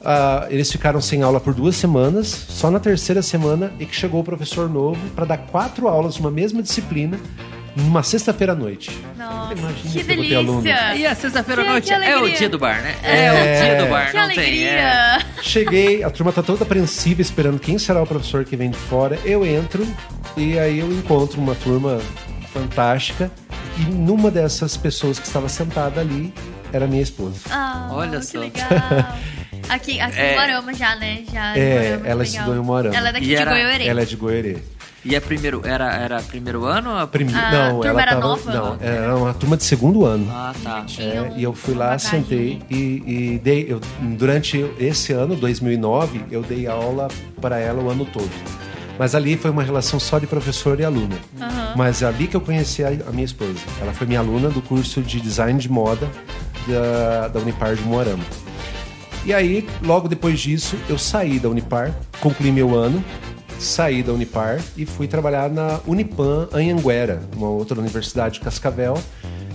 Uh, 0.01 0.45
eles 0.49 0.71
ficaram 0.71 1.01
sem 1.01 1.23
aula 1.23 1.39
por 1.39 1.53
duas 1.53 1.75
semanas. 1.75 2.27
Só 2.27 2.69
na 2.69 2.79
terceira 2.79 3.23
semana 3.23 3.73
é 3.79 3.85
que 3.85 3.95
chegou 3.95 4.21
o 4.21 4.23
professor 4.23 4.69
novo 4.69 4.99
para 5.15 5.25
dar 5.25 5.37
quatro 5.37 5.87
aulas 5.87 6.13
de 6.13 6.19
uma 6.19 6.31
mesma 6.31 6.61
disciplina 6.61 7.19
numa 7.75 8.03
sexta-feira 8.03 8.53
à 8.53 8.55
noite. 8.55 8.91
Nossa, 9.17 9.53
Imagina 9.53 9.91
que, 9.91 10.03
delícia! 10.03 10.95
E 10.95 11.05
a 11.05 11.15
sexta-feira 11.15 11.61
à 11.61 11.65
noite 11.65 11.91
é 11.91 12.17
o 12.17 12.29
dia 12.29 12.49
do 12.49 12.59
bar, 12.59 12.81
né? 12.81 12.95
É, 13.03 13.25
é 13.25 13.31
o 13.31 13.65
dia 13.65 13.83
do 13.83 13.89
bar, 13.89 14.09
que 14.09 14.15
não 14.17 14.23
alegria. 14.23 14.45
tem. 14.45 14.65
É. 14.67 15.19
Cheguei, 15.41 16.03
a 16.03 16.09
turma 16.09 16.31
tá 16.31 16.43
toda 16.43 16.63
apreensiva 16.63 17.21
esperando 17.21 17.59
quem 17.59 17.77
será 17.77 18.01
o 18.01 18.07
professor 18.07 18.43
que 18.43 18.55
vem 18.55 18.69
de 18.69 18.77
fora. 18.77 19.17
Eu 19.23 19.45
entro 19.45 19.87
e 20.35 20.57
aí 20.59 20.79
eu 20.79 20.91
encontro 20.91 21.39
uma 21.39 21.55
turma 21.55 21.99
fantástica 22.53 23.31
e 23.77 23.83
numa 23.91 24.29
dessas 24.29 24.75
pessoas 24.75 25.17
que 25.17 25.25
estava 25.25 25.47
sentada 25.47 26.01
ali 26.01 26.33
era 26.73 26.87
minha 26.87 27.01
esposa. 27.01 27.39
Ah, 27.49 27.89
Olha 27.91 28.19
que 28.19 28.25
só. 28.25 28.39
legal. 28.39 28.67
Aqui, 29.69 30.01
aqui 30.01 30.19
é, 30.19 30.33
em 30.33 30.35
Moarama 30.35 30.73
já, 30.73 30.95
né? 30.95 31.23
Já 31.31 31.55
é, 31.57 31.79
Moarama, 31.91 32.07
ela 32.07 32.23
estudou 32.23 32.55
em 32.55 32.59
Moarama. 32.59 32.95
Ela 32.95 33.09
é 33.09 33.13
daqui 33.13 33.25
e 33.25 33.27
de 33.29 33.35
era, 33.35 33.51
Goiorê. 33.51 33.87
Ela 33.87 34.01
é 34.01 34.05
de 34.05 34.15
Goiorê. 34.17 34.57
E 35.03 35.15
é 35.15 35.19
primeiro, 35.19 35.61
era, 35.65 35.91
era 35.93 36.21
primeiro 36.21 36.65
ano? 36.65 36.99
Ou... 36.99 37.07
Prime... 37.07 37.33
Ah, 37.33 37.51
não, 37.51 37.83
ela 37.83 38.01
era 38.01 38.11
tava, 38.11 38.27
nova? 38.27 38.53
Não, 38.53 38.77
era 38.79 39.15
uma 39.15 39.33
turma 39.33 39.57
de 39.57 39.63
segundo 39.63 40.05
ano. 40.05 40.27
Ah, 40.29 40.53
tá. 40.63 40.85
É, 40.99 41.33
e 41.35 41.43
eu 41.43 41.53
fui 41.53 41.73
lá, 41.73 41.97
sentei 41.97 42.61
e, 42.69 43.03
e 43.05 43.41
dei. 43.43 43.65
Eu, 43.67 43.81
durante 44.15 44.63
esse 44.79 45.11
ano, 45.11 45.35
2009, 45.35 46.25
eu 46.29 46.43
dei 46.43 46.67
aula 46.67 47.07
para 47.41 47.57
ela 47.57 47.81
o 47.81 47.89
ano 47.89 48.05
todo. 48.05 48.29
Mas 48.99 49.15
ali 49.15 49.35
foi 49.35 49.49
uma 49.49 49.63
relação 49.63 49.99
só 49.99 50.19
de 50.19 50.27
professor 50.27 50.79
e 50.79 50.85
aluna. 50.85 51.15
Uhum. 51.39 51.73
Mas 51.75 52.03
é 52.03 52.05
ali 52.05 52.27
que 52.27 52.35
eu 52.35 52.41
conheci 52.41 52.83
a, 52.83 52.89
a, 52.89 53.11
minha 53.11 53.25
esposa. 53.25 53.57
Ela 53.81 53.93
foi 53.93 54.05
minha 54.05 54.19
aluna 54.19 54.49
do 54.49 54.61
curso 54.61 55.01
de 55.01 55.19
design 55.19 55.59
de 55.59 55.71
moda 55.71 56.07
da, 56.67 57.29
da 57.29 57.39
Unipar 57.39 57.75
de 57.75 57.81
Moarama. 57.81 58.23
E 59.25 59.33
aí, 59.33 59.67
logo 59.81 60.07
depois 60.07 60.39
disso, 60.39 60.75
eu 60.87 60.97
saí 60.97 61.39
da 61.39 61.49
Unipar, 61.49 61.93
concluí 62.19 62.51
meu 62.51 62.75
ano, 62.75 63.03
saí 63.61 64.01
da 64.01 64.11
Unipar 64.11 64.59
e 64.75 64.85
fui 64.85 65.07
trabalhar 65.07 65.49
na 65.49 65.79
Unipan 65.85 66.47
Anhanguera, 66.51 67.21
uma 67.35 67.47
outra 67.47 67.79
universidade 67.79 68.35
de 68.35 68.39
Cascavel. 68.41 68.97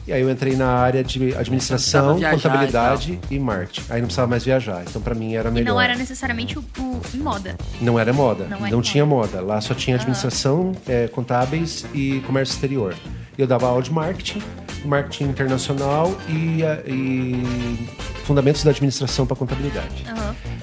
E 0.07 0.13
aí 0.13 0.23
eu 0.23 0.31
entrei 0.31 0.55
na 0.55 0.69
área 0.69 1.03
de 1.03 1.35
administração, 1.35 2.21
contabilidade 2.21 3.19
e, 3.29 3.35
e, 3.35 3.39
marketing. 3.41 3.83
Aí 3.91 4.01
não 4.01 4.07
precisava 4.07 4.29
mais 4.29 4.45
viajar. 4.45 4.85
Então 4.89 5.03
para 5.03 5.17
mim 5.17 5.35
era 5.35 5.51
melhor. 5.51 5.67
E 5.67 5.69
não 5.69 5.81
era 5.81 5.97
necessariamente 5.97 6.57
o, 6.57 6.65
o 6.79 7.17
moda. 7.17 7.57
Não 7.81 7.99
era 7.99 8.13
moda. 8.13 8.45
Não, 8.45 8.61
não 8.71 8.81
tinha 8.81 9.05
moda. 9.05 9.41
Lá 9.41 9.61
só 9.61 9.75
tinha 9.75 9.97
administração, 9.97 10.67
uhum. 10.67 10.75
é, 10.87 11.09
contábeis 11.09 11.85
e 11.93 12.21
comércio 12.25 12.55
exterior. 12.55 12.95
Eu 13.37 13.49
dava 13.49 13.67
aula 13.67 13.83
de 13.83 13.93
marketing, 13.93 14.41
marketing 14.85 15.25
internacional 15.25 16.17
e, 16.29 16.61
e 16.87 17.89
fundamentos 18.25 18.63
da 18.63 18.71
administração 18.71 19.27
para 19.27 19.37
contabilidade. 19.37 20.07
Uhum. 20.09 20.57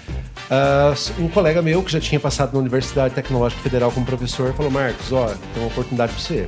Uh, 0.49 1.23
um 1.23 1.27
colega 1.29 1.61
meu 1.61 1.81
que 1.81 1.91
já 1.91 1.99
tinha 1.99 2.19
passado 2.19 2.53
na 2.53 2.59
Universidade 2.59 3.15
Tecnológica 3.15 3.61
Federal 3.61 3.91
como 3.91 4.05
professor 4.05 4.53
falou: 4.53 4.71
Marcos, 4.71 5.11
ó, 5.11 5.27
tem 5.27 5.63
uma 5.63 5.67
oportunidade 5.67 6.13
para 6.13 6.21
você. 6.21 6.47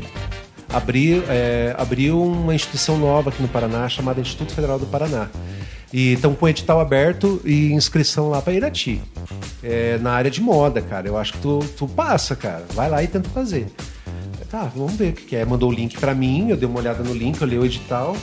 Abriu, 0.69 1.23
é, 1.29 1.73
abriu 1.77 2.21
uma 2.21 2.53
instituição 2.53 2.97
nova 2.97 3.29
aqui 3.29 3.41
no 3.41 3.47
Paraná 3.47 3.87
chamada 3.87 4.19
Instituto 4.19 4.53
Federal 4.53 4.77
do 4.77 4.85
Paraná. 4.85 5.29
E 5.93 6.13
estão 6.13 6.33
com 6.33 6.49
edital 6.49 6.81
aberto 6.81 7.41
e 7.45 7.71
inscrição 7.71 8.29
lá 8.29 8.41
para 8.41 8.53
Irati. 8.53 9.01
É, 9.63 9.97
na 9.99 10.11
área 10.11 10.29
de 10.29 10.41
moda, 10.41 10.81
cara. 10.81 11.07
Eu 11.07 11.17
acho 11.17 11.33
que 11.33 11.39
tu, 11.39 11.59
tu 11.77 11.87
passa, 11.87 12.35
cara. 12.35 12.65
Vai 12.73 12.89
lá 12.89 13.01
e 13.01 13.07
tenta 13.07 13.29
fazer. 13.29 13.67
Tá, 14.49 14.71
vamos 14.75 14.93
ver 14.93 15.09
o 15.09 15.13
que 15.13 15.35
é. 15.35 15.45
Mandou 15.45 15.69
o 15.69 15.73
link 15.73 15.97
para 15.97 16.13
mim, 16.13 16.49
eu 16.49 16.57
dei 16.57 16.67
uma 16.67 16.79
olhada 16.79 17.03
no 17.03 17.13
link, 17.13 17.41
eu 17.41 17.47
li 17.47 17.57
o 17.57 17.65
edital. 17.65 18.15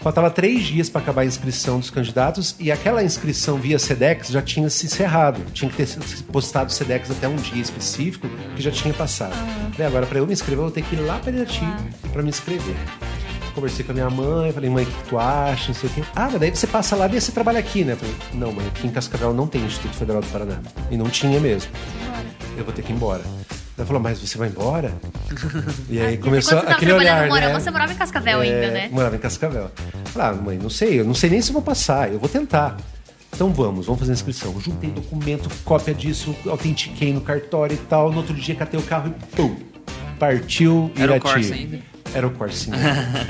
Faltava 0.00 0.30
três 0.30 0.64
dias 0.64 0.88
para 0.88 1.00
acabar 1.00 1.22
a 1.22 1.24
inscrição 1.24 1.80
dos 1.80 1.90
candidatos 1.90 2.54
e 2.60 2.70
aquela 2.70 3.02
inscrição 3.02 3.56
via 3.56 3.78
SEDEX 3.78 4.28
já 4.28 4.40
tinha 4.40 4.70
se 4.70 4.86
encerrado. 4.86 5.40
Tinha 5.52 5.70
que 5.70 5.76
ter 5.76 5.88
postado 6.30 6.70
o 6.70 6.72
SEDEX 6.72 7.10
até 7.10 7.26
um 7.26 7.36
dia 7.36 7.60
específico 7.60 8.28
que 8.54 8.62
já 8.62 8.70
tinha 8.70 8.94
passado. 8.94 9.34
Ah. 9.34 9.86
agora, 9.86 10.06
para 10.06 10.18
eu 10.18 10.26
me 10.26 10.32
inscrever, 10.32 10.58
eu 10.58 10.64
vou 10.64 10.70
ter 10.70 10.82
que 10.82 10.94
ir 10.94 11.00
lá 11.00 11.18
para 11.18 11.32
Irati 11.32 11.64
ah. 11.64 12.08
para 12.12 12.22
me 12.22 12.28
inscrever. 12.28 12.76
Conversei 13.54 13.84
com 13.84 13.92
a 13.92 13.94
minha 13.94 14.10
mãe, 14.10 14.52
falei, 14.52 14.68
mãe, 14.68 14.84
o 14.84 14.86
que 14.86 15.08
tu 15.08 15.18
acha? 15.18 15.68
Não 15.68 15.74
sei 15.74 15.88
o 15.88 15.92
quê. 15.92 16.02
Ah, 16.14 16.28
mas 16.30 16.38
daí 16.40 16.50
você 16.50 16.66
passa 16.66 16.94
lá 16.94 17.06
e 17.06 17.18
você 17.18 17.32
trabalha 17.32 17.58
aqui, 17.58 17.84
né? 17.84 17.96
falei, 17.96 18.14
não, 18.34 18.52
mãe, 18.52 18.66
aqui 18.66 18.86
em 18.86 18.90
Cascavel 18.90 19.32
não 19.32 19.46
tem 19.46 19.64
Instituto 19.64 19.96
Federal 19.96 20.20
do 20.20 20.28
Paraná. 20.28 20.60
E 20.90 20.96
não 20.96 21.08
tinha 21.08 21.40
mesmo. 21.40 21.72
Eu 22.56 22.64
vou 22.64 22.72
ter 22.72 22.82
que 22.82 22.92
ir 22.92 22.94
embora. 22.94 23.22
Ela 23.76 23.86
falou, 23.86 24.02
mas 24.02 24.18
você 24.18 24.38
vai 24.38 24.48
embora? 24.48 24.92
E 25.88 26.00
aí 26.00 26.16
começou 26.16 26.58
você 26.58 26.66
aquele 26.66 26.92
olhar, 26.92 27.28
Morama, 27.28 27.52
né? 27.52 27.60
Você 27.60 27.70
morava 27.70 27.92
em 27.92 27.96
Cascavel 27.96 28.42
é, 28.42 28.46
ainda, 28.46 28.70
né? 28.70 28.88
Morava 28.90 29.16
em 29.16 29.18
Cascavel. 29.18 29.70
Falei, 30.06 30.28
ah, 30.28 30.42
mãe, 30.42 30.58
não 30.58 30.70
sei, 30.70 31.00
eu 31.00 31.04
não 31.04 31.14
sei 31.14 31.30
nem 31.30 31.42
se 31.42 31.52
vou 31.52 31.62
passar, 31.62 32.10
eu 32.12 32.18
vou 32.18 32.28
tentar. 32.28 32.76
Então 33.32 33.52
vamos, 33.52 33.86
vamos 33.86 34.00
fazer 34.00 34.12
a 34.12 34.14
inscrição. 34.14 34.58
Juntei 34.60 34.90
documento, 34.90 35.50
cópia 35.64 35.92
disso, 35.92 36.34
autentiquei 36.46 37.12
no 37.12 37.20
cartório 37.20 37.74
e 37.74 37.78
tal. 37.78 38.10
No 38.10 38.18
outro 38.18 38.34
dia 38.34 38.54
catei 38.54 38.80
o 38.80 38.82
carro 38.82 39.08
e 39.08 39.36
pum, 39.36 39.56
partiu 40.18 40.90
Irati. 40.96 41.02
Era 41.02 41.16
o 41.16 41.20
Corsa 41.20 41.54
ainda? 41.54 41.78
Era 42.14 42.26
o 42.26 42.30
Corsinha. 42.30 42.76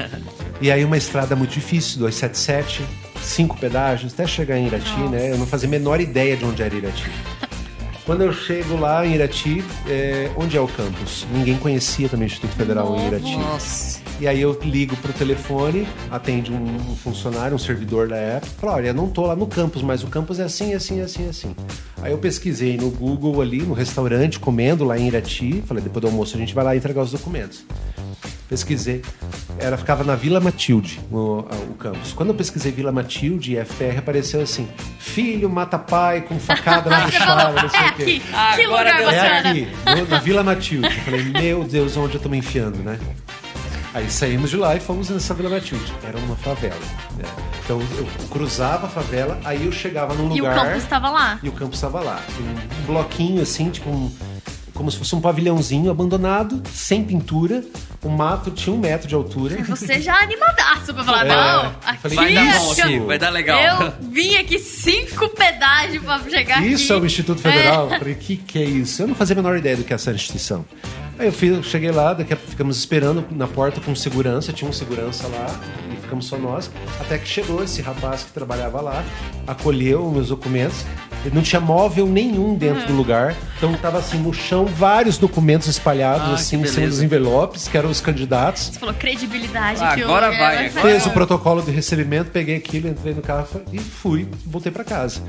e 0.61 0.71
aí 0.71 0.85
uma 0.85 0.97
estrada 0.97 1.35
muito 1.35 1.51
difícil, 1.51 1.99
277, 1.99 2.85
cinco 3.21 3.59
pedágios, 3.59 4.13
até 4.13 4.27
chegar 4.27 4.57
em 4.57 4.69
Irati, 4.69 4.91
Nossa. 4.91 5.11
né? 5.11 5.33
Eu 5.33 5.39
não 5.39 5.47
fazia 5.47 5.69
a 5.69 5.71
menor 5.71 6.01
ideia 6.01 6.37
de 6.37 6.45
onde 6.45 6.63
era 6.63 6.73
Irati. 6.73 7.11
Quando 8.07 8.23
eu 8.23 8.33
chego 8.33 8.77
lá 8.77 9.05
em 9.05 9.17
Irati, 9.17 9.65
é, 9.89 10.31
onde 10.37 10.57
é 10.57 10.61
o 10.61 10.69
campus? 10.69 11.27
Ninguém 11.33 11.59
conhecia 11.59 12.09
também 12.09 12.27
o 12.27 12.31
Instituto 12.31 12.55
Federal 12.55 12.91
Novo. 12.91 13.03
em 13.03 13.09
Irati. 13.09 13.37
Nossa. 13.37 14.01
E 14.21 14.29
aí 14.29 14.41
eu 14.41 14.57
ligo 14.63 14.97
pro 14.99 15.13
telefone, 15.13 15.89
atende 16.09 16.53
um, 16.53 16.79
funcionário, 17.03 17.57
um 17.57 17.59
servidor 17.59 18.07
da 18.07 18.15
época, 18.15 18.53
fala, 18.61 18.75
olha, 18.75 18.93
não 18.93 19.09
tô 19.09 19.27
lá 19.27 19.35
no 19.35 19.49
campus, 19.49 19.83
mas 19.83 20.05
o 20.05 20.07
campus 20.07 20.39
é 20.39 20.45
assim, 20.45 20.73
assim, 20.73 21.01
assim, 21.01 21.29
assim. 21.29 21.57
Aí 22.01 22.13
eu 22.13 22.19
pesquisei 22.19 22.77
no 22.77 22.91
Google 22.91 23.43
ali, 23.43 23.63
no 23.63 23.75
restaurante, 23.75 24.39
comendo 24.39 24.85
lá 24.85 24.97
em 24.97 25.09
Irati, 25.09 25.65
falei, 25.67 25.83
depois 25.83 26.01
do 26.01 26.07
almoço 26.07 26.37
a 26.37 26.39
gente 26.39 26.55
vai 26.55 26.65
lá 26.65 26.77
entregar 26.77 27.03
os 27.03 27.11
documentos. 27.11 27.65
Pesquisei. 28.49 29.03
Era, 29.59 29.77
ficava 29.77 30.05
na 30.05 30.15
Vila 30.15 30.39
Matilde, 30.39 31.01
o, 31.11 31.39
o 31.71 31.75
campus. 31.79 32.13
Quando 32.13 32.29
eu 32.29 32.35
pesquisei 32.35 32.71
Vila 32.71 32.93
Matilde 32.93 33.57
e 33.57 33.65
FR, 33.65 33.99
apareceu 33.99 34.41
assim: 34.41 34.69
filho 35.01 35.49
mata 35.51 35.79
pai 35.79 36.21
com 36.21 36.39
facada 36.39 36.89
na 36.89 37.01
buchada, 37.07 37.63
não 37.63 37.69
sei 37.69 37.81
é 37.81 37.89
o 37.89 37.95
quê. 37.95 38.03
aqui. 38.03 38.23
Ah, 38.33 38.53
que 38.55 38.63
agora 38.63 38.91
lugar 39.01 39.13
É 39.15 39.21
bacana. 39.33 39.51
aqui, 39.51 39.69
no- 40.03 40.09
na 40.09 40.19
Vila 40.21 40.45
Matilde. 40.45 40.87
Eu 40.87 41.03
falei, 41.03 41.25
meu 41.25 41.65
Deus, 41.65 41.97
onde 41.97 42.15
eu 42.15 42.21
tô 42.21 42.29
me 42.29 42.39
enfiando, 42.39 42.79
né? 42.79 42.99
Aí 43.95 44.11
saímos 44.11 44.51
de 44.51 44.57
lá 44.59 44.77
e 44.77 44.81
fomos 44.81 45.09
nessa 45.09 45.33
Vila 45.35 45.49
Matilde. 45.49 45.93
Era 46.07 46.19
uma 46.19 46.37
favela. 46.37 46.77
né? 47.17 47.25
Então 47.65 47.81
eu 47.81 48.07
cruzava 48.29 48.87
a 48.87 48.91
favela, 48.91 49.41
aí 49.45 49.65
eu 49.65 49.73
chegava 49.73 50.15
num 50.15 50.29
E 50.37 50.41
o 50.41 50.45
lugar. 50.45 50.55
campus 50.67 50.83
estava 50.85 51.11
lá. 51.11 51.39
E 51.43 51.49
o 51.49 51.53
campus 51.53 51.77
estava 51.79 52.01
lá. 52.01 52.21
Um 52.39 52.87
bloquinho 52.87 53.43
assim, 53.43 53.71
tipo 53.71 53.89
um, 53.91 54.13
como 54.77 54.91
se 54.91 54.99
fosse 54.99 55.15
um 55.15 55.21
pavilhãozinho 55.21 55.91
abandonado, 55.91 56.63
sem 56.73 57.03
pintura. 57.05 57.65
O 58.03 58.09
mato 58.09 58.51
tinha 58.51 58.75
um 58.75 58.79
metro 58.79 59.09
de 59.09 59.15
altura. 59.15 59.57
Você 59.65 60.01
já 60.01 60.17
animadaço 60.21 60.95
pra 60.95 61.03
falar, 61.03 61.27
É, 61.27 61.29
não, 61.29 61.75
aqui 61.85 61.99
falei, 62.03 62.17
Vai 62.17 62.35
dar 62.35 62.47
é 62.47 62.59
bom 62.59 62.73
Isso. 62.73 62.83
aqui, 62.83 62.99
vai 63.01 63.19
dar 63.19 63.31
legal. 63.31 63.83
Eu 63.83 63.93
vim 64.11 64.37
aqui 64.37 64.59
cinco 64.59 65.29
pedágios 65.31 66.05
pra 66.05 66.21
chegar 66.21 66.65
Isso 66.65 66.93
é 66.93 66.97
aqui. 66.97 67.05
o 67.05 67.07
Instituto 67.07 67.41
Federal? 67.41 67.91
Eu 67.91 67.99
Falei, 67.99 68.15
que 68.15 68.37
que 68.37 68.59
é 68.59 68.65
isso? 68.65 69.03
Eu 69.03 69.09
não 69.09 69.15
fazia 69.15 69.35
a 69.35 69.37
menor 69.37 69.57
ideia 69.57 69.77
do 69.77 69.83
que 69.85 69.93
é 69.93 69.97
essa 69.97 70.13
instituição. 70.13 70.65
Aí 71.19 71.27
eu 71.29 71.33
fui- 71.33 71.63
cheguei 71.63 71.91
lá, 71.91 72.13
daqui 72.13 72.35
a, 72.35 72.37
ficamos 72.37 72.77
esperando 72.77 73.25
na 73.31 73.47
porta 73.49 73.81
com 73.81 73.95
segurança, 73.97 74.53
tinha 74.53 74.69
um 74.69 74.73
segurança 74.73 75.27
lá, 75.29 75.47
e 75.91 75.97
ficamos 76.03 76.27
só 76.27 76.37
nós, 76.37 76.71
até 77.01 77.17
que 77.17 77.27
chegou 77.27 77.65
esse 77.65 77.81
rapaz 77.81 78.23
que 78.25 78.33
trabalhava 78.33 78.83
lá, 78.83 79.03
acolheu 79.47 80.07
os 80.07 80.13
meus 80.13 80.29
documentos, 80.29 80.85
não 81.33 81.43
tinha 81.43 81.61
móvel 81.61 82.07
nenhum 82.07 82.55
dentro 82.55 82.87
do 82.87 82.93
lugar, 82.95 83.35
então 83.57 83.73
tava 83.75 83.99
assim 83.99 84.19
no 84.19 84.33
chão 84.33 84.67
vários 84.67 85.19
documentos 85.19 85.69
espalhados 85.69 86.29
Ah, 86.31 86.35
assim 86.35 86.61
em 86.61 86.67
cima 86.67 86.87
dos 86.87 87.03
envelopes, 87.03 87.69
que 87.69 87.77
eram 87.77 87.91
os 87.91 88.01
candidatos. 88.01 88.71
Você 88.73 88.79
falou 88.79 88.95
credibilidade 88.95 89.83
Ah, 89.83 89.93
agora 89.93 90.29
vai, 90.31 90.39
vai 90.39 90.67
agora 90.67 90.83
Fez 90.83 91.07
o 91.07 91.11
protocolo 91.11 91.63
de 91.63 91.71
recebimento, 91.71 92.31
peguei 92.31 92.57
aquilo, 92.57 92.89
entrei 92.89 93.15
no 93.15 93.23
carro 93.23 93.47
e 93.73 93.79
fui, 93.79 94.29
voltei 94.45 94.71
para 94.73 94.85
casa. 94.85 95.21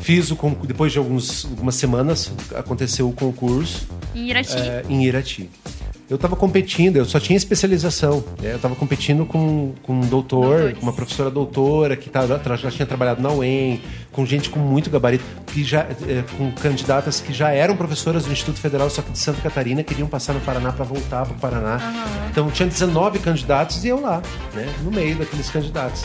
Fiz 0.00 0.30
o 0.30 0.36
concurso, 0.36 0.66
depois 0.66 0.92
de 0.92 0.98
alguns, 0.98 1.44
algumas 1.44 1.74
semanas, 1.74 2.32
aconteceu 2.54 3.08
o 3.08 3.12
concurso 3.12 3.86
Em 4.14 4.30
Irati. 4.30 4.56
é, 4.56 4.84
em 4.88 5.04
Irati. 5.04 5.50
Eu 6.10 6.16
estava 6.16 6.34
competindo, 6.34 6.96
eu 6.96 7.04
só 7.04 7.20
tinha 7.20 7.36
especialização. 7.36 8.24
né? 8.42 8.50
Eu 8.50 8.56
estava 8.56 8.74
competindo 8.74 9.24
com, 9.24 9.72
com 9.80 9.92
um 9.92 10.00
doutor, 10.00 10.42
Doutores. 10.42 10.78
com 10.78 10.82
uma 10.82 10.92
professora 10.92 11.30
doutora 11.30 11.96
que 11.96 12.10
tava, 12.10 12.42
já 12.56 12.68
tinha 12.68 12.84
trabalhado 12.84 13.22
na 13.22 13.30
UEM, 13.30 13.80
com 14.10 14.26
gente 14.26 14.50
com 14.50 14.58
muito 14.58 14.90
gabarito, 14.90 15.22
que 15.46 15.62
já, 15.62 15.82
é, 15.82 16.24
com 16.36 16.50
candidatas 16.50 17.20
que 17.20 17.32
já 17.32 17.52
eram 17.52 17.76
professoras 17.76 18.24
do 18.24 18.32
Instituto 18.32 18.58
Federal, 18.58 18.90
só 18.90 19.02
que 19.02 19.12
de 19.12 19.18
Santa 19.20 19.40
Catarina, 19.40 19.84
queriam 19.84 20.08
passar 20.08 20.32
no 20.32 20.40
Paraná 20.40 20.72
para 20.72 20.84
voltar 20.84 21.24
para 21.24 21.36
o 21.36 21.38
Paraná. 21.38 21.78
Então 22.28 22.50
tinha 22.50 22.68
19 22.68 23.20
candidatos 23.20 23.84
e 23.84 23.88
eu 23.88 24.00
lá, 24.00 24.20
né, 24.52 24.68
no 24.82 24.90
meio 24.90 25.14
daqueles 25.14 25.48
candidatos. 25.48 26.04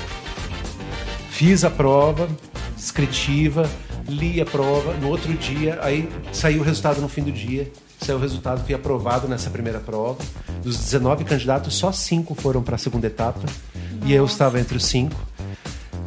Fiz 1.32 1.64
a 1.64 1.70
prova 1.72 2.30
descritiva, 2.76 3.68
li 4.08 4.40
a 4.40 4.46
prova. 4.46 4.94
No 5.02 5.10
outro 5.10 5.34
dia, 5.34 5.80
aí 5.82 6.08
saiu 6.32 6.62
o 6.62 6.64
resultado 6.64 7.02
no 7.02 7.10
fim 7.10 7.24
do 7.24 7.32
dia. 7.32 7.72
Saiu 8.06 8.18
o 8.18 8.22
resultado, 8.22 8.64
fui 8.64 8.76
aprovado 8.76 9.28
nessa 9.28 9.50
primeira 9.50 9.80
prova. 9.80 10.20
Dos 10.62 10.78
19 10.78 11.24
candidatos, 11.24 11.74
só 11.76 11.92
cinco 11.92 12.36
foram 12.36 12.62
para 12.62 12.76
a 12.76 12.78
segunda 12.78 13.08
etapa. 13.08 13.42
E 14.06 14.14
eu 14.14 14.26
estava 14.26 14.60
entre 14.60 14.78
os 14.78 14.86
cinco. 14.86 15.16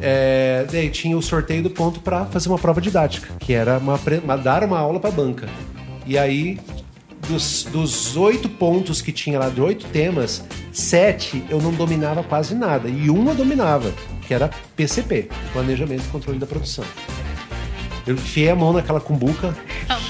É, 0.01 0.65
daí 0.71 0.89
tinha 0.89 1.17
o 1.17 1.21
sorteio 1.21 1.61
do 1.61 1.69
ponto 1.69 1.99
para 1.99 2.25
fazer 2.27 2.47
uma 2.47 2.57
prova 2.57 2.79
didática, 2.79 3.27
que 3.39 3.51
era 3.51 3.77
uma, 3.77 3.99
uma- 4.23 4.37
dar 4.37 4.63
uma 4.63 4.79
aula 4.79 4.97
para 4.99 5.09
a 5.09 5.13
banca. 5.13 5.49
E 6.05 6.17
aí, 6.17 6.57
dos, 7.27 7.65
dos 7.65 8.15
oito 8.15 8.47
pontos 8.47 9.01
que 9.01 9.11
tinha 9.11 9.37
lá, 9.37 9.49
de 9.49 9.59
oito 9.59 9.85
temas, 9.87 10.41
sete 10.71 11.43
eu 11.49 11.61
não 11.61 11.73
dominava 11.73 12.23
quase 12.23 12.55
nada. 12.55 12.87
E 12.87 13.09
um 13.09 13.27
eu 13.27 13.35
dominava, 13.35 13.91
que 14.25 14.33
era 14.33 14.49
PCP, 14.73 15.27
Planejamento 15.51 16.05
e 16.05 16.07
Controle 16.07 16.39
da 16.39 16.45
Produção. 16.45 16.85
Eu 18.07 18.15
enfiei 18.15 18.49
a 18.49 18.55
mão 18.55 18.73
naquela 18.73 18.99
cumbuca, 18.99 19.55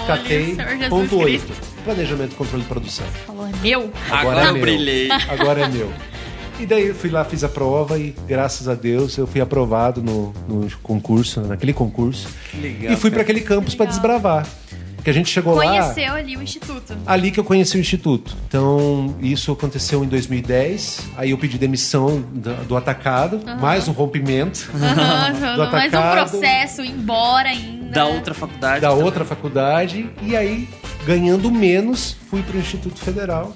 catei, 0.08 0.56
ponto 0.90 1.18
oito. 1.18 1.46
Cristo. 1.46 1.70
Planejamento 1.84 2.34
e 2.34 2.36
Controle 2.36 2.64
de 2.64 2.70
Produção. 2.70 3.06
Falou, 3.26 3.48
é 3.48 3.52
meu? 3.62 3.92
Agora 4.10 4.42
é 4.42 4.50
eu 4.50 4.54
meu. 4.54 4.62
brilhei. 4.62 5.10
Agora 5.30 5.62
é 5.62 5.68
meu. 5.68 5.92
E 6.60 6.66
daí 6.66 6.88
eu 6.88 6.96
fui 6.96 7.10
lá, 7.10 7.24
fiz 7.24 7.42
a 7.44 7.48
prova 7.48 7.98
e 7.98 8.14
graças 8.28 8.68
a 8.68 8.76
Deus 8.76 9.18
eu 9.18 9.26
fui 9.26 9.40
aprovado 9.40 10.04
no, 10.04 10.34
no 10.46 10.70
concurso, 10.84 11.40
naquele 11.40 11.72
concurso. 11.72 12.28
Legal, 12.54 12.92
e 12.92 12.98
fui 12.98 13.10
para 13.10 13.22
aquele 13.22 13.40
campus 13.40 13.76
para 13.76 13.86
desbravar. 13.86 14.46
Porque 15.00 15.10
a 15.12 15.14
gente 15.14 15.30
chegou 15.30 15.56
lá, 15.56 15.64
Conheceu 15.64 16.14
ali 16.14 16.36
o 16.36 16.42
instituto. 16.42 16.94
ali 17.08 17.32
que 17.32 17.40
eu 17.40 17.44
conheci 17.46 17.78
o 17.78 17.80
instituto. 17.80 18.36
Então, 18.50 19.16
isso 19.22 19.50
aconteceu 19.50 20.04
em 20.04 20.08
2010. 20.08 21.08
Aí 21.16 21.32
eu 21.32 21.38
pedi 21.38 21.58
demissão 21.58 22.20
do, 22.22 22.54
do 22.66 22.76
atacado, 22.76 23.40
mais 23.62 23.88
um 23.88 23.94
rompimento 23.94 24.70
Aham, 24.76 25.56
do 25.56 25.72
mais 25.72 25.94
um 25.94 25.98
atacado. 25.98 26.30
processo, 26.32 26.82
embora 26.84 27.48
ainda. 27.48 27.92
Da 27.92 28.06
outra 28.06 28.34
faculdade. 28.34 28.82
da 28.82 28.90
também. 28.90 29.04
outra 29.06 29.24
faculdade 29.26 30.10
e 30.22 30.36
aí 30.36 30.68
ganhando 31.06 31.50
menos 31.50 32.16
fui 32.30 32.44
para 32.44 32.58
o 32.58 32.60
Instituto 32.60 33.00
Federal 33.00 33.52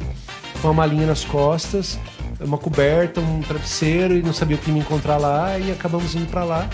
com 0.61 0.69
uma 0.69 0.73
malinha 0.73 1.05
nas 1.05 1.23
costas 1.23 1.99
uma 2.39 2.57
coberta 2.57 3.21
um 3.21 3.41
travesseiro 3.41 4.17
e 4.17 4.23
não 4.23 4.33
sabia 4.33 4.55
o 4.55 4.59
que 4.59 4.71
me 4.71 4.79
encontrar 4.79 5.17
lá 5.17 5.59
e 5.59 5.71
acabamos 5.71 6.15
indo 6.15 6.25
para 6.25 6.43
lá 6.43 6.67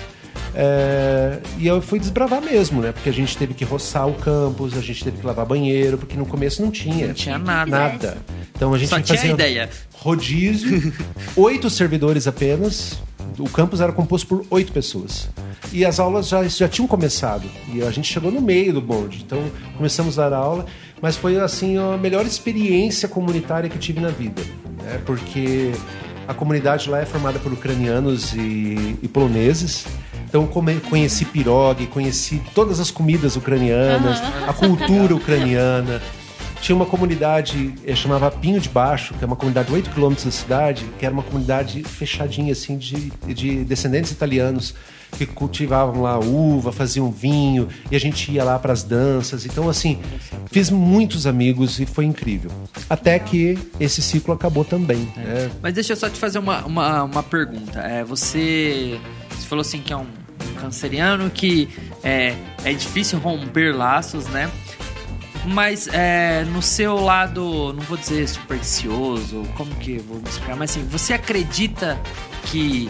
É, 0.55 1.39
e 1.57 1.67
eu 1.67 1.81
fui 1.81 1.99
desbravar 1.99 2.41
mesmo, 2.41 2.81
né? 2.81 2.91
Porque 2.91 3.09
a 3.09 3.13
gente 3.13 3.38
teve 3.38 3.53
que 3.53 3.63
roçar 3.63 4.07
o 4.07 4.13
campus, 4.15 4.77
a 4.77 4.81
gente 4.81 5.03
teve 5.03 5.17
que 5.17 5.26
lavar 5.26 5.45
banheiro, 5.45 5.97
porque 5.97 6.17
no 6.17 6.26
começo 6.26 6.61
não 6.61 6.71
tinha. 6.71 7.07
Não 7.07 7.13
tinha 7.13 7.38
nada. 7.38 7.69
Nada. 7.71 8.17
Então 8.55 8.73
a 8.73 8.77
gente 8.77 8.89
Só 8.89 8.99
tinha 8.99 9.26
ideia. 9.26 9.69
rodízio, 9.93 10.93
oito 11.35 11.69
servidores 11.69 12.27
apenas. 12.27 12.99
O 13.38 13.49
campus 13.49 13.80
era 13.80 13.91
composto 13.91 14.27
por 14.27 14.45
oito 14.49 14.71
pessoas. 14.73 15.30
E 15.71 15.85
as 15.85 15.99
aulas 15.99 16.27
já, 16.27 16.43
já 16.47 16.67
tinham 16.67 16.88
começado. 16.88 17.49
E 17.73 17.81
a 17.81 17.91
gente 17.91 18.11
chegou 18.11 18.31
no 18.31 18.41
meio 18.41 18.73
do 18.73 18.81
bonde. 18.81 19.23
Então 19.26 19.39
começamos 19.77 20.19
a 20.19 20.30
dar 20.30 20.38
aula. 20.38 20.65
Mas 21.01 21.15
foi 21.15 21.39
assim 21.39 21.77
a 21.77 21.97
melhor 21.97 22.26
experiência 22.26 23.07
comunitária 23.07 23.69
que 23.69 23.77
tive 23.77 24.01
na 24.01 24.09
vida. 24.09 24.41
Né? 24.84 24.99
Porque 25.05 25.71
a 26.27 26.34
comunidade 26.34 26.89
lá 26.89 26.99
é 26.99 27.05
formada 27.05 27.39
por 27.39 27.53
ucranianos 27.53 28.34
e, 28.34 28.97
e 29.01 29.07
poloneses. 29.07 29.85
Então 30.30 30.45
come- 30.45 30.80
conheci 30.80 31.26
pirogue, 31.26 31.88
conheci 31.88 32.39
todas 32.53 32.80
as 32.80 32.91
comidas 32.91 33.35
ucranianas, 33.35 34.22
a 34.47 34.53
cultura 34.53 35.15
ucraniana. 35.15 35.99
Tinha 36.61 36.76
uma 36.76 36.85
comunidade, 36.85 37.73
eh, 37.85 37.95
chamava 37.95 38.30
Pinho 38.30 38.60
de 38.60 38.68
Baixo, 38.69 39.14
que 39.15 39.23
é 39.23 39.27
uma 39.27 39.35
comunidade 39.35 39.69
a 39.72 39.73
8 39.73 39.89
quilômetros 39.91 40.26
da 40.26 40.31
cidade, 40.31 40.85
que 40.99 41.06
era 41.06 41.14
uma 41.14 41.23
comunidade 41.23 41.81
fechadinha, 41.84 42.51
assim, 42.51 42.77
de, 42.77 43.11
de 43.34 43.64
descendentes 43.64 44.11
italianos, 44.11 44.76
que 45.18 45.26
cultivavam 45.26 46.01
lá 46.01 46.19
uva, 46.19 46.72
faziam 46.73 47.10
vinho, 47.10 47.69
e 47.89 47.95
a 47.95 47.99
gente 47.99 48.30
ia 48.31 48.43
lá 48.43 48.60
para 48.60 48.73
as 48.73 48.84
danças. 48.84 49.45
Então, 49.45 49.69
assim, 49.69 49.99
fiz 50.51 50.69
muitos 50.69 51.26
amigos 51.26 51.80
e 51.80 51.85
foi 51.85 52.03
incrível. 52.06 52.51
Até 52.89 53.18
que 53.18 53.57
esse 53.80 54.01
ciclo 54.01 54.34
acabou 54.34 54.65
também. 54.65 55.07
né? 55.15 55.49
Mas 55.64 55.73
deixa 55.73 55.93
eu 55.93 55.97
só 55.97 56.10
te 56.10 56.19
fazer 56.19 56.39
uma, 56.39 56.65
uma, 56.65 57.03
uma 57.06 57.23
pergunta. 57.23 57.80
É, 57.80 58.03
você, 58.03 58.99
você 59.30 59.47
falou 59.47 59.61
assim 59.61 59.80
que 59.80 59.93
é 59.93 59.97
um 59.97 60.06
canceriano 60.60 61.30
que 61.30 61.69
é, 62.03 62.36
é 62.64 62.73
difícil 62.73 63.19
romper 63.19 63.76
laços, 63.76 64.27
né? 64.27 64.49
Mas 65.45 65.88
é, 65.88 66.44
no 66.45 66.61
seu 66.61 66.99
lado, 66.99 67.73
não 67.73 67.81
vou 67.84 67.98
dizer 67.98 68.27
supersticioso, 68.27 69.44
como 69.56 69.73
que 69.76 69.98
eu 69.98 70.03
vou 70.03 70.18
me 70.18 70.27
explicar, 70.27 70.56
mas 70.56 70.72
assim, 70.72 70.86
você 70.86 71.14
acredita 71.14 71.99
que 72.45 72.90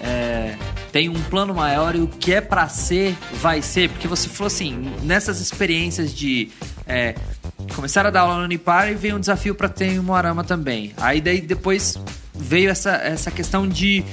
é, 0.00 0.56
tem 0.90 1.08
um 1.08 1.22
plano 1.24 1.54
maior 1.54 1.94
e 1.94 2.00
o 2.00 2.08
que 2.08 2.34
é 2.34 2.40
pra 2.40 2.68
ser, 2.68 3.16
vai 3.40 3.62
ser? 3.62 3.90
Porque 3.90 4.08
você 4.08 4.28
falou 4.28 4.48
assim, 4.48 4.92
nessas 5.02 5.40
experiências 5.40 6.14
de 6.14 6.50
é, 6.86 7.14
começar 7.74 8.06
a 8.06 8.10
dar 8.10 8.22
aula 8.22 8.38
no 8.38 8.44
Unipar 8.44 8.90
e 8.90 8.94
veio 8.94 9.16
um 9.16 9.20
desafio 9.20 9.54
pra 9.54 9.68
ter 9.68 9.86
em 9.86 10.00
Moarama 10.00 10.42
também. 10.42 10.92
Aí 10.96 11.20
daí 11.20 11.40
depois 11.40 11.98
veio 12.34 12.70
essa, 12.70 12.92
essa 12.92 13.30
questão 13.30 13.68
de 13.68 14.04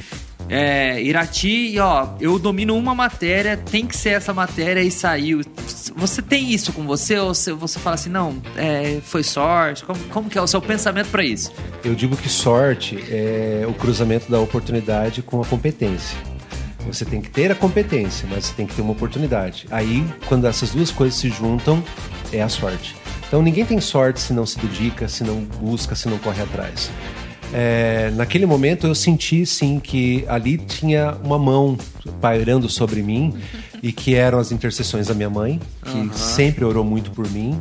é, 0.50 1.02
Irati 1.02 1.74
e 1.74 1.80
ó, 1.80 2.08
eu 2.20 2.40
domino 2.40 2.76
uma 2.76 2.96
matéria, 2.96 3.56
tem 3.56 3.86
que 3.86 3.96
ser 3.96 4.10
essa 4.10 4.34
matéria 4.34 4.82
e 4.82 4.90
saiu. 4.90 5.42
Você 5.96 6.22
tem 6.22 6.52
isso 6.52 6.74
com 6.74 6.86
você 6.86 7.20
ou 7.20 7.34
você, 7.34 7.80
fala 7.80 7.94
assim, 7.94 8.10
não, 8.10 8.42
é, 8.56 9.00
foi 9.04 9.24
sorte? 9.24 9.84
Como, 9.84 10.00
como 10.06 10.30
que 10.30 10.38
é 10.38 10.42
o 10.42 10.48
seu 10.48 10.62
pensamento 10.62 11.10
pra 11.10 11.24
isso? 11.24 11.54
Eu 11.84 11.94
digo 11.94 12.18
que 12.18 12.28
sorte 12.28 12.98
é 13.10 13.66
o 13.68 13.74
cruzamento 13.74 14.32
da 14.32 14.40
oportunidade 14.40 15.22
com 15.22 15.40
a 15.42 15.46
competência. 15.46 16.18
Você 16.88 17.06
tem 17.06 17.22
que 17.22 17.30
ter 17.30 17.52
a 17.52 17.56
competência, 17.56 18.28
mas 18.32 18.46
você 18.46 18.54
tem 18.54 18.66
que 18.66 18.74
ter 18.74 18.82
uma 18.82 18.94
oportunidade. 18.94 19.68
Aí, 19.70 20.04
quando 20.26 20.48
essas 20.48 20.72
duas 20.72 20.90
coisas 20.92 21.20
se 21.20 21.30
juntam, 21.30 21.84
é 22.34 22.42
a 22.42 22.50
sorte. 22.50 22.96
Então, 23.28 23.44
ninguém 23.44 23.64
tem 23.64 23.80
sorte 23.80 24.20
se 24.20 24.34
não 24.34 24.46
se 24.46 24.58
dedica, 24.58 25.08
se 25.08 25.24
não 25.24 25.42
busca, 25.42 25.94
se 25.94 26.10
não 26.10 26.18
corre 26.18 26.42
atrás. 26.42 26.90
É, 27.54 28.12
naquele 28.16 28.46
momento, 28.46 28.88
eu 28.88 28.96
senti 28.96 29.46
sim 29.46 29.80
que 29.80 30.24
ali 30.28 30.58
tinha 30.58 31.18
uma 31.24 31.40
mão 31.40 31.78
pairando 32.22 32.70
sobre 32.70 33.02
mim 33.02 33.34
e 33.82 33.92
que 33.92 34.16
eram 34.16 34.40
as 34.40 34.52
intercessões 34.52 35.08
da 35.08 35.14
minha 35.14 35.30
mãe, 35.30 35.60
que 35.84 36.18
sempre 36.18 36.64
orou 36.64 36.84
muito 36.84 37.12
por 37.12 37.30
mim. 37.30 37.60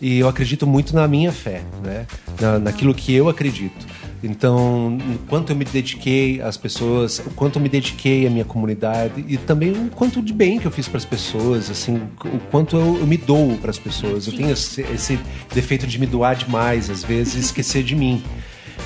E 0.00 0.18
eu 0.18 0.28
acredito 0.28 0.66
muito 0.66 0.94
na 0.94 1.08
minha 1.08 1.32
fé, 1.32 1.62
né? 1.82 2.06
Na, 2.40 2.58
naquilo 2.58 2.94
que 2.94 3.14
eu 3.14 3.28
acredito. 3.28 3.86
Então, 4.22 4.96
o 4.96 5.18
quanto 5.28 5.52
eu 5.52 5.56
me 5.56 5.64
dediquei 5.64 6.40
às 6.40 6.56
pessoas, 6.56 7.18
o 7.18 7.30
quanto 7.30 7.56
eu 7.56 7.62
me 7.62 7.68
dediquei 7.68 8.26
à 8.26 8.30
minha 8.30 8.44
comunidade 8.44 9.24
e 9.28 9.36
também 9.36 9.70
o 9.70 9.90
quanto 9.90 10.22
de 10.22 10.32
bem 10.32 10.58
que 10.58 10.66
eu 10.66 10.70
fiz 10.70 10.88
para 10.88 10.98
as 10.98 11.04
pessoas, 11.04 11.70
assim, 11.70 11.96
o 12.24 12.38
quanto 12.50 12.76
eu, 12.76 12.98
eu 12.98 13.06
me 13.06 13.16
dou 13.16 13.56
para 13.58 13.70
as 13.70 13.78
pessoas. 13.78 14.24
Sim. 14.24 14.30
Eu 14.30 14.36
tenho 14.36 14.50
esse, 14.50 14.80
esse, 14.82 15.18
defeito 15.54 15.86
de 15.86 15.98
me 15.98 16.06
doar 16.06 16.34
demais, 16.34 16.90
às 16.90 17.04
vezes, 17.04 17.36
esquecer 17.46 17.82
de 17.82 17.94
mim. 17.94 18.22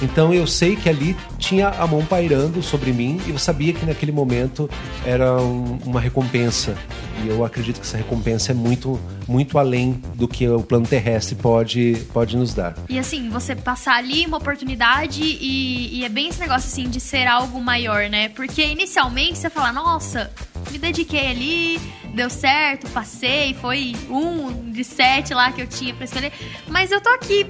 Então 0.03 0.33
eu 0.33 0.47
sei 0.47 0.77
que 0.77 0.89
ali 0.89 1.17
tinha 1.39 1.69
a 1.69 1.87
mão 1.87 2.05
pairando 2.05 2.63
sobre 2.63 2.93
mim 2.93 3.21
e 3.27 3.31
eu 3.31 3.39
sabia 3.39 3.73
que 3.73 3.85
naquele 3.85 4.13
momento 4.13 4.69
era 5.05 5.41
um, 5.41 5.79
uma 5.85 6.01
recompensa. 6.01 6.77
E 7.23 7.29
eu 7.29 7.45
acredito 7.45 7.77
que 7.77 7.87
essa 7.87 7.99
recompensa 7.99 8.53
é 8.53 8.55
muito, 8.55 8.99
muito 9.29 9.59
além 9.59 10.03
do 10.15 10.27
que 10.27 10.49
o 10.49 10.63
plano 10.63 10.87
terrestre 10.87 11.35
pode, 11.35 12.07
pode 12.13 12.37
nos 12.37 12.55
dar. 12.55 12.75
E 12.89 12.99
assim, 12.99 13.29
você 13.29 13.55
passar 13.55 13.97
ali 13.97 14.25
uma 14.25 14.39
oportunidade 14.39 15.23
e, 15.23 15.99
e 15.99 16.05
é 16.05 16.09
bem 16.09 16.29
esse 16.29 16.41
negócio 16.41 16.69
assim 16.69 16.89
de 16.89 16.99
ser 17.01 17.27
algo 17.27 17.61
maior, 17.61 18.09
né? 18.09 18.31
Porque 18.31 18.65
inicialmente 18.65 19.39
você 19.39 19.51
fala, 19.51 19.71
nossa, 19.71 20.31
me 20.71 20.79
dediquei 20.79 21.27
ali, 21.27 21.81
deu 22.15 22.31
certo, 22.31 22.89
passei, 22.91 23.55
foi 23.55 23.95
um 24.09 24.71
de 24.71 24.83
sete 24.83 25.35
lá 25.35 25.53
que 25.53 25.61
eu 25.61 25.67
tinha 25.67 25.95
pra 25.95 26.05
escolher. 26.05 26.33
Mas 26.69 26.91
eu 26.91 27.01
tô 27.01 27.11
aqui 27.11 27.47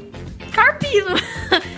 carpino. 0.51 1.17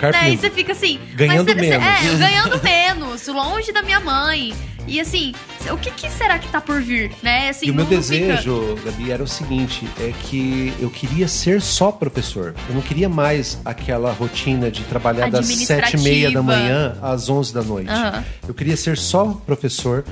carpino. 0.01 0.23
né? 0.23 0.33
E 0.33 0.37
você 0.37 0.51
fica 0.51 0.73
assim. 0.73 0.99
Ganhando 1.15 1.55
menos. 1.55 1.87
É, 1.87 2.17
ganhando 2.17 2.63
menos, 2.63 3.27
longe 3.27 3.73
da 3.73 3.83
minha 3.83 4.01
mãe. 4.01 4.55
E 4.87 5.01
assim, 5.01 5.33
o 5.71 5.77
que, 5.77 5.91
que, 5.93 6.11
será 6.11 6.39
que 6.39 6.49
tá 6.49 6.61
por 6.61 6.81
vir, 6.83 7.13
né? 7.23 7.51
Assim, 7.51 7.67
e 7.67 7.71
o 7.71 7.75
meu 7.75 7.85
desejo, 7.85 8.77
fica... 8.77 8.91
Gabi, 8.91 9.11
era 9.13 9.23
o 9.23 9.29
seguinte: 9.29 9.87
é 10.01 10.13
que 10.25 10.73
eu 10.81 10.91
queria 10.91 11.29
ser 11.29 11.61
só 11.61 11.93
professor. 11.93 12.55
Eu 12.69 12.75
não 12.75 12.83
queria 12.83 13.09
mais 13.09 13.61
aquela 13.65 14.13
rotina 14.13 14.71
de 14.71 14.83
trabalhar 14.85 15.31
das 15.31 15.47
sete 15.47 15.97
e 15.97 16.01
meia 16.01 16.31
da 16.31 16.43
manhã 16.43 16.97
às 17.01 17.29
onze 17.29 17.55
da 17.55 17.63
noite. 17.63 17.91
Uhum. 17.91 18.23
Eu 18.49 18.55
queria 18.55 18.77
ser 18.77 18.99
só 18.99 19.27
professor 19.47 20.05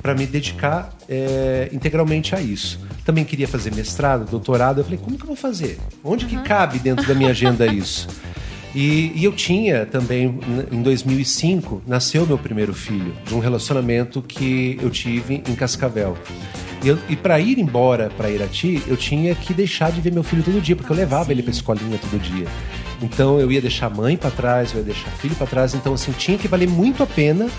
para 0.00 0.14
me 0.14 0.26
dedicar 0.26 0.92
é, 1.08 1.68
integralmente 1.72 2.34
a 2.34 2.40
isso. 2.40 2.80
Também 3.04 3.24
queria 3.24 3.48
fazer 3.48 3.74
mestrado, 3.74 4.30
doutorado. 4.30 4.80
Eu 4.80 4.84
falei, 4.84 4.98
como 4.98 5.16
que 5.16 5.22
eu 5.22 5.28
vou 5.28 5.36
fazer? 5.36 5.78
Onde 6.04 6.26
que 6.26 6.36
cabe 6.38 6.78
dentro 6.78 7.06
da 7.06 7.14
minha 7.14 7.30
agenda 7.30 7.66
isso? 7.66 8.08
E, 8.74 9.12
e, 9.14 9.24
eu 9.24 9.32
tinha 9.32 9.84
também, 9.84 10.38
em 10.70 10.80
2005, 10.80 11.82
nasceu 11.86 12.26
meu 12.26 12.38
primeiro 12.38 12.72
filho, 12.72 13.14
de 13.26 13.34
um 13.34 13.38
relacionamento 13.38 14.22
que 14.22 14.78
eu 14.80 14.88
tive 14.88 15.42
em 15.46 15.54
Cascavel. 15.54 16.16
E, 16.82 17.12
e 17.12 17.16
para 17.16 17.38
ir 17.38 17.58
embora 17.58 18.10
para 18.16 18.30
Irati, 18.30 18.82
eu 18.86 18.96
tinha 18.96 19.34
que 19.34 19.52
deixar 19.52 19.92
de 19.92 20.00
ver 20.00 20.10
meu 20.10 20.22
filho 20.22 20.42
todo 20.42 20.60
dia, 20.60 20.74
porque 20.74 20.90
eu 20.90 20.96
levava 20.96 21.26
Sim. 21.26 21.32
ele 21.32 21.42
para 21.42 21.52
escolinha 21.52 21.98
todo 21.98 22.18
dia. 22.18 22.46
Então 23.02 23.38
eu 23.38 23.52
ia 23.52 23.60
deixar 23.60 23.86
a 23.86 23.90
mãe 23.90 24.16
para 24.16 24.30
trás, 24.30 24.72
eu 24.72 24.78
ia 24.78 24.84
deixar 24.84 25.10
filho 25.12 25.34
para 25.34 25.46
trás. 25.46 25.74
Então, 25.74 25.92
assim, 25.92 26.12
tinha 26.12 26.38
que 26.38 26.48
valer 26.48 26.68
muito 26.68 27.02
a 27.02 27.06
pena 27.06 27.50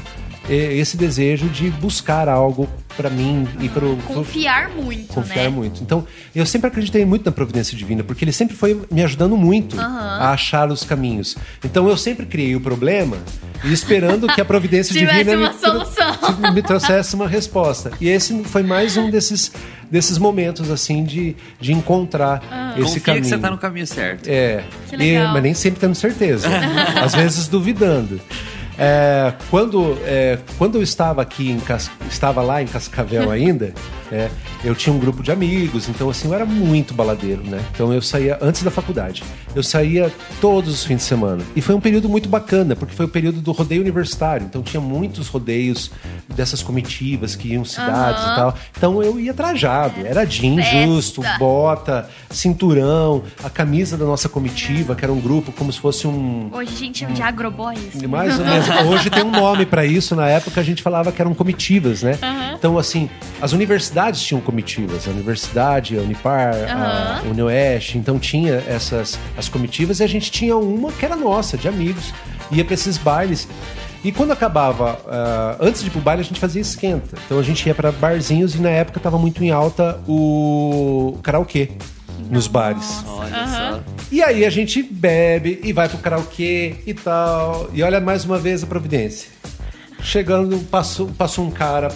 esse 0.49 0.97
desejo 0.97 1.47
de 1.47 1.69
buscar 1.69 2.27
algo 2.27 2.67
para 2.95 3.09
mim 3.09 3.47
e 3.59 3.69
para 3.69 3.81
confiar 4.07 4.69
muito, 4.69 5.13
confiar 5.13 5.43
né? 5.43 5.49
muito. 5.49 5.81
Então, 5.81 6.05
eu 6.35 6.45
sempre 6.45 6.67
acreditei 6.67 7.05
muito 7.05 7.25
na 7.25 7.31
providência 7.31 7.75
divina, 7.75 8.03
porque 8.03 8.23
ele 8.23 8.31
sempre 8.31 8.55
foi 8.55 8.79
me 8.91 9.03
ajudando 9.03 9.35
muito 9.35 9.75
uhum. 9.75 9.81
a 9.81 10.31
achar 10.31 10.69
os 10.71 10.83
caminhos. 10.83 11.35
Então, 11.63 11.87
eu 11.87 11.97
sempre 11.97 12.25
criei 12.25 12.55
o 12.55 12.61
problema 12.61 13.17
e 13.63 13.71
esperando 13.71 14.27
que 14.27 14.41
a 14.41 14.45
providência 14.45 14.93
divina 14.97 15.37
uma 15.37 15.53
me, 15.53 15.59
solução. 15.59 16.53
me 16.53 16.61
trouxesse 16.61 17.15
uma 17.15 17.27
resposta. 17.27 17.91
E 17.99 18.09
esse 18.09 18.43
foi 18.43 18.63
mais 18.63 18.97
um 18.97 19.09
desses 19.09 19.51
desses 19.89 20.17
momentos 20.17 20.71
assim 20.71 21.03
de, 21.03 21.35
de 21.59 21.71
encontrar 21.71 22.41
uhum. 22.41 22.83
esse 22.83 22.99
Confia 22.99 23.01
caminho. 23.01 23.21
que 23.21 23.29
você 23.29 23.35
está 23.35 23.51
no 23.51 23.59
caminho 23.59 23.85
certo. 23.85 24.27
É. 24.27 24.63
E, 24.91 25.19
mas 25.19 25.43
nem 25.43 25.53
sempre 25.53 25.79
tendo 25.79 25.93
certeza. 25.93 26.47
Às 26.99 27.13
vezes 27.13 27.47
duvidando. 27.47 28.19
É, 28.77 29.33
quando, 29.49 29.97
é, 30.03 30.39
quando 30.57 30.75
eu 30.75 30.83
estava 30.83 31.21
aqui 31.21 31.51
em 31.51 31.59
Cas... 31.59 31.89
estava 32.09 32.41
lá 32.41 32.61
em 32.61 32.67
Cascavel 32.67 33.29
ainda, 33.31 33.73
é, 34.11 34.29
eu 34.63 34.75
tinha 34.75 34.93
um 34.93 34.99
grupo 34.99 35.23
de 35.23 35.31
amigos, 35.31 35.89
então 35.89 36.09
assim, 36.09 36.27
eu 36.27 36.33
era 36.33 36.45
muito 36.45 36.93
baladeiro, 36.93 37.43
né? 37.43 37.59
Então 37.73 37.93
eu 37.93 38.01
saía 38.01 38.37
antes 38.41 38.63
da 38.63 38.71
faculdade. 38.71 39.23
Eu 39.55 39.63
saía 39.63 40.11
todos 40.41 40.73
os 40.73 40.85
fins 40.85 40.97
de 40.97 41.03
semana. 41.03 41.43
E 41.55 41.61
foi 41.61 41.75
um 41.75 41.81
período 41.81 42.09
muito 42.09 42.29
bacana, 42.29 42.75
porque 42.75 42.93
foi 42.93 43.05
o 43.05 43.09
período 43.09 43.41
do 43.41 43.51
rodeio 43.51 43.81
universitário. 43.81 44.45
Então 44.45 44.61
tinha 44.61 44.81
muitos 44.81 45.27
rodeios 45.27 45.91
dessas 46.35 46.61
comitivas 46.63 47.35
que 47.35 47.49
iam 47.49 47.65
cidades 47.65 48.23
uhum. 48.23 48.31
e 48.31 48.35
tal. 48.35 48.55
Então 48.77 49.03
eu 49.03 49.19
ia 49.19 49.33
trajado, 49.33 50.05
era 50.05 50.25
jean 50.25 50.55
Festa. 50.57 50.85
justo, 50.85 51.21
bota, 51.37 52.09
cinturão, 52.29 53.23
a 53.43 53.49
camisa 53.49 53.97
da 53.97 54.05
nossa 54.05 54.29
comitiva, 54.29 54.95
que 54.95 55.03
era 55.03 55.11
um 55.11 55.19
grupo 55.19 55.51
como 55.51 55.71
se 55.71 55.79
fosse 55.79 56.07
um. 56.07 56.49
Hoje 56.51 56.73
a 56.73 56.77
gente 56.77 56.99
chama 56.99 57.13
de 57.13 57.21
agroboys. 57.21 58.01
Mais 58.07 58.39
ou 58.39 58.45
menos. 58.45 58.62
Hoje 58.87 59.09
tem 59.09 59.23
um 59.23 59.31
nome 59.31 59.65
para 59.65 59.85
isso. 59.85 60.15
Na 60.15 60.27
época 60.27 60.61
a 60.61 60.63
gente 60.63 60.81
falava 60.81 61.11
que 61.11 61.21
eram 61.21 61.33
comitivas, 61.33 62.03
né? 62.03 62.17
Uhum. 62.21 62.55
Então, 62.55 62.77
assim, 62.77 63.09
as 63.41 63.51
universidades 63.51 64.21
tinham 64.21 64.41
comitivas. 64.41 65.07
A 65.07 65.11
universidade, 65.11 65.97
a 65.97 66.01
Unipar, 66.01 66.55
uhum. 66.55 67.27
a 67.27 67.31
Unioeste. 67.31 67.97
Então 67.97 68.19
tinha 68.19 68.63
essas 68.67 69.19
as 69.37 69.49
comitivas 69.49 69.99
e 69.99 70.03
a 70.03 70.07
gente 70.07 70.31
tinha 70.31 70.55
uma 70.55 70.91
que 70.91 71.05
era 71.05 71.15
nossa, 71.15 71.57
de 71.57 71.67
amigos. 71.67 72.13
Ia 72.51 72.63
para 72.63 72.73
esses 72.73 72.97
bailes. 72.97 73.47
E 74.03 74.11
quando 74.11 74.31
acabava, 74.31 74.99
uh, 75.05 75.65
antes 75.65 75.81
de 75.81 75.87
ir 75.87 75.91
pro 75.91 76.01
baile, 76.01 76.21
a 76.21 76.25
gente 76.25 76.39
fazia 76.39 76.61
esquenta. 76.61 77.17
Então 77.25 77.39
a 77.39 77.43
gente 77.43 77.65
ia 77.65 77.73
para 77.73 77.89
barzinhos 77.91 78.53
e 78.53 78.61
na 78.61 78.69
época 78.69 78.99
tava 78.99 79.17
muito 79.17 79.41
em 79.43 79.49
alta 79.49 80.01
o 80.07 81.17
karaokê 81.23 81.69
nos 82.29 82.47
bares. 82.47 83.03
Olha 83.05 83.47
só. 83.47 83.83
E 84.11 84.21
aí 84.21 84.45
a 84.45 84.49
gente 84.49 84.83
bebe 84.83 85.59
e 85.63 85.73
vai 85.73 85.89
pro 85.89 85.97
karaokê 85.97 86.75
e 86.85 86.93
tal. 86.93 87.69
E 87.73 87.81
olha 87.81 87.99
mais 87.99 88.25
uma 88.25 88.37
vez 88.37 88.63
a 88.63 88.67
providência. 88.67 89.31
Chegando, 90.01 90.57
passou, 90.69 91.07
passou 91.07 91.45
um 91.45 91.51
cara 91.51 91.89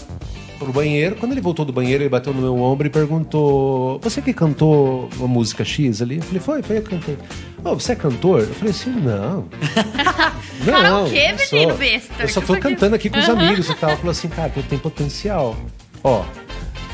pro 0.57 0.71
banheiro. 0.73 1.15
Quando 1.15 1.31
ele 1.31 1.41
voltou 1.41 1.65
do 1.65 1.71
banheiro, 1.71 2.03
ele 2.03 2.09
bateu 2.09 2.33
no 2.33 2.41
meu 2.41 2.57
ombro 2.57 2.87
e 2.87 2.89
perguntou: 2.89 3.99
Você 3.99 4.21
que 4.21 4.33
cantou 4.33 5.09
uma 5.17 5.27
música 5.27 5.63
X 5.63 6.01
ali? 6.01 6.17
Eu 6.17 6.23
falei: 6.23 6.39
Foi, 6.39 6.63
foi 6.63 6.77
eu 6.77 6.81
que 6.81 6.89
cantei. 6.89 7.17
Oh, 7.63 7.75
você 7.75 7.93
é 7.93 7.95
cantor? 7.95 8.41
Eu 8.41 8.53
falei 8.53 8.71
assim: 8.71 8.91
Não. 8.91 9.45
não. 10.65 11.05
o 11.05 11.09
quê, 11.09 11.35
menino 11.51 11.75
besta? 11.75 12.13
Eu 12.19 12.29
só 12.29 12.41
tô 12.41 12.57
cantando 12.57 12.95
aqui 12.95 13.09
com 13.09 13.19
os 13.19 13.29
amigos 13.29 13.69
e 13.69 13.75
tal. 13.75 13.91
Ele 13.91 13.97
falou 13.97 14.11
assim: 14.11 14.29
Cara, 14.29 14.49
tu 14.49 14.63
tem 14.63 14.79
potencial. 14.79 15.55
Ó, 16.03 16.23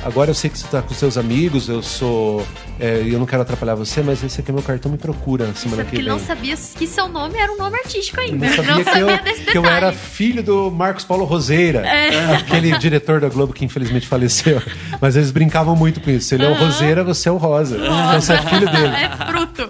Agora 0.05 0.31
eu 0.31 0.35
sei 0.35 0.49
que 0.49 0.57
você 0.57 0.65
está 0.65 0.81
com 0.81 0.93
seus 0.93 1.17
amigos, 1.17 1.69
eu 1.69 1.81
sou. 1.81 2.45
É, 2.79 3.03
eu 3.05 3.17
não 3.19 3.25
quero 3.25 3.41
atrapalhar 3.41 3.75
você, 3.75 4.01
mas 4.01 4.23
esse 4.23 4.41
aqui 4.41 4.51
é 4.51 4.53
meu 4.53 4.63
cartão, 4.63 4.91
me 4.91 4.97
procura 4.97 5.47
na 5.47 5.53
semana 5.53 5.83
Isso 5.83 5.89
que 5.89 5.95
vem. 5.95 6.05
ele 6.05 6.09
não 6.09 6.19
sabia 6.19 6.55
que 6.55 6.87
seu 6.87 7.07
nome 7.07 7.37
era 7.37 7.51
um 7.51 7.57
nome 7.57 7.77
artístico 7.77 8.19
ainda. 8.19 8.47
Não 8.47 8.55
sabia, 8.55 8.71
não 8.71 8.77
que, 8.77 8.83
sabia 8.83 9.01
eu, 9.01 9.23
desse 9.23 9.45
que 9.45 9.57
eu 9.57 9.65
era 9.65 9.91
filho 9.93 10.43
do 10.43 10.71
Marcos 10.71 11.05
Paulo 11.05 11.23
Roseira, 11.23 11.79
é. 11.87 12.35
aquele 12.35 12.77
diretor 12.77 13.21
da 13.21 13.29
Globo 13.29 13.53
que 13.53 13.63
infelizmente 13.63 14.07
faleceu. 14.07 14.61
Mas 14.99 15.15
eles 15.15 15.31
brincavam 15.31 15.75
muito 15.75 16.01
com 16.01 16.09
isso. 16.09 16.33
Ele 16.33 16.45
é 16.45 16.49
o 16.49 16.53
Roseira, 16.53 17.03
você 17.03 17.29
é 17.29 17.31
o 17.31 17.37
Rosa. 17.37 17.77
Então 17.77 18.21
você 18.21 18.33
é 18.33 18.41
filho 18.41 18.69
dele. 18.69 18.95
É 18.95 19.25
fruto. 19.27 19.69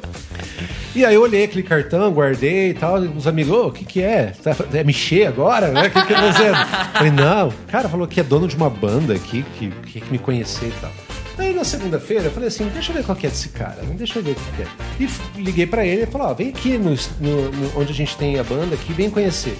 E 0.95 1.03
aí 1.03 1.15
eu 1.15 1.22
olhei 1.24 1.45
aquele 1.45 1.64
cartão, 1.64 2.11
guardei 2.11 2.70
e 2.70 2.74
tal. 2.76 2.99
Os 2.99 3.26
amigos, 3.26 3.52
o 3.52 3.68
oh, 3.68 3.72
que 3.72 3.84
que 3.84 4.02
é? 4.02 4.28
Tá, 4.44 4.56
é 4.74 4.84
mexer 4.84 5.26
agora? 5.26 5.70
Né? 5.70 5.88
O 5.88 5.91
que 5.91 6.06
que 6.06 6.14
é 6.14 6.18
fazendo? 6.18 6.56
Falei, 6.94 7.11
não. 7.11 7.52
Cara, 7.68 7.90
falou 7.90 8.07
que 8.07 8.20
é 8.20 8.24
dono 8.24 8.48
de 8.48 8.56
uma 8.56 8.70
banda 8.70 9.14
aqui, 9.14 9.44
que 9.57 9.72
quer 9.91 10.11
me 10.11 10.20
conhecer 10.20 10.68
e 10.68 10.74
tal. 10.80 10.91
Aí 11.38 11.52
na 11.52 11.64
segunda-feira 11.64 12.26
eu 12.26 12.32
falei 12.32 12.48
assim, 12.48 12.68
deixa 12.68 12.91
eu 12.91 12.98
ver 12.98 13.03
qual 13.03 13.15
que 13.15 13.26
é 13.26 13.30
desse 13.30 13.49
cara, 13.49 13.82
deixa 13.95 14.20
eu 14.20 14.24
ver 14.24 14.32
o 14.32 14.36
que 14.36 14.61
é. 14.61 14.68
E 14.99 15.41
liguei 15.41 15.65
para 15.65 15.84
ele 15.84 16.03
e 16.03 16.06
falou, 16.06 16.28
ó, 16.28 16.34
vem 16.34 16.49
aqui 16.49 16.78
no, 16.78 16.91
no, 17.20 17.52
no, 17.52 17.80
onde 17.80 17.91
a 17.91 17.95
gente 17.95 18.15
tem 18.15 18.38
a 18.38 18.44
banda 18.44 18.76
aqui, 18.76 18.94
vem 18.94 19.10
conhecer. 19.10 19.57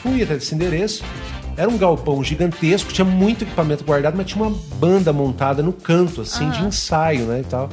Fui 0.00 0.22
até 0.22 0.34
esse 0.34 0.54
endereço, 0.54 1.04
era 1.56 1.68
um 1.68 1.76
galpão 1.76 2.22
gigantesco, 2.22 2.92
tinha 2.92 3.04
muito 3.04 3.42
equipamento 3.42 3.82
guardado, 3.82 4.16
mas 4.16 4.26
tinha 4.26 4.44
uma 4.44 4.56
banda 4.76 5.12
montada 5.12 5.60
no 5.60 5.72
canto, 5.72 6.20
assim, 6.20 6.48
de 6.50 6.62
ensaio, 6.62 7.26
né, 7.26 7.40
e 7.40 7.44
tal. 7.44 7.68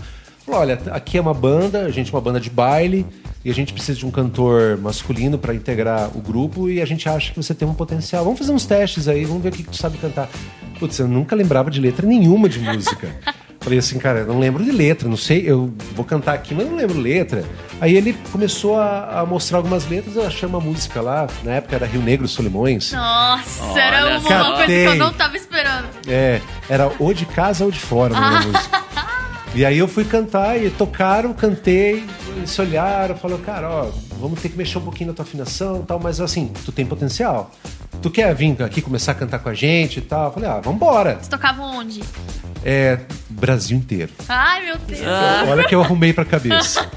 Falou, 0.50 0.62
olha, 0.64 0.82
aqui 0.90 1.16
é 1.16 1.22
uma 1.22 1.34
banda, 1.34 1.82
a 1.82 1.92
gente 1.92 2.12
é 2.12 2.16
uma 2.16 2.22
banda 2.22 2.40
de 2.40 2.50
baile 2.50 3.06
e 3.46 3.52
a 3.52 3.54
gente 3.54 3.72
precisa 3.72 4.00
de 4.00 4.04
um 4.04 4.10
cantor 4.10 4.80
masculino 4.80 5.38
para 5.38 5.54
integrar 5.54 6.10
o 6.18 6.20
grupo 6.20 6.68
e 6.68 6.82
a 6.82 6.86
gente 6.86 7.08
acha 7.08 7.32
que 7.32 7.38
você 7.38 7.54
tem 7.54 7.68
um 7.68 7.74
potencial. 7.76 8.24
Vamos 8.24 8.40
fazer 8.40 8.52
uns 8.52 8.66
testes 8.66 9.08
aí, 9.08 9.26
vamos 9.26 9.44
ver 9.44 9.50
o 9.50 9.52
que, 9.52 9.62
que 9.62 9.70
tu 9.70 9.78
sabe 9.78 10.00
cantar. 10.00 10.28
Putz, 10.80 10.98
eu 10.98 11.08
nunca 11.08 11.36
lembrava 11.36 11.70
de 11.70 11.80
letra 11.80 12.08
nenhuma 12.08 12.50
de 12.50 12.58
música. 12.58 13.16
Falei 13.62 13.78
assim, 13.78 14.00
cara, 14.00 14.20
eu 14.20 14.26
não 14.26 14.40
lembro 14.40 14.64
de 14.64 14.72
letra, 14.72 15.08
não 15.08 15.18
sei, 15.18 15.44
eu 15.46 15.72
vou 15.94 16.04
cantar 16.04 16.34
aqui, 16.34 16.56
mas 16.56 16.66
não 16.66 16.78
lembro 16.78 16.98
letra. 16.98 17.46
Aí 17.80 17.94
ele 17.94 18.18
começou 18.32 18.80
a, 18.80 19.20
a 19.20 19.26
mostrar 19.28 19.58
algumas 19.58 19.88
letras, 19.88 20.16
eu 20.16 20.26
achei 20.26 20.50
uma 20.50 20.60
música 20.60 21.00
lá, 21.00 21.28
na 21.44 21.52
época 21.52 21.76
era 21.76 21.86
Rio 21.86 22.02
Negro 22.02 22.28
Solimões. 22.28 22.92
Nossa, 22.92 23.64
Olha, 23.66 23.82
era 23.82 24.18
uma, 24.18 24.30
uma 24.30 24.56
coisa 24.56 24.66
que 24.66 24.72
eu 24.72 24.96
não 24.96 25.14
tava 25.14 25.38
esperando. 25.38 25.90
É, 26.08 26.42
era 26.68 26.92
ou 26.98 27.14
de 27.14 27.28
casa 27.28 27.66
ou 27.66 27.70
de 27.70 27.80
fora 27.80 28.14
na 28.20 28.42
música. 28.42 28.89
E 29.56 29.66
aí 29.66 29.78
eu 29.78 29.88
fui 29.88 30.06
cantar 30.06 30.62
e 30.62 30.70
tocaram, 30.70 31.34
cantei, 31.34 32.06
eles 32.38 32.52
se 32.52 32.62
olharam, 32.62 33.16
falaram, 33.18 33.42
cara, 33.42 33.70
ó, 33.70 33.90
vamos 34.20 34.40
ter 34.42 34.50
que 34.50 34.58
mexer 34.58 34.78
um 34.78 34.82
pouquinho 34.82 35.10
na 35.10 35.14
tua 35.16 35.24
afinação 35.24 35.82
e 35.82 35.84
tal, 35.84 36.00
mas 36.00 36.22
assim, 36.22 36.52
tu 36.64 36.72
tem 36.72 36.86
potencial. 36.86 37.52
Tu 38.02 38.10
quer 38.10 38.34
vir 38.36 38.62
aqui 38.62 38.82
começar 38.82 39.14
a 39.14 39.16
cantar 39.16 39.40
com 39.40 39.50
a 39.50 39.54
gente 39.54 39.98
e 39.98 40.02
tal? 40.02 40.28
Eu 40.28 40.34
falei, 40.34 40.50
ah, 40.50 40.60
vambora. 40.60 41.16
Vocês 41.16 41.28
tocavam 41.28 41.78
onde? 41.78 42.02
É, 42.64 43.00
Brasil 43.30 43.78
inteiro. 43.78 44.12
Ai, 44.28 44.66
meu 44.66 44.78
Deus. 44.78 45.02
Olha 45.50 45.64
que 45.66 45.74
eu 45.74 45.82
arrumei 45.82 46.14
pra 46.14 46.24
cabeça. 46.24 46.88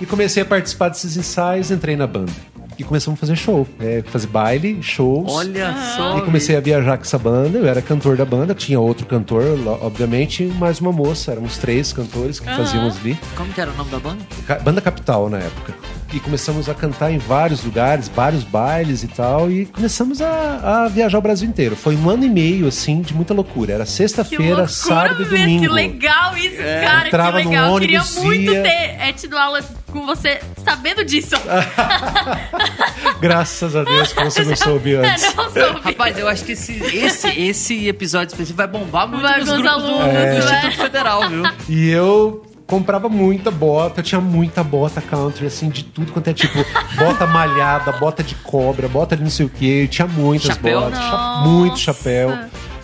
E 0.00 0.06
comecei 0.06 0.42
a 0.42 0.46
participar 0.46 0.90
desses 0.90 1.16
ensaios, 1.16 1.70
entrei 1.70 1.96
na 1.96 2.06
banda. 2.06 2.32
E 2.78 2.84
começamos 2.84 3.18
a 3.18 3.20
fazer 3.20 3.36
show, 3.36 3.66
né? 3.78 4.02
fazer 4.06 4.26
baile, 4.26 4.82
shows. 4.82 5.30
Olha 5.32 5.74
só. 5.96 6.18
E 6.18 6.22
comecei 6.22 6.56
a 6.56 6.60
viajar 6.60 6.96
com 6.96 7.02
essa 7.02 7.18
banda. 7.18 7.58
Eu 7.58 7.66
era 7.66 7.82
cantor 7.82 8.16
da 8.16 8.24
banda, 8.24 8.54
tinha 8.54 8.78
outro 8.80 9.06
cantor, 9.06 9.42
obviamente, 9.80 10.44
e 10.44 10.46
mais 10.46 10.80
uma 10.80 10.92
moça. 10.92 11.32
Éramos 11.32 11.58
três 11.58 11.92
cantores 11.92 12.40
que 12.40 12.46
fazíamos 12.46 12.96
ali. 12.98 13.18
Como 13.36 13.52
que 13.52 13.60
era 13.60 13.70
o 13.70 13.74
nome 13.74 13.90
da 13.90 13.98
banda? 13.98 14.22
Banda 14.62 14.80
Capital 14.80 15.28
na 15.28 15.38
época. 15.38 15.74
E 16.12 16.20
começamos 16.20 16.68
a 16.68 16.74
cantar 16.74 17.10
em 17.10 17.16
vários 17.16 17.64
lugares, 17.64 18.06
vários 18.06 18.44
bailes 18.44 19.02
e 19.02 19.08
tal. 19.08 19.50
E 19.50 19.64
começamos 19.66 20.20
a, 20.20 20.84
a 20.84 20.88
viajar 20.88 21.16
o 21.18 21.22
Brasil 21.22 21.48
inteiro. 21.48 21.74
Foi 21.74 21.96
um 21.96 22.10
ano 22.10 22.24
e 22.24 22.28
meio, 22.28 22.66
assim, 22.66 23.00
de 23.00 23.14
muita 23.14 23.32
loucura. 23.32 23.72
Era 23.72 23.86
sexta-feira, 23.86 24.68
sábado 24.68 25.22
e 25.22 25.24
domingo. 25.24 25.62
Que 25.62 25.68
legal 25.68 26.36
isso, 26.36 26.56
cara. 26.56 27.06
Entrava 27.08 27.40
que 27.40 27.48
legal. 27.48 27.74
Eu 27.74 27.80
Queria 27.80 28.00
ônibus, 28.00 28.22
muito 28.22 28.52
ia. 28.52 28.62
ter 28.62 28.68
é, 28.68 29.12
tido 29.12 29.38
aula 29.38 29.60
com 29.92 30.04
você 30.06 30.40
sabendo 30.64 31.04
disso. 31.04 31.36
Graças 33.20 33.76
a 33.76 33.84
Deus 33.84 34.12
que 34.12 34.24
você 34.24 34.44
não 34.44 34.56
soube 34.56 34.96
antes. 34.96 35.24
É, 35.24 35.34
não 35.34 35.50
soube. 35.50 35.80
Rapaz, 35.82 36.18
eu 36.18 36.28
acho 36.28 36.44
que 36.44 36.52
esse, 36.52 36.72
esse, 36.96 37.28
esse 37.40 37.88
episódio 37.88 38.32
específico 38.32 38.56
vai 38.56 38.66
bombar 38.66 39.06
muito 39.06 39.22
Vai 39.22 39.40
nos 39.40 39.48
com 39.48 39.54
os 39.56 39.62
grupos 39.62 39.82
do, 39.82 39.88
alunos, 39.88 40.12
do 40.12 40.18
é. 40.18 40.38
Instituto 40.38 40.76
Federal, 40.76 41.28
viu? 41.28 41.42
E 41.68 41.90
eu 41.90 42.44
comprava 42.66 43.08
muita 43.08 43.50
bota, 43.50 44.00
eu 44.00 44.04
tinha 44.04 44.20
muita 44.20 44.64
bota 44.64 45.00
country, 45.00 45.46
assim, 45.46 45.68
de 45.68 45.84
tudo 45.84 46.10
quanto 46.10 46.28
é 46.28 46.32
tipo, 46.32 46.64
bota 46.96 47.26
malhada, 47.26 47.92
bota 47.92 48.22
de 48.22 48.34
cobra, 48.36 48.88
bota 48.88 49.16
de 49.16 49.22
não 49.22 49.30
sei 49.30 49.44
o 49.46 49.48
que, 49.48 49.86
tinha 49.88 50.08
muitas 50.08 50.46
Chapéu? 50.48 50.80
botas, 50.80 50.98
cha- 50.98 51.42
muito 51.44 51.78
chapéu. 51.78 52.36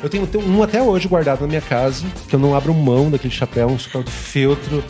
Eu 0.03 0.09
tenho, 0.09 0.27
tenho 0.29 0.47
um 0.49 0.63
até 0.63 0.81
hoje 0.81 1.09
guardado 1.09 1.41
na 1.41 1.47
minha 1.49 1.61
casa, 1.61 2.05
que 2.29 2.35
eu 2.37 2.39
não 2.39 2.55
abro 2.55 2.73
mão 2.73 3.11
daquele 3.11 3.33
chapéu, 3.35 3.67
um 3.67 3.79
chapéu 3.79 4.03
de 4.05 4.13
feltro, 4.13 4.85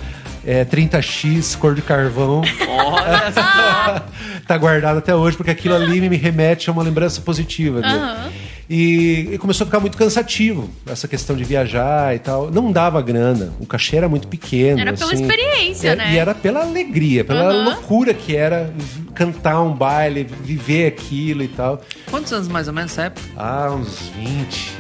é, 0.48 0.64
30x, 0.64 1.58
cor 1.58 1.74
de 1.74 1.82
carvão. 1.82 2.40
Olha 2.66 3.30
só. 3.32 4.06
tá 4.46 4.56
guardado 4.56 4.96
até 4.98 5.14
hoje, 5.14 5.36
porque 5.36 5.50
aquilo 5.50 5.74
ali 5.74 6.00
me 6.08 6.16
remete 6.16 6.70
a 6.70 6.72
uma 6.72 6.82
lembrança 6.82 7.20
positiva. 7.20 7.80
Aham. 7.84 8.30
E, 8.70 9.30
e 9.32 9.38
começou 9.38 9.64
a 9.64 9.66
ficar 9.66 9.80
muito 9.80 9.96
cansativo, 9.96 10.68
essa 10.86 11.08
questão 11.08 11.34
de 11.36 11.42
viajar 11.44 12.14
e 12.14 12.18
tal. 12.18 12.50
Não 12.50 12.70
dava 12.72 13.00
grana, 13.00 13.52
o 13.60 13.66
cachê 13.66 13.96
era 13.96 14.08
muito 14.08 14.26
pequeno. 14.28 14.80
Era 14.80 14.92
pela 14.94 15.12
assim. 15.12 15.22
experiência, 15.22 15.88
É, 15.88 15.96
né? 15.96 16.12
E 16.12 16.18
era 16.18 16.34
pela 16.34 16.60
alegria, 16.60 17.24
pela 17.24 17.44
Aham. 17.50 17.64
loucura 17.64 18.12
que 18.14 18.34
era 18.36 18.70
cantar 19.14 19.60
um 19.62 19.72
baile, 19.72 20.26
viver 20.42 20.86
aquilo 20.86 21.42
e 21.42 21.48
tal. 21.48 21.82
Quantos 22.10 22.32
anos 22.32 22.48
mais 22.48 22.68
ou 22.68 22.74
menos 22.74 22.90
nessa 22.92 23.06
época? 23.06 23.26
Ah, 23.36 23.70
uns 23.72 24.10
20. 24.16 24.72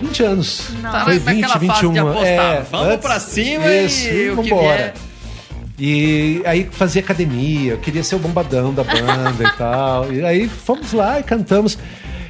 20 0.00 0.22
anos. 0.22 0.62
Nossa. 0.82 1.04
Foi 1.04 1.18
Tava 1.18 1.30
20, 1.32 1.40
naquela 1.42 1.48
fase 1.52 1.66
21. 1.66 1.92
de 1.92 1.98
apostar. 1.98 2.26
É, 2.26 2.62
Vamos 2.70 2.86
antes- 2.88 3.00
pra 3.00 3.20
cima 3.20 3.74
isso, 3.74 4.08
e 4.08 4.30
o 4.30 4.42
que 4.42 4.50
vambora. 4.50 4.76
vier. 4.76 4.94
E 5.78 6.42
aí 6.44 6.68
fazia 6.70 7.00
academia, 7.00 7.72
eu 7.72 7.78
queria 7.78 8.04
ser 8.04 8.14
o 8.16 8.18
bombadão 8.18 8.72
da 8.74 8.84
banda 8.84 9.44
e 9.44 9.56
tal. 9.56 10.12
E 10.12 10.22
aí 10.24 10.46
fomos 10.48 10.92
lá 10.92 11.18
e 11.18 11.22
cantamos. 11.22 11.78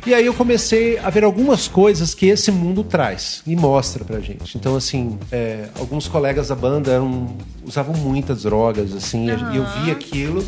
E 0.07 0.15
aí 0.15 0.25
eu 0.25 0.33
comecei 0.33 0.99
a 0.99 1.11
ver 1.11 1.25
algumas 1.25 1.69
coisas 1.69 2.15
que 2.15 2.27
esse 2.27 2.51
mundo 2.51 2.83
traz 2.83 3.43
e 3.47 3.55
mostra 3.57 4.03
pra 4.05 4.19
gente. 4.21 4.57
Então, 4.57 4.75
assim, 4.77 5.19
é, 5.31 5.65
alguns 5.79 6.09
colegas 6.09 6.49
da 6.49 6.55
banda 6.55 6.91
eram- 6.93 7.37
usavam 7.67 7.95
muitas 7.95 8.45
drogas, 8.45 8.95
assim, 8.95 9.27
e 9.27 9.57
eu 9.57 9.67
via 9.83 9.93
aquilo 9.93 10.43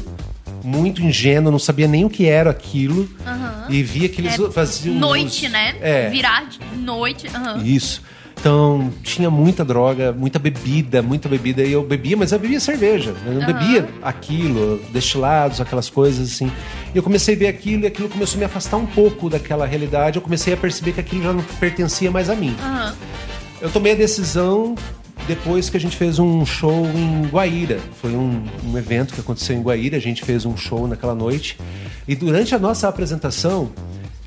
muito 0.63 1.03
ingênuo, 1.03 1.51
não 1.53 1.59
sabia 1.59 1.87
nem 1.89 2.05
o 2.05 2.11
que 2.11 2.27
era 2.27 2.51
aquilo. 2.51 3.09
E 3.69 3.83
via 3.83 4.09
que 4.09 4.21
eles 4.21 4.39
É 4.39 4.51
faziam. 4.51 4.95
Noite, 4.97 5.45
uso- 5.47 5.53
né? 5.53 5.75
É. 5.81 6.09
Virar 6.11 6.47
de 6.49 6.59
noite. 6.79 7.27
aham. 7.35 7.63
Isso. 7.65 8.03
Então, 8.41 8.93
tinha 9.05 9.31
muita 9.31 9.65
droga, 9.65 10.11
muita 10.13 10.37
bebida, 10.39 11.01
muita 11.01 11.29
bebida. 11.29 11.63
E 11.63 11.71
eu 11.73 11.83
bebia, 11.85 12.17
mas 12.17 12.33
eu 12.33 12.39
bebia 12.41 12.59
cerveja. 12.59 13.15
Eu 13.25 13.35
não 13.35 13.43
Aham. 13.43 13.53
bebia 13.53 13.89
aquilo, 14.03 14.81
destilados, 14.93 15.61
aquelas 15.61 15.89
coisas 15.89 16.33
assim. 16.33 16.51
E 16.93 16.97
eu 16.97 17.03
comecei 17.05 17.37
a 17.37 17.39
ver 17.39 17.47
aquilo 17.47 17.85
e 17.85 17.87
aquilo 17.87 18.09
começou 18.09 18.37
a 18.37 18.39
me 18.41 18.45
afastar 18.45 18.79
um 18.79 18.87
pouco 18.87 19.31
daquela 19.31 19.65
realidade. 19.65 20.17
Eu 20.17 20.23
comecei 20.23 20.53
a 20.55 20.57
perceber 20.57 20.93
que 20.93 20.99
aquilo 21.01 21.23
já 21.23 21.33
não 21.33 21.43
pertencia 21.61 22.11
mais 22.11 22.29
a 22.29 22.35
mim. 22.35 22.57
Aham. 22.61 22.95
Eu 23.61 23.71
tomei 23.71 23.93
a 23.93 23.95
decisão 23.95 24.75
depois 25.27 25.71
que 25.71 25.77
a 25.77 25.81
gente 25.81 25.97
fez 25.97 26.19
um 26.19 26.45
show 26.45 26.87
em 26.87 27.27
Guaíra. 27.29 27.79
Foi 28.01 28.11
um, 28.13 28.43
um 28.67 28.77
evento 28.77 29.15
que 29.15 29.21
aconteceu 29.21 29.57
em 29.57 29.63
Guaíra, 29.63 29.97
a 29.97 30.01
gente 30.01 30.25
fez 30.25 30.45
um 30.45 30.57
show 30.57 30.87
naquela 30.89 31.15
noite. 31.15 31.59
E 32.07 32.15
durante 32.17 32.55
a 32.55 32.59
nossa 32.59 32.89
apresentação, 32.89 33.71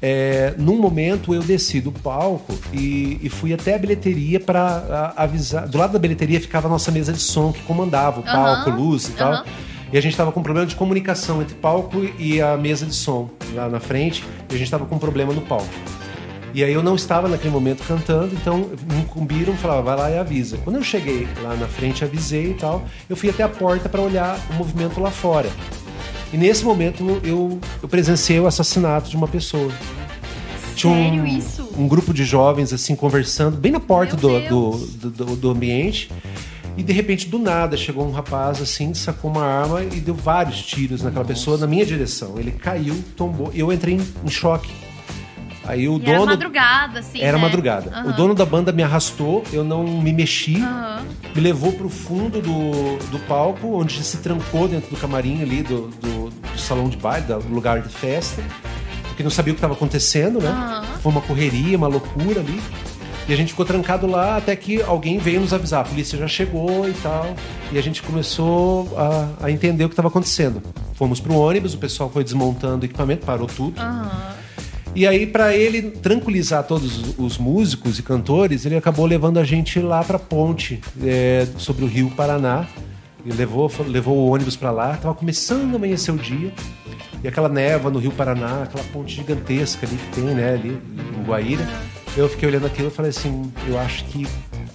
é, 0.02 0.54
num 0.58 0.78
momento 0.80 1.34
eu 1.34 1.42
desci 1.42 1.82
do 1.82 1.92
palco 1.92 2.54
e, 2.72 3.20
e 3.22 3.30
fui 3.30 3.54
até 3.54 3.76
a 3.76 3.78
bilheteria 3.78 4.40
para 4.40 5.14
avisar. 5.18 5.68
Do 5.68 5.78
lado 5.78 5.94
da 5.94 6.00
bilheteria 6.00 6.40
ficava 6.40 6.68
a 6.68 6.70
nossa 6.70 6.92
mesa 6.92 7.12
de 7.12 7.20
som 7.20 7.52
que 7.52 7.62
comandava 7.64 8.20
o 8.20 8.24
palco, 8.24 8.70
Aham, 8.70 8.78
luz 8.78 9.10
e 9.10 9.12
tal. 9.12 9.34
aham. 9.34 9.46
E 9.94 9.98
a 9.98 10.02
gente 10.02 10.12
estava 10.12 10.32
com 10.32 10.40
um 10.40 10.44
problema 10.44 10.68
de 10.68 10.76
comunicação 10.76 11.42
entre 11.42 11.56
palco 11.56 12.04
e 12.20 12.42
a 12.42 12.58
mesa 12.58 12.86
de 12.86 12.94
som 12.96 13.30
lá 13.54 13.70
na 13.70 13.80
frente. 13.80 14.24
E 14.50 14.56
a 14.56 14.58
gente 14.58 14.66
estava 14.68 14.86
com 14.86 14.96
um 14.96 15.00
problema 15.00 15.32
no 15.32 15.42
palco. 15.42 15.70
E 16.56 16.64
aí 16.64 16.72
eu 16.72 16.82
não 16.82 16.96
estava 16.96 17.28
naquele 17.28 17.50
momento 17.54 17.84
cantando, 17.86 18.34
então 18.34 18.70
me 18.90 19.02
incumbiram, 19.02 19.54
falaram, 19.58 19.84
vai 19.84 19.98
lá 19.98 20.10
e 20.10 20.18
avisa. 20.18 20.58
Quando 20.64 20.78
eu 20.78 20.84
cheguei 20.84 21.28
lá 21.44 21.54
na 21.54 21.68
frente, 21.68 22.02
avisei 22.06 22.52
e 22.52 22.54
tal, 22.54 22.86
eu 23.10 23.16
fui 23.18 23.30
até 23.30 23.44
a 23.44 23.50
porta 23.50 23.90
para 23.90 24.00
olhar 24.02 24.40
o 24.52 24.54
movimento 24.54 25.02
lá 25.02 25.12
fora. 25.12 25.50
E 26.32 26.38
nesse 26.38 26.64
momento 26.64 27.20
eu, 27.26 27.60
eu 27.84 27.90
presenciei 27.90 28.40
o 28.40 28.48
assassinato 28.48 29.10
de 29.10 29.18
uma 29.18 29.28
pessoa. 29.28 29.70
Tinha 30.76 30.94
um, 30.94 31.26
um 31.78 31.88
grupo 31.90 32.14
de 32.14 32.24
jovens 32.24 32.72
assim 32.72 32.96
conversando 32.96 33.58
bem 33.58 33.74
na 33.74 33.80
porta 33.82 34.16
do, 34.16 34.40
do, 34.48 35.10
do, 35.10 35.36
do- 35.36 35.50
ambiente. 35.52 36.10
E 36.78 36.84
de 36.84 36.94
repente, 36.94 37.28
do 37.28 37.38
nada, 37.38 37.76
chegou 37.76 38.06
um 38.08 38.12
rapaz 38.12 38.62
assim, 38.62 38.94
sacou 38.94 39.30
uma 39.30 39.46
arma 39.46 39.82
e 39.84 40.00
deu 40.00 40.14
vários 40.14 40.62
tiros 40.66 41.02
naquela 41.02 41.24
pessoa 41.26 41.58
na 41.58 41.68
minha 41.68 41.86
direção. 41.86 42.36
Ele 42.38 42.52
caiu, 42.52 42.96
tombou. 43.18 43.52
Eu 43.54 43.72
entrei 43.74 44.00
em 44.26 44.30
choque. 44.30 44.72
Aí 45.68 45.88
o 45.90 45.98
E 46.00 46.06
era 46.06 46.20
dono. 46.20 46.32
madrugada, 46.32 47.00
assim. 47.00 47.22
Era 47.22 47.38
né? 47.38 47.44
madrugada. 47.44 47.90
Aham. 47.92 48.10
O 48.10 48.14
dono 48.14 48.36
da 48.36 48.46
banda 48.46 48.72
me 48.72 48.84
arrastou, 48.84 49.44
eu 49.52 49.64
não 49.64 49.84
me 49.84 50.14
mexi, 50.14 50.58
Aham. 50.58 51.02
me 51.36 51.42
levou 51.42 51.72
pro 51.74 51.90
fundo 51.90 52.40
do, 52.42 52.98
do 53.10 53.20
palco, 53.28 53.80
onde 53.80 54.04
se 54.04 54.18
trancou 54.18 54.68
dentro 54.68 54.90
do 54.90 54.98
camarim 54.98 55.42
ali, 55.42 55.64
do, 55.64 55.88
do- 56.02 56.30
do 56.30 56.60
salão 56.60 56.88
de 56.88 56.98
baile, 56.98 57.26
do 57.28 57.54
lugar 57.54 57.82
de 57.82 57.90
festa, 57.90 58.42
porque 59.08 59.24
não 59.24 59.30
sabia 59.32 59.52
o 59.52 59.56
que 59.56 59.60
estava 59.60 59.74
acontecendo, 59.74 60.40
né? 60.42 60.50
Aham. 60.50 60.84
Foi 61.02 61.12
uma 61.12 61.22
correria, 61.22 61.78
uma 61.78 61.88
loucura 61.88 62.40
ali. 62.42 62.62
E 63.28 63.34
a 63.34 63.36
gente 63.36 63.50
ficou 63.50 63.66
trancado 63.66 64.06
lá 64.06 64.38
até 64.38 64.56
que 64.56 64.84
alguém 64.84 65.18
veio 65.18 65.42
nos 65.42 65.52
avisar. 65.52 65.82
A 65.82 65.84
polícia 65.84 66.16
já 66.16 66.28
chegou 66.28 66.88
e 66.88 66.94
tal. 66.94 67.34
E 67.72 67.78
a 67.80 67.82
gente 67.82 68.04
começou 68.04 68.94
a, 68.96 69.46
a 69.48 69.52
entender 69.52 69.84
o 69.84 69.90
que 69.90 69.94
estava 69.94 70.10
acontecendo. 70.10 70.62
Fomos 70.94 71.20
pro 71.20 71.34
ônibus, 71.36 71.74
o 71.74 71.80
pessoal 71.80 72.08
foi 72.08 72.24
desmontando 72.24 72.84
o 72.84 72.86
equipamento, 72.86 73.26
parou 73.26 73.48
tudo. 73.48 73.82
Aham. 73.82 74.36
E 74.96 75.06
aí, 75.06 75.28
pra 75.28 75.54
ele 75.54 75.82
tranquilizar 75.92 76.64
todos 76.64 77.18
os 77.20 77.38
músicos 77.38 78.00
e 78.00 78.04
cantores, 78.04 78.66
ele 78.66 78.78
acabou 78.78 79.06
levando 79.06 79.38
a 79.40 79.44
gente 79.44 79.78
lá 79.80 80.02
pra 80.04 80.18
ponte 80.18 80.80
é, 81.04 81.46
sobre 81.58 81.84
o 81.84 81.88
Rio 81.88 82.10
Paraná. 82.12 82.66
E 83.26 83.32
levou, 83.34 83.70
levou 83.88 84.16
o 84.18 84.32
ônibus 84.32 84.56
pra 84.56 84.72
lá. 84.72 84.96
Tava 84.96 85.14
começando 85.16 85.74
a 85.74 85.76
amanhecer 85.76 86.14
o 86.14 86.18
dia. 86.18 86.54
E 87.24 87.28
aquela 87.28 87.50
névoa 87.50 87.92
no 87.92 88.00
Rio 88.00 88.12
Paraná, 88.12 88.64
aquela 88.64 88.84
ponte 88.94 89.16
gigantesca 89.16 89.86
ali 89.86 89.98
que 89.98 90.22
tem, 90.22 90.24
né, 90.36 90.54
ali 90.54 90.80
em 91.20 91.24
Guaíra. 91.24 91.68
Eu 92.16 92.30
fiquei 92.30 92.48
olhando 92.48 92.68
aquilo 92.68 92.88
e 92.88 92.92
falei 92.92 93.10
assim: 93.10 93.52
eu 93.68 93.78
acho 93.80 94.06
que 94.06 94.26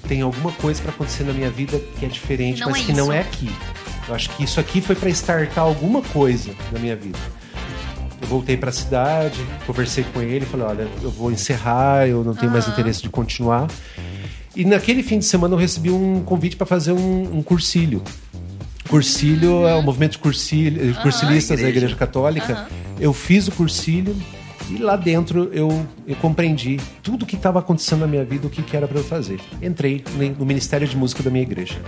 tem 0.08 0.20
alguma 0.20 0.50
coisa 0.52 0.82
pra 0.82 0.90
acontecer 0.90 1.22
na 1.22 1.32
minha 1.32 1.48
vida 1.48 1.80
que 1.98 2.04
é 2.04 2.08
diferente, 2.08 2.60
Não 2.60 2.70
mas 2.70 2.82
é 2.82 2.84
que 2.86 2.92
não 2.92 3.04
isso. 3.04 3.12
é 3.12 3.20
aqui. 3.20 3.50
Eu 4.08 4.14
acho 4.16 4.28
que 4.30 4.42
isso 4.42 4.58
aqui 4.58 4.80
foi 4.80 4.96
pra 4.96 5.08
startar 5.10 5.64
alguma 5.64 6.02
coisa 6.02 6.50
na 6.72 6.78
minha 6.80 6.96
vida. 6.96 7.16
Eu 8.20 8.28
voltei 8.28 8.56
para 8.56 8.70
a 8.70 8.72
cidade, 8.72 9.40
conversei 9.66 10.04
com 10.04 10.20
ele, 10.20 10.44
falei: 10.44 10.66
olha, 10.66 10.88
eu 11.02 11.10
vou 11.10 11.32
encerrar, 11.32 12.06
eu 12.06 12.22
não 12.22 12.34
tenho 12.34 12.52
mais 12.52 12.68
interesse 12.68 13.02
de 13.02 13.08
continuar. 13.08 13.68
E 14.54 14.64
naquele 14.64 15.02
fim 15.02 15.18
de 15.18 15.24
semana 15.24 15.54
eu 15.54 15.58
recebi 15.58 15.90
um 15.90 16.22
convite 16.22 16.56
para 16.56 16.66
fazer 16.66 16.92
um, 16.92 17.38
um 17.38 17.42
cursilho. 17.42 18.02
Cursilho 18.88 19.66
é 19.66 19.74
o 19.74 19.82
movimento 19.82 20.12
de 20.12 20.18
cursilho, 20.18 20.94
cursilistas 20.96 21.60
da 21.60 21.68
Igreja 21.68 21.94
Católica. 21.94 22.66
Eu 22.98 23.12
fiz 23.12 23.46
o 23.46 23.52
cursilho 23.52 24.16
e 24.70 24.78
lá 24.78 24.96
dentro 24.96 25.50
eu, 25.52 25.86
eu 26.06 26.16
compreendi 26.16 26.78
tudo 27.02 27.22
o 27.22 27.26
que 27.26 27.36
estava 27.36 27.58
acontecendo 27.58 28.00
na 28.00 28.06
minha 28.06 28.24
vida, 28.24 28.46
o 28.46 28.50
que, 28.50 28.62
que 28.62 28.76
era 28.76 28.86
para 28.88 28.98
eu 28.98 29.04
fazer. 29.04 29.40
Entrei 29.62 30.04
no- 30.38 30.46
Ministério 30.46 30.86
de 30.86 30.96
Música 30.96 31.22
da 31.22 31.30
minha 31.30 31.42
igreja. 31.42 31.78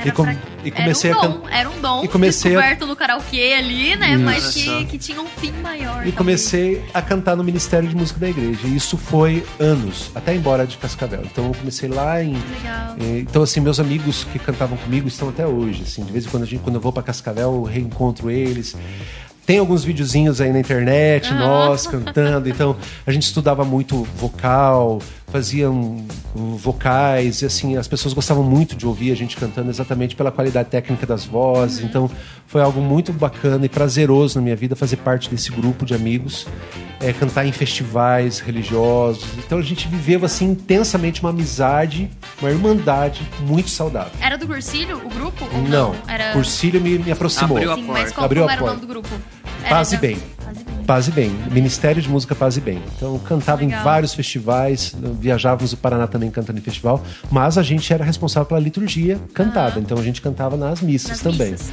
Era 0.00 0.08
E, 0.08 0.12
com- 0.12 0.24
pra- 0.24 0.36
e 0.64 0.70
comecei 0.70 1.10
era 1.10 1.18
um 1.18 1.22
a 1.22 1.26
dom, 1.28 1.40
can- 1.40 1.50
Era 1.50 1.70
um 1.70 1.80
dom 1.80 2.04
e 2.04 2.08
comecei 2.08 2.50
a- 2.56 2.60
descoberto 2.60 2.86
no 2.86 2.96
karaokê 2.96 3.54
ali, 3.58 3.96
né? 3.96 4.14
Isso. 4.14 4.22
Mas 4.24 4.54
que, 4.54 4.84
que 4.86 4.98
tinha 4.98 5.20
um 5.20 5.26
fim 5.26 5.52
maior. 5.62 5.92
E 6.06 6.12
talvez. 6.12 6.14
comecei 6.14 6.84
a 6.92 7.00
cantar 7.00 7.36
no 7.36 7.44
Ministério 7.44 7.88
de 7.88 7.94
Música 7.96 8.18
da 8.20 8.28
Igreja. 8.28 8.66
E 8.66 8.76
isso 8.76 8.96
foi 8.98 9.44
anos, 9.58 10.10
até 10.14 10.34
embora 10.34 10.66
de 10.66 10.76
Cascavel. 10.76 11.22
Então 11.24 11.46
eu 11.46 11.54
comecei 11.54 11.88
lá 11.88 12.22
em. 12.22 12.32
Legal. 12.32 12.96
Então, 13.20 13.42
assim, 13.42 13.60
meus 13.60 13.80
amigos 13.80 14.24
que 14.24 14.38
cantavam 14.38 14.76
comigo 14.76 15.08
estão 15.08 15.28
até 15.28 15.46
hoje. 15.46 15.82
Assim, 15.82 16.04
de 16.04 16.12
vez 16.12 16.26
em 16.26 16.28
quando, 16.28 16.42
a 16.42 16.46
gente, 16.46 16.60
quando 16.62 16.76
eu 16.76 16.80
vou 16.80 16.92
para 16.92 17.02
Cascavel, 17.02 17.54
eu 17.54 17.62
reencontro 17.62 18.30
eles. 18.30 18.76
Tem 19.46 19.58
alguns 19.58 19.84
videozinhos 19.84 20.40
aí 20.40 20.52
na 20.52 20.58
internet, 20.60 21.30
Aham. 21.32 21.38
nós 21.38 21.86
cantando. 21.86 22.48
Então, 22.48 22.76
a 23.06 23.12
gente 23.12 23.24
estudava 23.24 23.64
muito 23.64 24.04
vocal, 24.16 25.00
faziam 25.30 26.04
vocais, 26.34 27.42
e 27.42 27.46
assim, 27.46 27.76
as 27.76 27.88
pessoas 27.88 28.14
gostavam 28.14 28.42
muito 28.42 28.74
de 28.76 28.86
ouvir 28.86 29.10
a 29.12 29.16
gente 29.16 29.36
cantando 29.36 29.68
exatamente 29.70 30.14
pela 30.16 30.30
qualidade 30.30 30.68
técnica 30.68 31.06
das 31.06 31.24
vozes. 31.24 31.80
Uhum. 31.80 31.86
Então, 31.86 32.10
foi 32.46 32.62
algo 32.62 32.80
muito 32.80 33.12
bacana 33.12 33.66
e 33.66 33.68
prazeroso 33.68 34.38
na 34.38 34.42
minha 34.42 34.56
vida 34.56 34.76
fazer 34.76 34.96
parte 34.96 35.28
desse 35.28 35.50
grupo 35.50 35.84
de 35.84 35.94
amigos, 35.94 36.46
é, 37.00 37.12
cantar 37.12 37.44
em 37.44 37.52
festivais 37.52 38.38
religiosos. 38.38 39.24
Então, 39.38 39.58
a 39.58 39.62
gente 39.62 39.88
viveu 39.88 40.24
assim 40.24 40.50
intensamente 40.52 41.20
uma 41.20 41.30
amizade, 41.30 42.08
uma 42.40 42.50
irmandade 42.50 43.28
muito 43.40 43.68
saudável. 43.70 44.12
Era 44.20 44.38
do 44.38 44.46
Cursilho, 44.46 44.98
o 45.04 45.08
grupo? 45.10 45.44
Ou 45.52 45.62
Não, 45.62 45.92
não? 45.92 45.96
Era... 46.08 46.32
Cursílio 46.32 46.80
me, 46.80 46.98
me 46.98 47.12
aproximou. 47.12 47.56
Abriu 47.56 47.72
a 47.72 47.76
Sim, 47.76 47.84
porta. 47.86 48.02
mas 48.02 48.12
qual, 48.12 48.24
Abriu 48.24 48.48
a 48.48 48.52
era 48.52 48.54
o 48.62 48.64
porta. 48.66 48.74
nome 48.76 48.86
do 48.86 48.92
grupo? 48.92 49.08
Era 49.64 49.76
Paz 49.76 49.92
e 49.92 49.96
Bem. 49.96 50.16
Paz 50.44 50.60
e 50.60 50.64
Bem. 50.64 50.74
Paz 50.84 51.08
e 51.08 51.10
Bem, 51.10 51.30
Ministério 51.50 52.02
de 52.02 52.08
Música 52.08 52.34
Paz 52.34 52.56
e 52.56 52.60
Bem. 52.60 52.82
Então 52.96 53.18
cantava 53.20 53.64
em 53.64 53.68
Legal. 53.68 53.82
vários 53.84 54.12
festivais, 54.14 54.94
viajávamos 55.18 55.72
o 55.72 55.76
Paraná 55.78 56.06
também 56.06 56.30
cantando 56.30 56.58
em 56.58 56.62
festival, 56.62 57.02
mas 57.30 57.56
a 57.56 57.62
gente 57.62 57.90
era 57.92 58.04
responsável 58.04 58.46
pela 58.46 58.60
liturgia 58.60 59.18
cantada, 59.32 59.80
então 59.80 59.96
a 59.98 60.02
gente 60.02 60.20
cantava 60.20 60.56
nas 60.56 60.80
missas 60.82 61.10
Nas 61.10 61.20
também. 61.20 61.52
missas. 61.52 61.72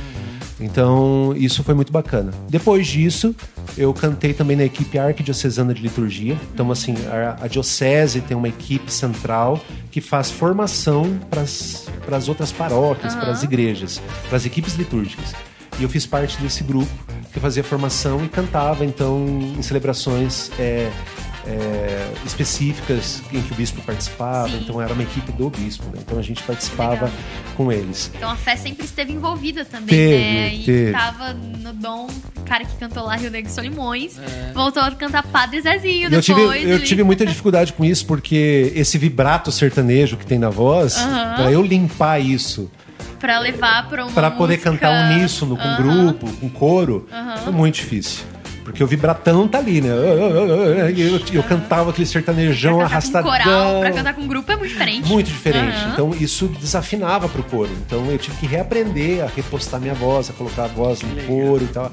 Então 0.62 1.34
isso 1.36 1.64
foi 1.64 1.74
muito 1.74 1.92
bacana. 1.92 2.32
Depois 2.48 2.86
disso, 2.88 3.36
eu 3.76 3.92
cantei 3.94 4.32
também 4.34 4.56
na 4.56 4.64
equipe 4.64 4.98
arquidiocesana 4.98 5.74
de 5.74 5.82
liturgia. 5.82 6.38
Então 6.54 6.72
assim, 6.72 6.96
a, 7.10 7.46
a 7.46 7.48
diocese 7.48 8.22
tem 8.22 8.38
uma 8.38 8.48
equipe 8.48 8.94
central 8.94 9.60
que 9.90 10.00
faz 10.00 10.30
formação 10.30 11.20
para 11.30 11.42
as 11.42 12.30
outras 12.30 12.52
paróquias, 12.52 13.16
para 13.16 13.32
as 13.32 13.42
igrejas, 13.44 14.00
para 14.30 14.38
as 14.38 14.46
equipes 14.46 14.76
litúrgicas. 14.76 15.34
E 15.80 15.84
eu 15.84 15.90
fiz 15.90 16.06
parte 16.06 16.38
desse 16.42 16.64
grupo 16.64 16.92
que 17.34 17.40
fazia 17.40 17.64
formação 17.64 18.24
e 18.24 18.30
cantava, 18.30 18.84
então, 18.86 19.26
em 19.58 19.62
celebrações 19.62 20.52
é, 20.60 20.92
é, 21.48 22.12
específicas 22.26 23.22
em 23.32 23.42
que 23.42 23.54
o 23.54 23.56
bispo 23.56 23.82
participava. 23.82 24.50
Sim. 24.50 24.60
Então, 24.64 24.82
era 24.82 24.94
uma 24.94 25.02
equipe 25.04 25.32
do 25.32 25.50
bispo. 25.50 25.86
né? 25.88 26.00
Então, 26.06 26.20
a 26.20 26.22
gente 26.22 26.44
participava 26.44 27.06
Legal. 27.06 27.10
com 27.56 27.72
eles. 27.72 28.12
Então 28.16 28.30
a 28.30 28.36
fé 28.36 28.56
sempre 28.58 28.86
esteve 28.86 29.12
envolvida 29.14 29.64
também, 29.66 29.88
Teve, 29.88 30.18
né? 30.24 30.54
E 30.56 30.64
teve. 30.64 30.92
tava 30.92 31.34
no 31.34 31.74
dom, 31.74 32.08
o 32.38 32.42
cara 32.42 32.66
que 32.66 32.76
cantou 32.76 33.04
lá 33.06 33.16
Rio 33.16 33.32
Negro 33.32 33.50
e 33.50 33.54
Solimões, 33.54 34.18
voltou 34.54 34.84
a 34.84 34.92
cantar 34.92 35.24
Padre 35.24 35.62
Zezinho 35.62 36.06
Eu 36.12 36.22
depois. 36.22 36.60
tive, 36.60 36.72
eu 36.74 36.84
tive 36.84 37.04
muita 37.04 37.26
dificuldade 37.26 37.72
com 37.74 37.84
isso, 37.86 38.06
porque 38.06 38.72
esse 38.76 38.98
vibrato 38.98 39.52
sertanejo 39.52 40.18
que 40.18 40.26
tem 40.26 40.38
na 40.38 40.50
voz, 40.50 40.98
Aham. 40.98 41.36
pra 41.36 41.52
eu 41.52 41.62
limpar 41.64 42.20
isso, 42.20 42.70
Pra 43.22 43.40
levar 43.40 43.88
pra 43.88 44.04
uma 44.04 44.12
pra 44.12 44.32
poder 44.32 44.56
música- 44.56 44.72
cantar 44.72 45.12
uníssono 45.12 45.56
com 45.56 45.62
Aham. 45.64 45.78
grupo, 45.78 46.32
com 46.38 46.50
coro, 46.50 47.08
foi 47.44 47.54
muito 47.54 47.76
difícil. 47.76 48.26
Porque 48.64 48.84
o 48.84 48.88
vibratão 48.88 49.48
tá 49.48 49.58
ali, 49.58 49.82
né? 49.82 49.90
Eu, 49.90 51.20
eu 51.34 51.44
cantava 51.44 51.90
aquele 51.90 52.06
sertanejão 52.06 52.78
Pra 52.78 52.84
cantar 52.86 52.94
arrastadão. 52.96 53.32
com 53.32 53.38
coral, 53.38 53.80
pra 53.82 53.92
cantar 53.92 54.14
com 54.14 54.28
grupo 54.28 54.52
é 54.52 54.56
muito 54.56 54.70
diferente. 54.70 55.08
Muito 55.10 55.28
diferente. 55.28 55.76
Aham. 55.78 55.90
Então 55.94 56.16
isso 56.20 56.48
desafinava 56.48 57.28
pro 57.28 57.44
coro. 57.44 57.70
Então 57.86 58.06
eu 58.10 58.18
tive 58.18 58.38
que 58.38 58.46
reaprender 58.48 59.24
a 59.24 59.28
repostar 59.28 59.80
minha 59.80 59.94
voz, 59.96 60.30
a 60.30 60.34
colocar 60.34 60.66
a 60.66 60.68
voz 60.68 61.02
no 61.02 61.16
coro 61.24 61.64
e 61.64 61.68
tal. 61.68 61.92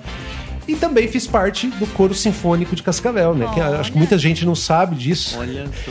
E 0.69 0.77
também 0.77 1.09
fiz 1.09 1.27
parte 1.27 1.67
do 1.67 1.87
coro 1.87 2.15
sinfônico 2.15 2.77
de 2.77 2.83
Cascavel, 2.83 3.35
né? 3.35 3.49
Que 3.55 3.61
Olha. 3.61 3.81
acho 3.81 3.91
que 3.91 3.97
muita 3.97 4.19
gente 4.19 4.45
não 4.45 4.55
sabe 4.55 4.95
disso. 4.97 5.39
Olha 5.39 5.65
só. 5.85 5.91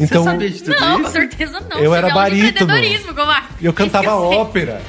Então- 0.00 0.24
Você 0.24 0.30
sabia 0.30 0.50
de 0.50 0.62
tudo 0.62 0.80
Não, 0.80 0.96
com 0.96 1.02
isso? 1.02 1.12
certeza 1.12 1.60
não. 1.68 1.78
Eu 1.78 1.94
era 1.94 2.08
é 2.08 2.14
barítono. 2.14 2.72
Eu 3.60 3.72
cantava 3.74 4.06
sei. 4.06 4.38
ópera. 4.38 4.80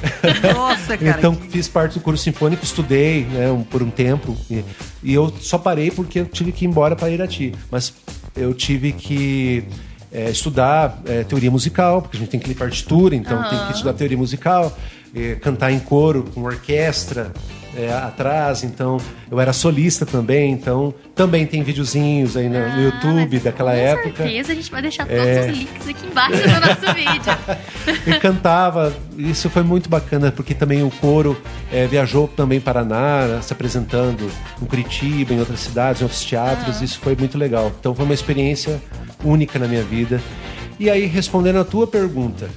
Nossa, 0.55 0.97
cara. 0.97 1.17
Então 1.17 1.35
fiz 1.35 1.67
parte 1.67 1.95
do 1.95 1.99
coro 1.99 2.17
sinfônico, 2.17 2.63
estudei 2.63 3.25
né, 3.25 3.51
um- 3.51 3.63
por 3.63 3.83
um 3.83 3.89
tempo 3.89 4.37
e, 4.49 4.63
e 5.03 5.13
eu 5.13 5.33
só 5.41 5.57
parei 5.57 5.91
porque 5.91 6.19
eu 6.21 6.25
tive 6.25 6.53
que 6.53 6.63
ir 6.63 6.69
embora 6.69 6.95
para 6.95 7.09
Irati. 7.09 7.53
Mas 7.69 7.93
eu 8.33 8.53
tive 8.53 8.93
que 8.93 9.65
é, 10.09 10.29
estudar 10.29 11.01
é, 11.05 11.23
teoria 11.25 11.51
musical, 11.51 12.01
porque 12.01 12.15
a 12.15 12.19
gente 12.21 12.29
tem 12.29 12.39
que 12.39 12.47
ler 12.47 12.55
partitura, 12.55 13.13
então 13.13 13.43
tem 13.49 13.59
que 13.67 13.73
estudar 13.73 13.91
teoria 13.93 14.17
musical, 14.17 14.75
é, 15.13 15.35
cantar 15.35 15.71
em 15.71 15.79
coro 15.79 16.23
com 16.33 16.43
orquestra 16.43 17.31
é, 17.77 17.91
atrás. 17.91 18.63
Então 18.63 18.97
eu 19.29 19.39
era 19.39 19.51
solista 19.53 20.05
também, 20.05 20.51
então 20.53 20.93
também 21.13 21.45
tem 21.45 21.61
videozinhos 21.63 22.37
aí 22.37 22.47
no, 22.47 22.57
no 22.59 22.65
Ah, 22.65 22.79
YouTube 22.79 23.39
daquela 23.39 23.71
com 23.71 23.77
época. 23.77 24.23
certeza 24.23 24.51
a 24.53 24.55
gente 24.55 24.71
vai 24.71 24.81
deixar 24.81 25.05
todos 25.05 25.21
É. 25.27 25.41
os 25.51 25.57
links 25.57 25.87
aqui 25.89 26.07
embaixo 26.07 26.41
do 26.41 26.49
nosso 26.67 26.93
vídeo. 26.95 28.15
e 28.15 28.19
cantava. 28.19 28.93
Isso 29.17 29.49
foi 29.49 29.63
muito 29.63 29.89
bacana, 29.89 30.31
porque 30.31 30.53
também 30.53 30.83
o 30.83 30.89
coro 30.89 31.35
eh, 31.71 31.85
viajou 31.87 32.27
também 32.27 32.61
para 32.61 32.77
Paraná, 32.77 33.41
se 33.41 33.51
apresentando 33.51 34.29
em 34.61 34.65
Curitiba, 34.65 35.33
em 35.33 35.39
outras 35.39 35.59
cidades, 35.61 36.01
em 36.01 36.03
outros 36.05 36.23
teatros. 36.23 36.81
Isso 36.81 36.99
foi 36.99 37.15
muito 37.15 37.37
legal. 37.37 37.71
Então 37.79 37.95
foi 37.95 38.05
uma 38.05 38.13
experiência 38.13 38.79
única 39.23 39.57
na 39.57 39.67
minha 39.67 39.81
vida. 39.83 40.21
E 40.79 40.89
aí, 40.91 41.07
respondendo 41.07 41.57
a 41.57 41.63
tua 41.65 41.87
pergunta, 41.87 42.47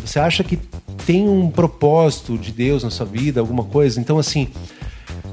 você 0.00 0.18
acha 0.18 0.44
que 0.44 0.58
tem 1.06 1.28
um 1.28 1.50
propósito 1.50 2.38
de 2.38 2.52
Deus 2.52 2.82
na 2.82 2.90
sua 2.90 3.06
vida, 3.06 3.40
alguma 3.40 3.64
coisa? 3.64 4.00
Então, 4.00 4.18
assim, 4.18 4.48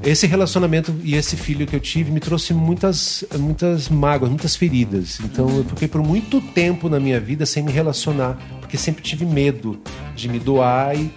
esse 0.04 0.26
relacionamento 0.26 0.94
e 1.04 1.14
esse 1.14 1.36
filho 1.36 1.66
que 1.66 1.76
eu 1.76 1.80
tive 1.80 2.10
me 2.10 2.18
trouxe 2.18 2.52
muitas, 2.52 3.24
muitas 3.38 3.88
mágoas, 3.88 4.30
muitas 4.30 4.56
feridas. 4.56 5.20
Então 5.20 5.48
eu 5.58 5.64
fiquei 5.64 5.86
por 5.86 6.02
muito 6.02 6.40
tempo 6.40 6.88
na 6.88 6.98
minha 6.98 7.20
vida 7.20 7.46
sem 7.46 7.62
me 7.62 7.70
relacionar, 7.70 8.36
porque 8.60 8.76
sempre 8.76 9.02
tive 9.02 9.24
medo 9.24 9.80
de 10.16 10.28
me 10.28 10.40
doar 10.40 10.96
e, 10.96 11.12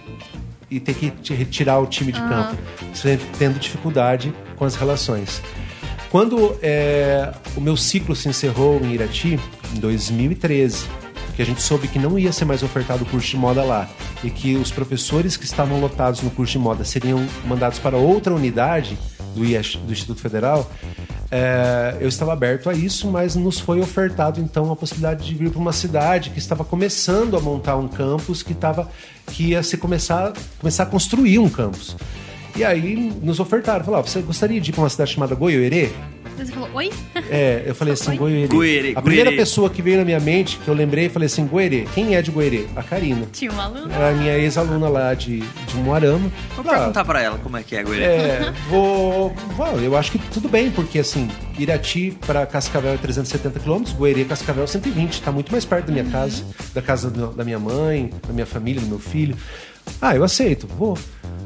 e 0.70 0.78
ter 0.78 0.94
que 0.94 1.12
retirar 1.34 1.80
o 1.80 1.86
time 1.86 2.12
de 2.12 2.20
campo, 2.20 2.56
sempre 2.94 3.26
tendo 3.36 3.58
dificuldade 3.58 4.32
com 4.54 4.64
as 4.64 4.76
relações. 4.76 5.42
Quando 6.08 6.56
é, 6.62 7.32
o 7.56 7.60
meu 7.60 7.76
ciclo 7.76 8.14
se 8.14 8.28
encerrou 8.28 8.80
em 8.84 8.94
Irati, 8.94 9.38
em 9.74 9.80
2013, 9.80 10.86
que 11.36 11.42
a 11.42 11.44
gente 11.44 11.60
soube 11.60 11.86
que 11.86 11.98
não 11.98 12.18
ia 12.18 12.32
ser 12.32 12.46
mais 12.46 12.62
ofertado 12.62 13.04
o 13.04 13.06
curso 13.06 13.28
de 13.28 13.36
moda 13.36 13.62
lá 13.62 13.86
e 14.24 14.30
que 14.30 14.56
os 14.56 14.70
professores 14.70 15.36
que 15.36 15.44
estavam 15.44 15.78
lotados 15.78 16.22
no 16.22 16.30
curso 16.30 16.52
de 16.52 16.58
moda 16.58 16.82
seriam 16.82 17.24
mandados 17.44 17.78
para 17.78 17.98
outra 17.98 18.34
unidade 18.34 18.98
do, 19.34 19.44
IES, 19.44 19.76
do 19.76 19.92
Instituto 19.92 20.22
Federal, 20.22 20.70
é, 21.30 21.98
eu 22.00 22.08
estava 22.08 22.32
aberto 22.32 22.70
a 22.70 22.74
isso, 22.74 23.08
mas 23.08 23.36
nos 23.36 23.60
foi 23.60 23.80
ofertado 23.80 24.40
então 24.40 24.72
a 24.72 24.76
possibilidade 24.76 25.26
de 25.26 25.34
vir 25.34 25.50
para 25.50 25.60
uma 25.60 25.72
cidade 25.72 26.30
que 26.30 26.38
estava 26.38 26.64
começando 26.64 27.36
a 27.36 27.40
montar 27.40 27.76
um 27.76 27.86
campus 27.86 28.42
que 28.42 28.52
estava 28.52 28.88
que 29.26 29.48
ia 29.48 29.62
se 29.62 29.76
começar 29.76 30.32
começar 30.58 30.84
a 30.84 30.86
construir 30.86 31.38
um 31.38 31.50
campus. 31.50 31.96
E 32.56 32.64
aí 32.64 33.12
nos 33.22 33.38
ofertaram, 33.40 33.84
falaram, 33.84 34.02
"Ó, 34.04 34.06
você 34.06 34.20
gostaria 34.20 34.60
de 34.60 34.70
ir 34.70 34.72
para 34.72 34.82
uma 34.82 34.88
cidade 34.90 35.12
chamada 35.12 35.34
Goiôerê? 35.34 35.90
Você 36.38 36.52
falou, 36.52 36.68
oi? 36.74 36.90
É, 37.30 37.62
eu 37.64 37.74
falei 37.74 37.94
assim, 37.94 38.10
Oi? 38.10 38.16
Goiôerê. 38.18 38.46
Goiôerê, 38.46 38.92
A 38.94 39.00
primeira 39.00 39.30
Goiôerê. 39.30 39.36
pessoa 39.36 39.70
que 39.70 39.80
veio 39.80 39.96
na 39.96 40.04
minha 40.04 40.20
mente, 40.20 40.58
que 40.58 40.68
eu 40.68 40.74
lembrei, 40.74 41.06
eu 41.06 41.10
falei 41.10 41.26
assim, 41.26 41.46
Goiôerê. 41.46 41.86
Quem 41.94 42.14
é 42.14 42.20
de 42.20 42.30
Goiôerê? 42.30 42.66
A 42.76 42.82
Karina. 42.82 43.26
Tinha 43.32 43.50
um 43.50 43.58
aluno. 43.58 43.90
Era 43.90 44.10
a 44.10 44.12
minha 44.12 44.36
ex-aluna 44.36 44.86
lá 44.86 45.14
de, 45.14 45.38
de 45.40 45.76
Moarama. 45.76 46.30
Vou 46.54 46.64
Ah, 46.70 46.78
perguntar 46.78 47.04
pra 47.06 47.22
ela 47.22 47.38
como 47.38 47.56
é 47.56 47.62
que 47.62 47.74
é, 47.74 47.82
Goiânia. 47.82 48.06
é, 48.06 48.52
vou, 48.68 49.34
vou- 49.56 49.80
Eu 49.80 49.96
acho 49.96 50.12
que 50.12 50.18
tudo 50.30 50.46
bem, 50.46 50.70
porque 50.70 50.98
assim, 50.98 51.26
Irati 51.58 52.14
para 52.26 52.44
Cascavel 52.44 52.92
é 52.92 52.96
370 52.98 53.58
quilômetros, 53.58 53.94
Goerê 53.96 54.24
Cascavel 54.26 54.64
é 54.64 54.66
120, 54.66 55.22
tá 55.22 55.32
muito 55.32 55.50
mais 55.50 55.64
perto 55.64 55.86
da 55.86 55.92
minha 55.92 56.04
casa, 56.04 56.44
da 56.74 56.82
casa 56.82 57.10
do- 57.10 57.28
da 57.32 57.44
minha 57.44 57.58
mãe, 57.58 58.10
da 58.26 58.34
minha 58.34 58.46
família, 58.46 58.78
do 58.82 58.86
meu 58.86 58.98
filho. 58.98 59.34
Ah, 60.00 60.14
eu 60.14 60.24
aceito, 60.24 60.66
vou. 60.66 60.96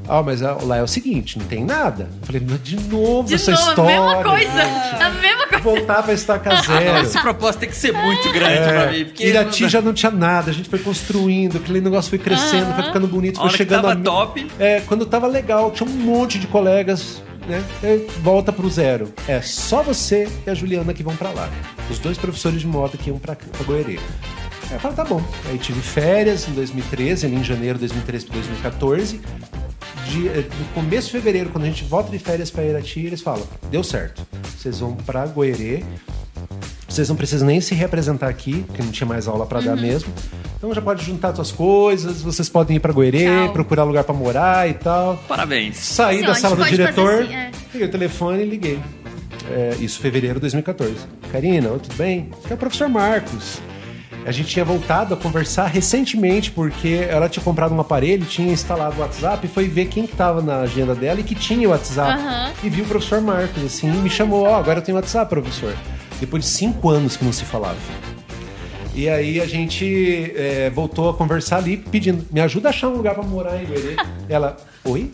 Ah, 0.09 0.25
mas 0.25 0.43
ah, 0.43 0.59
lá 0.63 0.77
é 0.79 0.83
o 0.83 0.89
seguinte, 0.89 1.39
não 1.39 1.47
tem 1.47 1.65
nada. 1.65 2.09
Eu 2.21 2.27
falei, 2.27 2.41
de 2.41 2.77
novo 2.89 3.29
De 3.29 3.35
essa 3.37 3.53
novo, 3.53 3.69
história. 3.69 3.97
a 4.01 4.07
mesma 4.07 4.23
coisa. 4.25 4.63
A 5.05 5.11
mesma 5.11 5.47
coisa. 5.47 5.63
Voltar 5.63 6.03
pra 6.03 6.13
estaca 6.13 6.57
zero. 6.67 6.99
Esse 6.99 7.21
propósito 7.21 7.61
tem 7.61 7.69
que 7.69 7.77
ser 7.77 7.93
muito 7.93 8.33
grande 8.33 8.69
pra 8.73 8.91
mim. 8.91 9.05
Porque 9.05 9.25
Irati 9.25 9.69
já 9.69 9.81
não 9.81 9.93
tinha 9.93 10.11
nada, 10.11 10.51
a 10.51 10.55
gente 10.55 10.69
foi 10.69 10.81
construindo, 10.81 11.59
aquele 11.59 11.81
negócio 11.81 12.11
foi 12.11 12.19
crescendo, 12.19 12.75
foi 12.75 12.85
ficando 12.85 13.07
bonito, 13.07 13.39
A 13.39 13.49
foi 13.49 13.57
chegando 13.57 13.83
tava 13.83 13.93
a 13.93 13.97
top. 14.03 14.51
É, 14.59 14.81
quando 14.81 15.07
tava 15.07 15.29
legal, 15.29 15.71
tinha 15.71 15.89
um 15.89 15.93
monte 15.93 16.41
de 16.41 16.49
colegas, 16.49 17.23
né? 17.47 17.63
Aí 17.81 18.05
volta 18.21 18.53
pro 18.53 18.69
zero. 18.69 19.13
É 19.29 19.41
só 19.41 19.81
você 19.81 20.29
e 20.45 20.51
a 20.51 20.55
Juliana 20.55 20.93
que 20.93 21.05
vão 21.05 21.15
pra 21.15 21.31
lá. 21.31 21.49
Os 21.89 22.01
dois 22.01 22.19
professores 22.19 22.61
de 22.61 22.67
moda 22.67 22.97
que 22.99 23.11
iam 23.11 23.19
pra, 23.19 23.37
pra 23.37 23.65
Goiânia. 23.65 24.01
Aí 24.71 24.77
eu 24.77 24.81
falei, 24.81 24.97
tá 24.97 25.05
bom. 25.05 25.21
Aí 25.49 25.59
tive 25.59 25.81
férias 25.81 26.49
em 26.49 26.53
2013, 26.53 27.27
ali 27.27 27.37
em 27.37 27.45
janeiro 27.45 27.75
de 27.75 27.81
2013 27.87 28.27
para 28.27 28.35
2014. 28.37 29.21
De, 30.07 30.29
eh, 30.29 30.45
no 30.59 30.65
começo 30.75 31.07
de 31.09 31.13
fevereiro, 31.13 31.51
quando 31.51 31.65
a 31.65 31.67
gente 31.67 31.85
volta 31.85 32.11
de 32.11 32.19
férias 32.19 32.51
para 32.51 32.65
Irati, 32.65 33.01
eles 33.01 33.21
falam: 33.21 33.47
deu 33.71 33.83
certo. 33.83 34.27
Vocês 34.57 34.79
vão 34.81 34.95
para 34.95 35.27
Goerê. 35.27 35.83
Vocês 36.89 37.09
não 37.09 37.15
precisam 37.17 37.47
nem 37.47 37.61
se 37.61 37.75
representar 37.75 38.29
aqui, 38.29 38.65
porque 38.67 38.83
não 38.83 38.91
tinha 38.91 39.07
mais 39.07 39.29
aula 39.29 39.47
para 39.47 39.61
dar 39.61 39.77
mesmo. 39.77 40.13
Então 40.59 40.75
já 40.75 40.83
pode 40.83 41.05
juntar 41.05 41.35
suas 41.35 41.53
coisas, 41.53 42.21
vocês 42.21 42.49
podem 42.49 42.77
ir 42.77 42.81
para 42.81 42.93
Goerê, 42.93 43.49
procurar 43.53 43.85
lugar 43.85 44.05
para 44.05 44.15
morar 44.15 44.69
e 44.69 44.75
tal. 44.75 45.17
Parabéns. 45.29 45.77
Saí 45.77 46.17
Assim, 46.17 46.27
da 46.27 46.35
sala 46.35 46.57
do 46.57 46.65
diretor, 46.65 47.23
assim, 47.23 47.35
é. 47.35 47.51
peguei 47.73 47.87
o 47.87 47.91
telefone 47.91 48.43
e 48.43 48.47
liguei. 48.47 48.81
É, 49.51 49.77
isso 49.81 50.01
fevereiro 50.01 50.35
de 50.35 50.41
2014. 50.43 50.95
Karina, 51.33 51.69
tudo 51.71 51.95
bem? 51.97 52.29
Aqui 52.45 52.53
é 52.53 52.55
o 52.55 52.59
professor 52.59 52.89
Marcos. 52.89 53.61
A 54.25 54.33
gente 54.33 54.49
tinha 54.49 54.65
voltado 54.65 55.15
a 55.15 55.17
conversar 55.17 55.67
recentemente, 55.67 56.51
porque 56.51 57.07
ela 57.09 57.29
tinha 57.29 57.43
comprado 57.43 57.75
um 57.75 57.81
aparelho, 57.81 58.25
tinha 58.27 58.53
instalado 58.53 58.97
o 58.97 59.01
WhatsApp 59.01 59.47
e 59.47 59.49
foi 59.49 59.67
ver 59.67 59.87
quem 59.87 60.07
que 60.07 60.15
tava 60.15 60.43
na 60.43 60.61
agenda 60.61 60.95
dela 60.95 61.21
e 61.21 61.23
que 61.23 61.35
tinha 61.35 61.67
o 61.67 61.71
WhatsApp. 61.71 62.21
Aham. 62.21 62.53
E 62.63 62.69
viu 62.69 62.85
o 62.85 62.89
professor 62.89 63.21
Marcos, 63.21 63.65
assim, 63.65 63.89
e 63.89 63.97
me 63.97 64.11
chamou, 64.11 64.45
ó, 64.45 64.57
agora 64.57 64.79
eu 64.79 64.83
tenho 64.83 64.97
WhatsApp, 64.97 65.29
professor. 65.29 65.75
Depois 66.21 66.45
de 66.45 66.51
cinco 66.51 66.91
anos 66.91 67.17
que 67.17 67.25
não 67.25 67.33
se 67.33 67.45
falava. 67.45 67.79
E 69.01 69.09
aí 69.09 69.41
a 69.41 69.47
gente 69.47 70.31
é, 70.37 70.69
voltou 70.69 71.09
a 71.09 71.15
conversar 71.15 71.57
ali, 71.57 71.79
pedindo, 71.79 72.23
me 72.31 72.39
ajuda 72.39 72.69
a 72.69 72.71
achar 72.71 72.89
um 72.89 72.97
lugar 72.97 73.15
pra 73.15 73.23
morar 73.23 73.57
em 73.57 73.65
Guerê. 73.65 73.97
Ela, 74.29 74.59
oi? 74.85 75.11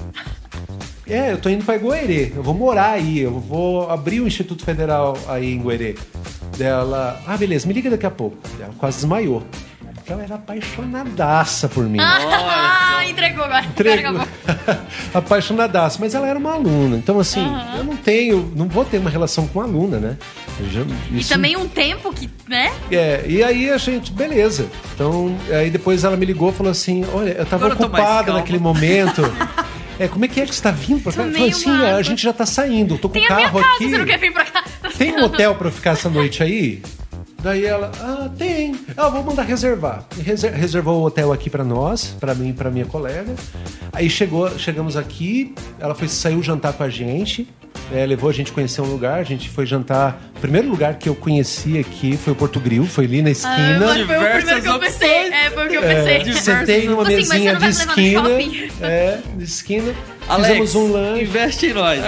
É, 1.08 1.30
eu 1.30 1.38
tô 1.38 1.48
indo 1.48 1.64
pra 1.64 1.76
Iguerê, 1.76 2.32
eu 2.34 2.42
vou 2.42 2.52
morar 2.52 2.90
aí, 2.90 3.20
eu 3.20 3.38
vou 3.38 3.88
abrir 3.88 4.20
o 4.20 4.26
Instituto 4.26 4.64
Federal 4.64 5.16
aí 5.28 5.52
em 5.52 5.62
Guerê. 5.62 5.94
Dela, 6.58 7.22
ah, 7.24 7.36
beleza, 7.36 7.64
me 7.68 7.74
liga 7.74 7.88
daqui 7.88 8.06
a 8.06 8.10
pouco. 8.10 8.36
Ela 8.58 8.74
quase 8.76 8.96
desmaiou. 8.96 9.44
Porque 10.06 10.12
ela 10.12 10.22
era 10.22 10.36
apaixonadaça 10.36 11.68
por 11.68 11.82
mim. 11.84 11.98
Ah, 12.98 13.04
entregou 13.08 13.44
agora. 13.44 13.64
Entregou. 13.64 14.20
Apaixonadaça, 15.12 15.98
mas 16.00 16.14
ela 16.14 16.26
era 16.26 16.38
uma 16.38 16.54
aluna. 16.54 16.96
Então, 16.96 17.18
assim, 17.20 17.44
eu 17.76 17.84
não 17.84 17.96
tenho, 17.96 18.50
não 18.56 18.66
vou 18.68 18.84
ter 18.84 18.98
uma 18.98 19.10
relação 19.10 19.46
com 19.48 19.60
aluna, 19.60 19.98
né? 19.98 20.16
Eu 20.58 20.70
já- 20.70 20.80
E 21.10 21.18
isso- 21.20 21.28
também 21.28 21.56
um 21.56 21.68
tempo 21.68 22.12
que, 22.12 22.28
né? 22.48 22.72
É, 22.90 23.24
e 23.28 23.42
aí 23.44 23.68
a 23.70 23.76
gente, 23.76 24.10
beleza. 24.12 24.66
Então, 24.94 25.36
aí 25.50 25.70
depois 25.70 26.04
ela 26.04 26.16
me 26.16 26.24
ligou 26.24 26.50
e 26.50 26.52
falou 26.52 26.70
assim: 26.72 27.04
Olha, 27.12 27.30
eu 27.32 27.46
tava 27.46 27.66
Agora 27.66 27.80
eu 27.80 27.86
ocupada 27.86 28.24
calma." 28.24 28.40
naquele 28.40 28.58
momento. 28.58 29.22
É, 29.98 30.06
como 30.08 30.26
é 30.26 30.28
que 30.28 30.38
é 30.38 30.44
que 30.44 30.54
você 30.54 30.60
tá 30.60 30.70
vindo 30.70 31.00
pra 31.02 31.10
cá? 31.10 31.22
Eu 31.22 31.32
falei 31.32 31.48
assim: 31.48 31.70
a 31.82 32.02
gente 32.02 32.22
já 32.22 32.30
tá 32.30 32.44
saindo, 32.44 32.96
eu 32.96 32.98
tô 32.98 33.08
com 33.08 33.14
o 33.14 33.18
a 33.18 33.24
minha 33.24 33.28
carro 33.34 33.60
casa, 33.62 33.74
aqui. 33.76 33.88
você 33.88 33.96
não 33.96 34.04
quer 34.04 34.18
vir 34.18 34.30
pra 34.30 34.44
cá? 34.44 34.62
Tem 34.98 35.10
um 35.16 35.24
hotel 35.24 35.54
pra 35.54 35.68
eu 35.68 35.72
ficar 35.72 35.92
essa 35.92 36.10
noite 36.10 36.42
aí? 36.42 36.82
Daí 37.42 37.64
ela, 37.64 37.92
ah, 38.00 38.28
tem. 38.36 38.74
Ah, 38.96 39.08
vou 39.08 39.22
mandar 39.22 39.42
reservar. 39.44 40.04
Reser- 40.20 40.52
reservou 40.54 41.00
o 41.02 41.04
hotel 41.06 41.32
aqui 41.32 41.48
pra 41.48 41.62
nós, 41.62 42.16
pra 42.18 42.34
mim 42.34 42.48
e 42.48 42.52
pra 42.52 42.70
minha 42.70 42.86
colega. 42.86 43.34
Aí 43.92 44.10
chegou, 44.10 44.50
chegamos 44.58 44.96
aqui, 44.96 45.54
ela 45.78 45.94
foi 45.94 46.08
saiu 46.08 46.42
jantar 46.42 46.72
com 46.72 46.82
a 46.82 46.88
gente. 46.88 47.46
é, 47.92 48.04
levou 48.04 48.28
a 48.28 48.32
gente 48.32 48.50
a 48.50 48.54
conhecer 48.54 48.80
um 48.80 48.86
lugar, 48.86 49.20
a 49.20 49.22
gente 49.22 49.48
foi 49.48 49.64
jantar. 49.64 50.20
O 50.36 50.40
primeiro 50.40 50.68
lugar 50.68 50.94
que 50.98 51.08
eu 51.08 51.14
conheci 51.14 51.78
aqui 51.78 52.16
foi 52.16 52.32
o 52.32 52.36
Porto 52.36 52.58
Grill, 52.58 52.84
foi 52.84 53.04
ali 53.04 53.22
na 53.22 53.28
Ah, 53.28 53.32
esquina. 53.32 53.78
mas 53.80 53.94
foi 53.94 54.02
o 54.02 54.06
primeiro 54.32 54.62
que 54.62 54.68
eu 54.68 54.78
pensei. 54.80 55.08
opções. 55.28 55.32
É, 55.32 55.50
foi 55.50 55.66
o 55.66 55.68
que 55.68 55.76
eu 55.76 55.84
É, 55.84 55.94
pensei. 56.18 56.32
sentei 56.32 56.88
numa 56.88 57.02
assim, 57.02 57.14
mesinha 57.14 57.54
de 57.54 57.68
esquina. 57.68 58.28
É, 58.80 59.18
de 59.36 59.44
esquina. 59.44 59.94
Alex, 60.28 60.48
Fizemos 60.48 60.74
um 60.74 60.92
lanche. 60.92 61.22
investe 61.22 61.66
em 61.66 61.72
nós. 61.74 62.00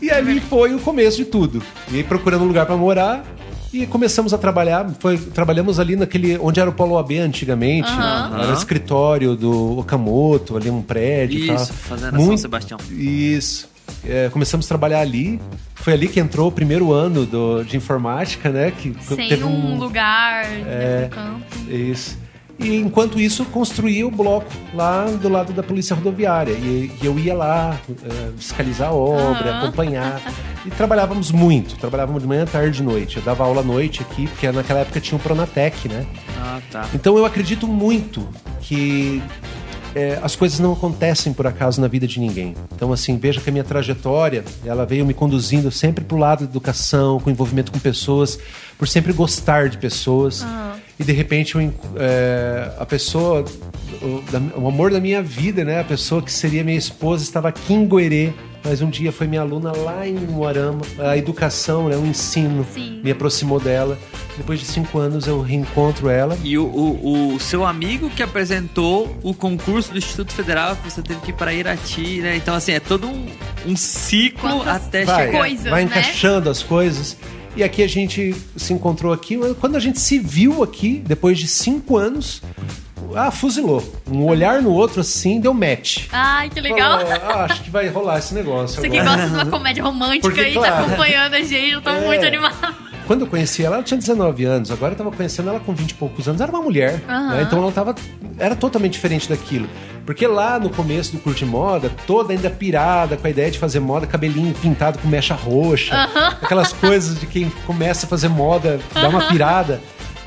E 0.00 0.10
ali 0.10 0.40
foi 0.40 0.74
o 0.74 0.78
começo 0.78 1.16
de 1.16 1.24
tudo. 1.24 1.62
E 1.90 1.96
aí 1.96 2.04
procurando 2.04 2.42
um 2.44 2.46
lugar 2.48 2.66
pra 2.66 2.76
morar. 2.76 3.24
E 3.72 3.86
começamos 3.86 4.34
a 4.34 4.38
trabalhar, 4.38 4.84
foi, 4.98 5.16
trabalhamos 5.16 5.78
ali 5.78 5.94
naquele 5.94 6.36
onde 6.38 6.58
era 6.58 6.68
o 6.68 6.72
Polo 6.72 6.98
AB 6.98 7.18
antigamente, 7.18 7.88
era 7.88 8.50
o 8.50 8.52
escritório 8.52 9.36
do 9.36 9.78
Okamoto, 9.78 10.56
ali 10.56 10.68
um 10.68 10.82
prédio 10.82 11.46
tal. 11.46 11.54
Isso, 11.54 11.72
fazendo 11.72 12.20
São 12.20 12.36
Sebastião. 12.36 12.78
Isso. 12.90 13.68
É, 14.04 14.28
começamos 14.32 14.66
a 14.66 14.68
trabalhar 14.68 14.98
ali. 15.00 15.40
Foi 15.76 15.92
ali 15.92 16.08
que 16.08 16.18
entrou 16.18 16.48
o 16.48 16.52
primeiro 16.52 16.92
ano 16.92 17.24
do- 17.24 17.62
de 17.62 17.76
informática, 17.76 18.48
né? 18.50 18.72
Que 18.76 18.92
Sem 19.02 19.28
teve 19.28 19.44
um 19.44 19.78
lugar, 19.78 20.44
É. 20.46 20.48
né, 20.48 21.06
um 21.06 21.08
campo. 21.10 21.70
isso. 21.72 22.18
E 22.62 22.76
enquanto 22.76 23.18
isso, 23.18 23.44
construía 23.46 24.06
o 24.06 24.10
bloco 24.10 24.50
lá 24.74 25.06
do 25.06 25.28
lado 25.30 25.52
da 25.52 25.62
polícia 25.62 25.96
rodoviária. 25.96 26.52
E, 26.52 26.92
e 27.00 27.06
eu 27.06 27.18
ia 27.18 27.34
lá 27.34 27.80
eh, 27.88 28.30
fiscalizar 28.36 28.90
a 28.90 28.92
obra, 28.92 29.58
acompanhar. 29.58 30.20
E 30.62 30.70
trabalhávamos 30.70 31.30
muito. 31.30 31.74
Trabalhávamos 31.78 32.20
de 32.20 32.28
manhã, 32.28 32.44
tarde 32.44 32.82
e 32.82 32.84
noite. 32.84 33.16
Eu 33.16 33.22
dava 33.22 33.42
aula 33.44 33.62
à 33.62 33.64
noite 33.64 34.02
aqui, 34.02 34.26
porque 34.26 34.52
naquela 34.52 34.80
época 34.80 35.00
tinha 35.00 35.16
o 35.16 35.18
Pronatec, 35.18 35.88
né? 35.88 36.04
Ah, 36.38 36.60
tá. 36.70 36.86
Então 36.92 37.16
eu 37.16 37.24
acredito 37.24 37.66
muito 37.66 38.28
que 38.60 39.22
é, 39.94 40.18
as 40.22 40.36
coisas 40.36 40.60
não 40.60 40.72
acontecem 40.72 41.32
por 41.32 41.46
acaso 41.46 41.80
na 41.80 41.88
vida 41.88 42.06
de 42.06 42.20
ninguém. 42.20 42.54
Então, 42.74 42.92
assim, 42.92 43.16
veja 43.16 43.40
que 43.40 43.48
a 43.48 43.52
minha 43.52 43.64
trajetória, 43.64 44.44
ela 44.64 44.84
veio 44.84 45.04
me 45.04 45.14
conduzindo 45.14 45.70
sempre 45.70 46.04
para 46.04 46.16
o 46.16 46.18
lado 46.18 46.40
da 46.40 46.50
educação, 46.50 47.18
com 47.18 47.30
envolvimento 47.30 47.72
com 47.72 47.78
pessoas, 47.78 48.38
por 48.78 48.86
sempre 48.86 49.12
gostar 49.12 49.68
de 49.68 49.78
pessoas. 49.78 50.44
E 51.00 51.02
de 51.04 51.12
repente 51.12 51.54
eu 51.56 51.72
é, 51.96 52.72
a 52.78 52.84
pessoa, 52.84 53.42
o, 54.02 54.22
da- 54.30 54.58
o 54.60 54.68
amor 54.68 54.90
da 54.90 55.00
minha 55.00 55.22
vida, 55.22 55.64
né? 55.64 55.80
A 55.80 55.84
pessoa 55.84 56.20
que 56.20 56.30
seria 56.30 56.62
minha 56.62 56.76
esposa 56.76 57.22
estava 57.24 57.48
aqui 57.48 57.72
em 57.72 57.86
Goerê. 57.86 58.34
Mas 58.62 58.82
um 58.82 58.90
dia 58.90 59.10
foi 59.10 59.26
minha 59.26 59.40
aluna 59.40 59.72
lá 59.74 60.06
em 60.06 60.12
Moarama. 60.12 60.82
A 60.98 61.16
educação, 61.16 61.88
né, 61.88 61.96
o 61.96 62.04
ensino 62.04 62.66
Sim. 62.74 63.00
me 63.02 63.10
aproximou 63.10 63.58
dela. 63.58 63.96
Depois 64.36 64.60
de 64.60 64.66
cinco 64.66 64.98
anos 64.98 65.26
eu 65.26 65.40
reencontro 65.40 66.10
ela. 66.10 66.36
E 66.44 66.58
o, 66.58 66.64
o, 66.66 67.34
o 67.36 67.40
seu 67.40 67.64
amigo 67.64 68.10
que 68.10 68.22
apresentou 68.22 69.16
o 69.22 69.32
concurso 69.32 69.92
do 69.92 69.96
Instituto 69.96 70.34
Federal, 70.34 70.76
que 70.76 70.90
você 70.90 71.00
teve 71.00 71.20
que 71.22 71.30
ir 71.30 71.32
para 71.34 71.54
Irati, 71.54 72.20
né? 72.20 72.36
Então, 72.36 72.54
assim, 72.54 72.72
é 72.72 72.80
todo 72.80 73.06
um, 73.06 73.26
um 73.66 73.74
ciclo 73.74 74.50
Quantas 74.58 74.76
até 74.76 75.06
vai, 75.06 75.24
chegar. 75.26 75.38
coisas, 75.38 75.64
vai 75.70 75.84
né? 75.86 75.90
encaixando 75.90 76.50
as 76.50 76.62
coisas. 76.62 77.16
E 77.56 77.62
aqui 77.64 77.82
a 77.82 77.88
gente 77.88 78.34
se 78.56 78.72
encontrou 78.72 79.12
aqui. 79.12 79.38
Quando 79.60 79.76
a 79.76 79.80
gente 79.80 80.00
se 80.00 80.18
viu 80.18 80.62
aqui, 80.62 81.02
depois 81.04 81.38
de 81.38 81.48
cinco 81.48 81.96
anos, 81.96 82.40
ah, 83.14 83.30
fuzilou. 83.30 83.82
Um 84.10 84.24
olhar 84.24 84.62
no 84.62 84.70
outro 84.72 85.00
assim, 85.00 85.40
deu 85.40 85.52
match. 85.52 86.06
Ai, 86.12 86.48
que 86.48 86.60
legal. 86.60 87.00
Falou, 87.00 87.12
ah, 87.24 87.44
acho 87.44 87.62
que 87.62 87.70
vai 87.70 87.88
rolar 87.88 88.18
esse 88.18 88.32
negócio 88.34 88.80
Você 88.80 88.88
que 88.88 88.98
agora. 88.98 89.16
gosta 89.16 89.28
de 89.28 89.34
uma 89.34 89.46
comédia 89.46 89.82
romântica 89.82 90.28
Porque, 90.28 90.42
e 90.48 90.54
tá 90.54 90.60
claro. 90.60 90.86
acompanhando 90.86 91.34
a 91.34 91.40
gente, 91.42 91.70
eu 91.70 91.82
tô 91.82 91.90
É. 91.90 92.00
muito 92.06 92.24
animada. 92.24 92.89
Quando 93.10 93.22
eu 93.22 93.26
conheci 93.26 93.64
ela, 93.64 93.74
ela 93.74 93.82
tinha 93.82 93.98
19 93.98 94.44
anos. 94.44 94.70
Agora 94.70 94.92
eu 94.92 94.96
tava 94.96 95.10
conhecendo 95.10 95.48
ela 95.48 95.58
com 95.58 95.74
20 95.74 95.90
e 95.90 95.94
poucos 95.94 96.28
anos. 96.28 96.40
Era 96.40 96.52
uma 96.52 96.62
mulher. 96.62 97.02
Aham. 97.08 97.28
né? 97.30 97.42
Então 97.42 97.60
ela 97.60 97.72
tava. 97.72 97.92
Era 98.38 98.54
totalmente 98.54 98.92
diferente 98.92 99.28
daquilo. 99.28 99.68
Porque 100.06 100.24
lá 100.28 100.60
no 100.60 100.70
começo 100.70 101.10
do 101.10 101.18
curso 101.18 101.40
de 101.40 101.44
moda, 101.44 101.90
toda 102.06 102.32
ainda 102.32 102.48
pirada, 102.48 103.16
com 103.16 103.26
a 103.26 103.30
ideia 103.30 103.50
de 103.50 103.58
fazer 103.58 103.80
moda, 103.80 104.06
cabelinho 104.06 104.54
pintado 104.54 105.00
com 105.00 105.08
mecha 105.08 105.34
roxa, 105.34 106.08
aquelas 106.40 106.72
coisas 106.72 107.18
de 107.18 107.26
quem 107.26 107.50
começa 107.66 108.06
a 108.06 108.08
fazer 108.08 108.28
moda, 108.28 108.78
dá 108.94 109.08
uma 109.08 109.26
pirada. 109.26 109.80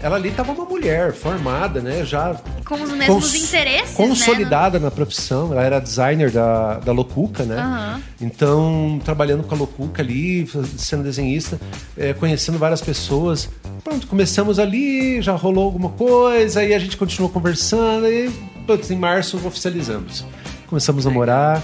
Ela 0.03 0.17
ali 0.17 0.31
tava 0.31 0.51
uma 0.51 0.65
mulher 0.65 1.13
formada, 1.13 1.79
né? 1.81 2.03
Já 2.05 2.35
Com 2.65 2.75
os 2.75 2.91
mesmos 2.91 3.07
cons- 3.31 3.35
interesses, 3.35 3.95
consolidada 3.95 4.77
na 4.77 4.91
profissão. 4.91 5.53
Ela 5.53 5.63
era 5.63 5.79
designer 5.79 6.29
da, 6.29 6.79
da 6.79 6.91
Locuca, 6.91 7.43
né? 7.43 7.55
Aham. 7.57 8.01
Então, 8.19 8.99
trabalhando 9.05 9.43
com 9.43 9.55
a 9.55 9.57
Locuca 9.57 10.01
ali, 10.01 10.45
sendo 10.77 11.03
desenhista, 11.03 11.57
é, 11.97 12.11
conhecendo 12.13 12.57
várias 12.59 12.81
pessoas. 12.81 13.49
Pronto, 13.81 14.05
começamos 14.07 14.59
ali, 14.59 15.21
já 15.21 15.31
rolou 15.35 15.63
alguma 15.63 15.89
coisa, 15.89 16.59
aí 16.59 16.73
a 16.73 16.79
gente 16.79 16.97
continuou 16.97 17.31
conversando 17.31 18.05
e 18.07 18.29
putz, 18.67 18.91
em 18.91 18.97
março 18.97 19.39
oficializamos. 19.47 20.25
Começamos 20.67 21.07
a 21.07 21.09
morar. 21.09 21.63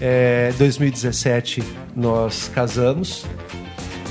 É, 0.00 0.52
2017 0.56 1.62
nós 1.94 2.50
casamos. 2.54 3.26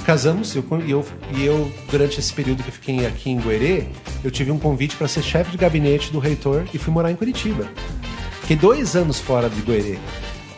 Casamos 0.10 0.56
eu, 0.56 0.66
e 0.84 0.90
eu, 0.90 1.06
e 1.38 1.46
eu, 1.46 1.72
durante 1.92 2.20
esse 2.20 2.34
período 2.34 2.64
que 2.64 2.72
fiquei 2.72 3.06
aqui 3.06 3.30
em 3.30 3.38
Guerê, 3.38 3.84
eu 4.24 4.32
tive 4.32 4.50
um 4.52 4.58
convite 4.58 4.96
para 4.96 5.08
ser 5.08 5.22
chefe 5.22 5.52
de 5.52 5.58
gabinete 5.58 6.12
do 6.12 6.18
reitor 6.18 6.64
e 6.74 6.80
fui 6.80 6.92
morar 6.92 7.12
em 7.12 7.16
Curitiba. 7.16 7.68
Fiquei 8.42 8.58
dois 8.58 8.96
anos 8.96 9.20
fora 9.20 9.48
de 9.52 9.62
Guerê 9.62 10.00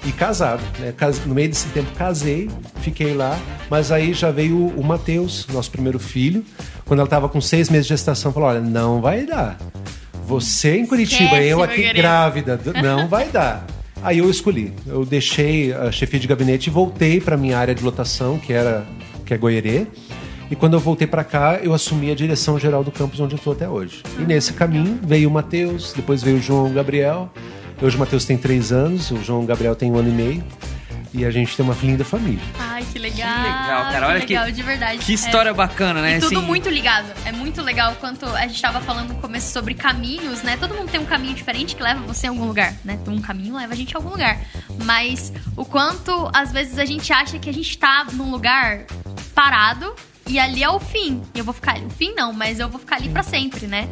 e 0.06 0.12
casado. 0.14 0.64
Né? 0.80 0.94
No 1.26 1.36
meio 1.36 1.50
desse 1.50 1.68
tempo 1.68 1.92
casei, 1.98 2.50
fiquei 2.80 3.14
lá, 3.14 3.38
mas 3.70 3.92
aí 3.92 4.14
já 4.14 4.32
veio 4.32 4.68
o- 4.68 4.82
Matheus, 4.86 5.46
nosso 5.52 5.70
primeiro 5.70 6.00
filho. 6.00 6.46
Quando 6.86 7.02
ela 7.02 7.08
estava 7.08 7.28
com 7.28 7.42
seis 7.42 7.70
meses 7.70 7.88
de 7.88 7.90
gestação, 7.90 8.32
falou: 8.32 8.48
Olha, 8.48 8.62
não 8.62 9.02
vai 9.02 9.26
dar. 9.26 9.58
Você 10.26 10.78
em 10.78 10.86
Curitiba, 10.86 11.24
Esquece, 11.26 11.50
eu 11.50 11.62
aqui 11.62 11.92
grávida, 11.92 12.58
não 12.82 13.10
vai 13.10 13.28
dar. 13.28 13.68
Aí 14.02 14.20
eu 14.20 14.30
escolhi. 14.30 14.72
Eu 14.88 15.04
deixei 15.06 15.74
a 15.74 15.92
chefia 15.92 16.22
de 16.22 16.26
gabinete 16.28 16.68
e 16.68 16.70
voltei 16.70 17.20
para 17.20 17.36
minha 17.36 17.58
área 17.58 17.76
de 17.76 17.84
lotação, 17.84 18.40
que 18.40 18.54
era 18.54 18.88
que 19.32 19.36
é 19.36 19.38
Goierê. 19.38 19.88
E 20.50 20.56
quando 20.56 20.74
eu 20.74 20.80
voltei 20.80 21.08
para 21.08 21.24
cá, 21.24 21.60
eu 21.64 21.74
assumi 21.74 22.12
a 22.12 22.16
direção 22.16 22.60
geral 22.60 22.84
do 22.84 22.92
campus 22.92 23.22
onde 23.22 23.34
eu 23.34 23.38
estou 23.38 23.54
até 23.54 23.70
hoje. 23.70 24.04
E 24.20 24.24
nesse 24.24 24.52
caminho 24.52 25.00
veio 25.02 25.30
o 25.30 25.32
Matheus, 25.32 25.94
depois 25.94 26.22
veio 26.22 26.38
o 26.38 26.42
João 26.42 26.74
Gabriel. 26.74 27.30
Hoje 27.82 27.96
o 27.96 28.00
Matheus 28.00 28.26
tem 28.26 28.38
três 28.38 28.74
anos, 28.74 29.10
o 29.10 29.24
João 29.24 29.46
Gabriel 29.46 29.74
tem 29.74 29.90
um 29.90 29.96
ano 29.96 30.10
e 30.10 30.12
meio. 30.12 30.44
E 31.14 31.26
a 31.26 31.30
gente 31.32 31.58
tem 31.58 31.66
uma 31.66 31.76
linda 31.82 32.06
família. 32.06 32.40
Ai, 32.58 32.86
que 32.92 32.98
legal. 32.98 33.34
Que 33.36 33.42
legal, 33.42 33.92
cara. 33.92 34.08
Olha 34.08 34.20
que 34.22 34.28
que- 34.28 34.34
legal, 34.34 34.50
de 34.52 34.64
verdade. 34.64 34.98
Que 35.00 35.14
história 35.14 35.54
bacana, 35.54 36.02
né? 36.02 36.18
E 36.18 36.20
tudo 36.22 36.38
Assim, 36.38 36.46
muito 36.48 36.70
ligado. 36.70 37.12
É 37.26 37.34
muito 37.34 37.62
legal 37.62 37.96
quanto 38.00 38.26
a 38.28 38.48
gente 38.48 38.62
tava 38.62 38.80
falando 38.80 39.10
no 39.10 39.16
começo 39.16 39.52
sobre 39.52 39.74
caminhos, 39.74 40.42
né? 40.42 40.56
Todo 40.58 40.74
mundo 40.74 40.90
tem 40.90 41.02
um 41.02 41.06
caminho 41.06 41.34
diferente 41.34 41.76
que 41.76 41.84
leva 41.84 42.00
você 42.02 42.28
a 42.28 42.30
algum 42.30 42.46
lugar, 42.46 42.74
né? 42.86 42.98
Um 43.08 43.20
caminho 43.20 43.56
leva 43.58 43.74
a 43.74 43.76
gente 43.76 43.94
a 43.94 44.00
algum 44.00 44.10
lugar. 44.12 44.40
Mas 44.86 45.34
o 45.58 45.66
quanto 45.66 46.30
às 46.34 46.52
vezes 46.54 46.80
a 46.80 46.86
gente 46.86 47.12
acha 47.12 47.38
que 47.38 47.50
a 47.50 47.54
gente 47.54 47.78
tá 47.78 48.06
num 48.14 48.32
lugar 48.32 48.86
parado 49.36 49.94
e 50.28 50.40
ali 50.40 50.64
é 50.64 50.70
o 50.70 50.80
fim. 50.80 51.22
E 51.36 51.40
eu 51.40 51.44
vou 51.44 51.54
ficar 51.54 51.74
ali. 51.74 51.86
O 51.86 51.90
fim 51.90 52.14
não, 52.16 52.32
mas 52.32 52.58
eu 52.60 52.70
vou 52.70 52.80
ficar 52.80 52.96
ali 52.96 53.10
pra 53.10 53.22
sempre, 53.24 53.68
né? 53.68 53.90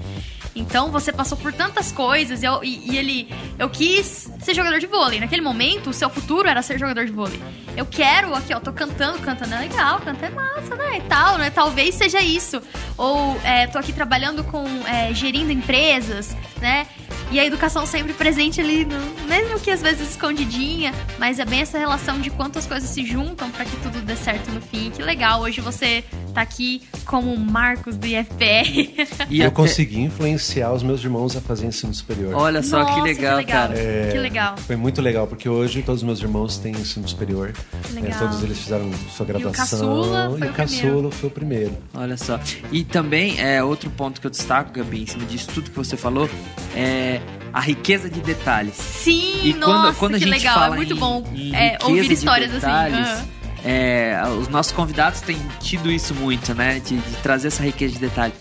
Então 0.55 0.91
você 0.91 1.11
passou 1.11 1.37
por 1.37 1.53
tantas 1.53 1.91
coisas 1.91 2.43
e, 2.43 2.45
eu, 2.45 2.63
e, 2.63 2.91
e, 2.91 2.97
ele. 2.97 3.29
Eu 3.57 3.69
quis 3.69 4.31
ser 4.39 4.53
jogador 4.53 4.79
de 4.79 4.87
vôlei. 4.87 5.19
Naquele 5.19 5.41
momento, 5.41 5.89
o 5.89 5.93
seu 5.93 6.09
futuro 6.09 6.47
era 6.47 6.61
ser 6.61 6.79
jogador 6.79 7.05
de 7.05 7.11
vôlei. 7.11 7.39
Eu 7.75 7.85
quero, 7.85 8.33
aqui, 8.35 8.53
ó, 8.53 8.59
tô 8.59 8.73
cantando, 8.73 9.19
cantando 9.19 9.53
é 9.53 9.59
legal, 9.59 9.99
cantar 9.99 10.27
é 10.27 10.29
massa, 10.29 10.75
né? 10.75 10.97
E 10.97 11.01
tal, 11.01 11.37
né? 11.37 11.49
Talvez 11.49 11.95
seja 11.95 12.21
isso. 12.21 12.61
Ou 12.97 13.39
é, 13.43 13.67
tô 13.67 13.77
aqui 13.77 13.93
trabalhando 13.93 14.43
com. 14.43 14.65
É, 14.87 15.13
gerindo 15.13 15.51
empresas, 15.51 16.35
né? 16.61 16.87
E 17.31 17.39
a 17.39 17.45
educação 17.45 17.85
sempre 17.85 18.11
presente 18.13 18.59
ali, 18.59 18.85
no, 18.85 18.97
mesmo 19.27 19.59
que 19.59 19.69
às 19.69 19.83
vezes 19.83 20.09
escondidinha, 20.09 20.91
mas 21.19 21.37
é 21.37 21.45
bem 21.45 21.61
essa 21.61 21.77
relação 21.77 22.19
de 22.19 22.31
quantas 22.31 22.65
coisas 22.65 22.89
se 22.89 23.05
juntam 23.05 23.51
para 23.51 23.65
que 23.65 23.75
tudo 23.77 24.01
dê 24.01 24.15
certo 24.15 24.49
no 24.49 24.59
fim. 24.59 24.89
Que 24.89 25.03
legal, 25.03 25.41
hoje 25.41 25.61
você 25.61 26.03
tá 26.33 26.41
aqui 26.41 26.81
como 27.05 27.37
Marcos 27.37 27.97
do 27.97 28.07
IFPR. 28.07 29.07
E 29.29 29.41
eu 29.41 29.51
consegui 29.51 29.99
influenciar 30.01 30.48
os 30.73 30.83
meus 30.83 31.03
irmãos 31.03 31.35
a 31.35 31.41
fazer 31.41 31.67
ensino 31.67 31.93
superior. 31.93 32.33
Olha 32.33 32.63
só 32.63 32.79
Nossa, 32.79 32.93
que, 32.93 33.01
legal, 33.01 33.37
que 33.37 33.45
legal, 33.45 33.67
cara. 33.67 33.79
É, 33.79 34.09
que 34.11 34.17
legal. 34.17 34.57
Foi 34.57 34.75
muito 34.75 35.01
legal, 35.01 35.27
porque 35.27 35.47
hoje 35.47 35.81
todos 35.81 36.01
os 36.01 36.05
meus 36.05 36.21
irmãos 36.21 36.57
têm 36.57 36.73
ensino 36.73 37.07
superior. 37.07 37.53
É, 37.95 38.09
todos 38.17 38.43
eles 38.43 38.57
fizeram 38.57 38.91
sua 39.15 39.25
graduação. 39.25 39.51
E 39.51 40.01
o 40.01 40.11
caçula 40.11 40.29
foi, 40.29 40.39
e 40.39 40.43
o, 40.43 40.51
o 40.51 40.53
caçula 40.53 41.11
foi 41.11 41.29
o 41.29 41.31
primeiro. 41.31 41.77
Olha 41.93 42.17
só. 42.17 42.39
E 42.71 42.83
também, 42.83 43.39
é, 43.39 43.63
outro 43.63 43.89
ponto 43.89 44.19
que 44.19 44.27
eu 44.27 44.31
destaco, 44.31 44.71
Gabi, 44.71 45.03
em 45.03 45.07
cima 45.07 45.25
disso 45.25 45.49
tudo 45.53 45.69
que 45.69 45.77
você 45.77 45.95
falou, 45.95 46.29
é 46.75 47.21
a 47.53 47.59
riqueza 47.59 48.09
de 48.09 48.19
detalhes. 48.21 48.75
Sim, 48.75 49.41
e 49.43 49.53
nossa, 49.53 49.81
quando, 49.81 49.95
quando 49.97 50.15
a 50.15 50.19
gente 50.19 50.29
legal, 50.29 50.55
é 50.55 50.59
fala 50.59 50.75
é 50.75 50.77
muito 50.77 50.93
em, 50.93 50.97
bom 50.97 51.23
em 51.33 51.55
é, 51.55 51.77
ouvir 51.83 52.11
histórias 52.11 52.49
assim. 52.49 52.59
detalhes, 52.59 53.07
assim. 53.07 53.23
Uhum. 53.23 53.39
É, 53.65 54.23
os 54.39 54.47
nossos 54.47 54.71
convidados 54.71 55.19
têm 55.21 55.37
tido 55.59 55.91
isso 55.91 56.13
muito, 56.15 56.53
né? 56.53 56.79
De, 56.79 56.97
de 56.97 57.15
trazer 57.17 57.49
essa 57.49 57.63
riqueza 57.63 57.93
de 57.93 57.99
detalhe. 57.99 58.33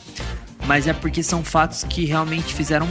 Mas 0.68 0.86
é 0.86 0.92
porque 0.92 1.22
são 1.22 1.42
fatos 1.42 1.82
que 1.82 2.04
realmente 2.04 2.54
fizeram 2.54 2.86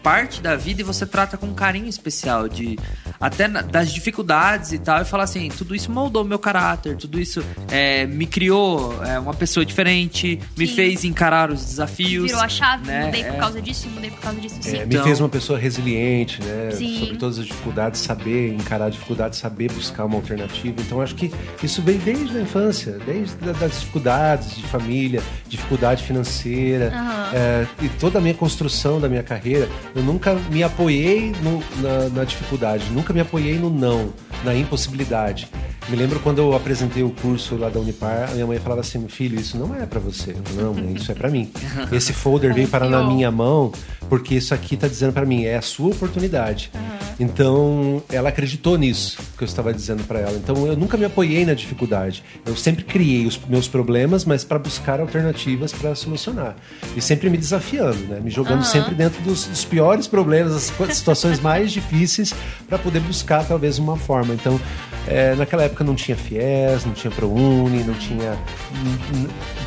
parte 0.00 0.40
da 0.40 0.54
vida 0.54 0.82
e 0.82 0.84
você 0.84 1.04
trata 1.04 1.36
com 1.36 1.46
um 1.46 1.54
carinho 1.54 1.88
especial 1.88 2.48
de 2.48 2.78
até 3.20 3.48
das 3.48 3.92
dificuldades 3.92 4.72
e 4.72 4.78
tal 4.78 5.02
e 5.02 5.04
falar 5.04 5.24
assim 5.24 5.48
tudo 5.48 5.74
isso 5.74 5.90
moldou 5.90 6.24
meu 6.24 6.38
caráter 6.38 6.96
tudo 6.96 7.20
isso 7.20 7.44
é, 7.70 8.06
me 8.06 8.26
criou 8.26 9.02
é, 9.04 9.18
uma 9.18 9.34
pessoa 9.34 9.64
diferente 9.64 10.40
me 10.56 10.66
sim. 10.66 10.74
fez 10.74 11.04
encarar 11.04 11.50
os 11.50 11.64
desafios 11.64 12.26
virou 12.26 12.40
a 12.40 12.48
chave 12.48 12.86
né? 12.86 13.06
mudei 13.06 13.24
por 13.24 13.34
é. 13.34 13.38
causa 13.38 13.62
disso 13.62 13.88
mudei 13.88 14.10
por 14.10 14.20
causa 14.20 14.40
disso 14.40 14.56
sim. 14.60 14.76
É, 14.76 14.86
me 14.86 14.94
então, 14.94 15.04
fez 15.04 15.20
uma 15.20 15.28
pessoa 15.28 15.58
resiliente 15.58 16.42
né 16.42 16.70
sim. 16.72 17.00
sobre 17.00 17.16
todas 17.16 17.38
as 17.38 17.46
dificuldades 17.46 18.00
saber 18.00 18.52
encarar 18.52 18.86
a 18.86 18.90
dificuldade 18.90 19.36
saber 19.36 19.70
buscar 19.72 20.04
uma 20.04 20.16
alternativa 20.16 20.80
então 20.80 21.00
acho 21.00 21.14
que 21.14 21.32
isso 21.62 21.82
vem 21.82 21.98
desde 21.98 22.36
a 22.36 22.40
infância 22.40 22.98
desde 23.06 23.36
as 23.48 23.80
dificuldades 23.80 24.56
de 24.56 24.62
família 24.64 25.22
dificuldade 25.48 26.02
financeira 26.02 26.92
uhum. 26.94 27.86
e 27.86 27.88
toda 28.00 28.18
a 28.18 28.20
minha 28.20 28.34
construção 28.34 29.00
da 29.00 29.08
minha 29.08 29.22
carreira 29.22 29.68
eu 29.94 30.02
nunca 30.02 30.34
me 30.50 30.62
apoiei 30.62 31.32
no, 31.42 31.62
na, 31.80 32.08
na 32.10 32.24
dificuldade, 32.24 32.90
nunca 32.90 33.05
me 33.12 33.20
apoiei 33.20 33.58
no 33.58 33.70
não, 33.70 34.12
na 34.44 34.54
impossibilidade. 34.54 35.48
Me 35.88 35.96
lembro 35.96 36.18
quando 36.18 36.38
eu 36.38 36.54
apresentei 36.54 37.02
o 37.02 37.10
curso 37.10 37.56
lá 37.56 37.68
da 37.68 37.78
Unipar, 37.78 38.30
a 38.30 38.34
minha 38.34 38.46
mãe 38.46 38.58
falava 38.58 38.80
assim: 38.80 39.06
filho, 39.06 39.38
isso 39.38 39.56
não 39.56 39.74
é 39.74 39.86
para 39.86 40.00
você. 40.00 40.34
não, 40.54 40.74
mãe, 40.74 40.94
isso 40.94 41.12
é 41.12 41.14
para 41.14 41.30
mim. 41.30 41.50
Esse 41.92 42.12
folder 42.12 42.52
veio 42.52 42.66
parar 42.66 42.88
na 42.88 43.04
minha 43.04 43.30
mão 43.30 43.70
porque 44.08 44.34
isso 44.34 44.54
aqui 44.54 44.74
está 44.74 44.88
dizendo 44.88 45.12
para 45.12 45.26
mim, 45.26 45.44
é 45.44 45.56
a 45.56 45.62
sua 45.62 45.88
oportunidade. 45.88 46.70
Uhum. 46.74 46.96
Então, 47.18 48.02
ela 48.10 48.28
acreditou 48.28 48.76
nisso 48.76 49.18
que 49.36 49.42
eu 49.42 49.46
estava 49.46 49.72
dizendo 49.72 50.04
para 50.04 50.20
ela. 50.20 50.36
Então, 50.36 50.66
eu 50.66 50.76
nunca 50.76 50.96
me 50.96 51.04
apoiei 51.04 51.44
na 51.46 51.54
dificuldade. 51.54 52.22
Eu 52.44 52.54
sempre 52.56 52.84
criei 52.84 53.26
os 53.26 53.38
meus 53.48 53.66
problemas, 53.66 54.24
mas 54.24 54.44
para 54.44 54.58
buscar 54.58 55.00
alternativas 55.00 55.72
para 55.72 55.94
solucionar. 55.94 56.56
E 56.94 57.00
sempre 57.00 57.30
me 57.30 57.38
desafiando, 57.38 57.98
né? 58.06 58.20
Me 58.20 58.30
jogando 58.30 58.58
uhum. 58.58 58.64
sempre 58.64 58.94
dentro 58.94 59.22
dos, 59.22 59.46
dos, 59.46 59.64
piores 59.64 60.06
problemas, 60.06 60.72
as 60.80 60.96
situações 60.96 61.40
mais 61.40 61.72
difíceis, 61.72 62.34
para 62.68 62.78
poder 62.78 63.00
buscar 63.00 63.44
talvez 63.44 63.78
uma 63.78 63.96
forma. 63.96 64.34
Então, 64.34 64.60
é, 65.06 65.34
naquela 65.34 65.62
época 65.62 65.84
não 65.84 65.94
tinha 65.94 66.16
FIES, 66.16 66.84
não 66.84 66.92
tinha 66.92 67.10
ProUni, 67.10 67.84
não 67.84 67.94
tinha 67.94 68.36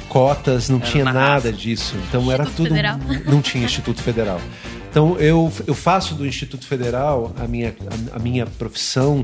cotas, 0.08 0.70
não 0.70 0.80
era 0.80 0.88
tinha 0.88 1.06
nada 1.06 1.52
disso. 1.52 1.96
Então 2.08 2.22
Instituto 2.22 2.32
era 2.34 2.46
tudo. 2.46 2.70
Federal. 2.70 3.00
Não 3.26 3.42
tinha 3.42 3.66
Instituto 3.66 4.02
Federal. 4.02 4.42
Então 4.90 5.18
eu, 5.20 5.52
eu 5.68 5.76
faço 5.76 6.16
do 6.16 6.26
Instituto 6.26 6.66
Federal 6.66 7.32
a 7.40 7.48
minha, 7.48 7.76
a, 8.12 8.16
a 8.16 8.20
minha 8.20 8.46
profissão, 8.46 9.24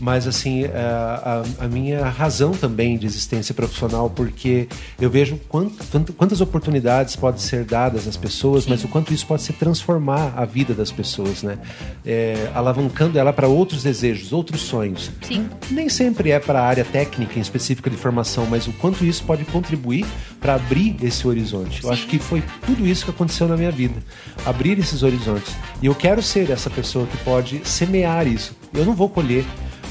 mas 0.00 0.26
assim 0.26 0.64
a, 0.64 1.44
a, 1.60 1.64
a, 1.64 1.68
minha 1.68 2.04
razão 2.06 2.50
também 2.50 2.98
de 2.98 3.06
existência 3.06 3.54
profissional, 3.54 4.10
porque 4.10 4.66
eu 5.00 5.08
vejo 5.08 5.38
quanto, 5.48 6.12
quantas 6.14 6.40
oportunidades 6.40 7.14
podem 7.14 7.40
ser 7.40 7.64
dadas 7.64 8.08
às 8.08 8.16
pessoas, 8.16 8.64
Sim. 8.64 8.70
mas 8.70 8.82
o 8.82 8.88
quanto 8.88 9.14
isso 9.14 9.26
pode 9.26 9.42
se 9.42 9.52
transformar 9.52 10.34
a 10.36 10.44
vida 10.44 10.74
das 10.74 10.90
pessoas, 10.90 11.42
né? 11.42 11.58
É, 12.04 12.50
alavancando 12.52 13.16
ela 13.18 13.32
para 13.32 13.46
outros 13.46 13.84
desejos, 13.84 14.32
outros 14.32 14.62
sonhos. 14.62 15.12
Sim. 15.22 15.48
Nem 15.70 15.88
sempre 15.88 16.32
é 16.32 16.40
para 16.40 16.60
a 16.60 16.66
área 16.66 16.84
técnica 16.84 17.38
em 17.38 17.42
específica 17.42 17.88
de 17.88 17.96
formação, 17.96 18.46
mas 18.46 18.66
o 18.66 18.72
quanto 18.72 19.04
isso 19.04 19.22
pode 19.22 19.44
contribuir 19.44 20.04
para 20.40 20.56
abrir 20.56 20.96
esse 21.02 21.26
horizonte. 21.26 21.80
Sim. 21.80 21.86
Eu 21.86 21.92
acho 21.92 22.06
que 22.08 22.18
foi 22.18 22.42
tudo 22.66 22.86
isso 22.86 23.04
que 23.04 23.10
aconteceu 23.12 23.46
na 23.46 23.56
minha 23.56 23.70
vida. 23.70 24.02
Abrir 24.44 24.78
esses 24.78 25.03
horizontes. 25.04 25.54
E 25.82 25.86
eu 25.86 25.94
quero 25.94 26.22
ser 26.22 26.50
essa 26.50 26.70
pessoa 26.70 27.06
que 27.06 27.16
pode 27.18 27.66
semear 27.66 28.26
isso. 28.26 28.56
Eu 28.72 28.84
não 28.84 28.94
vou 28.94 29.08
colher, 29.08 29.44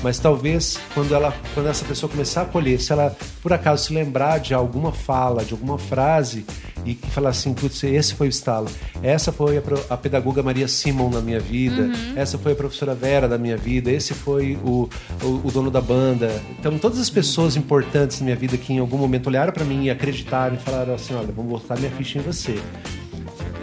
mas 0.03 0.19
talvez 0.19 0.77
quando 0.93 1.15
ela 1.15 1.33
quando 1.53 1.69
essa 1.69 1.85
pessoa 1.85 2.09
começar 2.09 2.41
a 2.41 2.45
colher, 2.45 2.79
se 2.79 2.91
ela 2.91 3.15
por 3.41 3.53
acaso 3.53 3.85
se 3.85 3.93
lembrar 3.93 4.39
de 4.39 4.53
alguma 4.53 4.91
fala, 4.91 5.45
de 5.45 5.53
alguma 5.53 5.77
frase 5.77 6.45
e 6.85 6.95
falar 6.95 7.29
assim, 7.29 7.53
putz, 7.53 7.81
esse 7.83 8.13
foi 8.13 8.27
o 8.27 8.29
estalo. 8.29 8.67
Essa 9.01 9.31
foi 9.31 9.57
a, 9.57 9.61
a 9.89 9.95
pedagoga 9.95 10.43
Maria 10.43 10.67
Simon 10.67 11.09
na 11.09 11.21
minha 11.21 11.39
vida, 11.39 11.83
uhum. 11.83 12.13
essa 12.17 12.37
foi 12.37 12.51
a 12.51 12.55
professora 12.55 12.93
Vera 12.93 13.27
da 13.27 13.37
minha 13.37 13.55
vida, 13.55 13.89
esse 13.89 14.13
foi 14.13 14.57
o, 14.63 14.89
o, 15.23 15.41
o, 15.45 15.51
dono 15.51 15.71
da 15.71 15.79
banda. 15.79 16.41
Então, 16.59 16.77
todas 16.77 16.99
as 16.99 17.09
pessoas 17.09 17.55
importantes 17.55 18.19
na 18.19 18.25
minha 18.25 18.35
vida 18.35 18.57
que 18.57 18.73
em 18.73 18.79
algum 18.79 18.97
momento 18.97 19.27
olharam 19.27 19.53
para 19.53 19.63
mim 19.63 19.85
e 19.85 19.89
acreditaram 19.89 20.55
e 20.55 20.59
falaram 20.59 20.93
assim, 20.93 21.15
olha, 21.15 21.31
vamos 21.31 21.49
botar 21.61 21.77
minha 21.77 21.91
ficha 21.91 22.19
em 22.19 22.21
você 22.21 22.59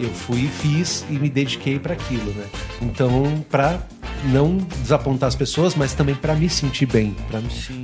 eu 0.03 0.13
fui 0.13 0.45
e 0.45 0.47
fiz 0.47 1.05
e 1.09 1.13
me 1.13 1.29
dediquei 1.29 1.79
para 1.79 1.93
aquilo, 1.93 2.31
né? 2.33 2.45
Então, 2.81 3.45
para 3.49 3.81
não 4.25 4.57
desapontar 4.57 5.27
as 5.27 5.35
pessoas, 5.35 5.75
mas 5.75 5.93
também 5.93 6.15
para 6.15 6.35
me 6.35 6.49
sentir 6.49 6.85
bem, 6.85 7.15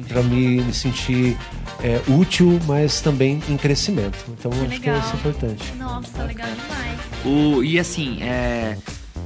para 0.08 0.22
me, 0.24 0.62
me 0.62 0.74
sentir 0.74 1.38
é, 1.84 2.02
útil, 2.08 2.60
mas 2.66 3.02
também 3.02 3.42
em 3.50 3.58
crescimento. 3.58 4.18
Então, 4.30 4.52
que 4.52 4.58
acho 4.58 4.70
legal. 4.70 5.00
que 5.00 5.06
isso 5.06 5.16
é 5.16 5.20
importante. 5.20 5.74
Nossa, 5.76 6.24
legal 6.24 6.48
demais. 6.50 7.00
O, 7.26 7.64
e 7.64 7.80
assim, 7.80 8.22
é, 8.22 8.78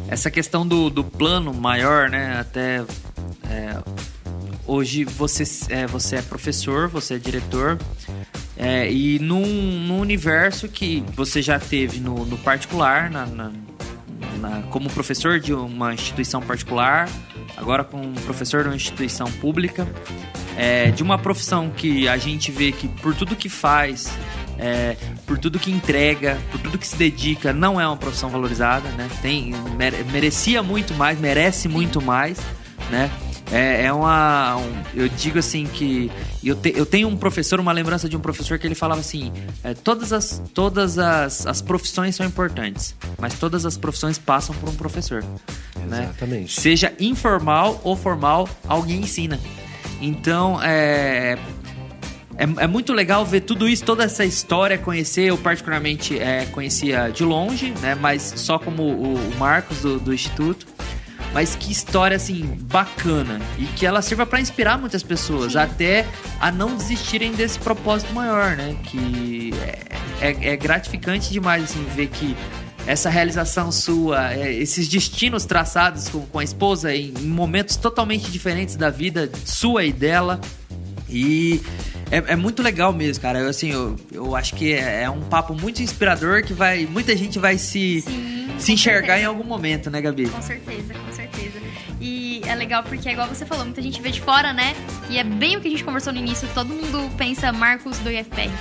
essa 0.08 0.32
questão 0.32 0.66
do, 0.66 0.90
do 0.90 1.04
plano 1.04 1.54
maior, 1.54 2.10
né? 2.10 2.40
Até 2.40 2.84
é, 3.50 3.78
hoje 4.66 5.04
você 5.04 5.44
é, 5.70 5.88
você 5.88 6.18
é 6.18 6.22
professor, 6.22 6.88
você 6.88 7.16
é 7.16 7.18
diretor. 7.18 7.78
É, 8.58 8.92
e 8.92 9.18
num, 9.20 9.46
num, 9.88 10.00
universo 10.00 10.68
que 10.68 11.04
você 11.16 11.42
já 11.42 11.60
teve 11.60 12.00
no, 12.00 12.26
no 12.26 12.38
particular, 12.38 13.10
na, 13.10 13.26
na, 13.26 13.52
na, 14.40 14.62
como 14.70 14.90
professor 14.90 15.40
de 15.40 15.54
uma 15.54 15.94
instituição 15.94 16.42
particular, 16.42 17.10
agora 17.58 17.84
como 17.84 18.14
professor 18.22 18.62
de 18.64 18.70
uma 18.70 18.76
instituição 18.76 19.32
pública, 19.32 19.88
é, 20.58 20.92
de 20.92 21.02
uma 21.02 21.18
profissão 21.18 21.70
que 21.70 22.08
a 22.08 22.18
gente 22.18 22.52
vê 22.52 22.72
que 22.72 22.88
por 22.88 23.16
tudo 23.16 23.36
que 23.36 23.50
faz, 23.50 24.12
é, 24.60 24.96
por 25.26 25.40
tudo 25.40 25.58
que 25.58 25.72
entrega, 25.72 26.38
por 26.52 26.60
tudo 26.60 26.78
que 26.78 26.88
se 26.88 26.96
dedica, 26.96 27.52
não 27.52 27.82
é 27.82 27.88
uma 27.88 27.98
profissão 27.98 28.30
valorizada, 28.30 28.90
né? 28.90 29.10
Tem, 29.22 29.54
merecia 30.12 30.62
muito 30.62 30.94
mais, 30.94 31.20
merece 31.20 31.68
muito 31.68 32.00
mais, 32.00 32.38
né? 32.92 33.10
É, 33.52 33.86
é 33.86 33.94
uma. 33.94 34.56
Um, 34.58 34.84
eu 34.96 35.10
digo 35.10 35.38
assim 35.38 35.66
que. 35.66 36.10
Eu, 36.44 36.56
te, 36.56 36.74
eu 36.76 36.86
tenho 36.86 37.08
um 37.08 37.18
professor, 37.18 37.60
uma 37.60 37.72
lembrança 37.72 38.08
de 38.08 38.16
um 38.16 38.20
professor 38.20 38.58
que 38.58 38.66
ele 38.66 38.76
falava 38.76 39.02
assim: 39.02 39.32
é, 39.64 39.74
todas, 39.74 40.14
as, 40.14 40.42
todas 40.54 40.98
as, 40.98 41.46
as 41.46 41.62
profissões 41.62 42.16
são 42.16 42.26
importantes, 42.26 42.96
mas 43.20 43.38
todas 43.38 43.66
as 43.66 43.76
profissões 43.76 44.18
passam 44.18 44.56
por 44.56 44.70
um 44.70 44.76
professor. 44.76 45.24
Né? 45.88 46.04
Exatamente. 46.04 46.42
Né? 46.44 46.62
Seja 46.62 46.94
informal 47.00 47.82
ou 47.84 47.96
formal, 47.96 48.48
alguém 48.68 49.02
ensina. 49.02 49.40
Então, 50.00 50.60
é, 50.64 51.38
é, 52.38 52.44
é, 52.44 52.68
muito 52.68 52.94
legal 52.94 53.26
ver 53.26 53.42
tudo 53.42 53.68
isso, 53.68 53.84
toda 53.84 54.04
essa 54.04 54.26
história, 54.26 54.78
conhecer. 54.78 55.24
Eu, 55.24 55.38
particularmente, 55.38 56.18
é, 56.18 56.46
conhecia 56.48 57.10
de 57.10 57.24
longe, 57.24 57.74
né? 57.82 57.96
Mas 57.96 58.34
só 58.38 58.58
como 58.58 58.84
o, 58.84 59.16
o 59.16 59.36
Marcos 59.38 59.82
do, 59.82 60.00
do 60.00 60.14
Instituto. 60.14 60.66
Mas 61.34 61.56
que 61.56 61.72
história, 61.72 62.18
assim, 62.18 62.44
bacana. 62.64 63.40
E 63.58 63.66
que 63.66 63.86
ela 63.86 64.02
sirva 64.02 64.26
para 64.26 64.42
inspirar 64.42 64.78
muitas 64.78 65.02
pessoas, 65.02 65.54
Sim. 65.54 65.60
até 65.60 66.06
a 66.40 66.52
não 66.52 66.76
desistirem 66.76 67.32
desse 67.32 67.58
propósito 67.58 68.14
maior, 68.14 68.56
né? 68.56 68.76
Que 68.84 69.54
é, 69.62 70.30
é, 70.30 70.54
é 70.54 70.58
gratificante 70.58 71.32
demais, 71.32 71.64
assim, 71.64 71.86
ver 71.96 72.08
que 72.08 72.36
essa 72.86 73.10
realização 73.10 73.72
sua, 73.72 74.34
é, 74.34 74.54
esses 74.54 74.88
destinos 74.88 75.46
traçados 75.46 76.10
com, 76.10 76.26
com 76.26 76.40
a 76.40 76.44
esposa 76.44 76.94
em, 76.94 77.14
em 77.20 77.28
momentos 77.28 77.76
totalmente 77.76 78.32
diferentes 78.32 78.76
da 78.76 78.90
vida 78.90 79.30
sua 79.46 79.86
e 79.86 79.94
dela. 79.94 80.40
E 81.08 81.62
é, 82.10 82.34
é 82.34 82.36
muito 82.36 82.62
legal 82.62 82.92
mesmo, 82.92 83.22
cara. 83.22 83.40
Eu, 83.40 83.50
assim, 83.50 83.72
eu, 83.72 83.96
eu 84.12 84.36
acho 84.36 84.56
que 84.56 84.74
é, 84.74 85.04
é 85.04 85.10
um 85.10 85.22
papo 85.22 85.54
muito 85.54 85.82
inspirador 85.82 86.44
que 86.44 86.54
vai. 86.54 86.86
Muita 86.86 87.16
gente 87.16 87.38
vai 87.38 87.58
se, 87.58 88.02
Sim, 88.02 88.41
se 88.62 88.74
enxergar 88.74 89.16
certeza. 89.16 89.22
em 89.22 89.26
algum 89.26 89.44
momento, 89.44 89.90
né, 89.90 90.02
Gabi? 90.02 90.30
Com 90.30 90.42
certeza, 90.42 90.94
com 90.94 91.12
certeza. 91.12 91.60
E 92.00 92.42
é 92.46 92.56
legal 92.56 92.84
porque 92.84 93.08
é 93.08 93.14
igual 93.14 93.28
você 93.28 93.46
falou, 93.46 93.66
muita 93.66 93.82
gente 93.82 94.02
vê 94.02 94.10
de 94.10 94.22
fora, 94.22 94.54
né? 94.54 94.76
E 95.10 95.18
é 95.18 95.24
bem 95.24 95.58
o 95.58 95.62
que 95.62 95.68
a 95.68 95.72
gente 95.72 95.84
conversou 95.84 96.12
no 96.12 96.20
início, 96.20 96.48
todo 96.54 96.74
mundo 96.74 97.12
pensa 97.18 97.52
Marcos 97.52 97.98
do 98.00 98.10
IFPR. 98.10 98.52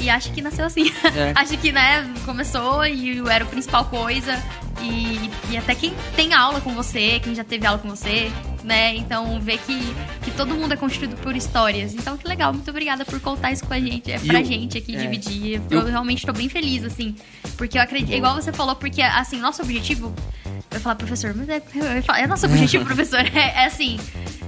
E 0.00 0.08
acha 0.08 0.30
que 0.30 0.40
nasceu 0.40 0.64
assim. 0.64 0.92
É. 1.16 1.32
acha 1.38 1.56
que, 1.56 1.72
né, 1.72 2.08
começou 2.24 2.86
e 2.86 3.18
era 3.28 3.44
a 3.44 3.46
principal 3.46 3.84
coisa. 3.86 4.40
E, 4.80 5.30
e 5.50 5.56
até 5.56 5.74
quem 5.74 5.92
tem 6.14 6.34
aula 6.34 6.60
com 6.60 6.72
você, 6.72 7.20
quem 7.20 7.34
já 7.34 7.42
teve 7.42 7.66
aula 7.66 7.78
com 7.78 7.88
você, 7.88 8.30
né? 8.68 8.94
Então 8.94 9.40
vê 9.40 9.56
que, 9.58 9.80
que 10.22 10.30
todo 10.32 10.54
mundo 10.54 10.72
é 10.72 10.76
construído 10.76 11.16
por 11.16 11.34
histórias. 11.34 11.94
Então 11.94 12.16
que 12.16 12.28
legal, 12.28 12.52
muito 12.52 12.70
obrigada 12.70 13.04
por 13.04 13.18
contar 13.18 13.50
isso 13.50 13.64
com 13.66 13.72
a 13.74 13.80
gente. 13.80 14.12
É 14.12 14.18
pra 14.18 14.40
eu- 14.40 14.44
gente 14.44 14.76
aqui 14.78 14.94
é. 14.94 14.98
dividir. 15.00 15.62
Eu, 15.70 15.80
Eu- 15.80 15.86
realmente 15.86 16.24
tô 16.24 16.32
bem 16.32 16.48
feliz, 16.48 16.84
assim. 16.84 17.16
Porque 17.56 17.78
eu 17.78 17.82
acredito, 17.82 18.14
igual 18.14 18.34
você 18.34 18.52
falou, 18.52 18.76
porque 18.76 19.00
assim, 19.02 19.40
nosso 19.40 19.62
objetivo. 19.62 20.14
Eu 20.70 20.80
falar, 20.80 20.96
professor, 20.96 21.34
mas 21.34 21.48
é, 21.48 21.62
é 22.22 22.26
nosso 22.26 22.46
objetivo, 22.46 22.84
professor, 22.86 23.20
é, 23.34 23.62
é 23.62 23.66
assim, 23.66 23.98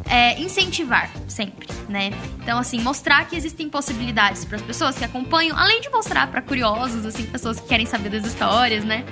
é 0.09 0.41
incentivar 0.41 1.11
sempre, 1.29 1.67
né? 1.89 2.11
Então, 2.43 2.59
assim, 2.59 2.81
mostrar 2.81 3.25
que 3.27 3.35
existem 3.37 3.69
possibilidades 3.71 4.45
para 4.45 4.57
as 4.57 4.63
pessoas 4.63 4.97
que 4.99 5.05
acompanham, 5.05 5.57
além 5.59 5.81
de 5.81 5.89
mostrar 5.89 6.27
para 6.27 6.43
curiosos, 6.43 7.07
assim, 7.07 7.25
pessoas 7.25 7.59
que 7.61 7.67
querem 7.69 7.87
saber 7.87 8.11
das 8.11 8.25
histórias, 8.27 8.85
né? 8.85 9.05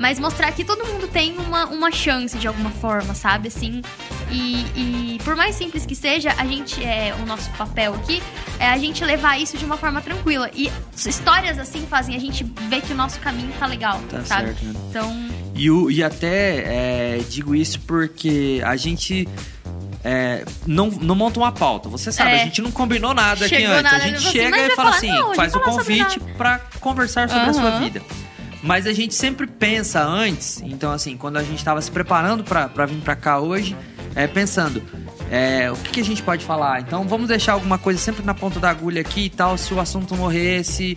Mas 0.00 0.18
mostrar 0.18 0.50
que 0.52 0.64
todo 0.64 0.84
mundo 0.86 1.08
tem 1.08 1.36
uma, 1.38 1.66
uma 1.66 1.90
chance 1.90 2.36
de 2.38 2.46
alguma 2.46 2.70
forma, 2.70 3.14
sabe? 3.14 3.48
Assim, 3.48 3.82
e, 4.30 5.14
e 5.16 5.18
por 5.24 5.34
mais 5.36 5.54
simples 5.56 5.84
que 5.84 5.94
seja, 5.94 6.32
a 6.38 6.46
gente, 6.46 6.82
é, 6.84 7.14
o 7.20 7.26
nosso 7.26 7.50
papel 7.50 7.94
aqui 7.94 8.22
é 8.60 8.68
a 8.68 8.78
gente 8.78 9.04
levar 9.04 9.40
isso 9.40 9.56
de 9.58 9.64
uma 9.64 9.76
forma 9.76 10.00
tranquila. 10.00 10.50
E 10.54 10.70
histórias 10.96 11.58
assim 11.58 11.84
fazem 11.86 12.14
a 12.14 12.18
gente 12.20 12.44
ver 12.68 12.80
que 12.82 12.92
o 12.92 12.96
nosso 12.96 13.18
caminho 13.20 13.52
tá 13.58 13.66
legal, 13.66 14.00
Tá 14.08 14.24
sabe? 14.24 14.46
certo, 14.48 14.64
né? 14.64 14.72
Então, 14.88 15.28
E, 15.58 15.70
o, 15.70 15.90
e 15.90 16.02
até 16.04 17.16
é, 17.18 17.20
digo 17.28 17.54
isso 17.54 17.80
porque 17.80 18.62
a 18.64 18.76
gente 18.76 19.28
é, 20.04 20.44
não, 20.66 20.86
não 20.86 21.14
monta 21.16 21.40
uma 21.40 21.50
pauta. 21.50 21.88
Você 21.88 22.12
sabe, 22.12 22.30
É. 22.30 22.34
a 22.42 22.44
gente 22.44 22.62
não 22.62 22.70
combinou 22.70 23.12
nada 23.12 23.44
aqui 23.44 23.56
Chegou 23.56 23.74
antes. 23.74 23.82
nada, 23.82 23.96
a 23.96 24.08
gente 24.08 24.22
você, 24.22 24.30
chega 24.30 24.50
mas 24.56 24.72
e 24.72 24.76
fala 24.76 24.90
assim, 24.90 25.10
não, 25.10 25.34
faz 25.34 25.54
o 25.54 25.60
convite 25.60 26.20
pra 26.36 26.60
conversar 26.80 27.28
sobre 27.28 27.50
a 27.50 27.52
sua 27.52 27.70
vida. 27.80 28.00
Mas 28.62 28.86
a 28.86 28.92
gente 28.92 29.14
sempre 29.14 29.46
pensa 29.46 30.02
antes, 30.02 30.60
então 30.64 30.90
assim, 30.90 31.16
quando 31.16 31.36
a 31.36 31.42
gente 31.42 31.64
tava 31.64 31.80
se 31.80 31.90
preparando 31.90 32.42
pra 32.42 32.68
pra 32.68 32.86
vir 32.86 33.00
pra 33.00 33.14
cá 33.14 33.38
hoje, 33.38 33.76
é, 34.16 34.26
pensando, 34.26 34.82
é, 35.30 35.70
o 35.70 35.76
que, 35.76 35.90
que 35.92 36.00
a 36.00 36.04
gente 36.04 36.22
pode 36.24 36.44
falar? 36.44 36.80
Então 36.80 37.04
vamos 37.06 37.28
deixar 37.28 37.52
alguma 37.52 37.78
coisa 37.78 38.00
sempre 38.00 38.24
na 38.24 38.34
ponta 38.34 38.58
da 38.58 38.68
agulha 38.70 39.00
aqui 39.00 39.26
e 39.26 39.30
tal, 39.30 39.56
se 39.56 39.72
o 39.74 39.78
assunto 39.80 40.16
morresse. 40.16 40.96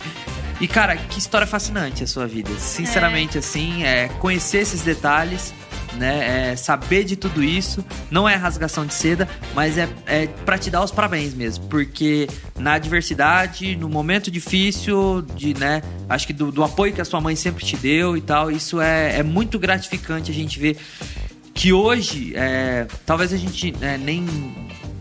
E 0.62 0.68
cara, 0.68 0.96
que 0.96 1.18
história 1.18 1.44
fascinante 1.44 2.04
a 2.04 2.06
sua 2.06 2.24
vida. 2.24 2.48
Sinceramente, 2.56 3.36
assim, 3.36 3.82
é, 3.82 4.06
conhecer 4.20 4.58
esses 4.58 4.82
detalhes, 4.82 5.52
né? 5.94 6.52
É, 6.52 6.56
saber 6.56 7.02
de 7.02 7.16
tudo 7.16 7.42
isso. 7.42 7.84
Não 8.08 8.28
é 8.28 8.36
rasgação 8.36 8.86
de 8.86 8.94
seda, 8.94 9.28
mas 9.56 9.76
é, 9.76 9.88
é 10.06 10.28
para 10.28 10.56
te 10.56 10.70
dar 10.70 10.84
os 10.84 10.92
parabéns 10.92 11.34
mesmo. 11.34 11.66
Porque 11.66 12.28
na 12.56 12.74
adversidade, 12.74 13.74
no 13.74 13.88
momento 13.88 14.30
difícil, 14.30 15.22
de, 15.34 15.52
né? 15.52 15.82
Acho 16.08 16.28
que 16.28 16.32
do, 16.32 16.52
do 16.52 16.62
apoio 16.62 16.92
que 16.92 17.00
a 17.00 17.04
sua 17.04 17.20
mãe 17.20 17.34
sempre 17.34 17.64
te 17.64 17.76
deu 17.76 18.16
e 18.16 18.20
tal, 18.20 18.48
isso 18.48 18.80
é, 18.80 19.18
é 19.18 19.22
muito 19.24 19.58
gratificante 19.58 20.30
a 20.30 20.34
gente 20.34 20.60
ver 20.60 20.78
que 21.52 21.72
hoje, 21.72 22.34
é, 22.36 22.86
talvez 23.04 23.32
a 23.32 23.36
gente 23.36 23.74
é, 23.80 23.98
nem, 23.98 24.24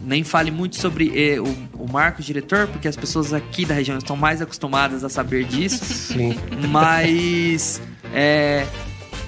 nem 0.04 0.24
fale 0.24 0.52
muito 0.52 0.76
sobre 0.76 1.12
é, 1.16 1.40
o, 1.40 1.46
o 1.74 1.92
Marcos, 1.92 2.26
diretor, 2.26 2.68
porque 2.68 2.88
as 2.88 2.96
pessoas 2.96 3.34
aqui 3.34 3.66
da 3.66 3.74
região 3.74 3.98
estão 3.98 4.16
mais 4.16 4.42
acostumadas 4.42 5.04
a 5.04 5.10
saber 5.10 5.46
disso. 5.46 5.84
Sim. 5.84 6.36
Mas 6.70 7.82
é 8.14 8.66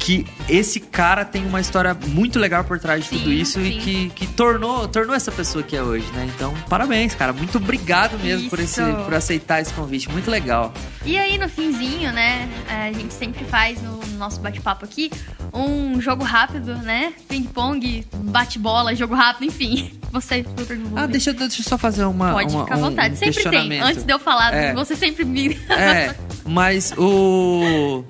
que 0.03 0.25
esse 0.49 0.81
cara 0.81 1.23
tem 1.23 1.45
uma 1.45 1.61
história 1.61 1.93
muito 2.07 2.38
legal 2.38 2.63
por 2.65 2.77
trás 2.77 3.03
de 3.05 3.09
Sim, 3.11 3.17
tudo 3.19 3.31
isso 3.31 3.59
e 3.61 3.71
sim. 3.73 3.80
que, 3.80 4.09
que 4.09 4.27
tornou, 4.27 4.85
tornou 4.85 5.15
essa 5.15 5.31
pessoa 5.31 5.63
que 5.63 5.77
é 5.77 5.81
hoje, 5.81 6.05
né? 6.13 6.30
Então, 6.35 6.53
parabéns, 6.69 7.15
cara. 7.15 7.31
Muito 7.31 7.57
obrigado 7.57 8.19
mesmo 8.19 8.49
por, 8.49 8.59
esse, 8.59 8.81
por 9.05 9.13
aceitar 9.13 9.61
esse 9.61 9.73
convite. 9.73 10.09
Muito 10.11 10.30
legal. 10.30 10.73
E 11.05 11.17
aí 11.17 11.38
no 11.38 11.47
finzinho, 11.47 12.11
né, 12.11 12.49
a 12.67 12.91
gente 12.91 13.13
sempre 13.13 13.45
faz 13.45 13.81
no 13.81 14.01
nosso 14.17 14.41
bate-papo 14.41 14.84
aqui 14.84 15.09
um 15.53 16.01
jogo 16.01 16.23
rápido, 16.25 16.75
né? 16.75 17.13
Ping-pong, 17.30 18.05
bate-bola, 18.13 18.93
jogo 18.95 19.15
rápido, 19.15 19.45
enfim. 19.45 19.91
Você, 20.11 20.43
doutor. 20.43 20.77
Ah, 20.95 21.07
deixa, 21.07 21.34
deixa 21.34 21.61
eu 21.61 21.65
só 21.65 21.75
fazer 21.75 22.03
uma. 22.05 22.34
Pode 22.34 22.53
uma- 22.53 22.65
ficar 22.65 22.75
à 22.75 22.77
vontade. 22.77 23.15
um 23.15 23.17
sempre 23.17 23.49
tem. 23.49 23.80
Antes 23.80 24.03
de 24.03 24.13
eu 24.13 24.19
falar, 24.19 24.53
É. 24.53 24.71
você 24.71 24.95
sempre 24.95 25.25
me. 25.25 25.59
É, 25.69 26.13
mas 26.45 26.93
o. 26.95 28.03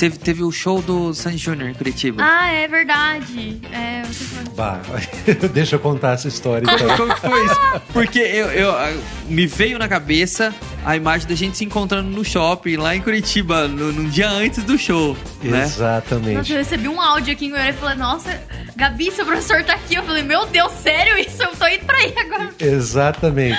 Teve, 0.00 0.16
teve 0.18 0.42
o 0.42 0.50
show 0.50 0.80
do 0.80 1.12
Sandy 1.12 1.36
Júnior 1.36 1.68
em 1.68 1.74
Curitiba. 1.74 2.22
ah, 2.24 2.50
é 2.50 2.66
verdade. 2.66 3.60
É, 3.70 4.02
você 4.02 4.24
Bah, 4.56 4.80
deixa 5.52 5.76
eu 5.76 5.78
contar 5.78 6.12
essa 6.12 6.26
história 6.26 6.64
então. 6.64 6.96
Como 6.96 7.14
que 7.14 7.20
foi 7.20 7.44
isso? 7.44 7.60
Porque 7.92 8.18
eu, 8.18 8.46
eu- 8.50 9.02
me 9.28 9.46
veio 9.46 9.78
na 9.78 9.86
cabeça 9.88 10.54
a 10.86 10.96
imagem 10.96 11.28
da 11.28 11.34
gente 11.34 11.58
se 11.58 11.66
encontrando 11.66 12.08
no 12.08 12.24
shopping 12.24 12.76
lá 12.76 12.96
em 12.96 13.02
Curitiba, 13.02 13.68
no, 13.68 13.92
num 13.92 14.08
dia 14.08 14.30
antes 14.30 14.64
do 14.64 14.78
show, 14.78 15.14
né? 15.42 15.60
Nossa, 15.60 15.74
Exatamente. 15.74 16.50
eu 16.50 16.58
recebi 16.58 16.88
um 16.88 16.98
áudio 16.98 17.34
aqui 17.34 17.44
em 17.46 17.50
Goiânia 17.50 17.70
e 17.72 17.74
falei, 17.74 17.96
nossa, 17.96 18.40
Gabi, 18.74 19.10
seu 19.12 19.26
professor 19.26 19.62
tá 19.64 19.74
aqui. 19.74 19.96
Eu 19.96 20.02
falei, 20.02 20.22
meu 20.22 20.46
Deus, 20.46 20.72
sério 20.82 21.18
isso? 21.18 21.42
Eu 21.42 21.54
tô 21.54 21.66
indo 21.68 21.84
pra 21.84 21.98
aí 21.98 22.14
agora. 22.16 22.48
Exatamente. 22.58 23.58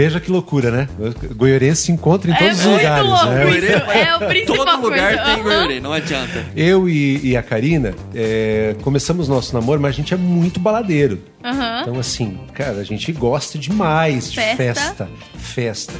Veja 0.00 0.18
que 0.18 0.30
loucura, 0.30 0.70
né? 0.70 0.88
Goiarense 1.36 1.82
se 1.82 1.92
encontra 1.92 2.30
em 2.30 2.34
todos 2.34 2.58
é 2.58 2.68
os 2.68 2.72
lugares. 2.72 3.06
louco 3.06 3.26
né? 3.26 3.58
isso. 3.58 3.66
É 3.90 4.16
o 4.16 4.18
principal 4.20 4.56
Todo 4.56 4.80
lugar 4.80 5.14
coisa. 5.14 5.34
tem. 5.34 5.42
Goiânia, 5.42 5.80
não 5.80 5.92
adianta. 5.92 6.46
Eu 6.56 6.88
e, 6.88 7.20
e 7.22 7.36
a 7.36 7.42
Karina 7.42 7.94
é, 8.14 8.74
começamos 8.80 9.28
nosso 9.28 9.52
namoro, 9.52 9.78
mas 9.78 9.90
a 9.90 9.96
gente 9.96 10.14
é 10.14 10.16
muito 10.16 10.58
baladeiro. 10.58 11.20
Aham. 11.44 11.80
Então, 11.82 11.98
assim, 11.98 12.40
cara, 12.54 12.78
a 12.78 12.84
gente 12.84 13.12
gosta 13.12 13.58
demais 13.58 14.32
de 14.32 14.40
Festa. 14.40 14.56
festa. 14.56 15.08
Festa. 15.36 15.92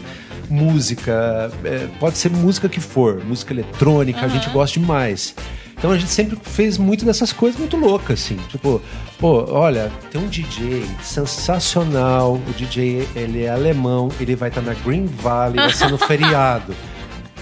Música, 0.49 1.51
é, 1.63 1.87
pode 2.01 2.17
ser 2.17 2.31
música 2.31 2.71
que 2.71 2.81
for, 2.81 3.23
música 3.23 3.53
eletrônica, 3.53 4.21
a 4.25 4.29
gente 4.29 4.49
gosta 4.49 4.81
demais. 4.81 5.35
Então 5.81 5.93
a 5.93 5.97
gente 5.99 6.11
sempre 6.11 6.37
fez 6.43 6.77
muito 6.77 7.07
dessas 7.07 7.33
coisas 7.33 7.59
muito 7.59 7.75
loucas, 7.75 8.21
assim. 8.23 8.37
Tipo, 8.51 8.83
pô, 9.19 9.47
olha, 9.51 9.91
tem 10.11 10.21
um 10.21 10.27
DJ 10.29 10.85
sensacional. 11.03 12.35
O 12.35 12.53
DJ, 12.53 13.09
ele 13.17 13.45
é 13.45 13.49
alemão, 13.51 14.11
ele 14.21 14.37
vai 14.37 14.51
estar 14.51 14.61
na 14.61 14.75
Green 14.75 15.07
Valley, 15.07 15.57
vai 15.57 15.73
ser 15.73 15.91
no 15.91 15.97
feriado. 15.99 16.75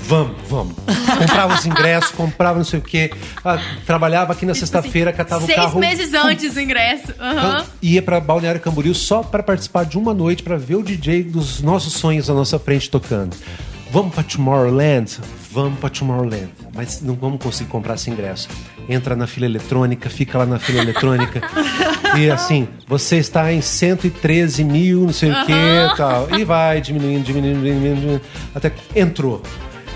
Vamos, 0.03 0.37
vamos. 0.49 0.75
Comprava 1.19 1.55
os 1.55 1.67
ingressos, 1.67 2.13
comprava 2.13 2.59
não 2.59 2.65
sei 2.65 2.79
o 2.79 2.83
quê. 2.83 3.11
Ah, 3.45 3.59
trabalhava 3.85 4.33
aqui 4.33 4.47
na 4.47 4.55
sexta-feira, 4.55 5.13
catava 5.13 5.45
Seis 5.45 5.59
o 5.59 5.61
carro. 5.61 5.81
meses 5.81 6.15
antes 6.15 6.55
do 6.55 6.61
ingresso. 6.61 7.11
Então, 7.13 7.65
ia 7.83 8.01
pra 8.01 8.21
Balneário 8.21 8.61
Camboriú 8.61 8.95
só 8.95 9.23
pra 9.25 9.43
participar 9.43 9.85
de 9.85 9.99
uma 9.99 10.15
noite 10.15 10.45
pra 10.45 10.57
ver 10.57 10.77
o 10.77 10.83
DJ 10.83 11.25
dos 11.25 11.61
nossos 11.61 11.93
sonhos 11.95 12.31
à 12.31 12.35
nossa 12.35 12.57
frente 12.59 12.89
tocando. 12.89 13.37
Vamos 13.91 14.15
pra 14.15 14.23
Tomorrowland? 14.23 15.19
Vamos 15.51 15.79
pra 15.79 15.89
Tomorrowland. 15.89 16.49
Mas 16.75 17.01
não 17.01 17.15
vamos 17.15 17.43
conseguir 17.43 17.71
comprar 17.71 17.95
esse 17.95 18.11
ingresso. 18.11 18.49
Entra 18.89 19.17
na 19.17 19.27
fila 19.27 19.47
eletrônica, 19.47 20.09
fica 20.11 20.39
lá 20.39 20.47
na 20.47 20.59
fila 20.59 20.81
eletrônica. 20.83 21.41
e 22.19 22.31
assim, 22.31 22.69
você 22.87 23.17
está 23.17 23.53
em 23.53 23.61
113 23.61 24.63
mil, 24.65 25.01
não 25.03 25.13
sei 25.13 25.31
o 25.31 25.47
que 25.47 25.97
tal. 25.97 26.29
E 26.39 26.45
vai 26.45 26.81
diminuindo, 26.81 27.25
diminuindo, 27.25 27.63
diminuindo, 27.63 27.97
diminuindo, 28.01 28.23
até 28.55 28.71
que 28.71 28.99
entrou. 28.99 29.43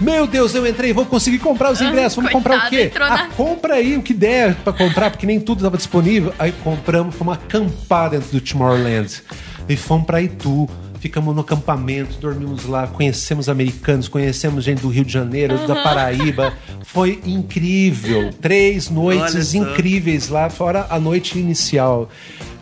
Meu 0.01 0.27
Deus, 0.27 0.55
eu 0.55 0.67
entrei, 0.67 0.93
vou 0.93 1.05
conseguir 1.07 1.39
comprar 1.39 1.71
os 1.71 1.81
ingressos. 1.81 2.17
Vamos 2.17 2.33
comprar 2.33 2.57
o 2.57 2.61
Coitado, 2.69 2.71
quê? 2.71 2.93
Ah, 2.97 3.09
na- 3.11 3.27
compra 3.29 3.75
aí 3.75 3.97
o 3.97 4.03
que 4.03 4.13
der 4.15 4.55
pra 4.57 4.73
comprar, 4.73 5.11
porque 5.11 5.27
nem 5.27 5.39
tudo 5.39 5.59
estava 5.59 5.77
disponível. 5.77 6.35
Aí 6.39 6.51
compramos, 6.51 7.15
fomos 7.15 7.35
acampar 7.35 8.11
dentro 8.11 8.31
do 8.33 8.41
Tomorrowland. 8.41 9.23
E 9.69 9.77
fomos 9.77 10.07
pra 10.07 10.21
Itu. 10.21 10.69
Ficamos 11.03 11.35
no 11.35 11.41
acampamento, 11.41 12.17
dormimos 12.21 12.65
lá, 12.65 12.87
conhecemos 12.87 13.49
americanos, 13.49 14.07
conhecemos 14.07 14.63
gente 14.63 14.83
do 14.83 14.89
Rio 14.89 15.05
de 15.05 15.13
Janeiro, 15.13 15.59
da 15.67 15.75
Paraíba. 15.83 16.53
Foi 16.85 17.21
incrível. 17.27 18.31
Três 18.41 18.89
noites 18.89 19.53
incríveis 19.53 20.29
lá, 20.29 20.49
fora 20.49 20.87
a 20.89 21.01
noite 21.01 21.37
inicial. 21.41 22.09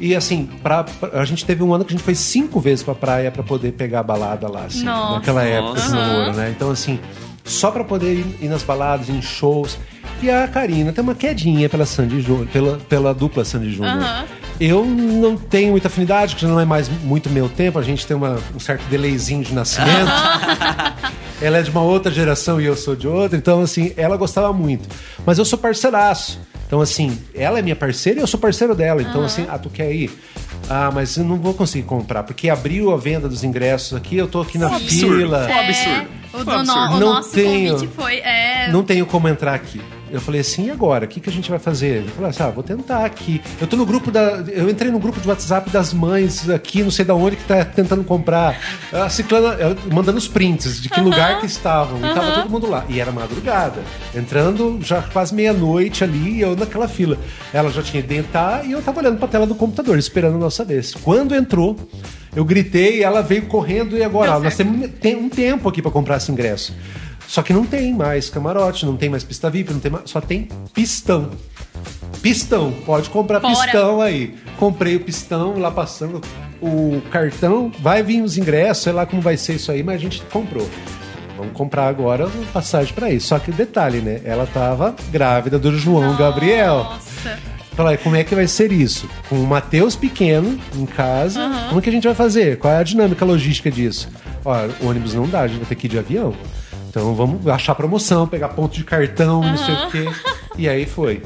E 0.00 0.16
assim, 0.16 0.48
pra, 0.62 0.84
pra- 0.84 1.20
a 1.20 1.24
gente 1.26 1.44
teve 1.44 1.62
um 1.62 1.74
ano 1.74 1.84
que 1.84 1.92
a 1.92 1.96
gente 1.96 2.02
foi 2.04 2.14
cinco 2.14 2.58
vezes 2.60 2.82
pra 2.82 2.94
praia 2.94 3.30
pra 3.30 3.42
poder 3.42 3.72
pegar 3.72 4.00
a 4.00 4.02
balada 4.02 4.48
lá, 4.48 4.64
assim, 4.64 4.84
Nossa. 4.84 5.14
naquela 5.16 5.42
época 5.44 5.74
de 5.78 5.90
Nossa. 5.90 5.94
namoro, 5.94 6.32
né? 6.38 6.50
Então, 6.56 6.70
assim, 6.70 6.98
só 7.44 7.70
pra 7.70 7.84
poder 7.84 8.14
ir, 8.14 8.36
ir 8.40 8.48
nas 8.48 8.62
baladas, 8.62 9.10
em 9.10 9.20
shows. 9.20 9.76
E 10.22 10.30
a 10.30 10.48
Karina 10.48 10.92
tem 10.92 11.04
uma 11.04 11.14
quedinha 11.14 11.68
pela 11.68 11.84
Sandy 11.84 12.22
Júnior, 12.22 12.46
pela, 12.46 12.78
pela 12.88 13.12
dupla 13.12 13.44
Sandy 13.44 13.70
Júnior. 13.70 13.98
Aham. 13.98 14.24
Eu 14.60 14.84
não 14.84 15.36
tenho 15.38 15.70
muita 15.70 15.88
afinidade, 15.88 16.34
porque 16.34 16.46
não 16.46 16.60
é 16.60 16.64
mais 16.66 16.86
muito 16.88 17.30
meu 17.30 17.48
tempo, 17.48 17.78
a 17.78 17.82
gente 17.82 18.06
tem 18.06 18.14
uma- 18.16 18.38
um 18.54 18.60
certo 18.60 18.82
delayzinho 18.90 19.42
de 19.42 19.54
nascimento. 19.54 20.10
ela 21.40 21.58
é 21.58 21.62
de 21.62 21.70
uma 21.70 21.80
outra 21.82 22.12
geração 22.12 22.60
e 22.60 22.66
eu 22.66 22.76
sou 22.76 22.94
de 22.94 23.08
outra, 23.08 23.38
então 23.38 23.62
assim, 23.62 23.92
ela 23.96 24.16
gostava 24.18 24.52
muito. 24.52 24.86
Mas 25.24 25.38
eu 25.38 25.44
sou 25.46 25.58
parceiraço. 25.58 26.38
Então, 26.66 26.80
assim, 26.80 27.18
ela 27.34 27.58
é 27.58 27.62
minha 27.62 27.74
parceira 27.74 28.20
e 28.20 28.22
eu 28.22 28.26
sou 28.28 28.38
parceiro 28.38 28.76
dela. 28.76 29.02
Então, 29.02 29.24
assim, 29.24 29.44
ah, 29.50 29.58
tu 29.58 29.68
quer 29.68 29.90
ir? 29.92 30.08
Ah, 30.68 30.88
mas 30.94 31.16
eu 31.16 31.24
não 31.24 31.34
vou 31.36 31.52
conseguir 31.52 31.84
comprar, 31.84 32.22
porque 32.22 32.48
abriu 32.48 32.92
a 32.92 32.96
venda 32.96 33.28
dos 33.28 33.42
ingressos 33.42 33.96
aqui, 33.96 34.16
eu 34.16 34.28
tô 34.28 34.42
aqui 34.42 34.56
na 34.56 34.68
absurdo. 34.68 35.16
fila. 35.16 35.48
Um 35.50 35.58
absurdo. 35.58 35.90
É, 35.90 36.36
o, 36.36 36.44
do 36.44 36.44
no- 36.44 36.72
o 36.72 37.00
Não 37.00 37.14
nosso 37.14 37.30
tenho. 37.32 37.72
convite 37.74 37.92
foi. 37.96 38.18
É, 38.18 38.70
Não 38.70 38.84
tenho 38.84 39.04
como 39.04 39.26
entrar 39.28 39.52
aqui. 39.54 39.80
Eu 40.12 40.20
falei 40.20 40.40
assim, 40.40 40.66
e 40.66 40.70
agora? 40.70 41.04
O 41.04 41.08
que, 41.08 41.20
que 41.20 41.30
a 41.30 41.32
gente 41.32 41.48
vai 41.48 41.58
fazer? 41.58 42.02
Eu 42.02 42.08
falei 42.08 42.30
assim, 42.30 42.42
ah, 42.42 42.50
vou 42.50 42.62
tentar 42.62 43.04
aqui. 43.04 43.40
Eu 43.60 43.66
tô 43.66 43.76
no 43.76 43.86
grupo 43.86 44.10
da. 44.10 44.42
Eu 44.48 44.68
entrei 44.68 44.90
no 44.90 44.98
grupo 44.98 45.20
de 45.20 45.28
WhatsApp 45.28 45.70
das 45.70 45.92
mães 45.92 46.48
aqui, 46.48 46.82
não 46.82 46.90
sei 46.90 47.04
da 47.04 47.14
onde, 47.14 47.36
que 47.36 47.44
tá 47.44 47.64
tentando 47.64 48.02
comprar. 48.04 48.58
A 48.92 49.08
Ciclana, 49.08 49.56
mandando 49.92 50.18
os 50.18 50.28
prints 50.28 50.80
de 50.80 50.88
que 50.88 51.00
lugar 51.00 51.40
que 51.40 51.46
estavam. 51.46 51.98
E 51.98 52.14
tava 52.14 52.32
todo 52.32 52.50
mundo 52.50 52.68
lá. 52.68 52.84
E 52.88 53.00
era 53.00 53.12
madrugada. 53.12 53.80
Entrando 54.14 54.78
já 54.82 55.02
quase 55.02 55.34
meia-noite 55.34 56.02
ali, 56.04 56.40
eu 56.40 56.56
naquela 56.56 56.88
fila. 56.88 57.16
Ela 57.52 57.70
já 57.70 57.82
tinha 57.82 58.00
ido 58.00 58.08
deitar 58.08 58.66
e 58.66 58.72
eu 58.72 58.82
tava 58.82 59.00
olhando 59.00 59.18
pra 59.18 59.28
tela 59.28 59.46
do 59.46 59.54
computador, 59.54 59.98
esperando 59.98 60.34
a 60.36 60.38
nossa 60.38 60.64
vez. 60.64 60.94
Quando 60.94 61.34
entrou, 61.34 61.76
eu 62.34 62.44
gritei, 62.44 63.02
ela 63.02 63.22
veio 63.22 63.46
correndo 63.46 63.96
e 63.96 64.02
agora, 64.02 64.38
nós 64.38 64.56
temos 64.56 64.88
tem 65.00 65.16
um 65.16 65.28
tempo 65.28 65.68
aqui 65.68 65.82
pra 65.82 65.90
comprar 65.90 66.16
esse 66.16 66.30
ingresso. 66.30 66.74
Só 67.30 67.44
que 67.44 67.52
não 67.52 67.64
tem 67.64 67.94
mais 67.94 68.28
camarote, 68.28 68.84
não 68.84 68.96
tem 68.96 69.08
mais 69.08 69.22
pista 69.22 69.48
VIP, 69.48 69.72
não 69.72 69.78
tem 69.78 69.92
mais, 69.92 70.10
só 70.10 70.20
tem 70.20 70.48
pistão. 70.74 71.30
Pistão, 72.20 72.72
pode 72.84 73.08
comprar 73.08 73.38
Bora. 73.38 73.54
pistão 73.54 74.00
aí. 74.00 74.34
Comprei 74.58 74.96
o 74.96 75.00
pistão, 75.00 75.56
lá 75.56 75.70
passando 75.70 76.20
o 76.60 77.00
cartão, 77.08 77.70
vai 77.78 78.02
vir 78.02 78.20
os 78.20 78.36
ingressos, 78.36 78.82
sei 78.82 78.92
lá 78.92 79.06
como 79.06 79.22
vai 79.22 79.36
ser 79.36 79.54
isso 79.54 79.70
aí, 79.70 79.80
mas 79.80 79.94
a 79.94 79.98
gente 79.98 80.20
comprou. 80.22 80.68
Vamos 81.36 81.52
comprar 81.52 81.86
agora 81.86 82.26
uma 82.26 82.46
passagem 82.46 82.92
pra 82.92 83.12
isso. 83.12 83.28
Só 83.28 83.38
que 83.38 83.52
detalhe, 83.52 84.00
né? 84.00 84.20
Ela 84.24 84.44
tava 84.44 84.96
grávida 85.12 85.56
do 85.56 85.78
João 85.78 86.16
Gabriel. 86.16 86.78
Nossa. 86.78 87.38
Falei, 87.76 87.96
como 87.96 88.16
é 88.16 88.24
que 88.24 88.34
vai 88.34 88.48
ser 88.48 88.72
isso? 88.72 89.08
Com 89.28 89.36
o 89.36 89.46
Matheus 89.46 89.94
pequeno 89.94 90.58
em 90.74 90.84
casa, 90.84 91.48
como 91.68 91.80
que 91.80 91.90
a 91.90 91.92
gente 91.92 92.08
vai 92.08 92.14
fazer? 92.16 92.58
Qual 92.58 92.74
é 92.74 92.78
a 92.78 92.82
dinâmica 92.82 93.24
logística 93.24 93.70
disso? 93.70 94.08
Ó, 94.44 94.56
o 94.80 94.88
ônibus 94.88 95.14
não 95.14 95.28
dá, 95.28 95.42
a 95.42 95.46
gente 95.46 95.58
vai 95.58 95.68
ter 95.68 95.76
que 95.76 95.86
ir 95.86 95.90
de 95.90 95.98
avião. 95.98 96.34
Então 96.90 97.14
vamos 97.14 97.46
achar 97.46 97.74
promoção, 97.74 98.26
pegar 98.26 98.48
ponto 98.50 98.74
de 98.74 98.82
cartão, 98.84 99.40
não 99.42 99.56
sei 99.56 99.74
o 99.74 99.90
quê. 99.90 100.04
E 100.58 100.68
aí 100.68 100.84
foi. 100.84 101.22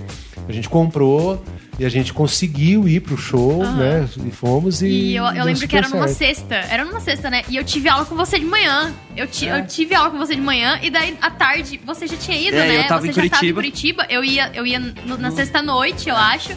A 0.46 0.52
gente 0.52 0.68
comprou 0.68 1.42
e 1.78 1.86
a 1.86 1.88
gente 1.88 2.12
conseguiu 2.12 2.86
ir 2.86 3.00
pro 3.00 3.16
show, 3.16 3.64
né? 3.72 4.06
E 4.26 4.30
fomos 4.30 4.82
e. 4.82 4.86
E 4.86 5.16
eu, 5.16 5.24
eu 5.24 5.42
lembro 5.44 5.66
que 5.66 5.74
era 5.74 5.86
super 5.86 5.96
numa 5.98 6.08
certo. 6.08 6.36
sexta. 6.36 6.54
Era 6.54 6.84
numa 6.84 7.00
sexta, 7.00 7.30
né? 7.30 7.42
E 7.48 7.56
eu 7.56 7.64
tive 7.64 7.88
aula 7.88 8.04
com 8.04 8.14
você 8.14 8.38
de 8.38 8.44
manhã. 8.44 8.92
Eu, 9.16 9.26
ti- 9.26 9.48
É. 9.48 9.58
eu 9.58 9.66
tive 9.66 9.94
aula 9.94 10.10
com 10.10 10.18
você 10.18 10.34
de 10.34 10.40
manhã 10.42 10.78
e 10.82 10.90
daí 10.90 11.16
à 11.22 11.30
tarde 11.30 11.80
você 11.84 12.06
já 12.06 12.16
tinha 12.18 12.36
ido, 12.38 12.56
É, 12.58 12.68
né? 12.68 12.78
eu 12.80 12.86
tava 12.86 13.00
você 13.00 13.08
em 13.08 13.12
já 13.12 13.22
tava 13.22 13.46
em 13.46 13.54
Curitiba. 13.54 13.54
Curitiba. 14.02 14.06
Eu 14.10 14.22
ia, 14.22 14.50
eu 14.54 14.66
ia 14.66 14.78
no- 14.78 15.16
na 15.16 15.30
sexta-noite, 15.30 16.10
eu 16.10 16.16
acho. 16.16 16.50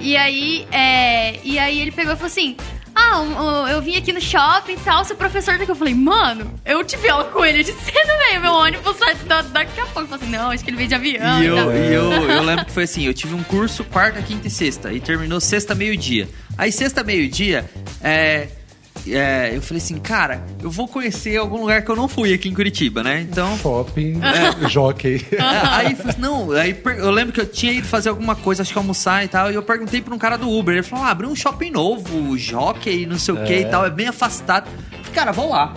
E 0.00 0.16
aí, 0.16 0.66
é, 0.70 1.40
e 1.42 1.58
aí 1.58 1.80
ele 1.80 1.90
pegou 1.90 2.12
e 2.12 2.16
falou 2.16 2.28
assim: 2.28 2.56
Ah, 2.98 3.66
eu 3.70 3.82
vim 3.82 3.94
aqui 3.96 4.10
no 4.12 4.20
shopping 4.20 4.72
e 4.72 4.76
tal, 4.78 5.04
seu 5.04 5.14
professor 5.16 5.58
daqui. 5.58 5.70
Eu 5.70 5.76
falei, 5.76 5.94
mano, 5.94 6.50
eu 6.64 6.82
tive 6.82 7.08
aula 7.10 7.24
com 7.24 7.44
ele 7.44 7.62
de 7.62 7.72
cedo, 7.72 8.06
velho. 8.28 8.40
Meu 8.40 8.52
ônibus 8.54 8.96
sai 8.96 9.14
da- 9.26 9.42
daqui 9.42 9.78
a 9.80 9.84
pouco. 9.84 10.00
Eu 10.00 10.06
falei 10.08 10.24
assim, 10.24 10.32
não, 10.36 10.50
acho 10.50 10.64
que 10.64 10.70
ele 10.70 10.76
veio 10.78 10.88
de 10.88 10.94
avião. 10.94 11.42
E 11.42 11.46
eu, 11.46 11.56
e 11.76 11.92
eu, 11.94 12.12
eu 12.30 12.42
lembro 12.42 12.64
que 12.64 12.72
foi 12.72 12.84
assim, 12.84 13.04
eu 13.06 13.12
tive 13.12 13.34
um 13.34 13.42
curso 13.42 13.84
quarta, 13.84 14.22
quinta 14.22 14.46
e 14.48 14.50
sexta, 14.50 14.92
e 14.92 14.98
terminou 15.00 15.40
sexta, 15.40 15.74
meio-dia. 15.74 16.26
Aí 16.56 16.72
sexta, 16.72 17.04
meio-dia, 17.04 17.68
é, 18.02 18.48
é, 19.14 19.52
eu 19.54 19.62
falei 19.62 19.82
assim, 19.82 19.98
cara, 19.98 20.42
eu 20.62 20.70
vou 20.70 20.88
conhecer 20.88 21.36
algum 21.36 21.60
lugar 21.60 21.82
que 21.82 21.90
eu 21.90 21.96
não 21.96 22.08
fui 22.08 22.32
aqui 22.32 22.48
em 22.48 22.54
Curitiba, 22.54 23.02
né? 23.02 23.20
Então... 23.20 23.56
Shopping, 23.58 24.20
jockey. 24.68 25.26
é, 25.32 25.40
aí 25.40 25.86
assim, 25.92 26.18
não, 26.18 26.50
aí 26.52 26.76
eu 26.98 27.10
lembro 27.10 27.32
que 27.32 27.40
eu 27.40 27.46
tinha 27.46 27.72
ido 27.72 27.86
fazer 27.86 28.08
alguma 28.08 28.34
coisa, 28.34 28.62
acho 28.62 28.72
que 28.72 28.78
almoçar 28.78 29.24
e 29.24 29.28
tal, 29.28 29.50
e 29.50 29.54
eu 29.54 29.62
perguntei 29.62 30.00
pra 30.00 30.14
um 30.14 30.18
cara 30.18 30.36
do 30.36 30.50
Uber, 30.50 30.74
ele 30.74 30.82
falou, 30.82 31.04
ah, 31.04 31.10
abriu 31.10 31.30
um 31.30 31.36
shopping 31.36 31.70
novo, 31.70 32.36
jockey, 32.36 33.06
não 33.06 33.18
sei 33.18 33.34
o 33.34 33.44
que 33.44 33.60
e 33.60 33.64
tal, 33.66 33.86
é 33.86 33.90
bem 33.90 34.08
afastado. 34.08 34.68
Cara, 35.12 35.32
vou 35.32 35.48
lá. 35.48 35.74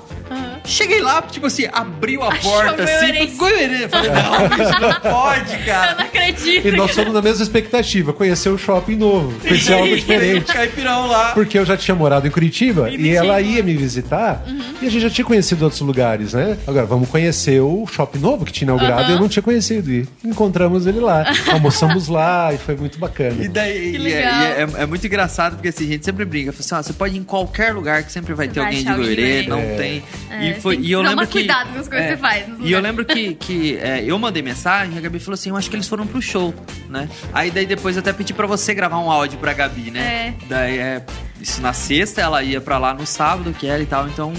Cheguei 0.66 1.02
lá, 1.02 1.22
tipo 1.22 1.46
assim, 1.48 1.68
abriu 1.72 2.22
a 2.24 2.30
Achou 2.30 2.52
porta 2.52 2.84
assim, 2.84 3.36
Goiarense. 3.38 3.84
Eu 3.84 3.90
Falei, 3.90 4.12
não, 4.12 4.64
isso 4.70 4.82
não 4.82 4.94
pode, 5.12 5.54
Eu 5.54 5.66
cara. 5.66 5.96
não 5.96 6.06
acredito. 6.06 6.68
E 6.68 6.72
nós 6.72 6.92
fomos 6.92 7.14
na 7.14 7.22
mesma 7.22 7.44
expectativa, 7.44 8.14
conhecer 8.14 8.50
o 8.50 8.58
shopping 8.58 8.96
novo, 8.96 9.40
conhecer 9.40 9.74
algo 9.74 9.88
diferente. 9.96 10.54
Caipirão 10.54 11.08
lá. 11.08 11.32
Porque 11.34 11.58
eu 11.58 11.66
já 11.66 11.76
tinha 11.76 11.96
morado 11.96 12.28
em 12.28 12.32
Curitiba 12.32 12.90
e 12.92 13.10
ela 13.10 13.42
ia 13.42 13.64
me 13.64 13.76
visitar 13.76 14.44
e 14.82 14.86
a 14.88 14.90
gente 14.90 15.02
já 15.02 15.10
tinha 15.10 15.26
conhecido 15.26 15.64
outros 15.64 15.82
lugares, 15.82 16.34
né? 16.34 16.58
Agora, 16.68 16.86
vamos 16.86 17.10
conhecer 17.10 17.60
o 17.62 17.86
shopping 17.88 18.20
novo 18.20 18.46
que 18.46 18.52
tinha 18.52 18.66
inaugurado 18.68 19.10
e 19.12 19.14
eu 19.16 19.20
não 19.20 19.28
tinha 19.30 19.44
conhecido. 19.44 19.92
E 19.92 20.08
encontramos 20.24 20.86
ele 20.86 21.00
lá. 21.00 21.26
Almoçamos 21.52 22.08
lá 22.08 22.54
e 22.54 22.58
foi 22.58 22.76
muito 22.76 23.00
bacana. 23.00 23.44
E 23.44 23.48
daí 23.48 23.92
Que 23.92 23.98
e 23.98 24.14
é, 24.14 24.16
legal. 24.16 24.42
e 24.42 24.46
é- 24.46 24.84
é 24.84 24.86
muito 24.86 25.06
engraçado 25.06 25.54
porque 25.56 25.70
assim, 25.70 25.86
a 25.86 25.88
gente 25.88 26.06
sempre 26.06 26.26
brinca. 26.26 26.52
Fala 26.52 26.60
assim, 26.64 26.76
ó, 26.76 26.84
você 26.84 26.94
pode 26.94 27.16
ir 27.16 27.20
em 27.20 27.24
qualquer 27.24 27.74
lugar 27.74 28.04
que 28.04 28.12
sempre 28.12 28.34
vai 28.34 28.48
Você 28.48 28.54
ter 28.54 28.60
vai 28.60 28.68
alguém 28.70 28.84
de 28.86 28.94
Goiânia, 28.94 29.50
não 29.50 29.58
Goiânia. 29.58 29.78
tem. 29.78 30.04
É, 30.30 30.50
e, 30.50 30.62
foi, 30.62 30.78
e 30.78 30.92
eu 30.92 31.02
lembro 31.02 31.26
que. 31.26 31.34
cuidado 31.34 31.74
com 31.74 31.80
as 31.80 31.88
coisas 31.88 32.08
que 32.08 32.14
você 32.14 32.18
faz 32.18 32.48
nos 32.48 32.60
E 32.68 32.72
eu 32.72 32.80
lembro 32.80 33.04
que, 33.06 33.34
que 33.34 33.78
é, 33.78 34.04
eu 34.06 34.18
mandei 34.20 34.42
mensagem 34.44 34.94
e 34.94 34.98
a 34.98 35.02
Gabi 35.02 35.20
falou 35.20 35.34
assim: 35.34 35.50
eu 35.50 35.58
acho 35.58 35.70
que 35.70 35.76
eles 35.76 35.88
foram 35.88 36.06
pro 36.06 36.22
show, 36.22 36.54
né? 36.90 37.10
Aí 37.34 37.50
daí 37.52 37.66
depois 37.66 37.96
eu 37.96 38.02
até 38.02 38.14
pedi 38.14 38.34
pra 38.34 38.46
você 38.48 38.74
gravar 38.74 39.00
um 39.00 39.10
áudio 39.10 39.40
pra 39.40 39.54
Gabi, 39.54 39.92
né? 39.92 40.00
É. 40.00 40.34
Daí 40.48 40.78
é. 40.78 41.04
Isso 41.42 41.62
na 41.62 41.74
sexta, 41.74 42.22
ela 42.22 42.44
ia 42.44 42.60
pra 42.62 42.78
lá 42.78 42.94
no 42.94 43.06
sábado, 43.08 43.54
que 43.58 43.66
era 43.68 43.82
e 43.82 43.86
tal, 43.86 44.08
então. 44.08 44.34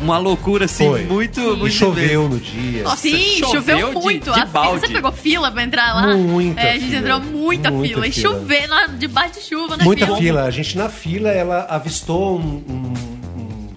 Uma 0.00 0.16
loucura 0.16 0.64
assim, 0.64 0.88
Foi. 0.88 1.04
muito. 1.04 1.38
E 1.40 1.56
muito 1.56 1.74
choveu 1.74 2.26
no 2.28 2.38
dia. 2.38 2.84
Nossa, 2.84 2.96
Sim, 3.02 3.36
choveu 3.38 3.60
choveu, 3.78 3.88
de- 3.88 3.94
muito. 3.96 4.24
de 4.24 4.30
A 4.30 4.34
fila- 4.34 4.46
balde. 4.46 4.80
você 4.80 4.88
pegou 4.92 5.12
fila 5.12 5.50
pra 5.52 5.62
entrar 5.62 5.94
lá? 5.94 6.16
Muita 6.16 6.58
É, 6.60 6.70
a 6.70 6.78
gente 6.78 6.86
fila. 6.86 6.98
entrou 7.00 7.20
muita, 7.20 7.70
Muita 7.70 7.88
fila. 7.94 8.06
E 8.06 8.12
fila. 8.12 8.30
chover 8.32 8.66
lá 8.66 8.86
debaixo 8.86 9.34
de 9.34 9.40
chuva 9.46 9.76
na 9.76 9.84
Muita 9.84 10.06
fila. 10.06 10.18
fila. 10.18 10.42
A 10.44 10.50
gente 10.50 10.78
na 10.78 10.88
fila, 10.88 11.28
ela 11.30 11.66
avistou 11.68 12.38
um- 12.40 12.62
um 12.66 13.19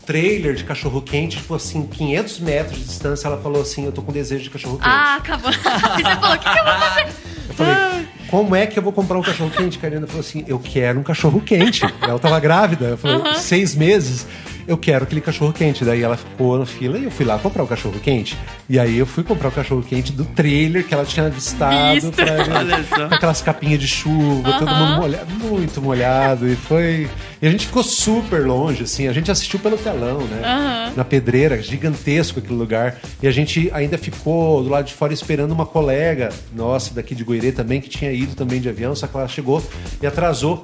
trailer 0.05 0.55
de 0.55 0.63
cachorro 0.63 1.01
quente, 1.01 1.37
tipo 1.37 1.55
assim, 1.55 1.85
500 1.85 2.39
metros 2.39 2.77
de 2.77 2.85
distância. 2.85 3.27
Ela 3.27 3.37
falou 3.37 3.61
assim: 3.61 3.85
Eu 3.85 3.91
tô 3.91 4.01
com 4.01 4.11
desejo 4.11 4.43
de 4.43 4.49
cachorro 4.49 4.77
quente. 4.77 4.89
Ah, 4.89 5.15
acabou. 5.15 5.51
e 5.51 5.53
você 5.57 6.15
falou, 6.15 6.35
o 6.35 6.39
que, 6.39 6.49
que 6.49 6.59
eu 6.59 6.63
vou 6.63 6.73
fazer? 6.73 7.07
Eu 7.49 7.53
falei, 7.55 8.07
como 8.29 8.55
é 8.55 8.65
que 8.65 8.79
eu 8.79 8.83
vou 8.83 8.91
comprar 8.93 9.17
um 9.17 9.21
cachorro 9.21 9.51
quente? 9.51 9.77
Karina 9.77 10.07
falou 10.07 10.21
assim, 10.21 10.43
eu 10.47 10.59
quero 10.59 10.99
um 10.99 11.03
cachorro 11.03 11.41
quente. 11.41 11.83
Ela 12.01 12.17
tava 12.19 12.39
grávida, 12.39 12.85
eu 12.85 12.97
falei, 12.97 13.35
seis 13.35 13.75
meses, 13.75 14.25
eu 14.67 14.77
quero 14.77 15.03
aquele 15.03 15.21
cachorro 15.21 15.51
quente. 15.53 15.83
Daí 15.85 16.01
ela 16.01 16.17
ficou 16.17 16.57
na 16.59 16.65
fila 16.65 16.97
e 16.97 17.03
eu 17.05 17.11
fui 17.11 17.25
lá 17.25 17.37
comprar 17.39 17.63
o 17.63 17.67
cachorro 17.67 17.99
quente. 17.99 18.37
E 18.69 18.79
aí 18.79 18.97
eu 18.97 19.05
fui 19.05 19.23
comprar 19.23 19.49
o 19.49 19.51
cachorro 19.51 19.81
quente 19.83 20.11
do 20.11 20.25
trailer 20.25 20.85
que 20.85 20.93
ela 20.93 21.05
tinha 21.05 21.25
avistado. 21.27 21.73
Pra- 22.11 23.07
com 23.09 23.15
aquelas 23.15 23.41
capinhas 23.41 23.79
de 23.79 23.87
chuva, 23.87 24.53
todo 24.59 24.69
mundo 24.69 24.95
molhado, 25.01 25.31
muito 25.35 25.81
molhado. 25.81 26.47
E 26.49 26.55
foi. 26.55 27.09
E 27.41 27.47
a 27.47 27.51
gente 27.51 27.67
ficou 27.67 27.83
super 27.83 28.45
longe, 28.45 28.83
assim. 28.83 29.07
A 29.07 29.13
gente 29.13 29.29
assistiu 29.29 29.59
pelo 29.59 29.77
telão, 29.77 30.21
né? 30.21 30.39
Na 30.95 31.03
pedreira, 31.03 31.61
gigantesco 31.61 32.39
aquele 32.39 32.55
lugar. 32.55 32.97
E 33.21 33.27
a 33.27 33.31
gente 33.31 33.69
ainda 33.73 33.97
ficou 33.97 34.63
do 34.63 34.69
lado 34.69 34.85
de 34.85 34.93
fora 34.93 35.13
esperando 35.13 35.51
uma 35.51 35.65
colega 35.65 36.29
nossa 36.55 36.93
daqui 36.93 37.13
de 37.13 37.23
Goirê 37.23 37.51
também, 37.51 37.81
que 37.81 37.89
tinha 37.89 38.11
ido 38.11 38.35
também 38.35 38.61
de 38.61 38.69
avião, 38.69 38.95
só 38.95 39.07
que 39.07 39.17
ela 39.17 39.27
chegou 39.27 39.61
e 40.01 40.07
atrasou. 40.07 40.63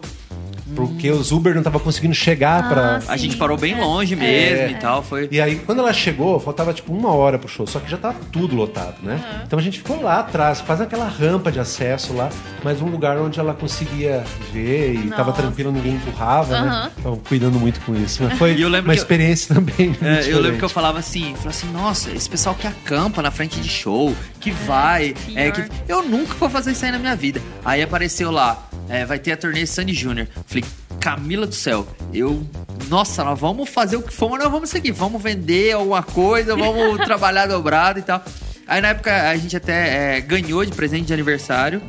Porque 0.75 1.09
os 1.09 1.31
Uber 1.31 1.55
não 1.55 1.63
tava 1.63 1.79
conseguindo 1.79 2.13
chegar 2.13 2.67
pra. 2.69 2.97
Ah, 3.07 3.13
A 3.13 3.17
gente 3.17 3.37
parou 3.37 3.57
bem 3.57 3.73
é. 3.73 3.81
longe 3.81 4.15
mesmo 4.15 4.69
e 4.75 4.79
tal. 4.79 5.01
Foi. 5.03 5.27
E 5.31 5.39
aí, 5.41 5.55
quando 5.57 5.79
ela 5.79 5.91
chegou, 5.93 6.39
faltava 6.39 6.73
tipo 6.73 6.93
uma 6.93 7.11
hora 7.13 7.37
pro 7.39 7.47
show, 7.47 7.65
só 7.67 7.79
que 7.79 7.89
já 7.89 7.97
tava 7.97 8.17
tudo 8.31 8.55
lotado, 8.55 8.95
né? 9.03 9.41
Então 9.45 9.57
a 9.57 9.61
gente 9.61 9.77
ficou 9.79 10.01
lá 10.01 10.19
atrás, 10.19 10.61
quase 10.61 10.81
naquela 10.81 11.07
rampa 11.07 11.51
de 11.51 11.59
acesso 11.59 12.13
lá, 12.13 12.29
mas 12.63 12.81
um 12.81 12.85
lugar 12.87 13.17
onde 13.17 13.39
ela 13.39 13.53
conseguia 13.53 14.23
ver 14.53 14.93
e 14.95 15.09
tava 15.09 15.29
Nossa. 15.31 15.41
tranquilo, 15.41 15.71
ninguém 15.71 15.93
empurrava, 15.95 16.53
né? 16.61 16.67
Aham. 16.67 16.91
Então, 16.99 17.15
cuidando 17.27 17.59
muito 17.59 17.79
com 17.81 17.95
isso. 17.95 18.23
Mas 18.23 18.37
foi 18.37 18.53
E 18.55 18.61
eu 18.61 18.69
lembro 18.69 18.89
uma 18.89 18.93
que 18.93 18.99
eu- 18.99 19.03
experiência 19.03 19.53
também. 19.55 19.95
É, 20.01 20.31
eu 20.31 20.39
lembro 20.39 20.57
que 20.57 20.65
eu 20.65 20.69
falava 20.69 20.99
assim, 20.99 21.33
falava 21.35 21.49
assim, 21.49 21.71
nossa, 21.71 22.11
esse 22.11 22.29
pessoal 22.29 22.55
que 22.55 22.67
acampa 22.67 23.21
na 23.21 23.31
frente 23.31 23.59
de 23.59 23.69
show, 23.69 24.13
que 24.39 24.51
vai, 24.51 25.13
é, 25.35 25.51
que 25.51 25.63
eu 25.87 26.03
nunca 26.03 26.33
vou 26.35 26.49
fazer 26.49 26.71
isso 26.71 26.85
aí 26.85 26.91
na 26.91 26.99
minha 26.99 27.15
vida. 27.15 27.41
Aí 27.63 27.81
apareceu 27.81 28.31
lá, 28.31 28.67
é, 28.87 29.05
vai 29.05 29.19
ter 29.19 29.33
a 29.33 29.37
turnê 29.37 29.65
Sandy 29.65 29.93
Júnior. 29.93 30.27
Falei, 30.47 30.63
Camila 30.99 31.47
do 31.47 31.55
céu, 31.55 31.87
eu, 32.13 32.45
nossa, 32.89 33.23
nós 33.23 33.39
vamos 33.39 33.69
fazer 33.69 33.95
o 33.95 34.01
que 34.01 34.13
for, 34.13 34.29
mas 34.29 34.39
nós 34.43 34.51
vamos 34.51 34.69
seguir, 34.69 34.91
vamos 34.91 35.21
vender 35.21 35.73
alguma 35.73 36.03
coisa, 36.03 36.55
vamos 36.55 36.97
trabalhar 37.05 37.45
dobrado 37.47 37.99
e 37.99 38.01
tal. 38.01 38.23
Aí 38.67 38.81
na 38.81 38.89
época 38.89 39.29
a 39.29 39.35
gente 39.35 39.55
até 39.55 40.17
é, 40.17 40.21
ganhou 40.21 40.63
de 40.63 40.71
presente 40.71 41.05
de 41.05 41.13
aniversário. 41.13 41.81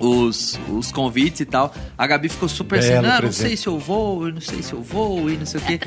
Os, 0.00 0.58
os 0.68 0.92
convites 0.92 1.40
e 1.40 1.44
tal. 1.44 1.74
A 1.96 2.06
Gabi 2.06 2.28
ficou 2.28 2.48
super 2.48 2.78
assim, 2.78 2.88
Belo 2.90 3.06
não, 3.08 3.20
não 3.22 3.32
sei 3.32 3.56
se 3.56 3.66
eu 3.66 3.78
vou, 3.78 4.30
não 4.32 4.40
sei 4.40 4.62
se 4.62 4.72
eu 4.72 4.82
vou, 4.82 5.30
e 5.30 5.36
não 5.36 5.46
sei 5.46 5.60
o 5.60 5.64
quê. 5.64 5.80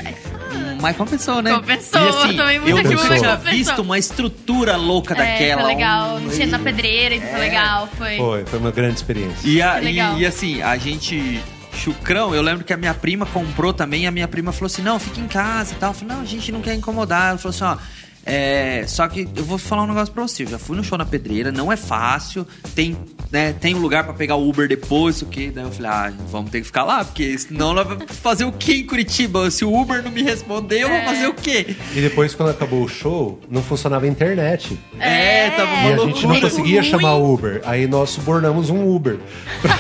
Mas 0.81 0.95
compensou, 0.97 1.41
né? 1.41 1.53
Compensou, 1.53 2.01
E, 2.01 2.09
assim, 2.09 2.29
eu 2.31 2.38
tomei 2.38 2.59
muita 2.59 2.79
eu 2.88 2.91
nunca 2.91 3.07
mas 3.09 3.21
tinha 3.21 3.35
visto 3.38 3.79
uma 3.81 3.97
estrutura 3.99 4.75
louca 4.75 5.13
daquela. 5.15 5.61
É, 5.61 5.65
foi 5.65 5.75
legal. 5.75 6.15
um- 6.17 6.21
Mexendo 6.21 6.51
na 6.51 6.59
pedreira, 6.59 7.21
foi 7.21 7.39
legal. 7.39 7.89
Foi. 7.97 8.17
Foi, 8.17 8.45
foi 8.45 8.59
uma 8.59 8.71
grande 8.71 8.95
experiência. 8.95 9.47
E, 9.47 9.61
a- 9.61 9.81
e, 9.81 9.95
e 10.19 10.25
assim, 10.25 10.61
a 10.61 10.77
gente. 10.77 11.41
Chucrão, 11.73 12.35
eu 12.35 12.41
lembro 12.41 12.65
que 12.65 12.73
a 12.73 12.77
minha 12.77 12.93
prima 12.93 13.25
comprou 13.25 13.71
também, 13.73 14.03
e 14.03 14.07
a 14.07 14.11
minha 14.11 14.27
prima 14.27 14.51
falou 14.51 14.65
assim: 14.67 14.81
não, 14.81 14.99
fica 14.99 15.21
em 15.21 15.27
casa 15.27 15.73
e 15.73 15.77
tal. 15.77 15.91
Eu 15.91 15.93
falei, 15.93 16.15
não, 16.15 16.21
a 16.21 16.25
gente 16.25 16.51
não 16.51 16.59
quer 16.61 16.73
incomodar. 16.75 17.29
Ela 17.29 17.38
falou 17.38 17.55
assim, 17.55 17.63
ó. 17.63 17.77
É, 18.26 18.84
só 18.88 19.07
que 19.07 19.27
eu 19.35 19.43
vou 19.43 19.57
falar 19.57 19.84
um 19.84 19.88
negócio 19.88 20.14
pra 20.14 20.23
você. 20.23 20.43
Eu 20.43 20.48
já 20.48 20.60
fui 20.60 20.77
no 20.77 20.84
show 20.84 20.98
na 20.98 21.06
pedreira, 21.06 21.52
não 21.52 21.72
é 21.72 21.77
fácil. 21.77 22.45
Tem 22.76 22.95
né, 23.31 23.53
tem 23.53 23.73
um 23.73 23.80
lugar 23.80 24.03
pra 24.03 24.14
pegar 24.14 24.35
o 24.35 24.48
Uber 24.48 24.68
depois, 24.68 25.22
o 25.22 25.26
quê? 25.26 25.52
Daí 25.53 25.64
eu 25.64 25.72
falei, 25.72 25.89
ah, 25.89 26.14
vamos 26.30 26.52
ter 26.52 26.60
que 26.60 26.65
ficar 26.65 26.84
lá, 26.84 27.06
porque 27.06 27.38
senão 27.38 27.73
nós 27.73 27.88
vamos 27.88 28.03
fazer 28.18 28.43
o 28.43 28.52
quê 28.52 28.73
em 28.76 28.85
Curitiba? 28.85 29.49
Se 29.49 29.64
o 29.64 29.73
Uber 29.73 30.03
não 30.03 30.11
me 30.11 30.22
responder, 30.22 30.81
eu 30.81 30.89
vou 30.89 31.02
fazer 31.03 31.27
o 31.27 31.34
quê? 31.34 31.76
E 31.95 32.02
depois, 32.02 32.35
quando 32.35 32.49
acabou 32.49 32.84
o 32.84 32.89
show, 32.89 33.39
não 33.49 33.64
funcionava 33.64 34.06
a 34.06 34.07
internet. 34.10 34.77
É, 34.99 35.49
tava 35.52 35.72
E 35.72 35.73
uma 35.73 35.80
a 35.80 35.88
loucura. 35.95 36.07
gente 36.14 36.27
não 36.27 36.41
conseguia 36.41 36.84
chamar 36.84 37.15
Uber. 37.15 37.61
Aí 37.65 37.88
nós 37.88 38.10
subornamos 38.10 38.69
um 38.69 38.85
Uber. 38.93 39.18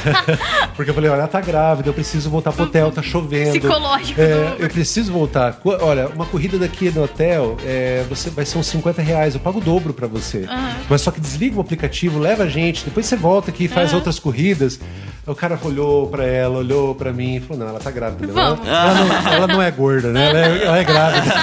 Porque 0.75 0.89
eu 0.89 0.95
falei, 0.95 1.09
olha, 1.09 1.19
ela 1.19 1.27
tá 1.27 1.41
grávida, 1.41 1.89
eu 1.89 1.93
preciso 1.93 2.29
voltar 2.29 2.53
pro 2.53 2.63
hotel, 2.63 2.91
tá 2.91 3.01
chovendo. 3.01 3.59
Psicológico 3.59 4.19
É, 4.21 4.55
eu 4.59 4.69
preciso 4.69 5.11
voltar. 5.11 5.59
Olha, 5.81 6.07
uma 6.07 6.25
corrida 6.25 6.57
daqui 6.57 6.89
no 6.89 7.03
hotel 7.03 7.57
é, 7.65 8.05
você 8.07 8.29
vai 8.33 8.45
ser 8.45 8.57
uns 8.57 8.67
50 8.67 9.01
reais. 9.01 9.33
Eu 9.33 9.39
pago 9.39 9.59
o 9.59 9.61
dobro 9.61 9.93
pra 9.93 10.07
você. 10.07 10.45
Mas 10.89 11.01
só 11.01 11.11
que 11.11 11.19
desliga 11.21 11.57
o 11.57 11.61
aplicativo, 11.61 12.19
leva 12.19 12.43
a 12.43 12.47
gente, 12.49 12.83
depois 12.85 13.05
você 13.05 13.15
volta 13.15 13.51
aqui 13.51 13.65
e 13.65 13.67
faz 13.67 13.93
outras 13.93 14.19
corridas. 14.19 14.79
O 15.25 15.35
cara 15.35 15.59
olhou 15.63 16.07
pra 16.07 16.25
ela, 16.25 16.57
olhou 16.57 16.95
pra 16.95 17.13
mim 17.13 17.35
e 17.35 17.39
falou: 17.39 17.59
não, 17.63 17.69
ela 17.69 17.79
tá 17.79 17.91
grávida. 17.91 18.25
Não. 18.33 18.39
Ela, 18.41 18.55
Vamos. 18.55 18.67
ela 18.67 18.93
não, 18.93 19.33
ela 19.33 19.47
não 19.47 19.61
é 19.61 19.69
gorda, 19.69 20.11
né? 20.11 20.29
Ela 20.29 20.39
é, 20.39 20.63
ela 20.65 20.77
é 20.79 20.83
grávida. 20.83 21.33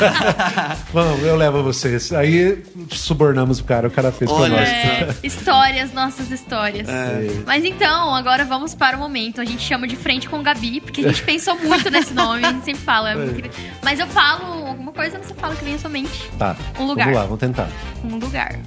Vamos, 0.93 1.23
eu 1.23 1.37
levo 1.37 1.63
vocês. 1.63 2.13
Aí 2.13 2.61
subornamos 2.91 3.61
o 3.61 3.65
cara, 3.65 3.87
o 3.87 3.91
cara 3.91 4.11
fez 4.11 4.29
Olha, 4.31 4.53
pra 4.55 4.61
nós. 4.61 4.69
É, 4.69 5.15
histórias, 5.23 5.93
nossas 5.93 6.31
histórias. 6.31 6.89
É. 6.89 7.31
Mas 7.47 7.65
então, 7.65 8.15
agora 8.15 8.45
vamos 8.45 8.75
para 8.75 8.97
o 8.97 9.01
momento. 9.01 9.41
A 9.41 9.45
gente 9.45 9.63
chama 9.63 9.87
de 9.87 9.95
frente 9.95 10.29
com 10.29 10.43
Gabi, 10.43 10.81
porque 10.81 11.03
a 11.03 11.09
gente 11.09 11.23
pensou 11.23 11.57
muito 11.59 11.89
nesse 11.89 12.13
nome, 12.13 12.45
a 12.45 12.51
gente 12.53 12.65
sempre 12.65 12.83
fala. 12.83 13.13
é 13.13 13.27
querido. 13.33 13.55
Mas 13.83 14.01
eu 14.01 14.09
falo 14.09 14.67
alguma 14.67 14.91
coisa, 14.93 15.19
você 15.19 15.35
fala 15.35 15.55
que 15.55 15.65
vem 15.65 15.75
à 15.75 15.79
sua 15.79 15.91
mente. 15.91 16.29
Tá. 16.37 16.57
Um 16.81 16.85
lugar. 16.87 17.05
Vamos 17.05 17.19
lá, 17.21 17.25
vamos 17.27 17.39
tentar. 17.39 17.69
Um 18.05 18.17
lugar. 18.17 18.59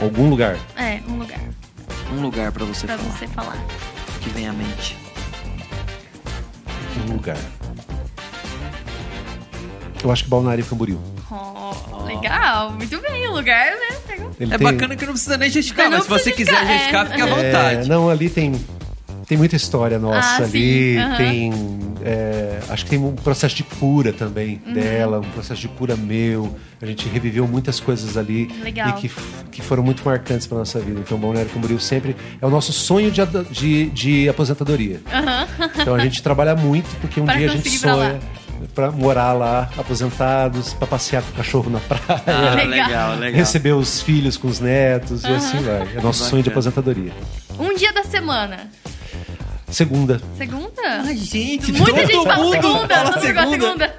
Algum 0.00 0.28
lugar. 0.28 0.56
É, 0.76 0.98
um 1.08 1.18
lugar. 1.18 1.40
Um 2.12 2.20
lugar 2.20 2.50
pra 2.50 2.64
você 2.64 2.86
Pra 2.86 2.98
falar, 2.98 3.10
você 3.12 3.26
falar. 3.28 3.66
Que 4.20 4.28
vem 4.30 4.48
à 4.48 4.52
mente. 4.52 4.96
Um 7.08 7.12
lugar. 7.14 7.36
Eu 10.02 10.12
acho 10.12 10.24
que 10.24 10.30
Balneário 10.30 10.64
Camboriú. 10.64 11.00
Oh, 11.30 12.04
legal. 12.04 12.72
Muito 12.72 13.00
bem, 13.00 13.26
o 13.28 13.32
lugar, 13.32 13.66
né? 13.72 13.96
Ele 14.40 14.54
É 14.54 14.58
tem- 14.58 14.66
bacana 14.72 14.94
que 14.96 15.04
não 15.04 15.12
precisa 15.12 15.36
nem 15.36 15.50
justificar, 15.50 15.86
Não 15.90 15.98
mas 15.98 16.04
se 16.04 16.08
você 16.08 16.30
quiser 16.32 16.52
justificar, 16.52 17.06
justificar, 17.06 17.06
é. 17.06 17.10
fica 17.10 17.24
à 17.24 17.28
É, 17.28 17.30
vontade. 17.74 17.88
não, 17.88 18.08
ali 18.08 18.30
tem, 18.30 18.52
tem 19.28 19.36
muita 19.38 19.54
história 19.56 19.98
nossa 19.98 20.42
Ah, 20.42 20.44
ali. 20.44 20.96
aham. 20.98 21.16
Tem. 21.16 21.52
é, 22.04 22.58
acho 22.70 22.84
que 22.84 22.90
tem 22.90 22.98
um 22.98 23.12
processo 23.14 23.54
de 23.56 23.62
cura 23.64 24.12
também 24.12 24.60
Uhum. 24.66 24.72
dela, 24.72 25.18
um 25.20 25.30
processo 25.30 25.60
de 25.60 25.68
cura 25.68 25.96
meu. 25.96 26.56
A 26.80 26.86
gente 26.86 27.08
reviveu 27.08 27.46
muitas 27.46 27.80
coisas 27.80 28.16
ali 28.16 28.46
Legal. 28.62 28.88
e 28.90 28.92
que, 28.94 29.10
que 29.50 29.60
foram 29.62 29.82
muito 29.82 30.02
marcantes 30.04 30.46
para 30.46 30.58
nossa 30.58 30.78
vida. 30.80 31.00
Então, 31.00 31.18
Balneário 31.18 31.50
Camboriú 31.50 31.78
sempre 31.80 32.16
é 32.40 32.46
o 32.46 32.50
nosso 32.50 32.72
sonho 32.72 33.10
de, 33.10 33.20
de, 33.50 33.90
de 33.90 34.28
aposentadoria. 34.28 35.00
Então 35.80 35.94
a 35.94 35.98
gente 35.98 36.22
trabalha 36.22 36.54
muito 36.54 36.88
porque 37.00 37.20
um 37.20 37.24
Pra 37.24 37.34
dia 37.36 37.50
a 37.50 37.56
gente 37.56 37.68
sonha 37.78 38.18
para 38.74 38.90
morar 38.90 39.32
lá, 39.34 39.68
aposentados, 39.76 40.72
para 40.74 40.86
passear 40.86 41.22
com 41.22 41.30
o 41.30 41.34
cachorro 41.34 41.68
na 41.70 41.80
praia. 41.80 42.22
Ah, 42.26 42.54
Legal. 42.64 43.16
legal. 43.16 43.32
Receber 43.38 43.72
os 43.72 44.00
filhos 44.02 44.36
com 44.36 44.48
os 44.48 44.60
netos 44.60 45.22
e 45.24 45.28
assim 45.28 45.58
vai. 45.58 45.88
É 45.96 46.00
nosso 46.00 46.24
sonho 46.24 46.42
de 46.42 46.48
aposentadoria. 46.48 47.12
Um 47.58 47.74
dia 47.74 47.92
da 47.92 48.04
semana. 48.04 48.70
Segunda. 49.70 50.20
Segunda? 50.36 51.02
Ai, 51.04 51.16
gente, 51.16 51.72
Muita 51.72 51.92
todo 51.92 52.00
gente 52.00 52.24
fala 52.24 52.50
segunda. 52.50 52.78
mundo 52.78 52.88
fala 52.88 53.20
segunda. 53.50 53.94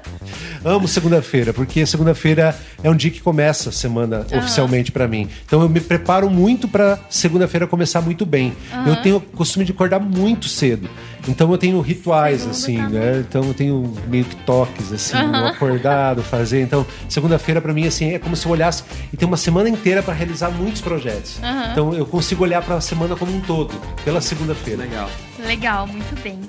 Amo 0.64 0.86
segunda-feira, 0.86 1.52
porque 1.52 1.86
segunda-feira 1.86 2.56
é 2.82 2.90
um 2.90 2.94
dia 2.94 3.10
que 3.10 3.20
começa 3.20 3.70
a 3.70 3.72
semana 3.72 4.26
oficialmente 4.36 4.92
pra 4.92 5.08
mim. 5.08 5.28
Então 5.46 5.62
eu 5.62 5.68
me 5.68 5.80
preparo 5.80 6.28
muito 6.28 6.68
pra 6.68 6.98
segunda-feira 7.08 7.66
começar 7.66 8.00
muito 8.00 8.26
bem. 8.26 8.54
Eu 8.86 8.96
tenho 8.96 9.16
o 9.16 9.20
costume 9.20 9.64
de 9.64 9.72
acordar 9.72 9.98
muito 9.98 10.48
cedo. 10.48 10.88
Então 11.28 11.50
eu 11.50 11.58
tenho 11.58 11.80
rituais, 11.80 12.40
Segunda 12.40 12.56
assim, 12.56 12.76
tá 12.76 12.88
né? 12.88 13.24
Então 13.28 13.44
eu 13.44 13.54
tenho 13.54 13.92
meio 14.08 14.24
que 14.24 14.36
toques, 14.36 14.92
assim, 14.92 15.16
no 15.16 15.46
acordado, 15.46 16.22
fazer. 16.22 16.62
Então, 16.62 16.86
segunda-feira 17.08 17.60
pra 17.60 17.72
mim, 17.74 17.86
assim, 17.86 18.14
é 18.14 18.18
como 18.18 18.34
se 18.34 18.46
eu 18.46 18.52
olhasse 18.52 18.84
e 19.12 19.16
tem 19.16 19.26
uma 19.28 19.36
semana 19.36 19.68
inteira 19.68 20.02
pra 20.02 20.14
realizar 20.14 20.50
muitos 20.50 20.80
projetos. 20.80 21.38
Então 21.72 21.94
eu 21.94 22.06
consigo 22.06 22.42
olhar 22.44 22.62
pra 22.62 22.80
semana 22.80 23.16
como 23.16 23.34
um 23.34 23.40
todo, 23.40 23.74
pela 24.04 24.20
segunda-feira. 24.20 24.82
Legal. 24.82 25.10
Legal, 25.38 25.86
muito 25.86 26.22
bem. 26.22 26.40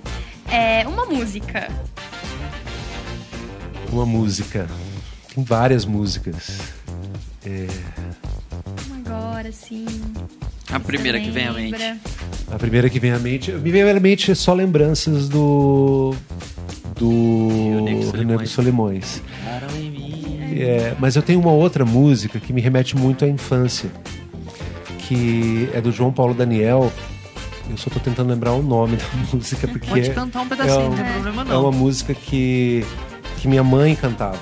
É, 0.50 0.86
uma 0.88 1.06
música. 1.06 1.70
Uma 3.92 4.06
música. 4.06 4.68
Tem 5.34 5.44
várias 5.44 5.86
músicas. 5.86 6.60
Agora, 9.06 9.52
sim. 9.52 9.86
A 10.72 10.80
primeira 10.80 11.20
que 11.20 11.30
vem 11.32 11.48
à 11.48 11.54
mente. 11.54 12.00
A 12.50 12.58
primeira 12.58 12.90
que 12.90 13.00
vem 13.00 13.12
à 13.12 13.20
mente. 13.20 13.52
Me 13.52 13.72
vem 13.72 13.82
à 13.90 14.00
mente 14.00 14.34
só 14.36 14.54
lembranças 14.54 15.28
do. 15.30 16.14
Do. 16.98 17.84
Rio 17.86 18.48
Solimões. 18.48 19.22
É, 20.58 20.96
mas 21.00 21.16
eu 21.16 21.22
tenho 21.22 21.40
uma 21.40 21.52
outra 21.52 21.84
música 21.86 22.40
que 22.40 22.54
me 22.54 22.62
remete 22.62 22.96
muito 22.96 23.26
à 23.26 23.28
infância. 23.28 23.90
Que 25.08 25.70
é 25.74 25.82
do 25.82 25.92
João 25.92 26.12
Paulo 26.14 26.34
Daniel. 26.34 26.92
Eu 27.70 27.78
só 27.78 27.90
tô 27.90 28.00
tentando 28.00 28.30
lembrar 28.30 28.54
o 28.54 28.62
nome 28.62 28.98
da 28.98 29.06
música, 29.34 29.68
porque. 29.68 29.88
Pode 29.88 30.10
é- 30.10 30.14
cantar 30.14 30.42
um 30.42 30.48
pedacinho, 30.48 30.80
é 30.80 30.90
não 30.90 30.96
tem 30.96 31.06
um- 31.06 31.12
problema 31.14 31.42
É 31.42 31.46
não. 31.46 31.62
uma 31.64 31.72
música 31.72 32.14
que, 32.14 32.86
que 33.42 33.48
minha 33.48 33.64
mãe 33.64 33.96
cantava. 33.96 34.40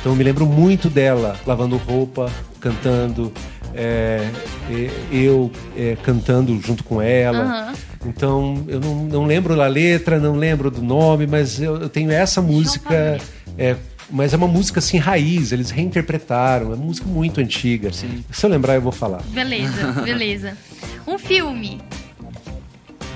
Então 0.00 0.12
eu 0.12 0.16
me 0.16 0.24
lembro 0.24 0.44
muito 0.44 0.90
dela 0.90 1.36
lavando 1.46 1.76
roupa, 1.76 2.30
cantando, 2.58 3.32
é, 3.74 4.28
e- 4.68 4.90
eu 5.24 5.50
é, 5.76 5.96
cantando 6.02 6.58
junto 6.60 6.82
com 6.82 7.00
ela. 7.00 7.44
Aham. 7.44 7.72
Então 8.06 8.64
eu 8.66 8.80
não, 8.80 8.94
não 9.04 9.26
lembro 9.26 9.54
da 9.54 9.66
letra, 9.66 10.18
não 10.18 10.34
lembro 10.34 10.70
do 10.70 10.82
nome, 10.82 11.26
mas 11.26 11.60
eu, 11.60 11.76
eu 11.76 11.88
tenho 11.88 12.10
essa 12.10 12.40
música. 12.42 13.18
É, 13.58 13.76
mas 14.10 14.32
é 14.32 14.36
uma 14.36 14.48
música 14.48 14.80
assim 14.80 14.98
raiz, 14.98 15.52
eles 15.52 15.70
reinterpretaram, 15.70 16.72
é 16.72 16.74
uma 16.74 16.84
música 16.84 17.06
muito 17.06 17.40
antiga. 17.40 17.92
Se 17.92 18.06
eu 18.42 18.50
lembrar, 18.50 18.74
eu 18.74 18.80
vou 18.80 18.90
falar. 18.90 19.22
Beleza, 19.28 19.92
beleza. 20.02 20.56
Um 21.06 21.18
filme. 21.18 21.80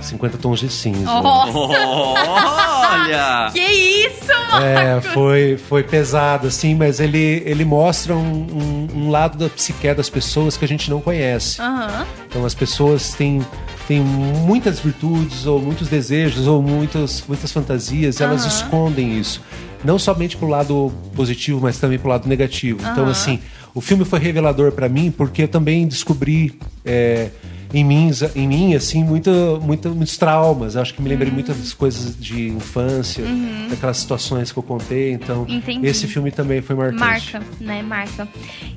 50 0.05 0.39
tons 0.39 0.61
de 0.61 0.69
cinza. 0.71 1.05
Nossa, 1.05 1.59
Olha! 2.39 3.51
que 3.53 3.61
isso, 3.61 4.27
mano! 4.51 4.65
É, 4.65 5.01
foi, 5.01 5.57
foi 5.57 5.83
pesado, 5.83 6.47
assim, 6.47 6.75
mas 6.75 7.01
ele, 7.01 7.43
ele 7.45 7.65
mostra 7.65 8.15
um, 8.15 8.19
um- 8.23 8.89
um 8.95 9.11
lado 9.11 9.37
da 9.39 9.49
psique 9.49 9.93
das 9.95 10.09
pessoas 10.09 10.57
que 10.57 10.65
a 10.65 10.69
gente 10.69 10.89
não 10.91 11.01
conhece. 11.01 11.61
Aham. 11.61 12.07
Então 12.29 12.45
as 12.45 12.55
pessoas 12.55 13.15
têm, 13.15 13.45
têm 13.89 14.01
muitas 14.01 14.79
virtudes, 14.81 15.47
ou 15.47 15.61
muitos 15.61 15.89
desejos, 15.89 16.47
ou 16.47 16.63
muitas, 16.63 17.25
muitas 17.29 17.53
fantasias, 17.53 18.21
e 18.21 18.23
elas 18.23 18.45
escondem 18.45 19.19
isso. 19.19 19.41
Não 19.85 19.99
somente 19.99 20.37
pro 20.37 20.49
lado 20.49 20.93
positivo, 21.15 21.61
mas 21.63 21.79
também 21.79 21.99
pro 21.99 22.09
lado 22.09 22.27
negativo. 22.29 22.81
Então, 22.81 23.03
Aham. 23.05 23.11
assim, 23.13 23.41
o 23.75 23.81
filme 23.81 24.05
foi 24.05 24.19
revelador 24.19 24.73
para 24.73 24.89
mim, 24.89 25.11
porque 25.11 25.43
eu 25.43 25.49
também 25.49 25.87
descobri. 25.87 26.59
é, 26.85 27.29
em 27.75 27.85
mim, 27.85 28.11
em 28.35 28.47
mim, 28.49 28.75
assim, 28.75 29.03
muito, 29.05 29.31
muito, 29.63 29.91
muitos 29.91 30.17
traumas. 30.17 30.75
Eu 30.75 30.83
Acho 30.83 30.95
que 30.95 31.03
me 31.03 31.09
lembrei 31.09 31.29
Uhum. 31.29 31.35
muitas 31.35 31.57
das 31.59 31.73
coisas 31.73 32.17
de 32.19 32.49
infância, 32.49 33.25
daquelas 33.71 33.97
situações 33.97 34.53
que 34.53 34.59
eu 34.59 34.63
contei. 34.63 35.13
Então, 35.13 35.45
Entendi. 35.49 35.87
esse 35.87 36.07
filme 36.07 36.31
também 36.31 36.61
foi 36.63 36.77
marcante. 36.77 37.01
Marca, 37.01 37.43
né? 37.61 37.83
Marca. 37.83 38.29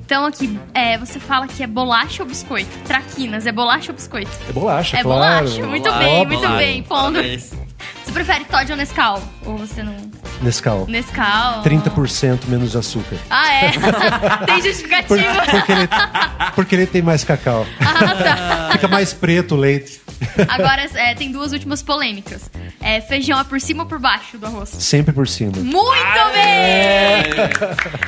Então 0.04 0.24
aqui, 0.24 0.58
é, 0.74 0.96
você 0.98 1.20
fala 1.20 1.46
que 1.46 1.62
é 1.62 1.66
bolacha 1.66 2.22
ou 2.22 2.28
biscoito? 2.28 2.70
Traquinas, 2.86 3.46
é 3.46 3.52
bolacha 3.52 3.92
ou 3.92 3.96
biscoito? 3.96 4.30
É 4.48 4.52
bolacha, 4.52 4.96
É 4.96 5.02
claro. 5.02 5.46
bolacha, 5.46 5.66
muito 5.66 5.84
Bolacha, 5.84 6.04
bem, 6.04 6.26
muito 6.26 6.48
bem. 6.56 6.82
Pondo. 6.82 7.18
Você 8.04 8.12
prefere 8.12 8.44
Todd 8.44 8.70
ou 8.72 8.76
Nescau? 8.76 9.22
Ou 9.44 9.56
você 9.58 9.82
não... 9.82 9.94
Nescau. 10.42 10.86
Nescau? 10.88 11.62
30% 11.62 12.46
menos 12.46 12.70
de 12.72 12.78
açúcar. 12.78 13.16
Ah, 13.30 13.52
é? 13.52 13.70
Tem 14.46 14.62
justificativa. 14.62 15.24
Porque 15.50 15.72
ele, 15.72 15.88
porque 16.54 16.74
ele 16.76 16.86
tem 16.86 17.02
mais 17.02 17.24
cacau. 17.24 17.66
ah, 17.80 18.14
tá. 18.14 18.68
Fica 18.72 18.88
mais 18.88 19.12
preto 19.12 19.54
o 19.54 19.58
leite. 19.58 20.00
Agora, 20.48 20.86
é, 20.94 21.14
tem 21.14 21.30
duas 21.30 21.52
últimas 21.52 21.80
polêmicas. 21.82 22.50
É, 22.80 23.00
feijão 23.00 23.38
é 23.38 23.44
por 23.44 23.60
cima 23.60 23.84
ou 23.84 23.88
por 23.88 23.98
baixo 24.00 24.36
do 24.38 24.46
arroz? 24.46 24.68
Sempre 24.70 25.12
por 25.12 25.28
cima. 25.28 25.52
Muito 25.56 25.92
bem! 26.34 27.32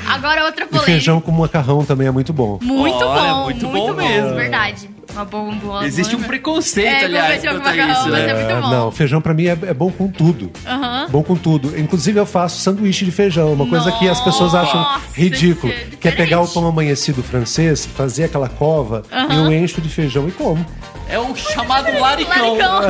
Agora 0.08 0.44
outra 0.44 0.64
E 0.64 0.68
polêmica. 0.68 0.90
feijão 0.92 1.20
com 1.20 1.30
macarrão 1.32 1.84
também 1.84 2.06
é 2.08 2.10
muito 2.10 2.32
bom. 2.32 2.58
Muito 2.62 2.96
Olha, 3.04 3.32
bom, 3.34 3.44
muito 3.44 3.66
muito, 3.68 3.86
bom 3.86 3.92
bom, 3.94 4.08
mesmo. 4.08 4.34
verdade. 4.34 4.90
Uma 5.12 5.24
boa, 5.24 5.52
boa 5.54 5.86
Existe 5.86 6.14
um 6.14 6.18
boa- 6.18 6.28
preconceito, 6.28 6.86
É, 6.88 7.04
aliás, 7.04 7.40
feijão 7.40 7.54
com 7.58 7.60
quanto 7.64 7.68
a 7.68 7.76
macarrão, 7.86 8.00
isso, 8.02 8.10
mas 8.10 8.22
né? 8.24 8.30
é 8.30 8.34
muito 8.34 8.50
É, 8.50 8.60
bom. 8.60 8.70
Não, 8.70 8.92
feijão 8.92 9.20
pra 9.20 9.34
mim 9.34 9.46
é, 9.46 9.50
é 9.52 9.74
bom 9.74 9.90
com 9.90 10.08
tudo. 10.08 10.50
Aham. 10.66 11.06
Bom 11.10 11.22
com 11.22 11.36
tudo. 11.36 11.78
Inclusive 11.78 12.18
eu 12.18 12.26
faço 12.26 12.60
sanduíche 12.60 13.04
de 13.04 13.10
feijão, 13.10 13.52
uma 13.52 13.66
coisa 13.66 13.90
que 13.92 14.08
as 14.08 14.20
pessoas 14.20 14.54
acham 14.54 14.80
Nossa, 14.80 15.00
ridículo. 15.14 15.72
é 15.72 15.86
Que 16.00 16.08
é 16.08 16.12
pegar 16.12 16.40
o 16.40 16.48
pão 16.48 16.66
amanhecido 16.66 17.22
francês, 17.22 17.84
fazer 17.86 18.24
aquela 18.24 18.48
cova, 18.48 19.02
e 19.30 19.34
eu 19.36 19.52
encho 19.52 19.80
de 19.80 19.88
feijão 19.88 20.28
e 20.28 20.32
como. 20.32 20.64
É 21.08 21.18
o 21.18 21.34
chamado 21.34 21.90
laricão. 21.98 22.54
Laricão. 22.54 22.80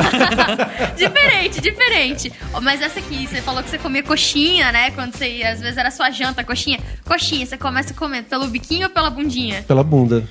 diferente, 0.95 1.59
diferente. 1.61 2.31
Mas 2.61 2.79
essa 2.81 2.99
aqui, 2.99 3.27
você 3.27 3.41
falou 3.41 3.63
que 3.63 3.69
você 3.69 3.77
comia 3.79 4.03
coxinha, 4.03 4.71
né? 4.71 4.91
Quando 4.91 5.15
você 5.15 5.27
ia, 5.37 5.49
às 5.51 5.59
vezes 5.59 5.75
era 5.77 5.89
sua 5.89 6.11
janta, 6.11 6.43
coxinha. 6.43 6.79
Coxinha, 7.05 7.45
você 7.47 7.57
começa 7.57 7.93
comendo 7.95 8.25
pelo 8.27 8.47
biquinho 8.47 8.87
ou 8.87 8.93
pela 8.93 9.09
bundinha? 9.09 9.63
Pela 9.67 9.83
bunda. 9.83 10.23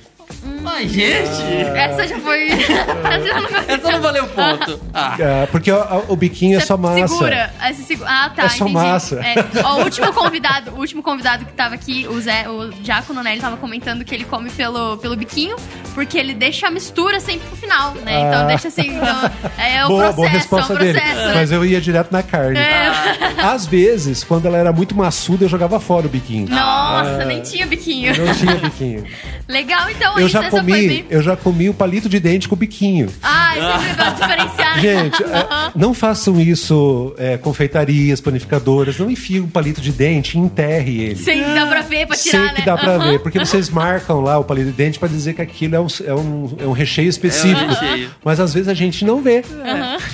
Hum, 0.43 0.63
Ai, 0.65 0.87
gente! 0.87 1.41
Essa 1.75 2.07
já 2.07 2.19
foi. 2.19 2.49
Essa 2.51 3.27
já 3.27 3.41
não 3.41 3.49
Essa 3.75 3.91
não 3.91 4.01
valeu 4.01 4.27
ponto. 4.27 4.79
Ah. 4.93 5.15
É, 5.19 5.45
porque 5.47 5.71
o, 5.71 5.83
o 6.09 6.15
biquinho 6.15 6.57
é 6.57 6.61
só 6.61 6.77
massa. 6.77 7.07
Segura. 7.07 7.53
Aí 7.59 7.73
você 7.73 7.83
segura. 7.83 8.09
Ah, 8.09 8.29
tá. 8.35 8.43
É 8.43 8.49
só 8.49 8.65
entendi. 8.65 8.73
massa. 8.73 9.15
É. 9.19 9.35
Ó, 9.63 9.77
o 9.79 9.83
último 9.83 10.13
convidado, 10.13 10.71
o 10.71 10.79
último 10.79 11.01
convidado 11.03 11.45
que 11.45 11.53
tava 11.53 11.75
aqui, 11.75 12.07
o 12.09 12.19
Zé, 12.21 12.47
o 12.49 12.69
Diácono, 12.69 13.21
né? 13.23 13.33
Ele 13.33 13.41
tava 13.41 13.57
comentando 13.57 14.03
que 14.05 14.13
ele 14.13 14.23
come 14.25 14.49
pelo, 14.51 14.97
pelo 14.97 15.15
biquinho, 15.15 15.55
porque 15.93 16.17
ele 16.17 16.33
deixa 16.33 16.67
a 16.67 16.71
mistura 16.71 17.19
sempre 17.19 17.47
pro 17.47 17.55
final, 17.57 17.93
né? 17.95 18.21
Então 18.21 18.41
Ah. 18.41 18.45
deixa 18.45 18.67
assim. 18.67 18.95
Então, 18.95 19.31
é 19.57 19.85
o 19.85 19.87
boa, 19.87 19.99
processo, 20.03 20.15
boa 20.17 20.29
resposta 20.29 20.73
é 20.73 20.75
o 20.75 20.79
dele. 20.79 20.99
processo. 20.99 21.27
né? 21.27 21.33
Mas 21.35 21.51
eu 21.51 21.65
ia 21.65 21.81
direto 21.81 22.11
na 22.11 22.23
carne. 22.23 22.57
É. 22.59 22.91
Às 23.43 23.65
vezes, 23.65 24.23
quando 24.23 24.45
ela 24.45 24.57
era 24.57 24.71
muito 24.71 24.95
maçuda, 24.95 25.45
eu 25.45 25.49
jogava 25.49 25.79
fora 25.79 26.05
o 26.05 26.09
biquinho. 26.09 26.47
Nossa, 26.49 27.25
nem 27.25 27.41
tinha 27.41 27.65
biquinho. 27.65 28.13
Não 28.25 28.33
tinha 28.33 28.55
biquinho. 28.55 29.03
Legal, 29.47 29.89
então, 29.89 30.17
Eu 30.21 30.29
já 30.29 30.49
comi, 30.49 30.71
bem. 30.87 31.05
eu 31.09 31.21
já 31.21 31.35
comi 31.35 31.69
o 31.69 31.73
palito 31.73 32.07
de 32.09 32.19
dente 32.19 32.47
com 32.47 32.55
o 32.55 32.57
biquinho. 32.57 33.09
Ah, 33.21 33.55
eu 33.57 33.63
sempre 33.79 33.95
gosto 33.95 34.15
de 34.15 34.21
diferenciar. 34.21 34.75
né? 34.75 34.81
Gente, 34.81 35.23
é, 35.23 35.47
não 35.75 35.93
façam 35.93 36.39
isso 36.39 37.13
é, 37.17 37.37
confeitarias, 37.37 38.21
panificadoras. 38.21 38.97
Não 38.97 39.09
enfiem 39.09 39.41
o 39.41 39.47
palito 39.47 39.81
de 39.81 39.91
dente 39.91 40.37
e 40.37 40.39
enterre 40.41 41.01
ele. 41.01 41.15
Sim, 41.15 41.41
dá 41.53 41.65
pra 41.65 41.81
ver, 41.81 42.07
pra 42.07 42.15
tirar, 42.15 42.39
Sei 42.39 42.49
que 42.49 42.59
né? 42.59 42.65
dá 42.65 42.77
pra 42.77 42.91
Aham. 42.95 43.11
ver, 43.11 43.19
porque 43.19 43.39
vocês 43.39 43.69
marcam 43.69 44.21
lá 44.21 44.37
o 44.39 44.43
palito 44.43 44.67
de 44.71 44.73
dente 44.77 44.99
pra 44.99 45.07
dizer 45.07 45.33
que 45.33 45.41
aquilo 45.41 45.75
é 45.75 45.79
um, 45.81 45.87
é 46.05 46.13
um, 46.13 46.57
é 46.59 46.65
um 46.67 46.71
recheio 46.71 47.09
específico. 47.09 47.59
É 47.61 47.65
um 47.65 47.69
recheio. 47.69 48.09
Mas 48.23 48.39
às 48.39 48.53
vezes 48.53 48.67
a 48.69 48.73
gente 48.73 49.03
não 49.05 49.21
vê. 49.21 49.43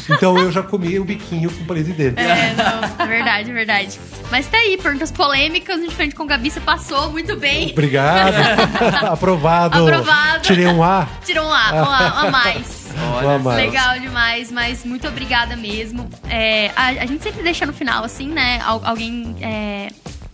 Então 0.09 0.37
eu 0.37 0.51
já 0.51 0.63
comi 0.63 0.99
o 0.99 1.05
biquinho 1.05 1.49
com 1.51 1.65
palito 1.65 1.91
de 1.91 2.09
dente. 2.09 2.19
É, 2.21 2.53
não, 2.55 3.05
é 3.05 3.07
verdade, 3.07 3.51
é 3.51 3.53
verdade. 3.53 3.99
Mas 4.31 4.45
tá 4.47 4.57
aí, 4.57 4.77
perguntas 4.77 5.11
polêmicas, 5.11 5.79
de 5.81 5.89
frente 5.89 6.13
com 6.15 6.23
o 6.23 6.27
Gabi, 6.27 6.49
você 6.51 6.59
passou 6.59 7.11
muito 7.11 7.35
bem. 7.37 7.69
Obrigado. 7.71 8.33
Aprovado. 9.11 9.77
Aprovado. 9.79 9.96
Tirei 10.41 10.67
um 10.67 10.83
A. 10.83 11.07
Tirou 11.25 11.45
um 11.45 11.51
A, 11.53 11.71
um 11.71 11.77
A, 11.85 12.23
um 12.23 12.27
a 12.27 12.31
mais. 12.31 12.87
Olha 13.15 13.27
Um 13.27 13.35
a 13.35 13.39
mais. 13.39 13.57
Legal 13.57 13.99
demais, 13.99 14.51
mas 14.51 14.83
muito 14.85 15.07
obrigada 15.07 15.55
mesmo. 15.55 16.09
É, 16.29 16.71
a, 16.75 16.87
a 16.87 17.05
gente 17.05 17.23
sempre 17.23 17.43
deixa 17.43 17.65
no 17.65 17.73
final, 17.73 18.03
assim, 18.03 18.27
né? 18.29 18.59
al- 18.63 18.81
alguém 18.83 19.35
é, 19.41 19.87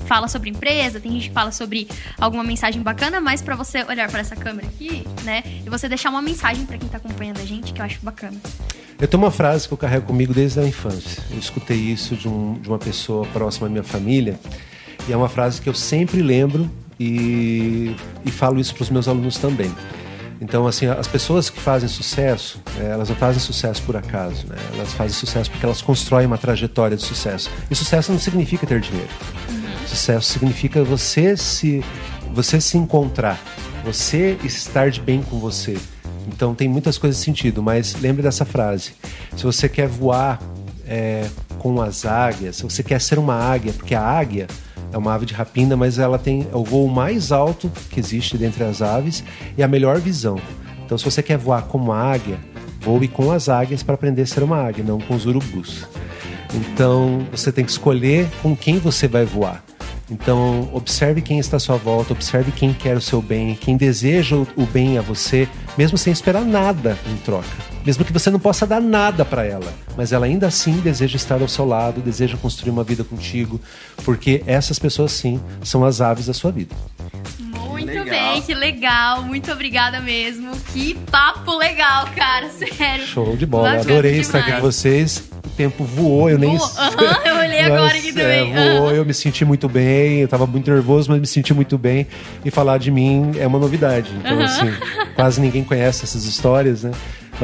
fala 0.06 0.28
sobre 0.28 0.50
empresa, 0.50 1.00
tem 1.00 1.12
gente 1.12 1.30
que 1.30 1.34
fala 1.34 1.52
sobre 1.52 1.88
alguma 2.20 2.44
mensagem 2.44 2.82
bacana, 2.82 3.20
mas 3.22 3.42
pra 3.42 3.56
você 3.56 3.84
olhar 3.84 4.10
pra 4.10 4.20
essa 4.20 4.36
câmera 4.36 4.68
aqui, 4.68 5.06
né? 5.24 5.44
E 5.66 5.70
você 5.70 5.88
deixar 5.90 6.10
uma 6.10 6.22
mensagem 6.22 6.66
pra 6.66 6.78
quem 6.78 6.88
tá 6.90 6.98
acompanhando 6.98 7.40
a 7.40 7.46
gente, 7.46 7.74
que 7.74 7.82
eu 7.82 7.86
acho 7.86 8.00
bacana. 8.02 8.38
Eu 9.00 9.08
tenho 9.08 9.22
uma 9.24 9.32
frase 9.32 9.68
que 9.68 9.74
eu 9.74 9.78
carrego 9.78 10.06
comigo 10.06 10.34
desde 10.34 10.60
a 10.60 10.64
infância. 10.68 11.22
Eu 11.32 11.40
escutei 11.40 11.78
isso 11.78 12.16
de, 12.16 12.28
um- 12.28 12.54
de 12.62 12.70
uma 12.70 12.78
pessoa 12.78 13.26
próxima 13.28 13.68
à 13.68 13.70
minha 13.70 13.84
família. 13.84 14.40
E 15.08 15.12
é 15.12 15.18
uma 15.18 15.28
frase 15.28 15.62
que 15.62 15.68
eu 15.68 15.74
sempre 15.74 16.22
lembro 16.22 16.72
e, 17.00 17.96
e 18.26 18.32
falo 18.32 18.60
isso 18.60 18.74
para 18.74 18.84
os 18.84 18.90
meus 18.90 19.08
alunos 19.08 19.38
também. 19.38 19.74
Então, 20.42 20.68
assim, 20.68 20.88
as 20.88 21.08
pessoas 21.08 21.50
que 21.50 21.60
fazem 21.60 21.88
sucesso, 21.88 22.62
né, 22.76 22.92
elas 22.92 23.08
não 23.08 23.16
fazem 23.16 23.40
sucesso 23.40 23.82
por 23.84 23.96
acaso, 23.96 24.46
né? 24.48 24.58
Elas 24.74 24.92
fazem 24.92 25.14
sucesso 25.14 25.50
porque 25.50 25.66
elas 25.66 25.82
constroem 25.82 26.26
uma 26.28 26.38
trajetória 26.38 26.98
de 26.98 27.04
sucesso. 27.04 27.50
E 27.72 27.76
sucesso 27.76 28.12
não 28.12 28.20
significa 28.20 28.68
ter 28.68 28.82
dinheiro. 28.82 29.10
Sucesso 29.88 30.34
significa 30.34 30.84
você 30.84 31.38
se, 31.38 31.84
você 32.34 32.60
se 32.60 32.78
encontrar, 32.78 33.40
você 33.86 34.38
estar 34.44 34.90
de 34.90 35.00
bem 35.00 35.22
com 35.22 35.40
você. 35.40 35.78
Então 36.28 36.54
tem 36.54 36.68
muitas 36.68 36.98
coisas 36.98 37.20
de 37.20 37.24
sentido, 37.24 37.64
mas 37.64 37.96
lembre 38.02 38.22
dessa 38.22 38.44
frase. 38.44 38.94
Se 39.38 39.44
você 39.44 39.70
quer 39.70 39.88
voar 39.88 40.42
é, 40.86 41.30
com 41.58 41.82
as 41.82 42.06
águias, 42.06 42.58
se 42.58 42.64
você 42.64 42.84
quer 42.84 43.00
ser 43.00 43.18
uma 43.18 43.36
águia, 43.36 43.72
porque 43.72 43.96
a 43.96 44.02
águia 44.02 44.48
é 44.94 44.98
uma 44.98 45.14
ave 45.14 45.26
de 45.26 45.34
rapina, 45.34 45.76
mas 45.76 45.98
ela 45.98 46.18
tem 46.18 46.48
o 46.54 46.64
voo 46.64 46.88
mais 46.88 47.32
alto 47.32 47.70
que 47.90 48.00
existe 48.00 48.38
dentre 48.38 48.64
as 48.64 48.82
aves 48.82 49.24
e 49.58 49.64
a 49.64 49.68
melhor 49.68 50.00
visão. 50.00 50.40
Então 50.86 50.98
se 50.98 51.04
você 51.04 51.22
quer 51.22 51.38
voar 51.38 51.64
como 51.64 51.92
águia, 51.92 52.40
voe 52.80 53.08
com 53.08 53.32
as 53.32 53.50
águias 53.50 53.82
para 53.82 53.96
aprender 53.96 54.22
a 54.22 54.26
ser 54.28 54.44
uma 54.44 54.58
águia, 54.58 54.84
não 54.84 55.00
com 55.00 55.16
os 55.16 55.26
urubus. 55.26 55.88
Então 56.54 57.28
você 57.32 57.52
tem 57.52 57.66
que 57.66 57.72
escolher 57.72 58.30
com 58.42 58.56
quem 58.56 58.78
você 58.78 59.08
vai 59.08 59.26
voar. 59.26 59.64
Então 60.12 60.70
observe 60.72 61.22
quem 61.22 61.40
está 61.40 61.58
à 61.58 61.60
sua 61.60 61.78
volta, 61.78 62.14
observe 62.14 62.52
quem 62.52 62.72
quer 62.72 62.96
o 62.96 63.02
seu 63.02 63.22
bem, 63.22 63.56
quem 63.56 63.76
deseja 63.76 64.36
o 64.36 64.66
bem 64.66 64.98
a 64.98 65.02
você, 65.02 65.48
mesmo 65.78 65.98
sem 65.98 66.14
esperar 66.14 66.46
nada 66.46 66.98
em 67.12 67.18
troca. 67.18 67.73
Mesmo 67.86 68.06
que 68.06 68.14
você 68.14 68.30
não 68.30 68.40
possa 68.40 68.66
dar 68.66 68.82
nada 68.82 69.26
para 69.26 69.46
ela, 69.46 69.74
mas 69.98 70.12
ela 70.14 70.26
ainda 70.26 70.48
assim 70.48 70.78
deseja 70.80 71.16
estar 71.18 71.42
ao 71.42 71.48
seu 71.48 71.66
lado, 71.66 72.02
deseja 72.02 72.38
construir 72.38 72.72
uma 72.72 72.84
vida 72.84 73.04
contigo, 73.04 73.60
porque 74.06 74.42
essas 74.48 74.80
pessoas 74.80 75.12
sim 75.12 75.40
são 75.64 75.84
as 75.84 76.00
aves 76.02 76.28
da 76.28 76.34
sua 76.34 76.52
vida. 76.52 76.74
Muito 77.40 77.88
Legal. 77.92 78.34
bem, 78.34 78.42
que 78.42 78.54
legal. 78.54 79.24
Muito 79.24 79.52
obrigada 79.52 80.00
mesmo. 80.00 80.52
Que 80.72 80.94
papo 81.12 81.58
legal, 81.58 82.08
cara. 82.16 82.50
Sério. 82.78 83.06
Show 83.06 83.36
de 83.36 83.46
bola, 83.46 83.72
Bacana 83.72 83.82
adorei 83.92 84.20
estar 84.20 84.38
aqui 84.38 84.46
demais. 84.48 84.64
com 84.64 84.72
vocês. 84.72 85.24
O 85.46 85.50
tempo 85.50 85.84
voou, 85.84 86.30
eu 86.30 86.40
nem 86.40 86.56
Voou. 86.56 86.72
Aham, 86.78 87.20
eu 87.26 87.36
olhei 87.36 87.60
agora 87.66 87.98
aqui 87.98 88.14
também. 88.14 88.56
É, 88.56 88.78
voou, 88.78 88.92
eu 88.92 89.04
me 89.06 89.14
senti 89.14 89.44
muito 89.44 89.68
bem, 89.68 90.20
eu 90.20 90.28
tava 90.28 90.48
muito 90.48 90.72
nervoso, 90.72 91.12
mas 91.12 91.20
me 91.20 91.28
senti 91.28 91.54
muito 91.54 91.78
bem. 91.78 92.08
E 92.46 92.50
falar 92.50 92.78
de 92.78 92.90
mim 92.90 93.34
é 93.38 93.46
uma 93.46 93.60
novidade. 93.60 94.10
Então, 94.18 94.40
assim, 94.42 94.72
quase 95.16 95.42
ninguém 95.42 95.64
conhece 95.64 96.06
essas 96.06 96.24
histórias, 96.24 96.84
né? 96.84 96.92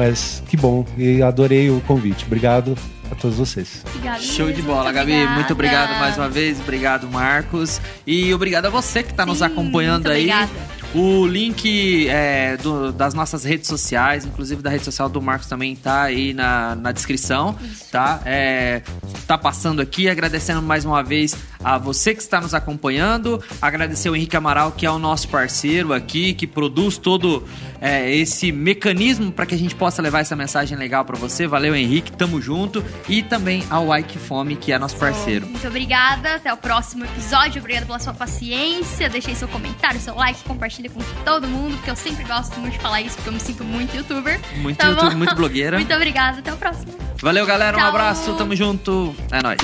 Mas 0.00 0.42
que 0.48 0.56
bom, 0.56 0.86
e 0.96 1.22
adorei 1.22 1.68
o 1.68 1.78
convite. 1.82 2.24
Obrigado 2.24 2.74
a 3.10 3.14
todos 3.14 3.36
vocês. 3.36 3.84
Obrigada 3.86 4.18
Show 4.18 4.50
de 4.50 4.62
bola, 4.62 4.84
muito 4.84 4.94
Gabi. 4.94 5.12
obrigada. 5.12 5.34
Muito 5.34 5.52
obrigado 5.52 5.98
mais 5.98 6.16
uma 6.16 6.26
vez. 6.26 6.58
Obrigado, 6.58 7.06
Marcos. 7.06 7.82
E 8.06 8.32
obrigado 8.32 8.64
a 8.64 8.70
você 8.70 9.02
que 9.02 9.10
está 9.10 9.26
nos 9.26 9.42
acompanhando 9.42 10.06
aí. 10.06 10.22
obrigada. 10.22 10.50
O 10.92 11.24
link 11.24 12.08
é, 12.08 12.56
do- 12.56 12.90
das 12.90 13.14
nossas 13.14 13.44
redes 13.44 13.68
sociais, 13.68 14.24
inclusive 14.24 14.60
da 14.60 14.70
rede 14.70 14.84
social 14.84 15.08
do 15.08 15.22
Marcos 15.22 15.46
também 15.46 15.76
tá 15.76 16.02
aí 16.02 16.34
na, 16.34 16.74
na 16.74 16.90
descrição, 16.90 17.56
tá? 17.92 18.20
É, 18.24 18.82
tá 19.26 19.38
passando 19.38 19.80
aqui, 19.80 20.08
agradecendo 20.08 20.60
mais 20.60 20.84
uma 20.84 21.00
vez 21.02 21.36
a 21.62 21.78
você 21.78 22.12
que 22.14 22.20
está 22.22 22.40
nos 22.40 22.54
acompanhando, 22.54 23.40
agradecer 23.62 24.08
o 24.10 24.16
Henrique 24.16 24.36
Amaral, 24.36 24.72
que 24.72 24.84
é 24.84 24.90
o 24.90 24.98
nosso 24.98 25.28
parceiro 25.28 25.92
aqui, 25.92 26.32
que 26.34 26.46
produz 26.46 26.96
todo 26.98 27.44
é, 27.80 28.12
esse 28.12 28.50
mecanismo 28.50 29.30
para 29.30 29.46
que 29.46 29.54
a 29.54 29.58
gente 29.58 29.74
possa 29.76 30.02
levar 30.02 30.20
essa 30.20 30.34
mensagem 30.34 30.76
legal 30.76 31.04
para 31.04 31.16
você. 31.18 31.46
Valeu, 31.46 31.74
Henrique, 31.76 32.10
tamo 32.12 32.40
junto. 32.40 32.82
E 33.08 33.22
também 33.22 33.62
ao 33.70 33.96
Ike 33.96 34.18
Fome, 34.18 34.56
que 34.56 34.72
é 34.72 34.78
nosso 34.78 34.96
parceiro. 34.96 35.46
Muito 35.46 35.66
obrigada. 35.68 36.34
Até 36.36 36.52
o 36.52 36.56
próximo 36.56 37.04
episódio. 37.04 37.60
Obrigada 37.60 37.86
pela 37.86 37.98
sua 37.98 38.14
paciência. 38.14 39.08
Deixe 39.10 39.28
aí 39.30 39.36
seu 39.36 39.48
comentário, 39.48 40.00
seu 40.00 40.14
like, 40.14 40.42
compartilha 40.80 40.90
com 40.90 41.00
todo 41.24 41.46
mundo, 41.46 41.74
porque 41.76 41.90
eu 41.90 41.96
sempre 41.96 42.24
gosto 42.24 42.58
muito 42.58 42.74
de 42.74 42.78
falar 42.80 43.02
isso, 43.02 43.16
porque 43.16 43.28
eu 43.28 43.32
me 43.34 43.40
sinto 43.40 43.64
muito 43.64 43.94
youtuber. 43.96 44.40
Muito 44.56 44.76
Tá 44.78 44.88
YouTube, 44.88 45.10
bom? 45.10 45.16
muito 45.16 45.34
blogueira. 45.34 45.76
Muito 45.80 45.92
obrigada. 45.94 46.38
Até 46.38 46.52
o 46.52 46.56
próximo. 46.56 46.92
Valeu, 47.22 47.44
galera. 47.46 47.76
Um 47.76 47.80
Tchau. 47.80 47.88
abraço, 47.88 48.32
tamo 48.34 48.54
junto. 48.56 49.14
É 49.30 49.42
nóis. 49.42 49.58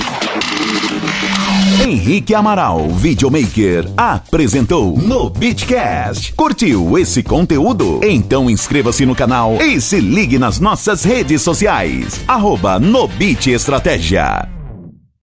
Henrique 1.83 2.35
Amaral, 2.35 2.89
videomaker, 2.91 3.89
apresentou 3.97 4.97
no 4.99 5.31
Beatcast. 5.31 6.33
Curtiu 6.35 6.99
esse 6.99 7.23
conteúdo? 7.23 8.01
Então 8.03 8.51
inscreva-se 8.51 9.07
no 9.07 9.15
canal 9.15 9.57
e 9.63 9.81
se 9.81 10.01
ligue 10.01 10.39
nas 10.39 10.59
nossas 10.61 11.05
redes 11.05 11.43
sociais. 11.43 12.21
Arroba 12.27 12.79
no 12.79 13.07
Beat 13.09 13.47
Estratégia. 13.49 14.56